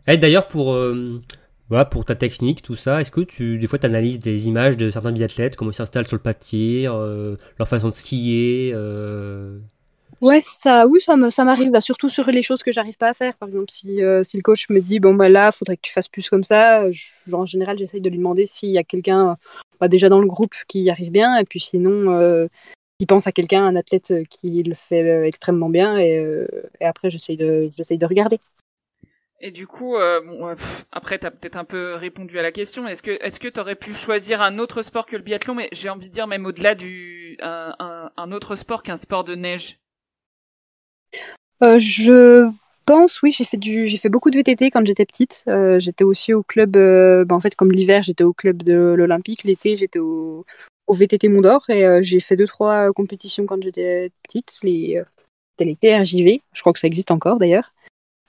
Et 0.07 0.17
d'ailleurs, 0.17 0.49
pour, 0.49 0.73
euh, 0.73 1.23
voilà, 1.69 1.85
pour 1.85 2.05
ta 2.05 2.15
technique, 2.15 2.63
tout 2.63 2.77
ça, 2.77 3.01
est-ce 3.01 3.11
que 3.11 3.21
tu, 3.21 3.59
des 3.59 3.67
fois, 3.67 3.79
tu 3.79 3.87
analyses 3.87 4.21
des 4.21 4.49
images 4.49 4.77
de 4.77 4.91
certains 4.91 5.13
biathlètes, 5.13 5.57
comment 5.57 5.71
ils 5.71 5.75
s'installent 5.75 6.09
sur 6.09 6.17
le 6.17 6.23
pas 6.23 6.33
de 6.33 6.39
tir, 6.39 6.95
euh, 6.95 7.37
leur 7.59 7.69
façon 7.69 7.89
de 7.89 7.95
skier 7.95 8.73
euh... 8.75 9.59
Ouais, 10.21 10.41
ça, 10.41 10.87
oui, 10.89 11.01
ça 11.31 11.45
m'arrive, 11.45 11.71
surtout 11.81 12.09
sur 12.09 12.27
les 12.27 12.43
choses 12.43 12.63
que 12.65 12.73
j'arrive 12.73 12.97
pas 12.97 13.09
à 13.11 13.15
faire. 13.15 13.37
Par 13.37 13.49
exemple, 13.49 13.71
si, 13.71 14.03
euh, 14.03 14.23
si 14.25 14.37
le 14.37 14.43
coach 14.43 14.69
me 14.69 14.81
dit, 14.81 14.99
bon, 14.99 15.15
bah 15.15 15.29
là, 15.29 15.53
faudrait 15.53 15.77
que 15.77 15.83
tu 15.83 15.93
fasses 15.93 16.09
plus 16.09 16.29
comme 16.29 16.43
ça, 16.43 16.91
je- 16.91 17.11
en 17.33 17.45
général, 17.45 17.79
j'essaye 17.79 18.01
de 18.01 18.11
lui 18.11 18.19
demander 18.19 18.45
s'il 18.45 18.71
y 18.71 18.79
a 18.79 18.85
quelqu'un, 18.85 19.37
bah, 19.81 19.87
déjà 19.89 20.09
dans 20.09 20.21
le 20.21 20.27
groupe 20.27 20.55
qui 20.67 20.81
y 20.83 20.91
arrive 20.91 21.13
bien, 21.13 21.37
et 21.37 21.45
puis 21.45 21.61
sinon, 21.61 22.11
euh, 22.13 22.49
pense 23.07 23.27
à 23.29 23.33
quelqu'un, 23.33 23.65
un 23.67 23.77
athlète 23.77 24.11
euh, 24.13 24.25
qui 24.31 24.63
le 24.65 24.75
fait 24.75 25.03
euh, 25.03 25.27
extrêmement 25.27 25.69
bien, 25.71 25.99
et, 25.99 26.19
euh, 26.19 26.49
et 26.81 26.85
après, 26.87 27.11
j'essaye 27.11 27.37
de, 27.37 27.71
de 27.99 28.07
regarder. 28.07 28.39
Et 29.41 29.53
du 29.53 29.67
coup, 29.69 29.97
euh, 29.97 30.21
bon, 30.21 30.55
pff, 30.57 30.85
après 30.91 31.19
t'as 31.19 31.31
peut-être 31.31 31.57
un 31.57 31.65
peu 31.65 31.95
répondu 31.95 32.39
à 32.39 32.43
la 32.43 32.51
question. 32.51 32.87
Est-ce 32.89 33.03
que 33.03 33.13
est-ce 33.23 33.39
t'aurais 33.49 33.77
pu 33.77 33.93
choisir 33.95 34.43
un 34.43 34.59
autre 34.59 34.83
sport 34.83 35.07
que 35.07 35.17
le 35.17 35.23
biathlon, 35.23 35.55
mais 35.55 35.69
j'ai 35.73 35.89
envie 35.91 36.09
de 36.09 36.13
dire 36.15 36.27
même 36.27 36.45
au-delà 36.45 36.75
du 36.75 37.37
un, 37.41 37.75
un, 37.79 38.11
un 38.17 38.33
autre 38.33 38.57
sport 38.57 38.83
qu'un 38.83 38.97
sport 38.97 39.23
de 39.25 39.37
neige. 39.37 39.79
Euh, 41.63 41.79
je 41.79 42.51
pense, 42.87 43.23
oui, 43.23 43.33
j'ai 43.33 43.45
fait 43.45 43.57
du, 43.57 43.89
j'ai 43.89 43.99
fait 43.99 44.09
beaucoup 44.09 44.31
de 44.31 44.37
VTT 44.37 44.71
quand 44.71 44.87
j'étais 44.87 45.05
petite. 45.05 45.45
Euh, 45.49 45.79
j'étais 45.79 46.05
aussi 46.05 46.33
au 46.33 46.43
club, 46.43 46.77
euh, 46.77 47.25
bah, 47.25 47.35
en 47.35 47.41
fait, 47.41 47.55
comme 47.55 47.73
l'hiver, 47.73 48.03
j'étais 48.03 48.25
au 48.25 48.33
club 48.33 48.63
de 48.63 48.75
l'Olympique. 48.97 49.45
L'été, 49.45 49.77
j'étais 49.77 49.99
au, 49.99 50.45
au 50.87 50.95
VTT 50.95 51.29
Mont 51.29 51.43
d'Or 51.43 51.69
et 51.69 51.85
euh, 51.85 52.01
j'ai 52.03 52.21
fait 52.21 52.37
deux 52.37 52.47
trois 52.47 52.93
compétitions 52.93 53.47
quand 53.47 53.63
j'étais 53.63 54.11
petite. 54.23 54.57
Les, 54.63 54.97
euh, 54.97 55.05
c'était 55.59 55.71
l'été 55.71 55.97
RJV, 55.97 56.39
je 56.53 56.61
crois 56.61 56.73
que 56.73 56.79
ça 56.79 56.87
existe 56.87 57.11
encore 57.11 57.39
d'ailleurs. 57.39 57.73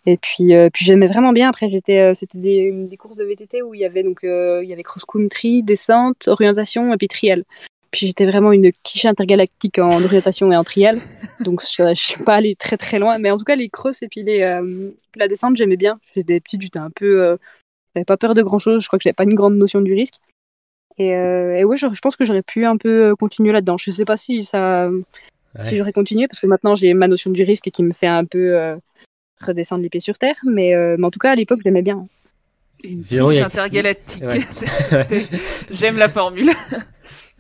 Et 0.06 0.18
puis, 0.18 0.56
euh, 0.56 0.70
puis 0.72 0.86
j'aimais 0.86 1.08
vraiment 1.08 1.34
bien. 1.34 1.50
Après, 1.50 1.70
j'étais, 1.70 2.00
euh, 2.00 2.14
c'était 2.14 2.38
des, 2.38 2.72
des 2.72 2.98
courses 2.98 3.18
de 3.18 3.24
VTT 3.24 3.62
où 3.62 3.76
il 3.76 3.82
y 3.82 3.86
avait 3.86 4.04
donc, 4.04 4.24
euh, 4.24 4.62
il 4.64 4.70
y 4.70 4.74
avait 4.74 4.84
cross 4.84 5.06
country, 5.06 5.62
descente, 5.62 6.28
orientation 6.28 6.94
et 6.94 6.98
puis 6.98 7.08
trial. 7.08 7.44
Puis 7.92 8.06
j'étais 8.08 8.26
vraiment 8.26 8.52
une 8.52 8.72
quiche 8.84 9.06
intergalactique 9.06 9.80
en 9.80 10.04
orientation 10.04 10.52
et 10.52 10.56
en 10.56 10.64
trial. 10.64 11.00
Donc 11.44 11.62
je, 11.64 11.84
je 11.96 12.00
suis 12.02 12.24
pas 12.24 12.36
allée 12.36 12.56
très 12.56 12.78
très 12.78 13.00
loin. 13.00 13.18
Mais 13.18 13.32
en 13.32 13.38
tout 13.38 13.46
cas, 13.46 13.56
les 13.56 13.70
crosses 13.70 14.04
et 14.04 14.08
puis 14.08 14.22
les, 14.24 14.42
euh, 14.42 14.90
la 15.16 15.28
descente, 15.28 15.56
j'aimais 15.58 15.78
bien. 15.78 16.00
J'étais 16.16 16.40
petite, 16.40 16.62
j'étais 16.62 16.80
un 16.80 16.92
peu. 16.92 17.22
Euh, 17.24 17.38
j'avais 17.96 18.06
pas 18.06 18.18
peur 18.18 18.36
de 18.36 18.44
grand 18.44 18.60
chose. 18.60 18.84
Je 18.84 18.88
crois 18.88 19.00
que 19.00 19.04
j'avais 19.04 19.14
pas 19.16 19.24
une 19.24 19.34
grande 19.36 19.56
notion 19.56 19.82
du 19.82 19.94
risque. 19.94 20.16
Et, 20.98 21.16
euh, 21.16 21.56
et 21.58 21.64
ouais, 21.64 21.78
je, 21.78 21.88
je 21.94 22.00
pense 22.02 22.16
que 22.16 22.26
j'aurais 22.26 22.44
pu 22.44 22.66
un 22.66 22.78
peu 22.78 23.12
euh, 23.12 23.16
continuer 23.16 23.52
là-dedans. 23.54 23.78
Je 23.78 23.90
sais 23.90 24.06
pas 24.06 24.18
si 24.18 24.44
ça. 24.44 24.90
Ouais. 24.90 25.64
Si 25.64 25.78
j'aurais 25.78 25.94
continué, 25.94 26.28
parce 26.28 26.40
que 26.40 26.46
maintenant 26.46 26.76
j'ai 26.76 26.94
ma 26.94 27.08
notion 27.08 27.32
du 27.32 27.42
risque 27.42 27.72
qui 27.72 27.82
me 27.82 27.92
fait 27.94 28.06
un 28.06 28.24
peu 28.26 28.56
euh, 28.56 28.76
redescendre 29.42 29.82
les 29.82 29.90
pieds 29.90 30.00
sur 30.02 30.18
terre. 30.20 30.36
Mais, 30.46 30.76
euh, 30.76 30.96
mais 31.00 31.06
en 31.06 31.12
tout 31.12 31.18
cas, 31.20 31.32
à 31.32 31.36
l'époque, 31.36 31.62
j'aimais 31.64 31.82
bien. 31.82 32.06
Une 32.84 33.04
a- 33.12 33.46
intergalactique. 33.46 34.24
Ouais. 34.24 34.40
J'aime 35.72 35.98
la 35.98 36.08
formule. 36.08 36.50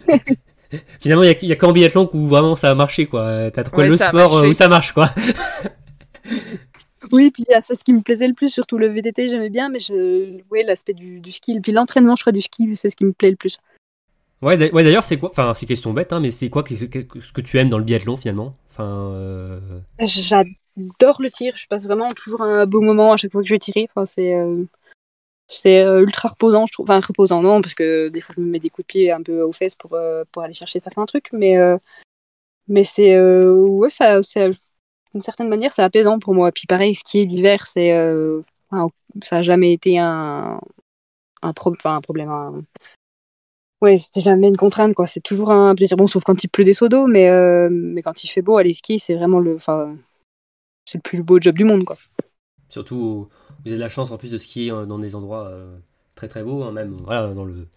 Finalement, 0.99 1.23
il 1.23 1.47
y 1.47 1.51
a, 1.51 1.55
qu'en 1.55 1.71
biathlon 1.71 2.09
où 2.13 2.27
vraiment 2.27 2.55
ça 2.55 2.69
a 2.71 2.75
marché, 2.75 3.07
quoi. 3.07 3.49
T'as 3.51 3.63
trouvé 3.63 3.83
Ouais, 3.83 3.89
le 3.89 3.93
a 4.01 4.09
sport 4.09 4.31
marché. 4.33 4.47
où 4.47 4.53
ça 4.53 4.67
marche, 4.67 4.93
quoi. 4.93 5.09
Oui, 7.11 7.31
puis 7.31 7.45
c'est 7.61 7.75
ce 7.75 7.83
qui 7.83 7.93
me 7.93 8.01
plaisait 8.01 8.27
le 8.27 8.33
plus, 8.33 8.49
surtout 8.49 8.77
le 8.77 8.87
VTT, 8.87 9.29
j'aimais 9.29 9.49
bien, 9.49 9.69
mais 9.69 9.79
je... 9.79 10.41
ouais, 10.51 10.63
l'aspect 10.63 10.93
du, 10.93 11.19
du 11.21 11.31
ski, 11.31 11.59
puis 11.59 11.71
l'entraînement, 11.71 12.15
je 12.15 12.21
crois, 12.23 12.33
du 12.33 12.41
ski, 12.41 12.69
c'est 12.75 12.89
ce 12.89 12.95
qui 12.95 13.05
me 13.05 13.13
plaît 13.13 13.31
le 13.31 13.35
plus. 13.35 13.57
Ouais, 14.41 14.57
d'a- 14.57 14.69
ouais, 14.71 14.83
d'ailleurs, 14.83 15.05
c'est 15.05 15.17
quoi 15.17 15.29
Enfin, 15.31 15.53
c'est 15.55 15.65
question 15.65 15.91
bête, 15.93 16.13
hein, 16.13 16.19
mais 16.19 16.29
c'est 16.31 16.49
quoi 16.49 16.61
que- 16.61 16.75
que- 16.75 16.99
que- 16.99 17.19
ce 17.21 17.31
que 17.31 17.41
tu 17.41 17.57
aimes 17.57 17.69
dans 17.69 17.77
le 17.77 17.83
biathlon, 17.83 18.15
finalement? 18.15 18.53
Enfin, 18.71 19.11
euh, 19.13 19.59
J'adore 20.05 21.21
le 21.21 21.31
tir, 21.31 21.53
je 21.55 21.67
passe 21.67 21.85
vraiment 21.85 22.11
toujours 22.13 22.41
un 22.43 22.65
beau 22.65 22.81
moment 22.81 23.13
à 23.13 23.17
chaque 23.17 23.31
fois 23.31 23.41
que 23.41 23.47
je 23.47 23.53
vais 23.55 23.59
tirer. 23.59 23.87
Enfin, 23.89 24.05
c'est 24.05 24.35
euh, 24.35 24.63
c'est 25.49 25.79
euh, 25.81 26.01
ultra 26.01 26.29
reposant, 26.29 26.65
je 26.67 26.73
trouve. 26.73 26.85
Enfin, 26.89 26.99
reposant, 27.05 27.41
non, 27.41 27.61
parce 27.61 27.73
que 27.73 28.09
des 28.09 28.21
fois 28.21 28.35
je 28.37 28.41
me 28.41 28.47
mets 28.47 28.59
des 28.59 28.69
coups 28.69 28.85
de 28.87 28.91
pied 28.91 29.11
un 29.11 29.21
peu 29.23 29.41
aux 29.41 29.51
fesses 29.51 29.75
pour, 29.75 29.93
euh, 29.95 30.23
pour 30.31 30.43
aller 30.43 30.53
chercher 30.53 30.79
certains 30.79 31.05
trucs, 31.05 31.29
mais, 31.33 31.57
euh, 31.57 31.77
mais 32.67 32.83
c'est. 32.83 33.19
ouais, 33.19 33.89
ça, 33.89 34.21
c'est- 34.21 34.51
d'une 35.13 35.21
certaine 35.21 35.49
manière, 35.49 35.71
c'est 35.71 35.81
apaisant 35.83 36.19
pour 36.19 36.33
moi. 36.35 36.51
Puis 36.51 36.67
pareil, 36.67 36.95
skier 36.95 37.25
l'hiver, 37.25 37.65
c'est. 37.65 37.93
euh, 37.93 38.41
enfin, 38.71 38.87
ça 39.23 39.37
a 39.37 39.43
jamais 39.43 39.73
été 39.73 39.97
un, 39.99 40.59
un, 41.41 41.53
pro- 41.53 41.73
un 41.85 42.01
problème. 42.01 42.29
un- 42.29 42.63
Ouais, 43.81 43.97
c'est 44.13 44.21
jamais 44.21 44.49
une 44.49 44.57
contrainte, 44.57 44.93
quoi. 44.93 45.07
C'est 45.07 45.21
toujours 45.21 45.51
un 45.51 45.73
plaisir. 45.73 45.95
Bon, 45.95 46.05
sauf 46.05 46.23
quand 46.25 46.43
il 46.43 46.49
pleut 46.49 46.65
des 46.65 46.73
seaux 46.73 46.89
d'eau, 46.89 47.07
mais, 47.07 47.29
mais 47.69 48.01
quand 48.01 48.23
il 48.23 48.27
fait 48.27 48.41
beau, 48.41 48.57
aller 48.57 48.73
skier, 48.73 48.97
c'est 48.97 49.15
vraiment 49.15 49.39
le. 49.39 49.55
Enfin, 49.55 49.95
c'est 50.85 50.97
le 50.97 51.01
plus 51.01 51.23
beau 51.23 51.39
job 51.39 51.55
du 51.55 51.63
monde, 51.63 51.85
quoi. 51.85 51.97
surtout, 52.67 53.29
vous 53.63 53.69
avez 53.71 53.77
de 53.77 53.81
la 53.81 53.89
chance 53.89 54.11
en 54.11 54.17
plus 54.17 54.31
de 54.31 54.37
skier 54.37 54.71
euh, 54.71 54.85
dans 54.85 54.99
des 54.99 55.15
endroits 55.15 55.47
euh, 55.47 55.75
très 56.15 56.27
très 56.27 56.43
beaux, 56.43 56.63
hein, 56.63 56.71
même, 56.71 56.97
voilà, 57.05 57.27
dans 57.33 57.45
le. 57.45 57.67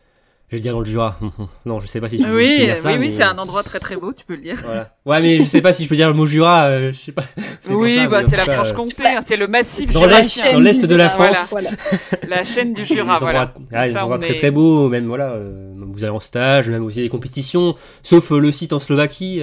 Je 0.49 0.57
vais 0.59 0.61
dire 0.63 0.75
dans 0.75 0.81
le 0.81 0.85
Jura. 0.85 1.19
non, 1.65 1.81
je 1.81 1.87
sais 1.87 1.99
pas 1.99 2.11
si 2.11 2.19
tu 2.19 2.25
peux 2.25 2.37
Oui, 2.37 2.59
dire 2.67 2.77
ça, 2.77 2.89
oui, 2.89 2.95
oui, 2.95 3.01
mais- 3.01 3.09
c'est 3.09 3.23
un 3.23 3.39
endroit 3.39 3.63
très 3.63 3.81
très 3.81 3.97
beau, 3.97 4.13
tu 4.13 4.27
peux 4.27 4.35
le 4.35 4.43
dire. 4.43 4.57
Voilà. 4.63 4.95
Ouais, 5.07 5.23
mais 5.23 5.39
je 5.39 5.45
sais 5.45 5.63
pas 5.63 5.73
si 5.73 5.83
je 5.85 5.89
peux 5.89 5.97
dire 5.97 6.09
le 6.09 6.13
mot 6.15 6.27
Jura, 6.27 6.65
euh, 6.65 6.93
je 6.93 6.99
sais 6.99 7.13
pas. 7.13 7.25
Oui, 7.71 7.97
ça, 7.97 8.09
bah 8.09 8.23
c'est 8.23 8.37
la 8.37 8.45
Franche-Comté, 8.45 9.07
hein, 9.07 9.21
c'est 9.23 9.37
le 9.39 9.47
massif 9.47 9.95
Dans 9.95 10.05
l'Est, 10.05 10.43
dans 10.53 10.61
l'Est 10.61 10.85
de 10.85 10.95
la. 10.95 11.09
France. 11.09 11.49
Voilà. 11.51 11.71
La 12.29 12.45
chaîne 12.45 12.75
du 12.75 12.85
Jura, 12.85 13.19
voilà. 13.19 13.55
endroits, 13.57 13.85
Ça, 13.87 14.07
on 14.07 14.19
très 14.19 14.33
est- 14.33 14.39
très 14.41 14.51
beaux, 14.51 14.91
même 14.91 15.07
voilà, 15.07 15.31
euh, 15.31 15.73
vous 15.75 16.05
allez 16.05 16.13
en 16.13 16.21
stage, 16.21 16.69
même 16.69 16.85
aussi 16.85 17.01
des 17.01 17.09
compétitions, 17.09 17.75
sauf 18.03 18.31
euh, 18.33 18.39
le 18.39 18.53
site 18.53 18.75
en 18.75 18.79
Slovaquie. 18.79 19.41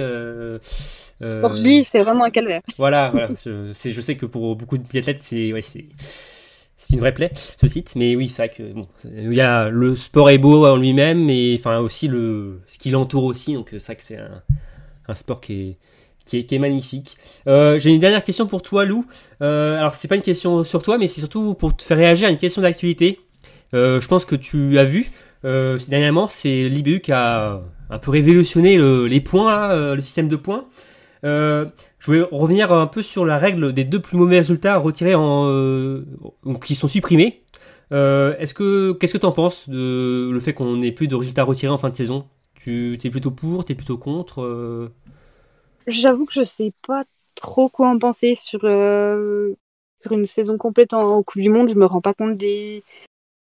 Euh, 1.22 1.40
euh, 1.40 1.44
Orsby, 1.44 1.84
c'est 1.84 2.00
vraiment 2.00 2.24
un 2.24 2.30
calvaire. 2.30 2.62
Voilà, 2.78 3.10
voilà. 3.12 3.28
Je, 3.44 3.72
sais 4.00 4.16
que 4.16 4.26
pour 4.26 4.56
beaucoup 4.56 4.78
de 4.78 4.82
biathlètes, 4.84 5.20
c'est 5.22 5.52
ouais, 5.52 5.62
c'est 5.62 5.86
c'est 5.98 6.94
une 6.94 7.00
vraie 7.00 7.14
plaie 7.14 7.30
ce 7.34 7.68
site, 7.68 7.94
mais 7.94 8.16
oui, 8.16 8.28
c'est 8.28 8.46
vrai 8.46 8.54
que 8.56 8.72
bon, 8.72 8.88
il 9.04 9.32
y 9.34 9.40
a 9.40 9.68
le 9.68 9.94
sport 9.96 10.30
est 10.30 10.38
beau 10.38 10.66
en 10.66 10.76
lui-même, 10.76 11.28
enfin 11.58 11.78
aussi 11.78 12.08
le 12.08 12.60
ce 12.66 12.78
qui 12.78 12.90
l'entoure 12.90 13.24
aussi, 13.24 13.54
donc 13.54 13.68
c'est 13.70 13.84
vrai 13.84 13.96
que 13.96 14.02
c'est 14.02 14.16
un, 14.16 14.42
un 15.06 15.14
sport 15.14 15.40
qui 15.40 15.52
est 15.60 15.76
qui 16.26 16.38
est, 16.38 16.44
qui 16.44 16.54
est 16.54 16.58
magnifique. 16.58 17.16
Euh, 17.48 17.78
J'ai 17.78 17.90
une 17.90 18.00
dernière 18.00 18.22
question 18.22 18.46
pour 18.46 18.62
toi, 18.62 18.84
Lou. 18.84 19.04
Euh, 19.42 19.78
alors 19.78 19.94
c'est 19.94 20.06
pas 20.08 20.16
une 20.16 20.22
question 20.22 20.62
sur 20.64 20.82
toi, 20.82 20.96
mais 20.96 21.06
c'est 21.06 21.20
surtout 21.20 21.54
pour 21.54 21.76
te 21.76 21.82
faire 21.82 21.96
réagir 21.96 22.28
à 22.28 22.30
une 22.30 22.36
question 22.38 22.62
d'actualité. 22.62 23.20
Euh, 23.74 24.00
je 24.00 24.08
pense 24.08 24.24
que 24.24 24.36
tu 24.36 24.78
as 24.78 24.84
vu. 24.84 25.10
Euh, 25.44 25.78
dernièrement, 25.88 26.28
c'est 26.28 26.68
l'IBU 26.68 27.00
qui 27.00 27.12
a 27.12 27.60
un 27.90 27.98
peu 27.98 28.10
révolutionné 28.10 28.76
le- 28.76 29.06
les 29.06 29.20
points, 29.20 29.94
le 29.94 30.00
système 30.00 30.28
de 30.28 30.36
points. 30.36 30.64
Euh, 31.24 31.66
je 31.98 32.06
voulais 32.06 32.22
revenir 32.22 32.72
un 32.72 32.86
peu 32.86 33.02
sur 33.02 33.24
la 33.24 33.38
règle 33.38 33.72
des 33.72 33.84
deux 33.84 34.00
plus 34.00 34.16
mauvais 34.16 34.38
résultats 34.38 34.78
retirés 34.78 35.14
en, 35.14 35.46
euh, 35.48 36.04
qui 36.64 36.74
sont 36.74 36.88
supprimés. 36.88 37.42
Euh, 37.92 38.36
est-ce 38.38 38.54
que 38.54 38.92
qu'est-ce 38.92 39.12
que 39.12 39.18
tu 39.18 39.26
en 39.26 39.32
penses 39.32 39.68
de 39.68 40.30
le 40.32 40.40
fait 40.40 40.54
qu'on 40.54 40.76
n'ait 40.76 40.92
plus 40.92 41.08
de 41.08 41.14
résultats 41.14 41.44
retirés 41.44 41.72
en 41.72 41.78
fin 41.78 41.90
de 41.90 41.96
saison? 41.96 42.26
Tu 42.54 42.96
es 43.02 43.10
plutôt 43.10 43.30
pour, 43.30 43.64
tu 43.64 43.72
es 43.72 43.74
plutôt 43.74 43.98
contre 43.98 44.42
euh? 44.42 44.90
J'avoue 45.86 46.24
que 46.24 46.32
je 46.32 46.44
sais 46.44 46.72
pas 46.86 47.04
trop 47.34 47.68
quoi 47.68 47.88
en 47.88 47.98
penser 47.98 48.34
sur, 48.34 48.60
euh, 48.64 49.54
sur 50.02 50.12
une 50.12 50.26
saison 50.26 50.56
complète 50.56 50.92
en, 50.92 51.16
en 51.16 51.22
Coupe 51.22 51.42
du 51.42 51.50
Monde. 51.50 51.70
Je 51.70 51.74
me 51.74 51.86
rends 51.86 52.02
pas 52.02 52.14
compte 52.14 52.36
des, 52.36 52.82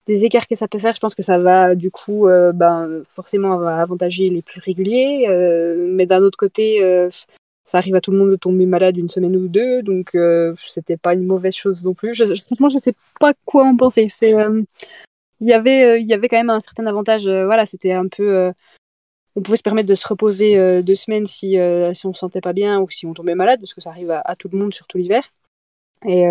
des 0.07 0.23
écarts 0.23 0.47
que 0.47 0.55
ça 0.55 0.67
peut 0.67 0.79
faire. 0.79 0.95
Je 0.95 1.01
pense 1.01 1.13
que 1.13 1.23
ça 1.23 1.37
va, 1.37 1.75
du 1.75 1.91
coup, 1.91 2.25
ben, 2.25 3.03
forcément 3.11 3.57
va 3.57 3.81
avantager 3.81 4.27
les 4.27 4.41
plus 4.41 4.61
réguliers. 4.61 5.27
mais 5.77 6.05
d'un 6.05 6.21
autre 6.21 6.37
côté, 6.37 7.09
ça 7.71 7.77
arrive 7.77 7.95
à 7.95 8.01
tout 8.01 8.11
le 8.11 8.17
monde 8.17 8.31
de 8.31 8.35
tomber 8.35 8.65
malade 8.65 8.97
une 8.97 9.07
semaine 9.07 9.33
ou 9.37 9.47
deux. 9.47 9.81
Donc, 9.81 10.13
euh, 10.13 10.53
c'était 10.61 10.97
pas 10.97 11.13
une 11.13 11.25
mauvaise 11.25 11.55
chose 11.55 11.85
non 11.85 11.93
plus. 11.93 12.13
Je, 12.13 12.25
franchement, 12.25 12.67
je 12.67 12.77
sais 12.77 12.93
pas 13.17 13.33
quoi 13.45 13.65
en 13.65 13.77
penser. 13.77 14.07
C'est. 14.09 14.33
euh, 14.33 14.61
il 15.39 15.47
y 15.47 15.53
avait, 15.53 15.83
euh, 15.85 15.97
il 15.97 16.05
y 16.05 16.13
avait 16.13 16.27
quand 16.27 16.37
même 16.37 16.49
un 16.49 16.59
certain 16.59 16.85
avantage. 16.85 17.27
euh, 17.27 17.45
voilà, 17.45 17.65
c'était 17.65 17.93
un 17.93 18.09
peu. 18.09 18.51
on 19.37 19.41
pouvait 19.41 19.55
se 19.55 19.63
permettre 19.63 19.87
de 19.87 19.95
se 19.95 20.05
reposer 20.05 20.83
deux 20.83 20.95
semaines 20.95 21.27
si, 21.27 21.55
si 21.93 22.07
on 22.07 22.13
se 22.13 22.19
sentait 22.19 22.41
pas 22.41 22.51
bien 22.51 22.81
ou 22.81 22.89
si 22.89 23.05
on 23.05 23.13
tombait 23.13 23.35
malade, 23.35 23.61
parce 23.61 23.73
que 23.73 23.79
ça 23.79 23.91
arrive 23.91 24.11
à, 24.11 24.35
tout 24.35 24.49
le 24.51 24.57
monde, 24.59 24.73
surtout 24.73 24.97
l'hiver. 24.97 25.23
Et 26.05 26.25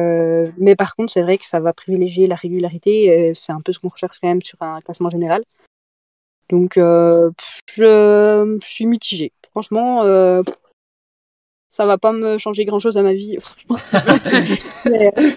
mais 0.59 0.76
par 0.76 0.95
contre, 0.95 1.11
c'est 1.11 1.22
vrai 1.22 1.38
que 1.38 1.47
ça 1.47 1.59
va 1.61 1.72
privilégier 1.72 2.26
la 2.26 2.36
régularité. 2.36 3.32
C'est 3.34 3.53
un 3.53 3.62
peu 3.62 3.72
ce 3.72 3.78
qu'on 3.78 3.88
recherche 3.88 4.18
quand 4.20 4.28
même 4.28 4.43
sur 4.43 4.61
un 4.61 4.80
classement 4.80 5.09
général. 5.09 5.43
Donc, 6.51 6.74
je, 6.76 8.59
suis 8.62 8.86
mitigée. 8.86 9.32
Franchement, 9.53 10.05
ça 11.70 11.86
va 11.86 11.96
pas 11.98 12.12
me 12.12 12.36
changer 12.36 12.64
grand-chose 12.66 12.98
à 12.98 13.02
ma 13.02 13.14
vie. 13.14 13.36
franchement. 13.40 13.76
Mais, 14.90 15.12
euh, 15.16 15.30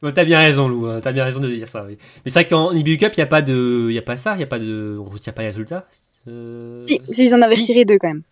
Bon, 0.00 0.12
t'as 0.14 0.24
bien 0.24 0.38
raison, 0.38 0.68
Lou. 0.68 0.86
hein, 0.86 1.00
t'as 1.02 1.12
bien 1.12 1.24
raison 1.24 1.40
de 1.40 1.48
dire 1.48 1.68
ça. 1.68 1.84
Oui. 1.84 1.98
Mais 2.24 2.30
c'est 2.30 2.40
vrai 2.40 2.46
qu'en 2.46 2.72
IBU 2.72 2.96
Cup, 2.98 3.12
il 3.14 3.18
y 3.20 3.22
a 3.22 3.26
pas 3.26 3.42
de, 3.42 3.86
il 3.90 3.94
y 3.94 3.98
a 3.98 4.02
pas 4.02 4.16
ça, 4.16 4.34
il 4.34 4.40
y 4.40 4.44
a 4.44 4.46
pas 4.46 4.58
de, 4.58 4.96
on 5.00 5.04
retire 5.10 5.34
pas 5.34 5.42
les 5.42 5.48
résultats. 5.48 5.86
Euh, 6.28 6.84
si, 6.86 7.00
si, 7.10 7.24
ils 7.26 7.34
en 7.34 7.42
avaient 7.42 7.54
Si. 7.56 7.60
retiré 7.62 7.84
deux 7.84 7.98
quand 7.98 8.08
même. 8.08 8.22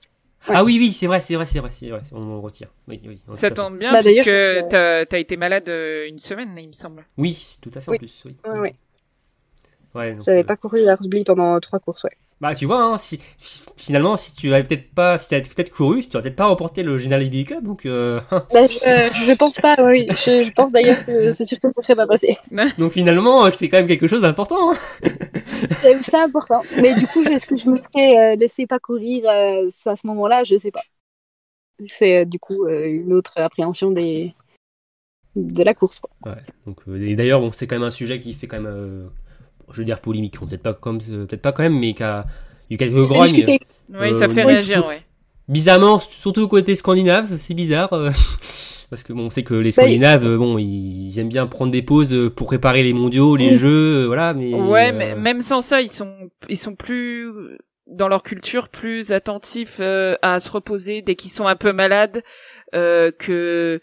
Ouais. 0.49 0.55
Ah 0.59 0.65
oui, 0.65 0.77
oui, 0.79 0.93
c'est 0.93 1.07
vrai, 1.07 1.21
c'est 1.23 1.37
vrai, 1.37 1.47
c'est 1.47 1.59
vrai, 1.61 1.71
c'est 1.73 1.89
vrai. 1.89 2.03
On, 2.13 2.21
on 2.23 2.41
retire. 2.41 2.69
Oui, 2.87 3.01
oui. 3.07 3.19
tout 3.27 3.35
Ça 3.35 3.51
tombe 3.51 3.79
bien 3.79 3.93
Bah, 3.93 4.01
puisque 4.03 4.25
c'est- 4.25 4.69
t'as 4.69 5.07
t'as 5.07 5.19
été 5.19 5.37
malade 5.37 5.69
euh, 5.69 6.07
une 6.09 6.19
semaine, 6.19 6.55
il 6.59 6.69
me 6.69 6.73
semble. 6.73 7.05
Oui, 7.17 7.57
tout 7.63 7.71
à 7.75 7.81
fait 7.81 7.91
en 7.93 7.97
plus. 7.97 8.23
Oui. 8.27 8.37
Ouais, 8.47 8.59
ouais. 8.59 8.75
Ouais, 9.95 10.13
donc, 10.15 10.25
J'avais 10.25 10.41
euh, 10.41 10.45
pas 10.45 10.57
couru 10.57 10.87
à 10.89 10.93
Horsby 10.95 11.25
pendant 11.25 11.59
trois 11.61 11.79
courses, 11.79 12.05
ouais. 12.05 12.11
Bah, 12.45 12.55
tu 12.55 12.67
vois, 12.67 12.83
hein, 12.83 12.99
si, 12.99 13.19
finalement, 13.79 14.19
si 14.19 14.35
tu 14.35 14.53
avais 14.53 14.65
peut-être 14.65 14.91
pas, 14.91 15.17
si 15.17 15.31
t'avais 15.31 15.41
peut-être 15.41 15.71
couru, 15.71 16.05
tu 16.07 16.15
aurais 16.15 16.25
peut-être 16.25 16.37
pas 16.37 16.45
remporté 16.45 16.83
le 16.83 16.99
Général 16.99 17.27
Cup, 17.47 17.63
donc, 17.63 17.87
euh, 17.87 18.21
Bah, 18.31 18.67
je, 18.67 19.25
je 19.27 19.33
pense 19.33 19.57
pas, 19.57 19.77
oui. 19.83 20.07
Je, 20.11 20.45
je 20.45 20.53
pense 20.53 20.71
d'ailleurs 20.71 21.07
que 21.07 21.31
c'est 21.31 21.47
sûr 21.47 21.59
que 21.59 21.69
ça 21.69 21.81
serait 21.81 21.97
pas 21.97 22.07
passé. 22.07 22.37
donc 22.79 22.93
finalement, 22.93 23.51
c'est 23.51 23.71
quand 23.71 23.79
même 23.79 23.87
quelque 23.87 24.07
chose 24.07 24.21
d'important. 24.21 24.73
Hein. 24.73 24.77
C'est 26.03 26.17
important. 26.19 26.61
Mais 26.83 26.95
du 26.95 27.07
coup, 27.07 27.23
est-ce 27.23 27.47
que 27.47 27.57
je 27.57 27.71
me 27.71 27.79
serais 27.79 28.35
euh, 28.35 28.37
laissé 28.37 28.67
pas 28.67 28.79
courir 28.79 29.25
euh, 29.27 29.71
à 29.87 29.97
ce 29.97 30.07
moment-là? 30.07 30.45
Je 30.45 30.59
sais 30.59 30.71
pas. 30.71 30.83
C'est 31.87 32.19
euh, 32.19 32.25
du 32.27 32.39
coup 32.39 32.67
euh, 32.67 32.85
une 32.85 33.15
autre 33.15 33.33
appréhension 33.39 33.91
des 33.91 34.35
de 35.37 35.63
la 35.63 35.75
course. 35.75 36.01
Quoi. 36.01 36.33
Ouais. 36.33 36.43
Donc, 36.67 36.79
euh, 36.89 37.01
et 37.01 37.17
d'ailleurs, 37.17 37.41
bon, 37.41 37.53
c'est 37.53 37.67
quand 37.67 37.77
même 37.77 37.83
un 37.83 37.91
sujet 37.91 38.19
qui 38.19 38.35
fait 38.35 38.47
quand 38.47 38.61
même, 38.61 38.73
euh, 38.73 39.07
je 39.73 39.79
veux 39.79 39.85
dire 39.85 40.01
polémique, 40.01 40.39
peut-être 40.39 40.63
pas 40.63 40.75
comme, 40.75 40.99
peut-être 41.01 41.43
pas 41.43 41.53
quand 41.53 41.63
même, 41.63 41.79
mais 41.79 41.95
qui 41.95 42.03
a 42.03 42.25
eu 42.71 42.77
quelques 42.77 42.95
grognes. 42.95 43.45
Oui, 43.47 43.59
Euh, 43.95 44.13
ça 44.15 44.27
au 44.27 44.31
fait 44.31 44.43
réagir, 44.43 44.87
ouais. 44.87 45.03
Bizarrement, 45.49 46.01
surtout 46.01 46.49
côté 46.49 46.75
scandinave, 46.75 47.37
c'est 47.39 47.55
bizarre. 47.55 47.93
euh, 47.93 48.11
Parce 48.91 49.03
que 49.03 49.13
bon, 49.13 49.25
on 49.27 49.31
sait 49.31 49.43
que 49.43 49.55
les 49.55 49.71
Bah, 49.71 49.83
Scandinaves, 49.83 50.37
bon, 50.37 50.57
ils, 50.59 51.09
ils 51.09 51.19
aiment 51.19 51.29
bien 51.29 51.47
prendre 51.47 51.73
des 51.73 51.83
pauses 51.83 52.17
pour 52.37 52.47
préparer 52.47 52.83
les 52.83 52.93
mondiaux, 52.93 53.35
les 53.37 53.51
Oui. 53.51 53.59
jeux, 53.59 54.03
euh, 54.05 54.07
voilà. 54.07 54.35
Mais 54.35 54.53
Ouais, 54.55 54.91
euh, 54.91 54.97
mais 54.97 55.15
même 55.17 55.41
sans 55.41 55.61
ça, 55.61 55.81
ils 55.83 55.91
sont 55.91 56.31
ils 56.49 56.57
sont 56.57 56.75
plus 56.77 57.29
dans 57.89 58.09
leur 58.09 58.23
culture 58.23 58.69
plus 58.69 59.13
attentifs 59.13 59.79
euh, 59.81 60.15
à 60.23 60.41
se 60.41 60.51
reposer 60.51 61.03
dès 61.03 61.17
qu'ils 61.17 61.31
sont 61.31 61.47
un 61.47 61.57
peu 61.57 61.73
malades 61.73 62.23
euh, 62.75 63.11
que 63.11 63.81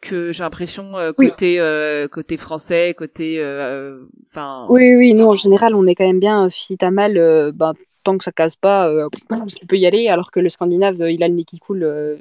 que 0.00 0.32
j'ai 0.32 0.42
l'impression 0.42 0.96
euh, 0.96 1.12
Oui. 1.18 1.28
côté 1.30 1.58
euh, 1.60 2.06
côté 2.08 2.36
français, 2.36 2.94
côté 2.96 3.36
euh, 3.40 3.98
enfin 4.26 4.66
Oui, 4.68 4.94
oui, 4.96 5.14
nous 5.14 5.26
en 5.26 5.34
général, 5.34 5.74
on 5.74 5.86
est 5.86 5.94
quand 5.94 6.06
même 6.06 6.20
bien. 6.20 6.48
Si 6.48 6.76
t'as 6.76 6.90
mal, 6.90 7.16
euh, 7.18 7.50
ben, 7.52 7.74
tant 8.04 8.16
que 8.16 8.24
ça 8.24 8.32
casse 8.32 8.56
pas, 8.56 8.88
euh, 8.88 9.08
tu 9.48 9.66
peux 9.66 9.76
y 9.76 9.86
aller. 9.86 10.08
Alors 10.08 10.30
que 10.30 10.40
le 10.40 10.48
Scandinave, 10.48 11.00
euh, 11.02 11.10
il 11.10 11.22
a 11.22 11.28
le 11.28 11.34
nez 11.34 11.44
qui 11.44 11.58
coule, 11.58 11.82
euh, 11.82 12.16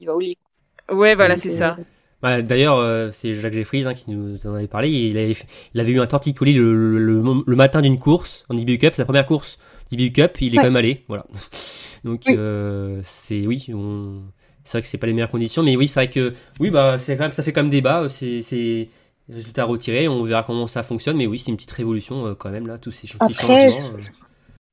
il 0.00 0.06
va 0.06 0.14
au 0.14 0.20
lit. 0.20 0.38
ouais, 0.90 1.14
voilà, 1.14 1.36
c'est 1.36 1.50
ça. 1.50 1.76
ouais, 2.22 2.42
D'ailleurs, 2.42 2.78
euh, 2.78 3.10
c'est 3.12 3.34
Jacques 3.34 3.52
Jeffries 3.52 3.84
hein, 3.84 3.94
qui 3.94 4.10
nous 4.10 4.38
en 4.46 4.54
avait 4.54 4.66
parlé. 4.66 4.88
Il 4.90 5.18
avait, 5.18 5.36
il 5.74 5.80
avait 5.80 5.92
eu 5.92 6.00
un 6.00 6.06
torticolis 6.06 6.54
le, 6.54 6.72
le, 6.72 6.98
le- 6.98 7.42
le 7.46 7.56
matin 7.56 7.82
d'une 7.82 7.98
course 7.98 8.44
en 8.48 8.56
IBU 8.56 8.78
Cup, 8.78 8.94
sa 8.94 9.04
première 9.04 9.26
course 9.26 9.58
d'IBU 9.90 10.12
Cup. 10.12 10.40
Il 10.40 10.54
est 10.54 10.56
Ouais. 10.56 10.62
quand 10.64 10.68
même 10.70 10.76
allé, 10.76 11.04
voilà. 11.08 11.26
Donc 12.04 12.22
Oui. 12.26 12.34
euh, 12.38 13.00
c'est 13.04 13.46
oui, 13.46 13.66
on... 13.74 14.22
c'est 14.68 14.78
vrai 14.78 14.82
que 14.82 14.88
c'est 14.88 14.98
pas 14.98 15.06
les 15.06 15.12
meilleures 15.14 15.30
conditions, 15.30 15.62
mais 15.62 15.76
oui, 15.76 15.88
c'est 15.88 15.94
vrai 15.94 16.10
que 16.10 16.34
oui, 16.60 16.70
bah 16.70 16.98
c'est 16.98 17.16
quand 17.16 17.24
même 17.24 17.32
ça 17.32 17.42
fait 17.42 17.52
comme 17.52 17.70
débat. 17.70 18.08
C'est 18.10 18.42
c'est 18.42 18.88
résultats 19.28 19.64
retirés, 19.64 20.08
on 20.08 20.22
verra 20.24 20.42
comment 20.42 20.66
ça 20.66 20.82
fonctionne, 20.82 21.16
mais 21.16 21.26
oui, 21.26 21.38
c'est 21.38 21.50
une 21.50 21.56
petite 21.56 21.70
révolution 21.72 22.26
euh, 22.26 22.34
quand 22.34 22.50
même 22.50 22.66
là, 22.66 22.78
tous 22.78 22.92
ces, 22.92 23.06
petits 23.08 23.34
Après, 23.34 23.34
changements. 23.34 23.90
euh. 23.94 23.98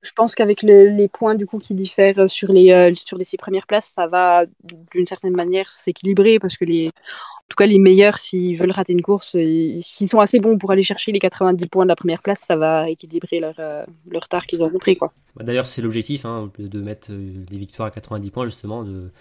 je 0.02 0.12
pense 0.16 0.36
qu'avec 0.36 0.62
le- 0.64 0.90
les 0.90 1.08
points 1.08 1.36
du 1.36 1.46
coup 1.48 1.58
qui 1.60 1.74
diffèrent 1.74 2.30
sur 2.30 2.52
les 2.52 2.72
euh, 2.72 2.94
sur 2.94 3.18
les 3.18 3.24
six 3.26 3.38
premières 3.38 3.66
places, 3.68 3.92
ça 3.96 4.08
va 4.08 4.46
d'une 4.94 5.06
certaine 5.08 5.34
manière 5.36 5.72
s'équilibrer 5.72 6.40
parce 6.40 6.58
que 6.58 6.66
les 6.66 6.88
en 6.90 7.48
tout 7.50 7.56
cas 7.58 7.66
les 7.66 7.80
meilleurs 7.80 8.18
s'ils 8.18 8.58
veulent 8.58 8.72
rater 8.72 8.94
une 8.94 9.02
course, 9.02 9.34
ils- 9.36 9.82
s'ils 9.84 10.10
sont 10.10 10.20
assez 10.20 10.40
bons 10.40 10.58
pour 10.58 10.72
aller 10.72 10.84
chercher 10.84 11.12
les 11.12 11.20
90 11.20 11.68
points 11.68 11.86
de 11.86 11.90
la 11.90 11.96
première 11.96 12.22
place, 12.22 12.40
ça 12.42 12.56
va 12.56 12.90
équilibrer 12.90 13.40
leur 13.40 13.56
euh, 13.60 13.84
le 14.10 14.20
retard 14.20 14.46
qu'ils 14.48 14.64
ont 14.64 14.70
pris 14.80 14.96
quoi. 14.98 15.14
Bah, 15.36 15.44
D'ailleurs, 15.44 15.66
c'est 15.66 15.82
l'objectif, 15.82 16.26
hein, 16.26 16.52
de 16.58 16.82
mettre 16.82 17.12
euh, 17.12 17.44
des 17.50 17.58
victoires 17.58 17.88
à 17.88 17.92
90 17.92 18.32
points, 18.32 18.46
justement, 18.46 18.84
de, 18.84 19.12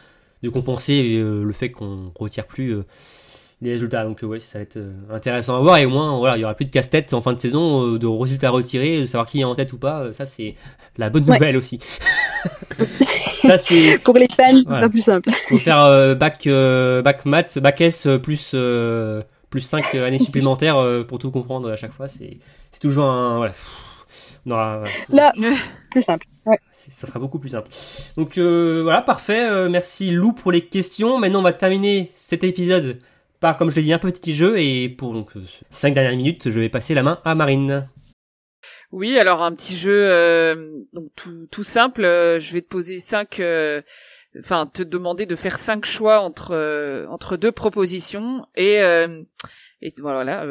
de 0.45 0.51
compenser 0.51 1.17
euh, 1.17 1.43
le 1.43 1.53
fait 1.53 1.71
qu'on 1.71 2.13
retire 2.19 2.47
plus 2.47 2.71
euh, 2.75 2.85
les 3.63 3.73
résultats. 3.73 4.05
Donc, 4.05 4.23
euh, 4.23 4.27
ouais, 4.27 4.41
ça 4.41 4.59
va 4.59 4.63
être 4.63 4.77
euh, 4.77 4.93
intéressant 5.11 5.57
à 5.57 5.61
voir. 5.61 5.79
Et 5.79 5.87
au 5.87 5.91
moins, 5.91 6.19
voilà, 6.19 6.37
il 6.37 6.41
y 6.41 6.45
aura 6.45 6.55
plus 6.55 6.67
de 6.67 6.71
casse-tête 6.71 7.13
en 7.15 7.21
fin 7.21 7.33
de 7.33 7.41
saison, 7.41 7.95
euh, 7.95 7.99
de 7.99 8.07
résultats 8.07 8.51
retirés, 8.51 9.01
de 9.01 9.07
savoir 9.07 9.27
qui 9.27 9.41
est 9.41 9.45
en 9.45 9.55
tête 9.55 9.73
ou 9.73 9.79
pas. 9.79 10.01
Euh, 10.03 10.13
Ça, 10.13 10.27
c'est 10.27 10.55
la 10.99 11.11
bonne 11.11 11.25
Ouais. 11.25 11.35
nouvelle 11.39 11.57
aussi. 11.57 11.79
ça, 13.43 13.59
c'est. 13.59 13.99
Pour 14.05 14.17
les 14.19 14.29
fans, 14.29 14.55
ce 14.57 14.63
Voilà. 14.67 14.81
sera 14.81 14.89
plus 14.89 15.01
simple. 15.05 15.31
Faut 15.49 15.59
faire 15.59 15.81
euh, 15.85 16.15
bac, 16.15 16.47
euh, 16.47 17.03
bac 17.03 17.25
maths, 17.25 17.59
bac 17.59 17.81
S 17.81 18.07
euh, 18.07 18.19
plus, 18.19 18.53
euh, 18.55 19.23
plus 19.51 19.61
5 19.63 19.95
années 19.97 20.19
supplémentaires 20.19 20.77
euh, 20.79 21.05
pour 21.05 21.19
tout 21.19 21.31
comprendre 21.31 21.71
à 21.71 21.77
chaque 21.77 21.93
fois. 21.93 22.09
C'est 22.09 22.39
c'est 22.73 22.81
toujours 22.81 23.07
un. 23.07 23.37
Voilà. 23.39 23.55
On 24.47 24.51
aura, 24.51 24.85
Là, 25.09 25.33
plus 25.91 26.03
simple. 26.03 26.27
Ouais. 26.45 26.59
Ça 26.93 27.07
sera 27.07 27.19
beaucoup 27.19 27.39
plus 27.39 27.51
simple. 27.51 27.69
Donc 28.17 28.39
euh, 28.39 28.83
voilà, 28.83 29.03
parfait. 29.03 29.49
Euh, 29.49 29.69
merci 29.69 30.11
Lou 30.11 30.33
pour 30.33 30.53
les 30.53 30.63
questions. 30.67 31.19
Maintenant, 31.19 31.41
on 31.41 31.43
va 31.43 31.53
terminer 31.53 32.11
cet 32.15 32.45
épisode 32.45 32.99
par, 33.41 33.57
comme 33.57 33.71
je 33.71 33.77
l'ai 33.77 33.83
dit, 33.83 33.93
un 33.93 33.99
petit 33.99 34.35
jeu. 34.35 34.59
Et 34.59 34.89
pour 34.89 35.13
donc 35.13 35.33
5 35.71 35.95
dernières 35.95 36.17
minutes, 36.17 36.51
je 36.51 36.61
vais 36.61 36.69
passer 36.69 36.95
la 36.95 37.03
main 37.03 37.21
à 37.25 37.35
Marine. 37.35 37.89
Oui, 38.93 39.19
alors 39.19 39.43
un 39.43 39.53
petit 39.53 39.77
jeu 39.77 39.91
euh, 39.93 40.71
donc 40.93 41.11
tout, 41.51 41.65
simple. 41.65 42.05
euh, 42.05 42.39
je 42.39 42.53
vais 42.53 42.63
te 42.63 42.69
poser 42.69 43.01
cinq, 43.01 43.41
euh, 43.41 43.83
enfin 44.39 44.67
te 44.73 44.85
demander 44.85 45.27
de 45.27 45.35
faire 45.35 45.59
cinq 45.59 45.85
choix 45.85 46.21
entre 46.21 46.53
euh, 46.53 47.05
entre 47.09 47.37
deux 47.37 47.51
propositions 47.51 48.47
et 48.55 48.81
euh, 48.83 49.23
et 49.83 49.93
voilà. 50.01 50.45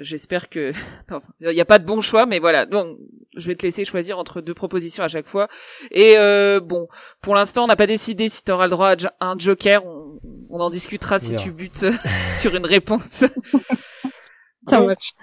Euh, 0.00 0.04
J'espère 0.04 0.48
que 0.48 0.72
non, 1.10 1.20
il 1.40 1.50
n'y 1.50 1.60
a 1.60 1.64
pas 1.64 1.78
de 1.78 1.84
bon 1.86 2.00
choix, 2.00 2.26
mais 2.26 2.38
voilà. 2.38 2.66
Donc 2.66 2.98
je 3.36 3.46
vais 3.46 3.54
te 3.56 3.62
laisser 3.62 3.84
choisir 3.84 4.18
entre 4.18 4.40
deux 4.40 4.54
propositions 4.54 5.04
à 5.04 5.08
chaque 5.08 5.26
fois. 5.28 5.48
Et 5.90 6.18
euh, 6.18 6.60
bon, 6.60 6.88
pour 7.20 7.34
l'instant, 7.34 7.64
on 7.64 7.66
n'a 7.68 7.76
pas 7.76 7.86
décidé 7.86 8.28
si 8.28 8.42
tu 8.44 8.52
auras 8.52 8.64
le 8.66 8.70
droit 8.70 8.94
à 9.20 9.26
un 9.26 9.38
joker. 9.38 9.84
On, 9.86 10.18
on 10.50 10.60
en 10.60 10.70
discutera 10.70 11.18
si 11.18 11.34
tu 11.34 11.52
butes 11.52 11.86
sur 12.34 12.54
une 12.56 12.66
réponse. 12.66 13.24
Ça 14.68 14.80
Donc, 14.80 14.86
marche. 14.86 15.14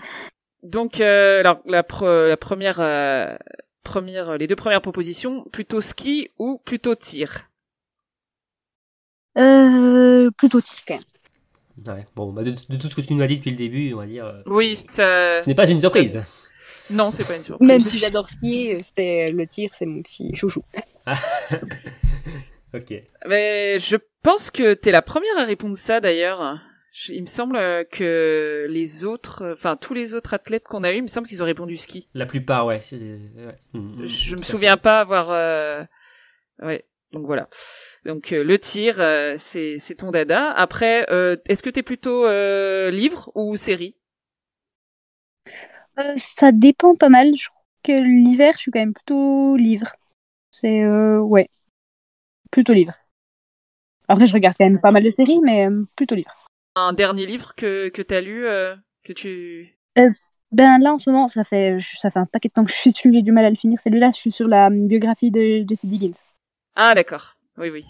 donc, 0.64 1.02
euh, 1.02 1.40
alors 1.42 1.62
la, 1.66 1.84
pre- 1.84 2.28
la 2.30 2.38
première, 2.38 2.82
euh, 2.82 3.36
première, 3.84 4.38
les 4.38 4.48
deux 4.48 4.56
premières 4.56 4.82
propositions, 4.82 5.46
plutôt 5.52 5.82
ski 5.82 6.30
ou 6.40 6.60
plutôt 6.66 6.96
tir? 6.96 7.50
Euh, 9.38 10.32
plutôt 10.32 10.62
tir 10.62 10.80
quand 10.88 10.96
même. 10.96 11.04
Ouais, 11.86 12.06
bon, 12.16 12.32
bah, 12.34 12.44
de, 12.44 12.52
de 12.52 12.78
tout 12.78 12.90
ce 12.90 12.96
que 12.96 13.02
tu 13.02 13.14
nous 13.14 13.22
as 13.22 13.28
dit 13.28 13.38
depuis 13.38 13.52
le 13.52 13.58
début, 13.58 13.94
on 13.94 13.98
va 13.98 14.06
dire. 14.08 14.26
euh, 14.26 14.42
Oui, 14.48 14.80
ça. 14.86 15.42
Ce 15.42 15.48
n'est 15.48 15.56
pas 15.56 15.70
une 15.70 15.80
surprise. 15.82 16.24
Non, 16.90 17.12
c'est 17.12 17.24
pas 17.26 17.36
une 17.36 17.44
surprise. 17.44 17.68
Même 17.68 17.82
si 17.82 18.00
j'adore 18.00 18.30
skier, 18.30 18.82
c'était 18.82 19.32
le 19.32 19.46
tir, 19.46 19.70
c'est 19.74 19.86
mon 19.86 20.02
petit 20.02 20.34
chouchou. 20.36 20.64
ok. 22.74 22.94
Mais 23.28 23.78
je 23.80 23.98
pense 24.24 24.52
que 24.52 24.74
t'es 24.74 24.92
la 24.92 25.02
première 25.02 25.38
à 25.38 25.44
répondre 25.44 25.78
ça 25.78 26.00
d'ailleurs. 26.00 26.60
Il 27.10 27.22
me 27.22 27.28
semble 27.28 27.58
que 27.92 28.66
les 28.70 29.06
autres, 29.06 29.52
enfin 29.54 29.76
tous 29.76 29.94
les 29.94 30.16
autres 30.16 30.34
athlètes 30.34 30.64
qu'on 30.64 30.84
a 30.84 30.92
eu, 30.92 30.98
il 30.98 31.04
me 31.04 31.08
semble 31.08 31.28
qu'ils 31.28 31.44
ont 31.44 31.46
répondu 31.46 31.78
ski. 31.78 32.08
La 32.16 32.26
plupart, 32.26 32.66
ouais. 32.66 32.80
c'est- 32.80 32.96
ouais. 32.96 33.56
Mm, 33.74 34.02
mm, 34.02 34.06
Je 34.08 34.36
me 34.36 34.42
souviens 34.42 34.78
pas 34.78 35.02
avoir. 35.02 35.30
euh, 35.30 35.84
Ouais, 36.64 36.86
donc 37.12 37.28
voilà. 37.28 37.48
Donc 38.06 38.32
euh, 38.32 38.44
le 38.44 38.58
tir, 38.58 39.00
euh, 39.00 39.36
c'est 39.38 39.80
c'est 39.80 39.96
ton 39.96 40.12
dada. 40.12 40.52
Après, 40.52 41.06
euh, 41.12 41.36
est-ce 41.50 41.64
que 41.64 41.70
t'es 41.70 41.84
plutôt 41.84 42.28
livre 42.90 43.32
ou 43.36 43.58
série? 43.58 43.96
Ça 46.16 46.52
dépend 46.52 46.96
pas 46.96 47.10
mal. 47.10 47.32
Je 47.36 47.48
crois 47.48 47.64
que 47.84 48.02
l'hiver, 48.02 48.54
je 48.56 48.60
suis 48.60 48.72
quand 48.72 48.80
même 48.80 48.94
plutôt 48.94 49.56
livre. 49.56 49.88
C'est 50.52 50.88
ouais, 50.88 51.50
plutôt 52.52 52.74
livre. 52.74 52.94
Après, 54.08 54.28
je 54.28 54.34
regarde 54.34 54.56
quand 54.58 54.66
même 54.66 54.80
pas 54.80 54.92
mal 54.92 55.04
de 55.04 55.12
séries, 55.12 55.40
mais 55.44 55.68
plutôt 55.96 56.16
livre. 56.16 56.34
Un 56.76 56.94
dernier 56.94 57.26
livre 57.26 57.56
que 57.56 57.90
que 57.90 58.02
t'as 58.02 58.22
lu, 58.22 58.46
que 59.04 59.14
tu 59.14 59.76
Ben 60.52 60.80
là, 60.80 60.94
en 60.94 60.98
ce 60.98 61.10
moment, 61.10 61.28
ça 61.28 61.44
fait 61.44 61.78
ça 61.82 62.10
fait 62.10 62.20
un 62.20 62.26
paquet 62.26 62.48
de 62.48 62.54
temps 62.54 62.64
que 62.64 62.72
je 62.72 62.78
suis 62.78 62.92
dessus, 62.92 63.12
j'ai 63.14 63.22
du 63.22 63.32
mal 63.32 63.46
à 63.46 63.50
le 63.50 63.56
finir. 63.56 63.80
Celui-là, 63.82 64.12
je 64.12 64.18
suis 64.18 64.32
sur 64.32 64.48
la 64.48 64.70
biographie 64.70 65.32
de 65.32 65.66
Jesse 65.68 65.86
Diggins, 65.86 66.14
Ah 66.76 66.94
d'accord. 66.96 67.37
Oui 67.58 67.70
oui. 67.70 67.86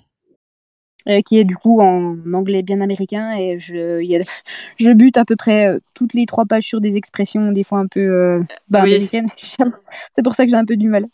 euh, 1.10 1.22
qui 1.22 1.38
est 1.40 1.44
du 1.44 1.56
coup 1.56 1.82
en 1.82 2.16
anglais 2.34 2.62
bien 2.64 2.82
américain 2.82 3.34
et 3.38 3.60
je 3.60 4.02
il 4.02 4.10
y 4.10 4.16
a, 4.16 4.20
je 4.80 4.92
bute 4.94 5.18
à 5.18 5.26
peu 5.26 5.36
près 5.36 5.68
euh, 5.68 5.80
toutes 5.94 6.14
les 6.14 6.26
trois 6.26 6.46
pages 6.46 6.64
sur 6.64 6.82
des 6.82 6.96
expressions 6.98 7.52
des 7.52 7.64
fois 7.64 7.80
un 7.80 7.88
peu 7.88 8.00
euh, 8.00 8.44
ben, 8.70 8.84
Oui. 8.84 8.94
américaines. 8.94 9.28
c'est 10.16 10.24
pour 10.24 10.36
ça 10.36 10.46
que 10.46 10.52
j'ai 10.52 10.58
un 10.58 10.66
peu 10.66 10.78
du 10.78 10.88
mal. 10.88 11.06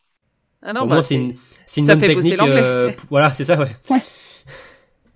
Ah 0.62 0.74
non, 0.74 0.82
bah, 0.82 0.95
moins, 0.95 1.04
c'est 1.04 1.16
une, 1.16 1.36
c'est 1.68 1.82
une 1.82 1.88
ça 1.88 1.93
bonne 1.95 1.99
fait 2.01 2.14
bosser 2.16 2.30
technique. 2.30 2.39
l'anglais. 2.47 2.64
euh, 2.64 2.91
voilà, 3.10 3.34
c'est 3.34 3.45
ça, 3.45 3.60
ouais. 3.60 3.99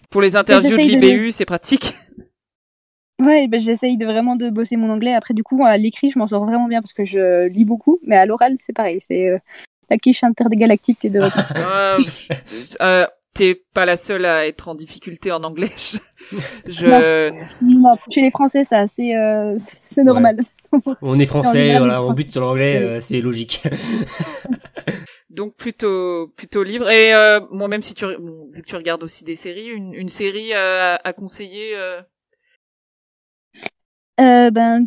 pour 0.10 0.22
les 0.22 0.36
interviews 0.36 0.76
de 0.78 0.82
j'essaye 0.82 1.00
de- 1.00 1.08
l'IBU, 1.08 1.32
c'est 1.32 1.46
pratique. 1.46 1.94
Ouais, 3.20 3.48
ben, 3.48 3.60
j'essaye 3.60 3.98
de 3.98 4.06
vraiment 4.06 4.36
de 4.36 4.52
bosser 4.52 4.78
mon 4.78 4.92
anglais. 4.92 5.16
Après, 5.16 5.34
du 5.34 5.42
coup, 5.44 5.66
à 5.66 5.76
l'écrit, 5.76 6.12
je 6.12 6.20
m'en 6.20 6.28
sors 6.28 6.46
vraiment 6.46 6.68
bien 6.68 6.82
parce 6.82 6.94
que 6.94 7.04
je 7.04 7.48
lis 7.48 7.66
beaucoup, 7.66 7.98
mais 8.04 8.16
à 8.16 8.28
l'oral, 8.28 8.54
c'est 8.60 8.74
pareil. 8.74 9.00
C'est 9.02 9.30
euh, 9.30 9.40
la 9.90 9.98
quiche 9.98 10.24
intergalactique 10.24 11.12
de 11.12 11.20
Euh, 13.42 13.44
euh, 13.44 13.54
T'es 13.54 13.64
pas 13.74 13.86
la 13.86 13.98
seule 13.98 14.26
à 14.26 14.48
être 14.48 14.68
en 14.68 14.76
difficulté 14.76 15.32
en 15.32 15.44
anglais. 15.44 15.70
Je, 16.66 16.72
je- 16.72 17.32
Non, 17.64 17.96
chez 18.12 18.22
les 18.22 18.32
Français, 18.32 18.64
c'est 18.66 18.76
assez, 18.76 19.16
euh, 19.16 19.56
c'est 19.58 20.04
normal. 20.04 20.38
On 21.02 21.18
est 21.20 21.26
français, 21.26 21.74
Dans 21.74 21.78
voilà, 21.80 22.04
on 22.04 22.12
bute 22.14 22.32
sur 22.32 22.42
l'anglais, 22.42 22.76
euh, 22.78 23.00
c'est 23.02 23.22
logique. 23.22 23.64
donc 25.30 25.56
plutôt 25.56 26.28
plutôt 26.36 26.64
livre. 26.64 26.90
Et 26.90 27.14
euh, 27.14 27.40
moi 27.52 27.68
même 27.68 27.82
si 27.82 27.94
tu 27.94 28.06
bon, 28.06 28.50
vu 28.52 28.62
que 28.62 28.68
tu 28.68 28.76
regardes 28.76 29.04
aussi 29.04 29.24
des 29.24 29.36
séries, 29.36 29.68
une, 29.70 29.94
une 29.94 30.10
série 30.10 30.54
euh, 30.54 30.96
à, 30.96 31.08
à 31.08 31.14
conseiller. 31.14 31.76
Euh, 34.20 34.47
Euh, 34.47 34.51
ben, 34.51 34.86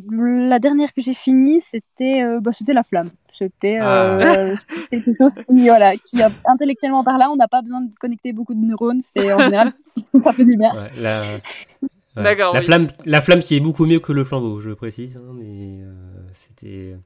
la 0.48 0.58
dernière 0.58 0.92
que 0.92 1.00
j'ai 1.00 1.14
finie, 1.14 1.60
c'était, 1.60 2.22
euh, 2.22 2.40
bah, 2.40 2.50
c'était 2.52 2.72
La 2.72 2.82
Flamme. 2.82 3.10
C'était 3.32 3.78
euh, 3.80 4.54
c'était 4.74 5.02
quelque 5.02 5.16
chose 5.18 5.34
qui, 5.48 5.68
voilà, 5.68 5.96
qui 5.96 6.20
a, 6.22 6.30
intellectuellement 6.46 7.04
par 7.04 7.16
là, 7.18 7.30
on 7.30 7.36
n'a 7.36 7.46
pas 7.48 7.62
besoin 7.62 7.80
de 7.82 7.90
connecter 8.00 8.32
beaucoup 8.32 8.54
de 8.54 8.60
neurones. 8.60 9.00
C'est 9.00 9.32
en 9.32 9.38
général, 9.38 9.72
ça 10.24 10.32
fait 10.32 10.44
du 10.44 10.56
bien. 10.56 10.72
Ouais, 10.74 10.90
la, 11.00 11.22
ouais. 11.22 11.42
D'accord, 12.16 12.54
La 12.54 12.60
oui. 12.60 12.66
flamme, 12.66 12.88
la 13.04 13.20
flamme 13.20 13.40
qui 13.40 13.56
est 13.56 13.60
beaucoup 13.60 13.86
mieux 13.86 14.00
que 14.00 14.12
le 14.12 14.24
flambeau, 14.24 14.60
je 14.60 14.70
précise, 14.72 15.16
hein, 15.16 15.32
mais 15.32 15.78
euh, 15.80 15.92
c'était. 16.34 16.96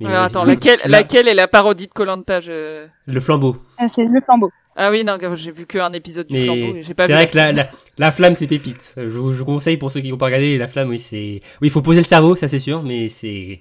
mais 0.00 0.06
alors 0.06 0.20
ouais, 0.20 0.26
attends, 0.26 0.44
le- 0.44 0.50
laquelle 0.50 0.78
la- 0.84 0.98
laquelle 0.98 1.26
est 1.26 1.34
la 1.34 1.48
parodie 1.48 1.86
de 1.86 1.92
Colanta 1.92 2.40
je... 2.40 2.86
Le 3.06 3.20
flambeau. 3.20 3.56
Ah, 3.78 3.88
c'est 3.88 4.04
le 4.04 4.20
flambeau. 4.20 4.50
Ah 4.76 4.90
oui 4.90 5.04
non, 5.04 5.18
j'ai 5.34 5.50
vu 5.52 5.66
qu'un 5.66 5.92
épisode 5.92 6.26
du 6.28 6.34
Mais 6.34 6.38
flambeau. 6.38 6.80
J'ai 6.82 6.94
pas 6.94 7.06
c'est 7.06 7.12
vu. 7.12 7.14
vrai 7.14 7.28
que 7.28 7.36
la, 7.36 7.52
la, 7.52 7.70
la 7.98 8.10
flamme, 8.12 8.34
c'est 8.34 8.46
pépite. 8.48 8.94
Je, 8.96 9.02
vous- 9.18 9.32
je 9.32 9.38
vous 9.38 9.44
conseille 9.44 9.76
pour 9.76 9.90
ceux 9.92 10.00
qui 10.00 10.10
n'ont 10.10 10.18
pas 10.18 10.26
regardé 10.26 10.58
la 10.58 10.66
flamme, 10.68 10.88
oui, 10.88 10.98
c'est. 10.98 11.40
Oui, 11.60 11.68
il 11.68 11.70
faut 11.70 11.82
poser 11.82 12.00
le 12.00 12.06
cerveau, 12.06 12.34
ça 12.36 12.48
c'est 12.48 12.58
sûr, 12.58 12.82
mais 12.82 13.08
c'est. 13.08 13.60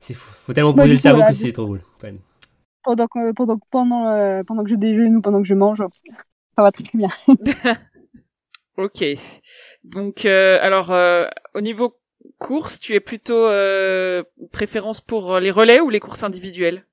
C'est 0.00 0.14
faut, 0.14 0.32
faut 0.46 0.52
tellement 0.54 0.74
poser 0.74 0.94
le 0.94 1.00
cerveau 1.00 1.24
que 1.24 1.32
c'est 1.34 1.52
trop 1.52 1.68
quand 2.00 2.08
même. 2.08 2.20
Pendant 2.82 3.06
que, 3.08 3.32
pendant, 3.32 3.58
pendant, 3.70 4.08
euh, 4.10 4.42
pendant 4.44 4.62
que 4.64 4.70
je 4.70 4.76
déjeune 4.76 5.16
ou 5.16 5.20
pendant 5.20 5.42
que 5.42 5.48
je 5.48 5.54
mange, 5.54 5.78
ça 6.56 6.62
va 6.62 6.72
très 6.72 6.84
bien. 6.94 7.08
Ok. 8.76 9.04
Donc 9.84 10.24
euh, 10.26 10.58
alors 10.62 10.90
euh, 10.90 11.26
au 11.54 11.60
niveau 11.60 11.98
course, 12.38 12.78
tu 12.80 12.94
es 12.94 13.00
plutôt 13.00 13.46
euh, 13.46 14.22
préférence 14.52 15.00
pour 15.00 15.38
les 15.38 15.50
relais 15.50 15.80
ou 15.80 15.88
les 15.90 16.00
courses 16.00 16.24
individuelles? 16.24 16.84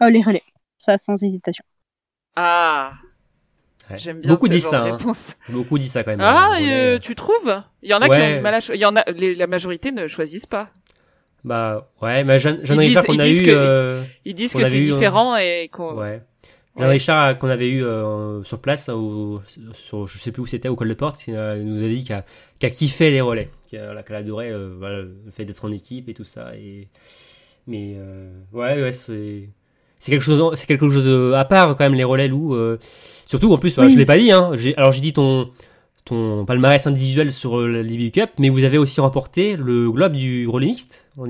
Oh, 0.00 0.08
les 0.08 0.22
relais. 0.22 0.42
Ça, 0.78 0.98
sans 0.98 1.20
hésitation. 1.22 1.64
Ah, 2.36 2.92
Ouais. 3.90 3.98
j'aime 3.98 4.20
bien 4.20 4.30
Beaucoup 4.30 4.46
ce 4.46 4.52
disent 4.52 4.62
genre 4.62 4.70
ça. 4.72 4.80
de 4.84 4.88
hein. 4.90 4.96
réponse. 4.96 5.36
Beaucoup 5.50 5.78
disent 5.78 5.92
ça 5.92 6.04
quand 6.04 6.12
même. 6.12 6.20
Ah, 6.22 6.52
hein, 6.54 6.62
euh, 6.64 6.98
tu 6.98 7.14
trouves? 7.14 7.62
Il 7.82 7.90
y 7.90 7.94
en 7.94 8.00
a 8.00 8.08
qui 8.08 8.18
ont 8.20 8.34
du 8.36 8.40
mal 8.40 8.54
à 8.54 8.58
il 8.74 8.80
y 8.80 8.84
en 8.86 8.96
a 8.96 9.04
les- 9.10 9.34
la 9.34 9.46
majorité 9.46 9.92
ne 9.92 10.06
choisissent 10.06 10.46
pas. 10.46 10.70
Bah 11.44 11.90
ouais, 12.00 12.24
mais 12.24 12.36
Richard 12.38 12.54
disent- 12.78 13.02
qu'on 13.02 13.18
a 13.18 13.28
eu. 13.28 13.42
que- 13.42 13.50
euh, 13.50 14.02
Ils 14.24 14.32
disent 14.32 14.54
que 14.54 14.64
c'est 14.64 14.78
hein. 14.78 14.80
différent 14.80 15.36
et 15.36 15.68
qu'on 15.70 15.94
Ouais. 15.98 16.22
Jean. 16.78 16.88
Richard 16.88 17.38
qu'on 17.38 17.50
avait 17.50 17.68
eu 17.68 17.84
euh, 17.84 18.42
sur 18.44 18.58
place, 18.60 18.86
là, 18.88 18.96
au, 18.96 19.42
sur, 19.74 20.06
je 20.06 20.18
sais 20.18 20.32
plus 20.32 20.40
où 20.42 20.46
c'était, 20.46 20.68
au 20.70 20.74
col 20.76 20.88
de 20.88 20.94
porte, 20.94 21.26
il 21.28 21.34
nous 21.34 21.76
avait 21.84 21.94
dit 21.94 22.04
qu'elle 22.04 22.24
qu'elle 22.58 22.72
kiffait 22.72 23.10
les 23.10 23.20
relais, 23.20 23.50
qu'elle 23.70 24.02
adorait 24.08 24.50
euh, 24.50 24.74
voilà, 24.78 25.02
le 25.02 25.14
fait 25.30 25.44
d'être 25.44 25.64
en 25.66 25.70
équipe 25.70 26.08
et 26.08 26.14
tout 26.14 26.24
ça. 26.24 26.56
Et... 26.56 26.88
Mais 27.66 27.94
euh, 27.98 28.30
ouais, 28.52 28.80
ouais, 28.80 28.92
c'est 28.92 29.50
c'est 30.04 30.10
quelque 30.10 30.20
chose, 30.22 30.54
c'est 30.56 30.66
quelque 30.66 30.86
chose 30.90 31.06
euh, 31.08 31.32
à 31.32 31.46
part 31.46 31.68
quand 31.76 31.84
même 31.84 31.94
les 31.94 32.04
relais 32.04 32.28
loups. 32.28 32.54
euh. 32.54 32.78
surtout 33.24 33.50
en 33.54 33.56
plus, 33.58 33.74
voilà, 33.74 33.88
Oui. 33.88 33.94
je 33.94 33.98
l'ai 33.98 34.04
pas 34.04 34.18
dit. 34.18 34.30
Hein, 34.32 34.50
j'ai- 34.52 34.76
alors 34.76 34.92
j'ai 34.92 35.00
dit 35.00 35.14
ton 35.14 35.50
ton 36.04 36.44
palmarès 36.44 36.86
individuel 36.86 37.32
sur 37.32 37.58
euh, 37.60 37.66
la 37.66 37.80
Libby 37.82 38.10
Cup, 38.12 38.28
mais 38.38 38.50
vous 38.50 38.64
avez 38.64 38.76
aussi 38.76 39.00
remporté 39.00 39.56
le 39.56 39.90
globe 39.90 40.12
du 40.12 40.46
relais 40.46 40.66
mixte 40.66 41.06
en- 41.16 41.24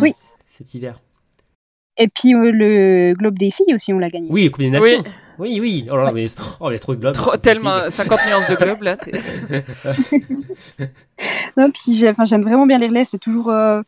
Oui. 0.00 0.14
cet 0.56 0.72
hiver. 0.74 1.00
Et 1.98 2.06
puis 2.06 2.32
euh, 2.34 2.52
le 2.52 3.14
Globe 3.18 3.36
des 3.38 3.50
filles 3.50 3.74
aussi, 3.74 3.92
on 3.92 3.98
l'a 3.98 4.10
gagné. 4.10 4.28
Oui, 4.30 4.44
le 4.44 4.50
Coupe 4.50 4.60
des 4.60 4.70
Nations. 4.70 5.02
Oui, 5.40 5.58
oui. 5.60 5.86
Oh 5.90 5.96
là 5.96 6.04
là, 6.04 6.12
mais 6.12 6.26
oh, 6.60 6.68
il 6.70 6.74
y 6.74 6.76
a 6.76 6.78
trop 6.78 6.94
de 6.94 7.00
globes. 7.00 7.14
Trop, 7.14 7.36
tellement 7.38 7.88
50 7.90 8.20
nuances 8.28 8.50
de 8.50 8.54
globe 8.64 8.82
là. 8.82 8.96
c'est- 9.00 9.64
Non, 11.56 11.70
puis 11.70 11.94
j'aime 11.94 12.42
vraiment 12.42 12.66
bien 12.66 12.78
les 12.78 12.88
relais. 12.88 13.04
C'est 13.04 13.18
toujours. 13.18 13.50
euh, 13.50 13.80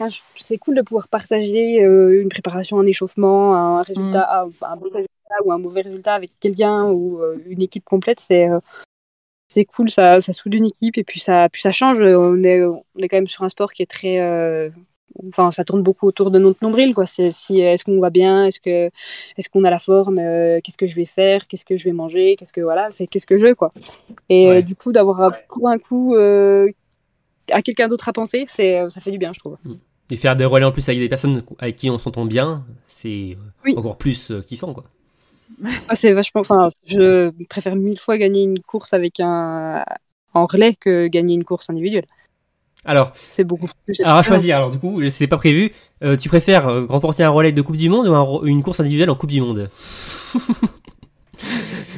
enfin, 0.00 0.08
c'est 0.36 0.58
cool 0.58 0.76
de 0.76 0.82
pouvoir 0.82 1.08
partager 1.08 1.82
euh, 1.84 2.22
une 2.22 2.28
préparation, 2.28 2.78
un 2.78 2.86
échauffement, 2.86 3.54
un 3.54 3.82
résultat, 3.82 4.42
un, 4.42 4.48
un 4.66 4.76
bon 4.76 4.88
résultat 4.90 5.08
ou 5.44 5.52
un 5.52 5.58
mauvais 5.58 5.82
résultat 5.82 6.14
avec 6.14 6.30
quelqu'un 6.40 6.84
ou 6.90 7.20
euh, 7.20 7.36
une 7.46 7.62
équipe 7.62 7.84
complète. 7.84 8.20
C'est 8.20 8.48
euh, 8.48 8.60
c'est 9.50 9.64
cool, 9.64 9.90
ça, 9.90 10.20
ça 10.20 10.32
soude 10.34 10.54
une 10.54 10.66
équipe 10.66 10.98
et 10.98 11.04
puis 11.04 11.20
ça, 11.20 11.48
puis 11.50 11.62
ça 11.62 11.72
change. 11.72 12.00
On 12.00 12.42
est, 12.42 12.62
on 12.62 12.82
est 13.00 13.08
quand 13.08 13.16
même 13.16 13.26
sur 13.28 13.44
un 13.44 13.48
sport 13.48 13.72
qui 13.72 13.82
est 13.82 13.86
très. 13.86 14.70
Enfin, 15.30 15.50
ça 15.50 15.64
tourne 15.64 15.82
beaucoup 15.82 16.06
autour 16.06 16.30
de 16.30 16.38
notre 16.38 16.62
nombril, 16.62 16.94
quoi. 16.94 17.06
C'est 17.06 17.30
si 17.32 17.58
est-ce 17.60 17.82
qu'on 17.82 17.98
va 17.98 18.10
bien, 18.10 18.44
est-ce 18.44 18.60
que 18.60 18.90
est-ce 19.36 19.48
qu'on 19.48 19.64
a 19.64 19.70
la 19.70 19.78
forme, 19.78 20.16
qu'est-ce 20.62 20.76
que 20.76 20.86
je 20.86 20.94
vais 20.94 21.06
faire, 21.06 21.46
qu'est-ce 21.46 21.64
que 21.64 21.76
je 21.78 21.84
vais 21.84 21.92
manger, 21.92 22.36
qu'est-ce 22.36 22.52
que 22.52 22.60
voilà, 22.60 22.90
c'est 22.90 23.06
qu'est-ce 23.06 23.26
que 23.26 23.38
je 23.38 23.46
veux, 23.46 23.54
quoi. 23.54 23.72
Et 24.28 24.48
Ouais. 24.48 24.62
du 24.62 24.76
coup, 24.76 24.92
d'avoir 24.92 25.22
un- 25.22 25.32
pour 25.48 25.66
un 25.68 25.78
coup 25.78 26.14
à 26.14 27.62
quelqu'un 27.62 27.88
d'autre 27.88 28.08
à 28.08 28.12
penser, 28.12 28.44
c'est 28.46 28.88
ça 28.90 29.00
fait 29.00 29.10
du 29.10 29.18
bien, 29.18 29.32
je 29.32 29.38
trouve. 29.40 29.56
Et 30.10 30.16
faire 30.16 30.36
des 30.36 30.44
relais 30.44 30.64
en 30.64 30.72
plus 30.72 30.88
avec 30.88 31.00
des 31.00 31.08
personnes 31.08 31.42
avec 31.58 31.76
qui 31.76 31.90
on 31.90 31.98
s'entend 31.98 32.24
bien, 32.24 32.64
c'est 32.86 33.36
Oui. 33.64 33.74
encore 33.76 33.98
plus 33.98 34.30
euh, 34.30 34.40
kiffant, 34.42 34.72
quoi. 34.72 34.84
Ah, 35.88 35.94
c'est 35.94 36.12
vachement. 36.12 36.40
Enfin, 36.42 36.68
je 36.86 37.30
préfère 37.46 37.74
mille 37.76 37.98
fois 37.98 38.16
gagner 38.18 38.42
une 38.42 38.60
course 38.60 38.92
avec 38.94 39.20
un 39.20 39.84
en 40.34 40.46
relais 40.46 40.74
que 40.74 41.06
gagner 41.08 41.34
une 41.34 41.44
course 41.44 41.68
individuelle. 41.70 42.06
Alors, 42.84 43.12
C'est 43.28 43.44
beaucoup 43.44 43.66
plus. 43.84 44.00
alors 44.02 44.18
à 44.18 44.22
choisir. 44.22 44.56
Alors 44.56 44.70
du 44.70 44.78
coup, 44.78 45.02
c'est 45.10 45.26
pas 45.26 45.36
prévu. 45.36 45.72
Euh, 46.04 46.16
tu 46.16 46.28
préfères 46.28 46.68
euh, 46.68 46.86
remporter 46.86 47.22
un 47.24 47.30
relais 47.30 47.50
de 47.52 47.60
Coupe 47.60 47.76
du 47.76 47.88
Monde 47.88 48.06
ou 48.08 48.14
un 48.14 48.46
une 48.46 48.62
course 48.62 48.80
individuelle 48.80 49.10
en 49.10 49.14
Coupe 49.16 49.30
du 49.30 49.40
Monde? 49.40 49.68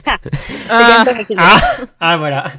Ah, 0.07 1.05
facile. 1.05 1.37
Ah 1.39 1.61
Ah 2.01 2.17
voilà. 2.19 2.51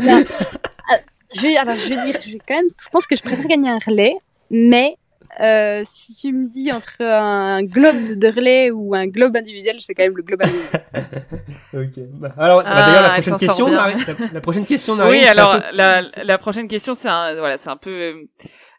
Je 1.34 1.42
vais, 1.42 1.56
alors, 1.58 1.76
je 1.76 1.90
vais 1.90 2.06
dire, 2.06 2.20
je 2.22 2.32
vais 2.32 2.40
quand 2.46 2.56
même, 2.56 2.66
je 2.84 2.90
pense 2.90 3.08
que 3.08 3.16
je 3.16 3.22
préfère 3.24 3.48
gagner 3.48 3.70
un 3.70 3.80
relais, 3.86 4.14
mais 4.50 4.98
euh, 5.40 5.82
si 5.86 6.16
tu 6.16 6.32
me 6.34 6.48
dis 6.48 6.72
entre 6.72 7.02
un 7.02 7.64
globe 7.64 8.18
de 8.20 8.28
relais 8.28 8.70
ou 8.72 8.94
un 8.96 9.08
globe 9.08 9.36
individuel, 9.38 9.78
c'est 9.80 9.94
quand 9.94 10.04
même 10.04 10.18
le 10.18 10.24
globe 10.24 10.42
individuel. 10.44 10.84
Ok. 11.74 12.04
Bah, 12.20 12.34
alors, 12.38 12.64
bah, 12.64 12.70
Ah, 12.70 12.86
d'ailleurs, 12.86 13.02
la 13.04 13.08
elle 13.18 13.24
prochaine 13.24 13.38
s'en 13.38 13.56
sort 13.56 13.68
question, 13.68 13.68
la, 13.68 14.34
la 14.34 14.42
prochaine 14.42 14.66
question, 14.66 14.98
oui, 15.10 15.24
alors 15.26 15.54
peu- 15.54 15.62
la, 15.74 16.02
la 16.24 16.38
prochaine 16.38 16.68
question, 16.68 16.94
c'est 16.94 17.08
un, 17.08 17.36
voilà, 17.36 17.58
c'est 17.58 17.70
un 17.70 17.78
peu 17.78 17.90
euh, 17.92 18.14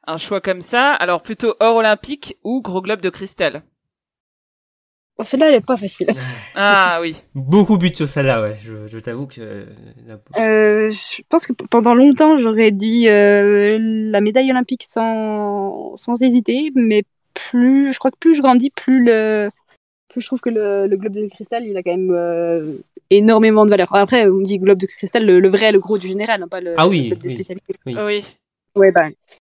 un 0.07 0.17
choix 0.19 0.41
comme 0.43 0.61
ça. 0.61 0.93
Alors 0.93 1.23
plutôt 1.23 1.55
or 1.61 1.77
olympique 1.77 2.37
ou 2.45 2.61
gros 2.61 2.83
globe 2.83 3.01
de 3.01 3.09
cristal? 3.11 3.63
Bon, 5.19 5.25
Celle-là, 5.25 5.49
elle 5.51 5.57
est 5.57 5.67
pas 5.67 5.77
facile. 5.77 6.09
Ah 6.55 6.99
oui. 7.03 7.17
beaucoup 7.35 7.77
but 7.77 7.97
sur 7.97 8.09
celle-là, 8.09 8.41
ouais. 8.41 8.57
Je, 8.65 8.87
je 8.89 8.99
t'avoue 8.99 9.27
que. 9.27 9.41
euh, 9.41 9.67
Euh, 10.39 10.91
je 10.91 11.23
pense 11.29 11.47
que 11.47 11.53
pendant 11.53 11.95
longtemps, 11.95 12.39
j'aurais 12.39 12.71
dit 12.71 13.09
euh, 13.09 13.79
la 13.81 14.21
médaille 14.21 14.51
olympique 14.51 14.85
sans, 14.89 15.97
sans 15.97 16.21
hésiter, 16.23 16.71
mais 16.75 17.03
plus, 17.35 17.93
je 17.93 17.99
crois 17.99 18.11
que 18.11 18.19
plus 18.19 18.35
je 18.35 18.43
grandis, 18.43 18.71
plus 18.71 19.05
le, 19.05 19.51
plus 20.09 20.23
je 20.23 20.27
trouve 20.27 20.41
que 20.41 20.51
le, 20.51 20.87
le 20.87 20.97
globe 20.97 21.13
de 21.15 21.27
cristal, 21.29 21.65
il 21.67 21.77
a 21.77 21.83
quand 21.83 21.91
même 21.91 22.11
euh, 22.11 22.67
énormément 23.11 23.65
de 23.67 23.71
valeur. 23.71 23.95
Après, 23.95 24.27
on 24.29 24.41
dit 24.41 24.59
globe 24.59 24.79
de 24.79 24.87
cristal, 24.87 25.25
le, 25.27 25.41
le 25.41 25.49
vrai, 25.49 25.73
le 25.73 25.79
gros 25.79 25.99
du 25.99 26.07
général, 26.09 26.43
hein, 26.43 26.49
pas 26.49 26.61
le, 26.61 26.75
Ah 26.79 26.85
le 26.85 26.89
oui, 26.91 27.09
globe 27.09 27.21
de 27.21 27.29
oui. 27.29 27.35
spécialité. 27.35 27.75
Oui. 27.87 27.97
Oui. 27.99 28.25
Ouais, 28.75 28.91
bah, 28.91 29.09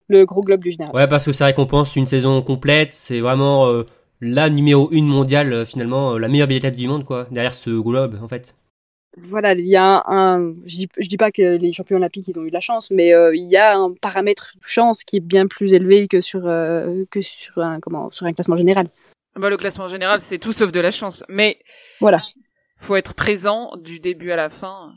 le 0.10 0.26
gros 0.26 0.42
globe 0.42 0.62
du 0.64 0.72
général. 0.72 0.96
Ouais, 0.96 1.08
parce 1.08 1.26
que 1.26 1.32
ça 1.34 1.46
récompense 1.46 1.96
une 1.96 2.08
saison 2.08 2.42
complète. 2.42 2.94
C'est 2.94 3.20
vraiment 3.20 3.68
euh, 3.68 3.84
la 4.22 4.50
numéro 4.50 4.90
une 4.92 5.08
mondiale, 5.08 5.52
euh, 5.54 5.66
finalement, 5.66 6.14
euh, 6.14 6.18
la 6.20 6.28
meilleure 6.28 6.48
biathlète 6.48 6.76
du 6.76 6.88
monde, 6.88 7.04
quoi. 7.06 7.28
Derrière 7.32 7.54
ce 7.54 7.70
globe, 7.72 8.20
en 8.22 8.28
fait. 8.28 8.56
Voilà, 9.18 9.54
il 9.54 9.68
y 9.68 9.76
a 9.76 10.04
un, 10.08 10.54
je 10.66 10.76
dis, 10.78 10.90
je 10.98 11.10
dis 11.10 11.18
pas 11.18 11.32
que 11.32 11.58
les 11.58 11.74
champions 11.74 11.98
olympiques 11.98 12.30
ils 12.30 12.40
ont 12.40 12.46
eu 12.46 12.50
de 12.50 12.54
la 12.54 12.62
chance, 12.62 12.92
mais 12.92 13.14
euh, 13.14 13.36
il 13.36 13.50
y 13.50 13.58
a 13.58 13.76
un 13.76 13.92
paramètre 13.92 14.54
chance 14.62 15.04
qui 15.04 15.18
est 15.18 15.22
bien 15.22 15.48
plus 15.48 15.74
élevé 15.74 16.08
que 16.08 16.22
sur 16.22 16.44
euh, 16.46 17.04
que 17.12 17.22
sur 17.22 17.58
un 17.58 17.82
comment 17.82 18.10
sur 18.12 18.26
un 18.26 18.32
classement 18.32 18.56
général. 18.56 18.88
Bah, 19.38 19.50
le 19.50 19.58
classement 19.58 19.90
général, 19.90 20.22
c'est 20.22 20.40
tout 20.40 20.54
sauf 20.54 20.72
de 20.72 20.80
la 20.80 20.92
chance. 20.92 21.26
Mais 21.28 21.60
Voilà. 22.00 22.22
faut 22.78 22.96
être 22.96 23.14
présent 23.14 23.72
du 23.84 24.00
début 24.00 24.32
à 24.32 24.38
la 24.38 24.50
fin. 24.50 24.94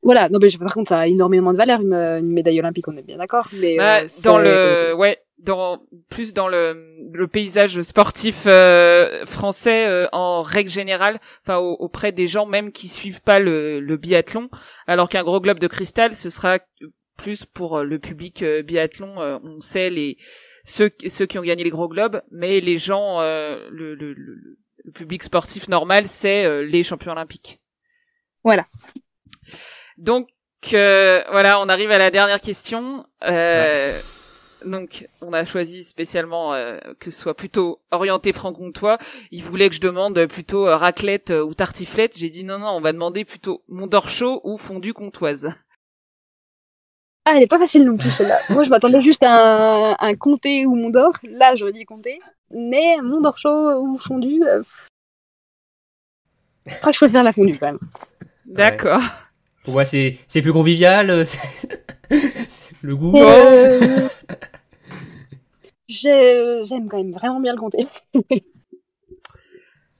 Voilà, 0.00 0.28
non 0.28 0.38
mais 0.40 0.48
par 0.56 0.72
contre 0.72 0.90
ça 0.90 1.00
a 1.00 1.06
énormément 1.08 1.52
de 1.52 1.58
valeur 1.58 1.80
une, 1.80 1.92
une 1.92 2.30
médaille 2.32 2.60
olympique, 2.60 2.86
on 2.86 2.96
est 2.96 3.02
bien 3.02 3.16
d'accord. 3.16 3.48
Mais 3.60 3.76
Bah, 3.78 4.02
euh, 4.02 4.06
dans 4.22 4.38
le, 4.38 4.94
ouais, 4.94 5.18
dans 5.38 5.82
plus 6.08 6.32
dans 6.32 6.48
le, 6.48 6.96
le 7.12 7.28
paysage 7.28 7.80
sportif 7.82 8.44
euh, 8.46 9.24
français 9.26 9.86
euh, 9.86 10.06
en 10.12 10.40
règle 10.40 10.70
générale, 10.70 11.20
enfin 11.42 11.58
au- 11.58 11.76
auprès 11.78 12.10
des 12.12 12.26
gens 12.26 12.46
même 12.46 12.72
qui 12.72 12.88
suivent 12.88 13.20
pas 13.20 13.38
le, 13.38 13.80
le 13.80 13.96
biathlon, 13.96 14.48
alors 14.86 15.08
qu'un 15.08 15.22
gros 15.24 15.40
globe 15.40 15.58
de 15.58 15.66
cristal, 15.68 16.14
ce 16.14 16.30
sera 16.30 16.58
plus 17.18 17.44
pour 17.44 17.78
euh, 17.78 17.84
le 17.84 17.98
public 17.98 18.42
euh, 18.42 18.62
biathlon. 18.62 19.20
euh, 19.20 19.38
on 19.42 19.60
sait 19.60 19.90
les 19.90 20.16
ceux 20.64 20.90
ceux 21.08 21.26
qui 21.26 21.38
ont 21.38 21.42
gagné 21.42 21.64
les 21.64 21.70
gros 21.70 21.88
globes, 21.88 22.22
mais 22.30 22.60
les 22.60 22.78
gens, 22.78 23.20
euh, 23.20 23.68
le, 23.70 23.94
le, 23.94 24.14
le, 24.14 24.56
le 24.84 24.92
public 24.92 25.22
sportif 25.22 25.68
normal, 25.68 26.08
c'est 26.08 26.44
euh, 26.44 26.62
les 26.64 26.82
champions 26.82 27.12
olympiques. 27.12 27.60
Voilà. 28.42 28.64
Donc 29.98 30.28
euh, 30.72 31.22
voilà, 31.30 31.60
on 31.60 31.68
arrive 31.68 31.90
à 31.90 31.98
la 31.98 32.10
dernière 32.10 32.40
question. 32.40 33.06
Euh, 33.24 34.00
Donc, 34.64 35.08
on 35.20 35.32
a 35.32 35.44
choisi 35.44 35.84
spécialement 35.84 36.54
euh, 36.54 36.78
que 36.98 37.10
ce 37.10 37.20
soit 37.20 37.34
plutôt 37.34 37.80
orienté 37.90 38.32
franc-comtois. 38.32 38.98
Il 39.30 39.42
voulait 39.42 39.68
que 39.68 39.74
je 39.74 39.80
demande 39.80 40.26
plutôt 40.26 40.66
euh, 40.66 40.76
raclette 40.76 41.30
euh, 41.30 41.44
ou 41.44 41.54
tartiflette. 41.54 42.16
J'ai 42.18 42.30
dit 42.30 42.44
non, 42.44 42.58
non, 42.58 42.68
on 42.68 42.80
va 42.80 42.92
demander 42.92 43.24
plutôt 43.24 43.62
Mont 43.68 43.86
d'Or 43.86 44.08
chaud 44.08 44.40
ou 44.44 44.56
fondue 44.56 44.94
comtoise. 44.94 45.54
Ah, 47.24 47.32
elle 47.36 47.42
est 47.42 47.48
pas 47.48 47.58
facile 47.58 47.84
non 47.84 47.96
plus 47.96 48.10
celle-là. 48.10 48.38
Moi 48.50 48.62
je 48.62 48.70
m'attendais 48.70 49.02
juste 49.02 49.24
à 49.24 49.90
un, 49.90 49.96
un 49.98 50.14
comté 50.14 50.64
ou 50.64 50.74
Mont 50.76 50.90
d'Or. 50.90 51.12
Là 51.24 51.56
j'aurais 51.56 51.72
dit 51.72 51.84
comté, 51.84 52.20
mais 52.50 52.98
Mont 53.02 53.20
d'Or 53.20 53.36
chaud 53.36 53.80
ou 53.80 53.98
fondu. 53.98 54.42
Euh... 54.44 54.62
Je 56.66 56.74
crois 56.76 56.92
que 56.92 56.94
je 56.94 57.04
préfère 57.04 57.22
la 57.22 57.32
fondue 57.32 57.58
quand 57.58 57.66
même. 57.66 57.78
D'accord. 58.46 59.02
Pour 59.64 59.74
moi, 59.74 59.84
c'est 59.84 60.18
c'est 60.28 60.42
plus 60.42 60.52
convivial. 60.52 61.24
euh, 62.86 62.90
le 62.90 62.96
goût. 62.96 63.16
Euh, 63.16 64.08
j'ai- 65.88 66.64
J'aime 66.64 66.88
quand 66.88 66.98
même 66.98 67.12
vraiment 67.12 67.40
bien 67.40 67.52
le 67.52 67.58
comté. 67.58 67.86
Ouais. 68.14 68.42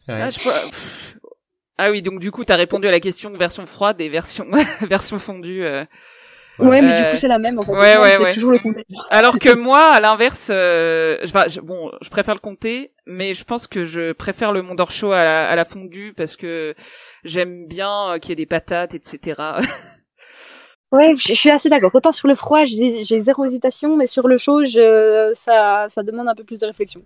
Ah, 0.09 0.30
je. 0.30 0.39
Ah 1.78 1.91
oui, 1.91 2.01
donc 2.01 2.20
du 2.20 2.30
coup, 2.30 2.45
t'as 2.45 2.57
répondu 2.57 2.87
à 2.89 2.91
la 2.91 3.01
question 3.01 3.30
version 3.37 3.66
froide 3.66 4.01
et 4.01 4.09
version 4.09 4.47
version 4.89 5.18
fondue. 5.18 5.64
euh. 5.64 5.84
Ouais, 6.59 6.80
mais 6.80 6.93
Euh, 6.93 7.05
du 7.05 7.11
coup 7.11 7.16
c'est 7.18 7.28
la 7.28 7.39
même 7.39 7.59
en 7.59 7.62
fait. 7.62 7.70
ouais, 7.72 7.99
ouais, 7.99 8.16
ouais. 8.16 8.32
toujours 8.32 8.51
le 8.51 8.59
comté. 8.59 8.87
Alors 9.11 9.39
que 9.39 9.55
moi, 9.55 9.93
à 9.93 10.01
l'inverse, 10.01 10.49
euh, 10.51 11.18
je, 11.22 11.26
enfin, 11.28 11.49
je- 11.49 11.61
bon, 11.61 11.93
je 12.01 12.09
préfère 12.09 12.32
le 12.34 12.41
comté, 12.41 12.93
mais 13.05 13.34
je 13.34 13.45
pense 13.45 13.66
que 13.66 13.84
je 13.84 14.12
préfère 14.12 14.53
le 14.53 14.62
Mont 14.62 14.74
d'Or 14.74 14.91
chaud 14.91 15.12
à 15.12 15.22
la, 15.22 15.51
à 15.51 15.55
la 15.55 15.66
fondue 15.66 16.14
parce 16.16 16.34
que 16.34 16.74
j'aime 17.24 17.66
bien 17.66 18.12
euh, 18.12 18.18
qu'il 18.18 18.30
y 18.30 18.32
ait 18.32 18.37
des 18.37 18.47
patates, 18.47 18.95
etc. 18.95 19.34
Ouais, 20.97 21.14
je 21.16 21.28
je 21.28 21.34
suis 21.34 21.51
assez 21.51 21.68
d'accord. 21.68 21.90
Autant 21.94 22.12
sur 22.12 22.28
le 22.28 22.34
froid, 22.34 22.64
j'ai 22.64 23.20
zéro 23.20 23.44
hésitation, 23.44 23.97
mais 23.97 24.06
sur 24.06 24.28
le 24.28 24.39
chaud, 24.39 24.64
je... 24.64 25.31
ça, 25.35 25.86
ça 25.89 26.02
demande 26.02 26.28
un 26.28 26.35
peu 26.35 26.44
plus 26.44 26.59
de 26.59 26.66
réflexion. 26.66 27.01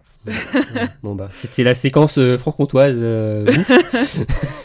Bon 1.02 1.14
bah, 1.14 1.28
c'était 1.34 1.62
la 1.62 1.74
séquence 1.74 2.18
euh, 2.18 2.36
franc-comtoise. 2.38 2.96
euh, 2.98 3.44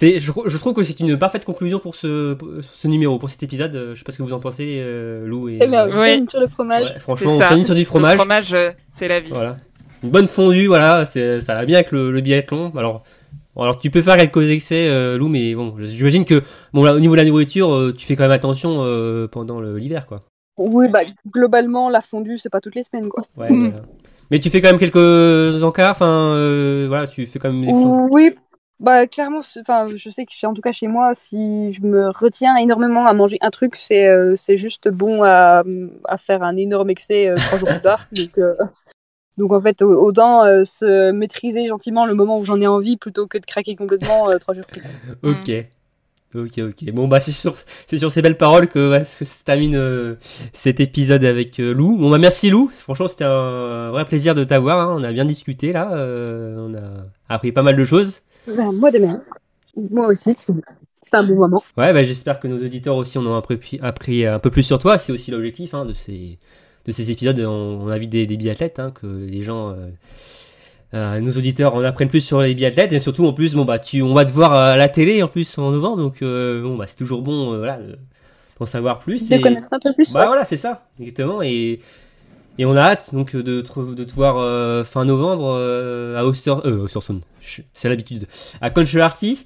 je, 0.00 0.18
je 0.46 0.58
trouve 0.58 0.74
que 0.74 0.82
c'est 0.82 0.98
une 1.00 1.18
parfaite 1.18 1.44
conclusion 1.44 1.78
pour 1.78 1.94
ce, 1.94 2.34
pour 2.34 2.48
ce 2.74 2.88
numéro, 2.88 3.18
pour 3.18 3.30
cet 3.30 3.42
épisode. 3.42 3.90
Je 3.94 3.98
sais 3.98 4.04
pas 4.04 4.12
ce 4.12 4.18
que 4.18 4.22
vous 4.22 4.32
en 4.32 4.40
pensez, 4.40 4.78
euh, 4.80 5.26
Lou 5.26 5.48
et. 5.48 5.58
Eh 5.60 5.66
bien, 5.66 5.86
Oui. 5.86 5.92
on 5.94 6.02
termine 6.04 6.28
sur 6.28 6.40
le 6.40 6.48
fromage. 6.48 6.84
Ouais, 6.86 6.98
franchement, 6.98 7.28
C'est 7.30 7.36
on 7.36 7.38
termine 7.38 7.64
sur 7.64 7.74
du 7.74 7.82
Le 7.82 7.86
fromage. 7.86 8.16
fromage, 8.16 8.52
euh, 8.54 8.70
c'est 8.86 9.08
la 9.08 9.20
vie. 9.20 9.30
Voilà. 9.30 9.56
Une 10.02 10.10
bonne 10.10 10.26
fondue, 10.26 10.66
voilà, 10.66 11.06
ça 11.06 11.38
va 11.54 11.64
bien 11.64 11.76
avec 11.76 11.92
le, 11.92 12.10
le 12.10 12.20
biathlon. 12.20 12.72
Alors, 12.76 13.04
bon, 13.54 13.62
alors 13.62 13.78
tu 13.78 13.90
peux 13.90 14.02
faire 14.02 14.16
quelques 14.16 14.50
excès, 14.50 14.88
euh, 14.88 15.18
Lou, 15.18 15.28
mais 15.28 15.54
bon, 15.54 15.74
j'imagine 15.78 16.24
que 16.24 16.42
bon 16.72 16.84
là, 16.84 16.94
au 16.94 17.00
niveau 17.00 17.14
de 17.14 17.20
la 17.20 17.26
nourriture, 17.26 17.74
euh, 17.74 17.92
tu 17.92 18.06
fais 18.06 18.16
quand 18.16 18.24
même 18.24 18.32
attention 18.32 18.78
euh, 18.80 19.28
pendant 19.28 19.60
l'hiver, 19.60 20.06
quoi. 20.06 20.20
Oui, 20.58 20.88
bah, 20.88 21.00
globalement, 21.28 21.88
la 21.88 22.00
fondue, 22.00 22.36
c'est 22.36 22.50
pas 22.50 22.60
toutes 22.60 22.74
les 22.74 22.82
semaines, 22.82 23.08
quoi. 23.08 23.24
Ouais, 23.36 23.50
Mm. 23.50 23.72
Mais 24.30 24.38
tu 24.40 24.48
fais 24.48 24.62
quand 24.62 24.70
même 24.70 24.78
quelques 24.78 25.62
encarts, 25.62 25.90
enfin, 25.90 26.34
euh, 26.34 26.86
voilà, 26.88 27.06
tu 27.06 27.26
fais 27.26 27.38
quand 27.38 27.52
même 27.52 27.66
des. 27.66 27.72
Oui, 27.72 28.34
bah, 28.80 29.06
clairement, 29.06 29.40
enfin, 29.60 29.86
je 29.94 30.10
sais 30.10 30.24
que, 30.24 30.46
en 30.46 30.54
tout 30.54 30.62
cas, 30.62 30.72
chez 30.72 30.86
moi, 30.86 31.12
si 31.14 31.72
je 31.72 31.82
me 31.82 32.08
retiens 32.08 32.56
énormément 32.56 33.06
à 33.06 33.12
manger 33.12 33.36
un 33.42 33.50
truc, 33.50 33.76
c'est 33.76 34.10
c'est 34.36 34.56
juste 34.56 34.88
bon 34.88 35.22
à, 35.22 35.64
à 36.06 36.16
faire 36.16 36.42
un 36.42 36.56
énorme 36.56 36.88
excès 36.88 37.34
trois 37.46 37.58
jours 37.58 37.68
plus 37.68 37.80
tard. 37.80 38.06
Donc, 38.12 38.38
donc, 39.38 39.52
en 39.52 39.60
fait, 39.60 39.82
au- 39.82 40.04
autant 40.04 40.44
euh, 40.44 40.64
se 40.64 41.10
maîtriser 41.12 41.66
gentiment 41.68 42.06
le 42.06 42.14
moment 42.14 42.38
où 42.38 42.44
j'en 42.44 42.60
ai 42.60 42.66
envie 42.66 42.96
plutôt 42.96 43.26
que 43.26 43.38
de 43.38 43.46
craquer 43.46 43.76
complètement 43.76 44.28
euh, 44.30 44.38
trois 44.38 44.54
jours 44.54 44.66
plus 44.66 44.80
tard. 44.80 44.90
Ok. 45.22 45.50
Ok, 46.34 46.58
ok. 46.60 46.92
Bon, 46.94 47.08
bah, 47.08 47.20
c'est 47.20 47.30
sur, 47.30 47.54
c'est 47.86 47.98
sur 47.98 48.10
ces 48.10 48.22
belles 48.22 48.38
paroles 48.38 48.66
que, 48.66 48.90
ouais, 48.90 49.02
que 49.02 49.24
se 49.26 49.44
termine 49.44 49.76
euh, 49.76 50.14
cet 50.54 50.80
épisode 50.80 51.24
avec 51.24 51.60
euh, 51.60 51.74
Lou. 51.74 51.98
Bon, 51.98 52.08
bah, 52.10 52.16
merci 52.16 52.48
Lou. 52.48 52.70
Franchement, 52.74 53.06
c'était 53.06 53.24
un 53.24 53.90
vrai 53.90 54.06
plaisir 54.06 54.34
de 54.34 54.42
t'avoir. 54.42 54.80
hein. 54.88 54.96
On 54.98 55.04
a 55.04 55.12
bien 55.12 55.26
discuté 55.26 55.72
là. 55.72 55.92
euh, 55.92 56.56
on 56.58 56.74
a 56.74 57.34
appris 57.34 57.52
pas 57.52 57.62
mal 57.62 57.76
de 57.76 57.84
choses. 57.84 58.22
Ben, 58.46 58.72
moi 58.72 58.90
de 58.90 58.98
même. 58.98 59.20
Moi 59.90 60.06
aussi. 60.08 60.34
C'était 60.38 61.16
un 61.18 61.24
bon 61.24 61.34
moment. 61.36 61.62
Ouais, 61.76 61.92
bah, 61.92 62.02
j'espère 62.02 62.40
que 62.40 62.48
nos 62.48 62.56
auditeurs 62.64 62.96
aussi 62.96 63.18
en 63.18 63.26
ont 63.26 63.36
appris, 63.36 63.78
appris 63.82 64.24
un 64.26 64.38
peu 64.38 64.50
plus 64.50 64.62
sur 64.62 64.78
toi. 64.78 64.96
C'est 64.96 65.12
aussi 65.12 65.30
l'objectif 65.32 65.74
hein, 65.74 65.84
de, 65.84 65.92
ces, 65.92 66.38
de 66.86 66.92
ces 66.92 67.10
épisodes. 67.10 67.38
On, 67.40 67.80
on 67.84 67.88
invite 67.88 68.10
des, 68.10 68.26
des 68.26 68.36
biathlètes, 68.36 68.78
hein, 68.78 68.92
que 68.94 69.06
les 69.06 69.42
gens, 69.42 69.70
euh, 69.70 69.88
euh, 70.94 71.20
nos 71.20 71.32
auditeurs 71.32 71.74
en 71.74 71.82
apprennent 71.84 72.08
plus 72.10 72.20
sur 72.20 72.40
les 72.42 72.54
biathlètes. 72.54 72.92
Et 72.92 73.00
surtout, 73.00 73.26
en 73.26 73.32
plus, 73.32 73.54
bon, 73.54 73.64
bah, 73.64 73.78
tu, 73.78 74.02
on 74.02 74.14
va 74.14 74.24
te 74.24 74.30
voir 74.32 74.52
à 74.52 74.76
la 74.76 74.88
télé 74.88 75.22
en 75.22 75.28
plus 75.28 75.56
en 75.58 75.70
novembre. 75.70 75.96
Donc, 75.98 76.22
euh, 76.22 76.62
bon, 76.62 76.76
bah, 76.76 76.86
c'est 76.86 76.96
toujours 76.96 77.22
bon 77.22 77.56
voilà, 77.56 77.78
de- 77.78 77.98
d'en 78.60 78.66
savoir 78.66 78.98
plus. 78.98 79.28
De 79.28 79.36
et- 79.36 79.40
connaître 79.40 79.68
un 79.72 79.78
peu 79.78 79.92
plus. 79.92 80.12
Bah 80.12 80.26
voilà, 80.26 80.44
c'est 80.44 80.56
ça, 80.56 80.86
exactement. 81.00 81.40
Et, 81.42 81.80
et 82.58 82.66
on 82.66 82.76
a 82.76 82.82
hâte 82.82 83.14
donc 83.14 83.34
de 83.34 83.60
te, 83.62 83.94
de 83.94 84.04
te 84.04 84.12
voir 84.12 84.36
euh, 84.38 84.84
fin 84.84 85.04
novembre 85.06 85.54
euh, 85.56 86.16
à 86.18 86.24
Oster, 86.26 86.54
euh, 86.66 86.82
Ostersund. 86.84 87.22
C'est 87.72 87.88
l'habitude. 87.88 88.26
À 88.60 88.70
Conchelarty. 88.70 89.44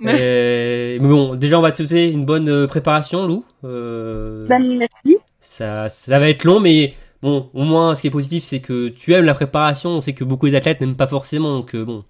Mais 0.02 0.98
bon, 0.98 1.34
déjà 1.34 1.58
on 1.58 1.62
va 1.62 1.72
te 1.72 1.76
souhaiter 1.76 2.10
une 2.10 2.24
bonne 2.24 2.66
préparation, 2.66 3.26
Lou. 3.26 3.44
Ben, 3.62 4.76
merci. 4.78 5.18
Ça, 5.60 5.88
ça 5.88 6.18
va 6.18 6.28
être 6.30 6.44
long, 6.44 6.58
mais 6.60 6.94
bon, 7.22 7.50
au 7.52 7.64
moins 7.64 7.94
ce 7.94 8.00
qui 8.00 8.06
est 8.06 8.10
positif, 8.10 8.44
c'est 8.44 8.60
que 8.60 8.88
tu 8.88 9.12
aimes 9.12 9.24
la 9.26 9.34
préparation. 9.34 9.90
On 9.90 10.00
sait 10.00 10.14
que 10.14 10.24
beaucoup 10.24 10.48
d'athlètes 10.48 10.80
n'aiment 10.80 10.96
pas 10.96 11.06
forcément, 11.06 11.54
donc 11.58 11.74
euh, 11.74 11.84
bon, 11.84 12.04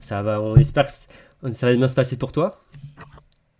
ça 0.00 0.22
va. 0.22 0.40
On 0.40 0.56
espère 0.56 0.86
que 0.86 1.52
ça 1.52 1.66
va 1.66 1.74
bien 1.74 1.88
se 1.88 1.94
passer 1.94 2.16
pour 2.16 2.32
toi. 2.32 2.60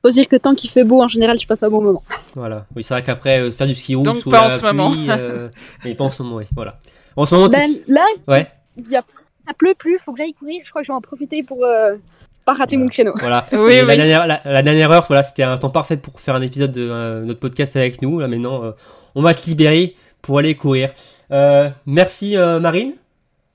Faut 0.03 0.11
dire 0.11 0.27
que 0.29 0.37
tant 0.37 0.55
qu'il 0.55 0.71
fait 0.71 0.83
beau, 0.85 1.03
en 1.03 1.09
général, 1.09 1.39
je 1.39 1.47
passe 1.47 1.63
un 1.63 1.69
bon 1.69 1.83
moment. 1.83 2.03
Voilà. 2.35 2.65
Oui, 2.75 2.83
c'est 2.83 2.95
vrai 2.95 3.03
qu'après 3.03 3.41
euh, 3.41 3.51
faire 3.53 3.67
du 3.67 3.75
ski 3.75 3.95
roue 3.97 4.03
Donc 4.05 4.19
sous 4.19 4.31
pas 4.31 4.41
la 4.43 4.47
en 4.47 4.49
ce 4.51 4.63
moment. 4.65 4.93
euh, 5.09 5.49
mais 5.85 5.95
pas 5.95 6.05
en 6.05 6.11
ce 6.11 6.23
moment, 6.23 6.37
oui. 6.37 6.45
Voilà. 6.55 6.79
En 7.17 7.27
ce 7.27 7.35
moment, 7.35 7.49
Ben, 7.49 7.71
là, 7.89 8.05
ouais. 8.29 8.47
il 8.77 8.89
y 8.89 8.97
a... 8.97 9.03
ça 9.47 9.53
pleut 9.59 9.75
plus, 9.77 9.99
faut 9.99 10.13
que 10.13 10.19
j'aille 10.19 10.33
courir. 10.35 10.61
Je 10.65 10.71
crois 10.71 10.83
que 10.83 10.87
je 10.87 10.93
vais 10.93 10.97
en 10.97 11.01
profiter 11.01 11.43
pour 11.43 11.65
euh, 11.65 11.97
pas 12.47 12.55
rater 12.55 12.77
mon 12.77 12.87
créneau. 12.89 13.13
Voilà. 13.19 13.47
Oui, 13.53 13.77
La, 13.85 13.97
dernière, 13.97 14.27
la, 14.29 14.41
la 14.45 14.63
dernière 14.63 14.91
heure, 14.93 15.05
voilà, 15.09 15.23
c'était 15.25 15.43
un 15.43 15.59
temps 15.59 15.71
parfait 15.71 15.97
pour 15.97 16.19
faire 16.21 16.35
un 16.37 16.41
épisode 16.43 16.71
de 16.73 16.89
euh, 16.89 17.25
notre 17.25 17.41
podcast 17.41 17.75
avec 17.77 18.01
nous. 18.01 18.21
Là 18.21 18.29
maintenant, 18.29 18.63
euh, 18.65 18.71
on 19.15 19.23
va 19.23 19.35
te 19.35 19.47
libérer 19.47 19.95
pour 20.23 20.39
aller 20.39 20.55
courir. 20.55 20.93
Euh, 21.31 21.71
merci 21.87 22.37
euh, 22.37 22.61
Marine. 22.61 22.95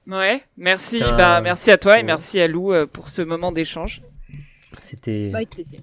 Ouais, 0.08 0.42
merci, 0.58 1.00
bah, 1.00 1.42
merci 1.42 1.72
à 1.72 1.78
toi 1.78 1.96
et 1.96 1.98
Ouais. 1.98 2.04
merci 2.04 2.40
à 2.40 2.48
Lou 2.48 2.72
euh, 2.74 2.86
pour 2.86 3.08
ce 3.10 3.22
moment 3.24 3.52
d'échange. 3.52 4.02
C'était 4.80 5.32
Avec 5.34 5.50
plaisir. 5.52 5.80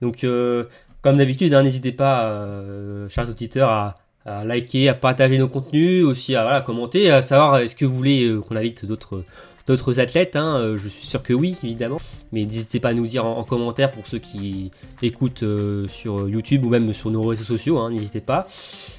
donc 0.00 0.24
euh, 0.24 0.64
comme 1.02 1.18
d'habitude, 1.18 1.52
hein, 1.54 1.62
n'hésitez 1.62 1.92
pas, 1.92 2.24
euh, 2.30 3.08
chers 3.08 3.28
auditeurs, 3.28 3.68
à, 3.70 3.96
à 4.24 4.44
liker, 4.44 4.88
à 4.88 4.94
partager 4.94 5.38
nos 5.38 5.48
contenus, 5.48 6.04
aussi 6.04 6.34
à 6.34 6.42
voilà, 6.42 6.60
commenter, 6.62 7.10
à 7.10 7.22
savoir 7.22 7.58
est-ce 7.58 7.76
que 7.76 7.84
vous 7.84 7.94
voulez 7.94 8.24
euh, 8.26 8.40
qu'on 8.40 8.56
invite 8.56 8.84
d'autres 8.86 9.22
d'autres 9.66 10.00
athlètes. 10.00 10.36
hein, 10.36 10.58
euh, 10.58 10.76
je 10.76 10.88
suis 10.88 11.06
sûr 11.06 11.22
que 11.22 11.32
oui, 11.32 11.56
évidemment. 11.62 11.98
Mais 12.32 12.44
n'hésitez 12.44 12.80
pas 12.80 12.88
à 12.90 12.94
nous 12.94 13.06
dire 13.06 13.24
en, 13.24 13.38
en 13.38 13.44
commentaire 13.44 13.90
pour 13.92 14.06
ceux 14.06 14.18
qui 14.18 14.70
écoutent 15.02 15.42
euh, 15.42 15.86
sur 15.88 16.28
YouTube 16.28 16.64
ou 16.64 16.68
même 16.68 16.92
sur 16.92 17.10
nos 17.10 17.22
réseaux 17.22 17.44
sociaux. 17.44 17.78
hein, 17.78 17.90
n'hésitez 17.90 18.20
pas. 18.20 18.46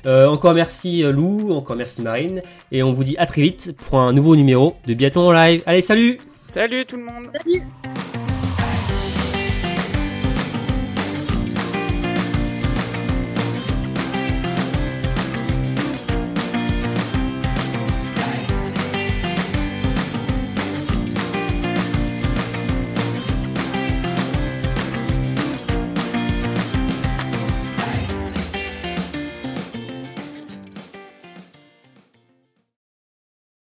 Euh, 0.06 0.28
encore 0.28 0.54
merci 0.54 1.04
euh, 1.04 1.12
Lou, 1.12 1.52
encore 1.54 1.76
merci 1.76 2.02
Marine, 2.02 2.42
et 2.72 2.84
on 2.84 2.94
vous 2.94 3.04
dit 3.04 3.16
à 3.18 3.26
très 3.26 3.42
vite 3.42 3.76
pour 3.78 4.00
un 4.00 4.14
nouveau 4.14 4.36
numéro 4.36 4.76
de 4.86 4.94
Biathlon 4.94 5.28
en 5.28 5.32
live. 5.32 5.62
Allez, 5.66 5.82
salut 5.82 6.18
Salut 6.54 6.86
tout 6.86 6.98
le 6.98 7.04
monde 7.04 7.28
Salut 7.34 8.17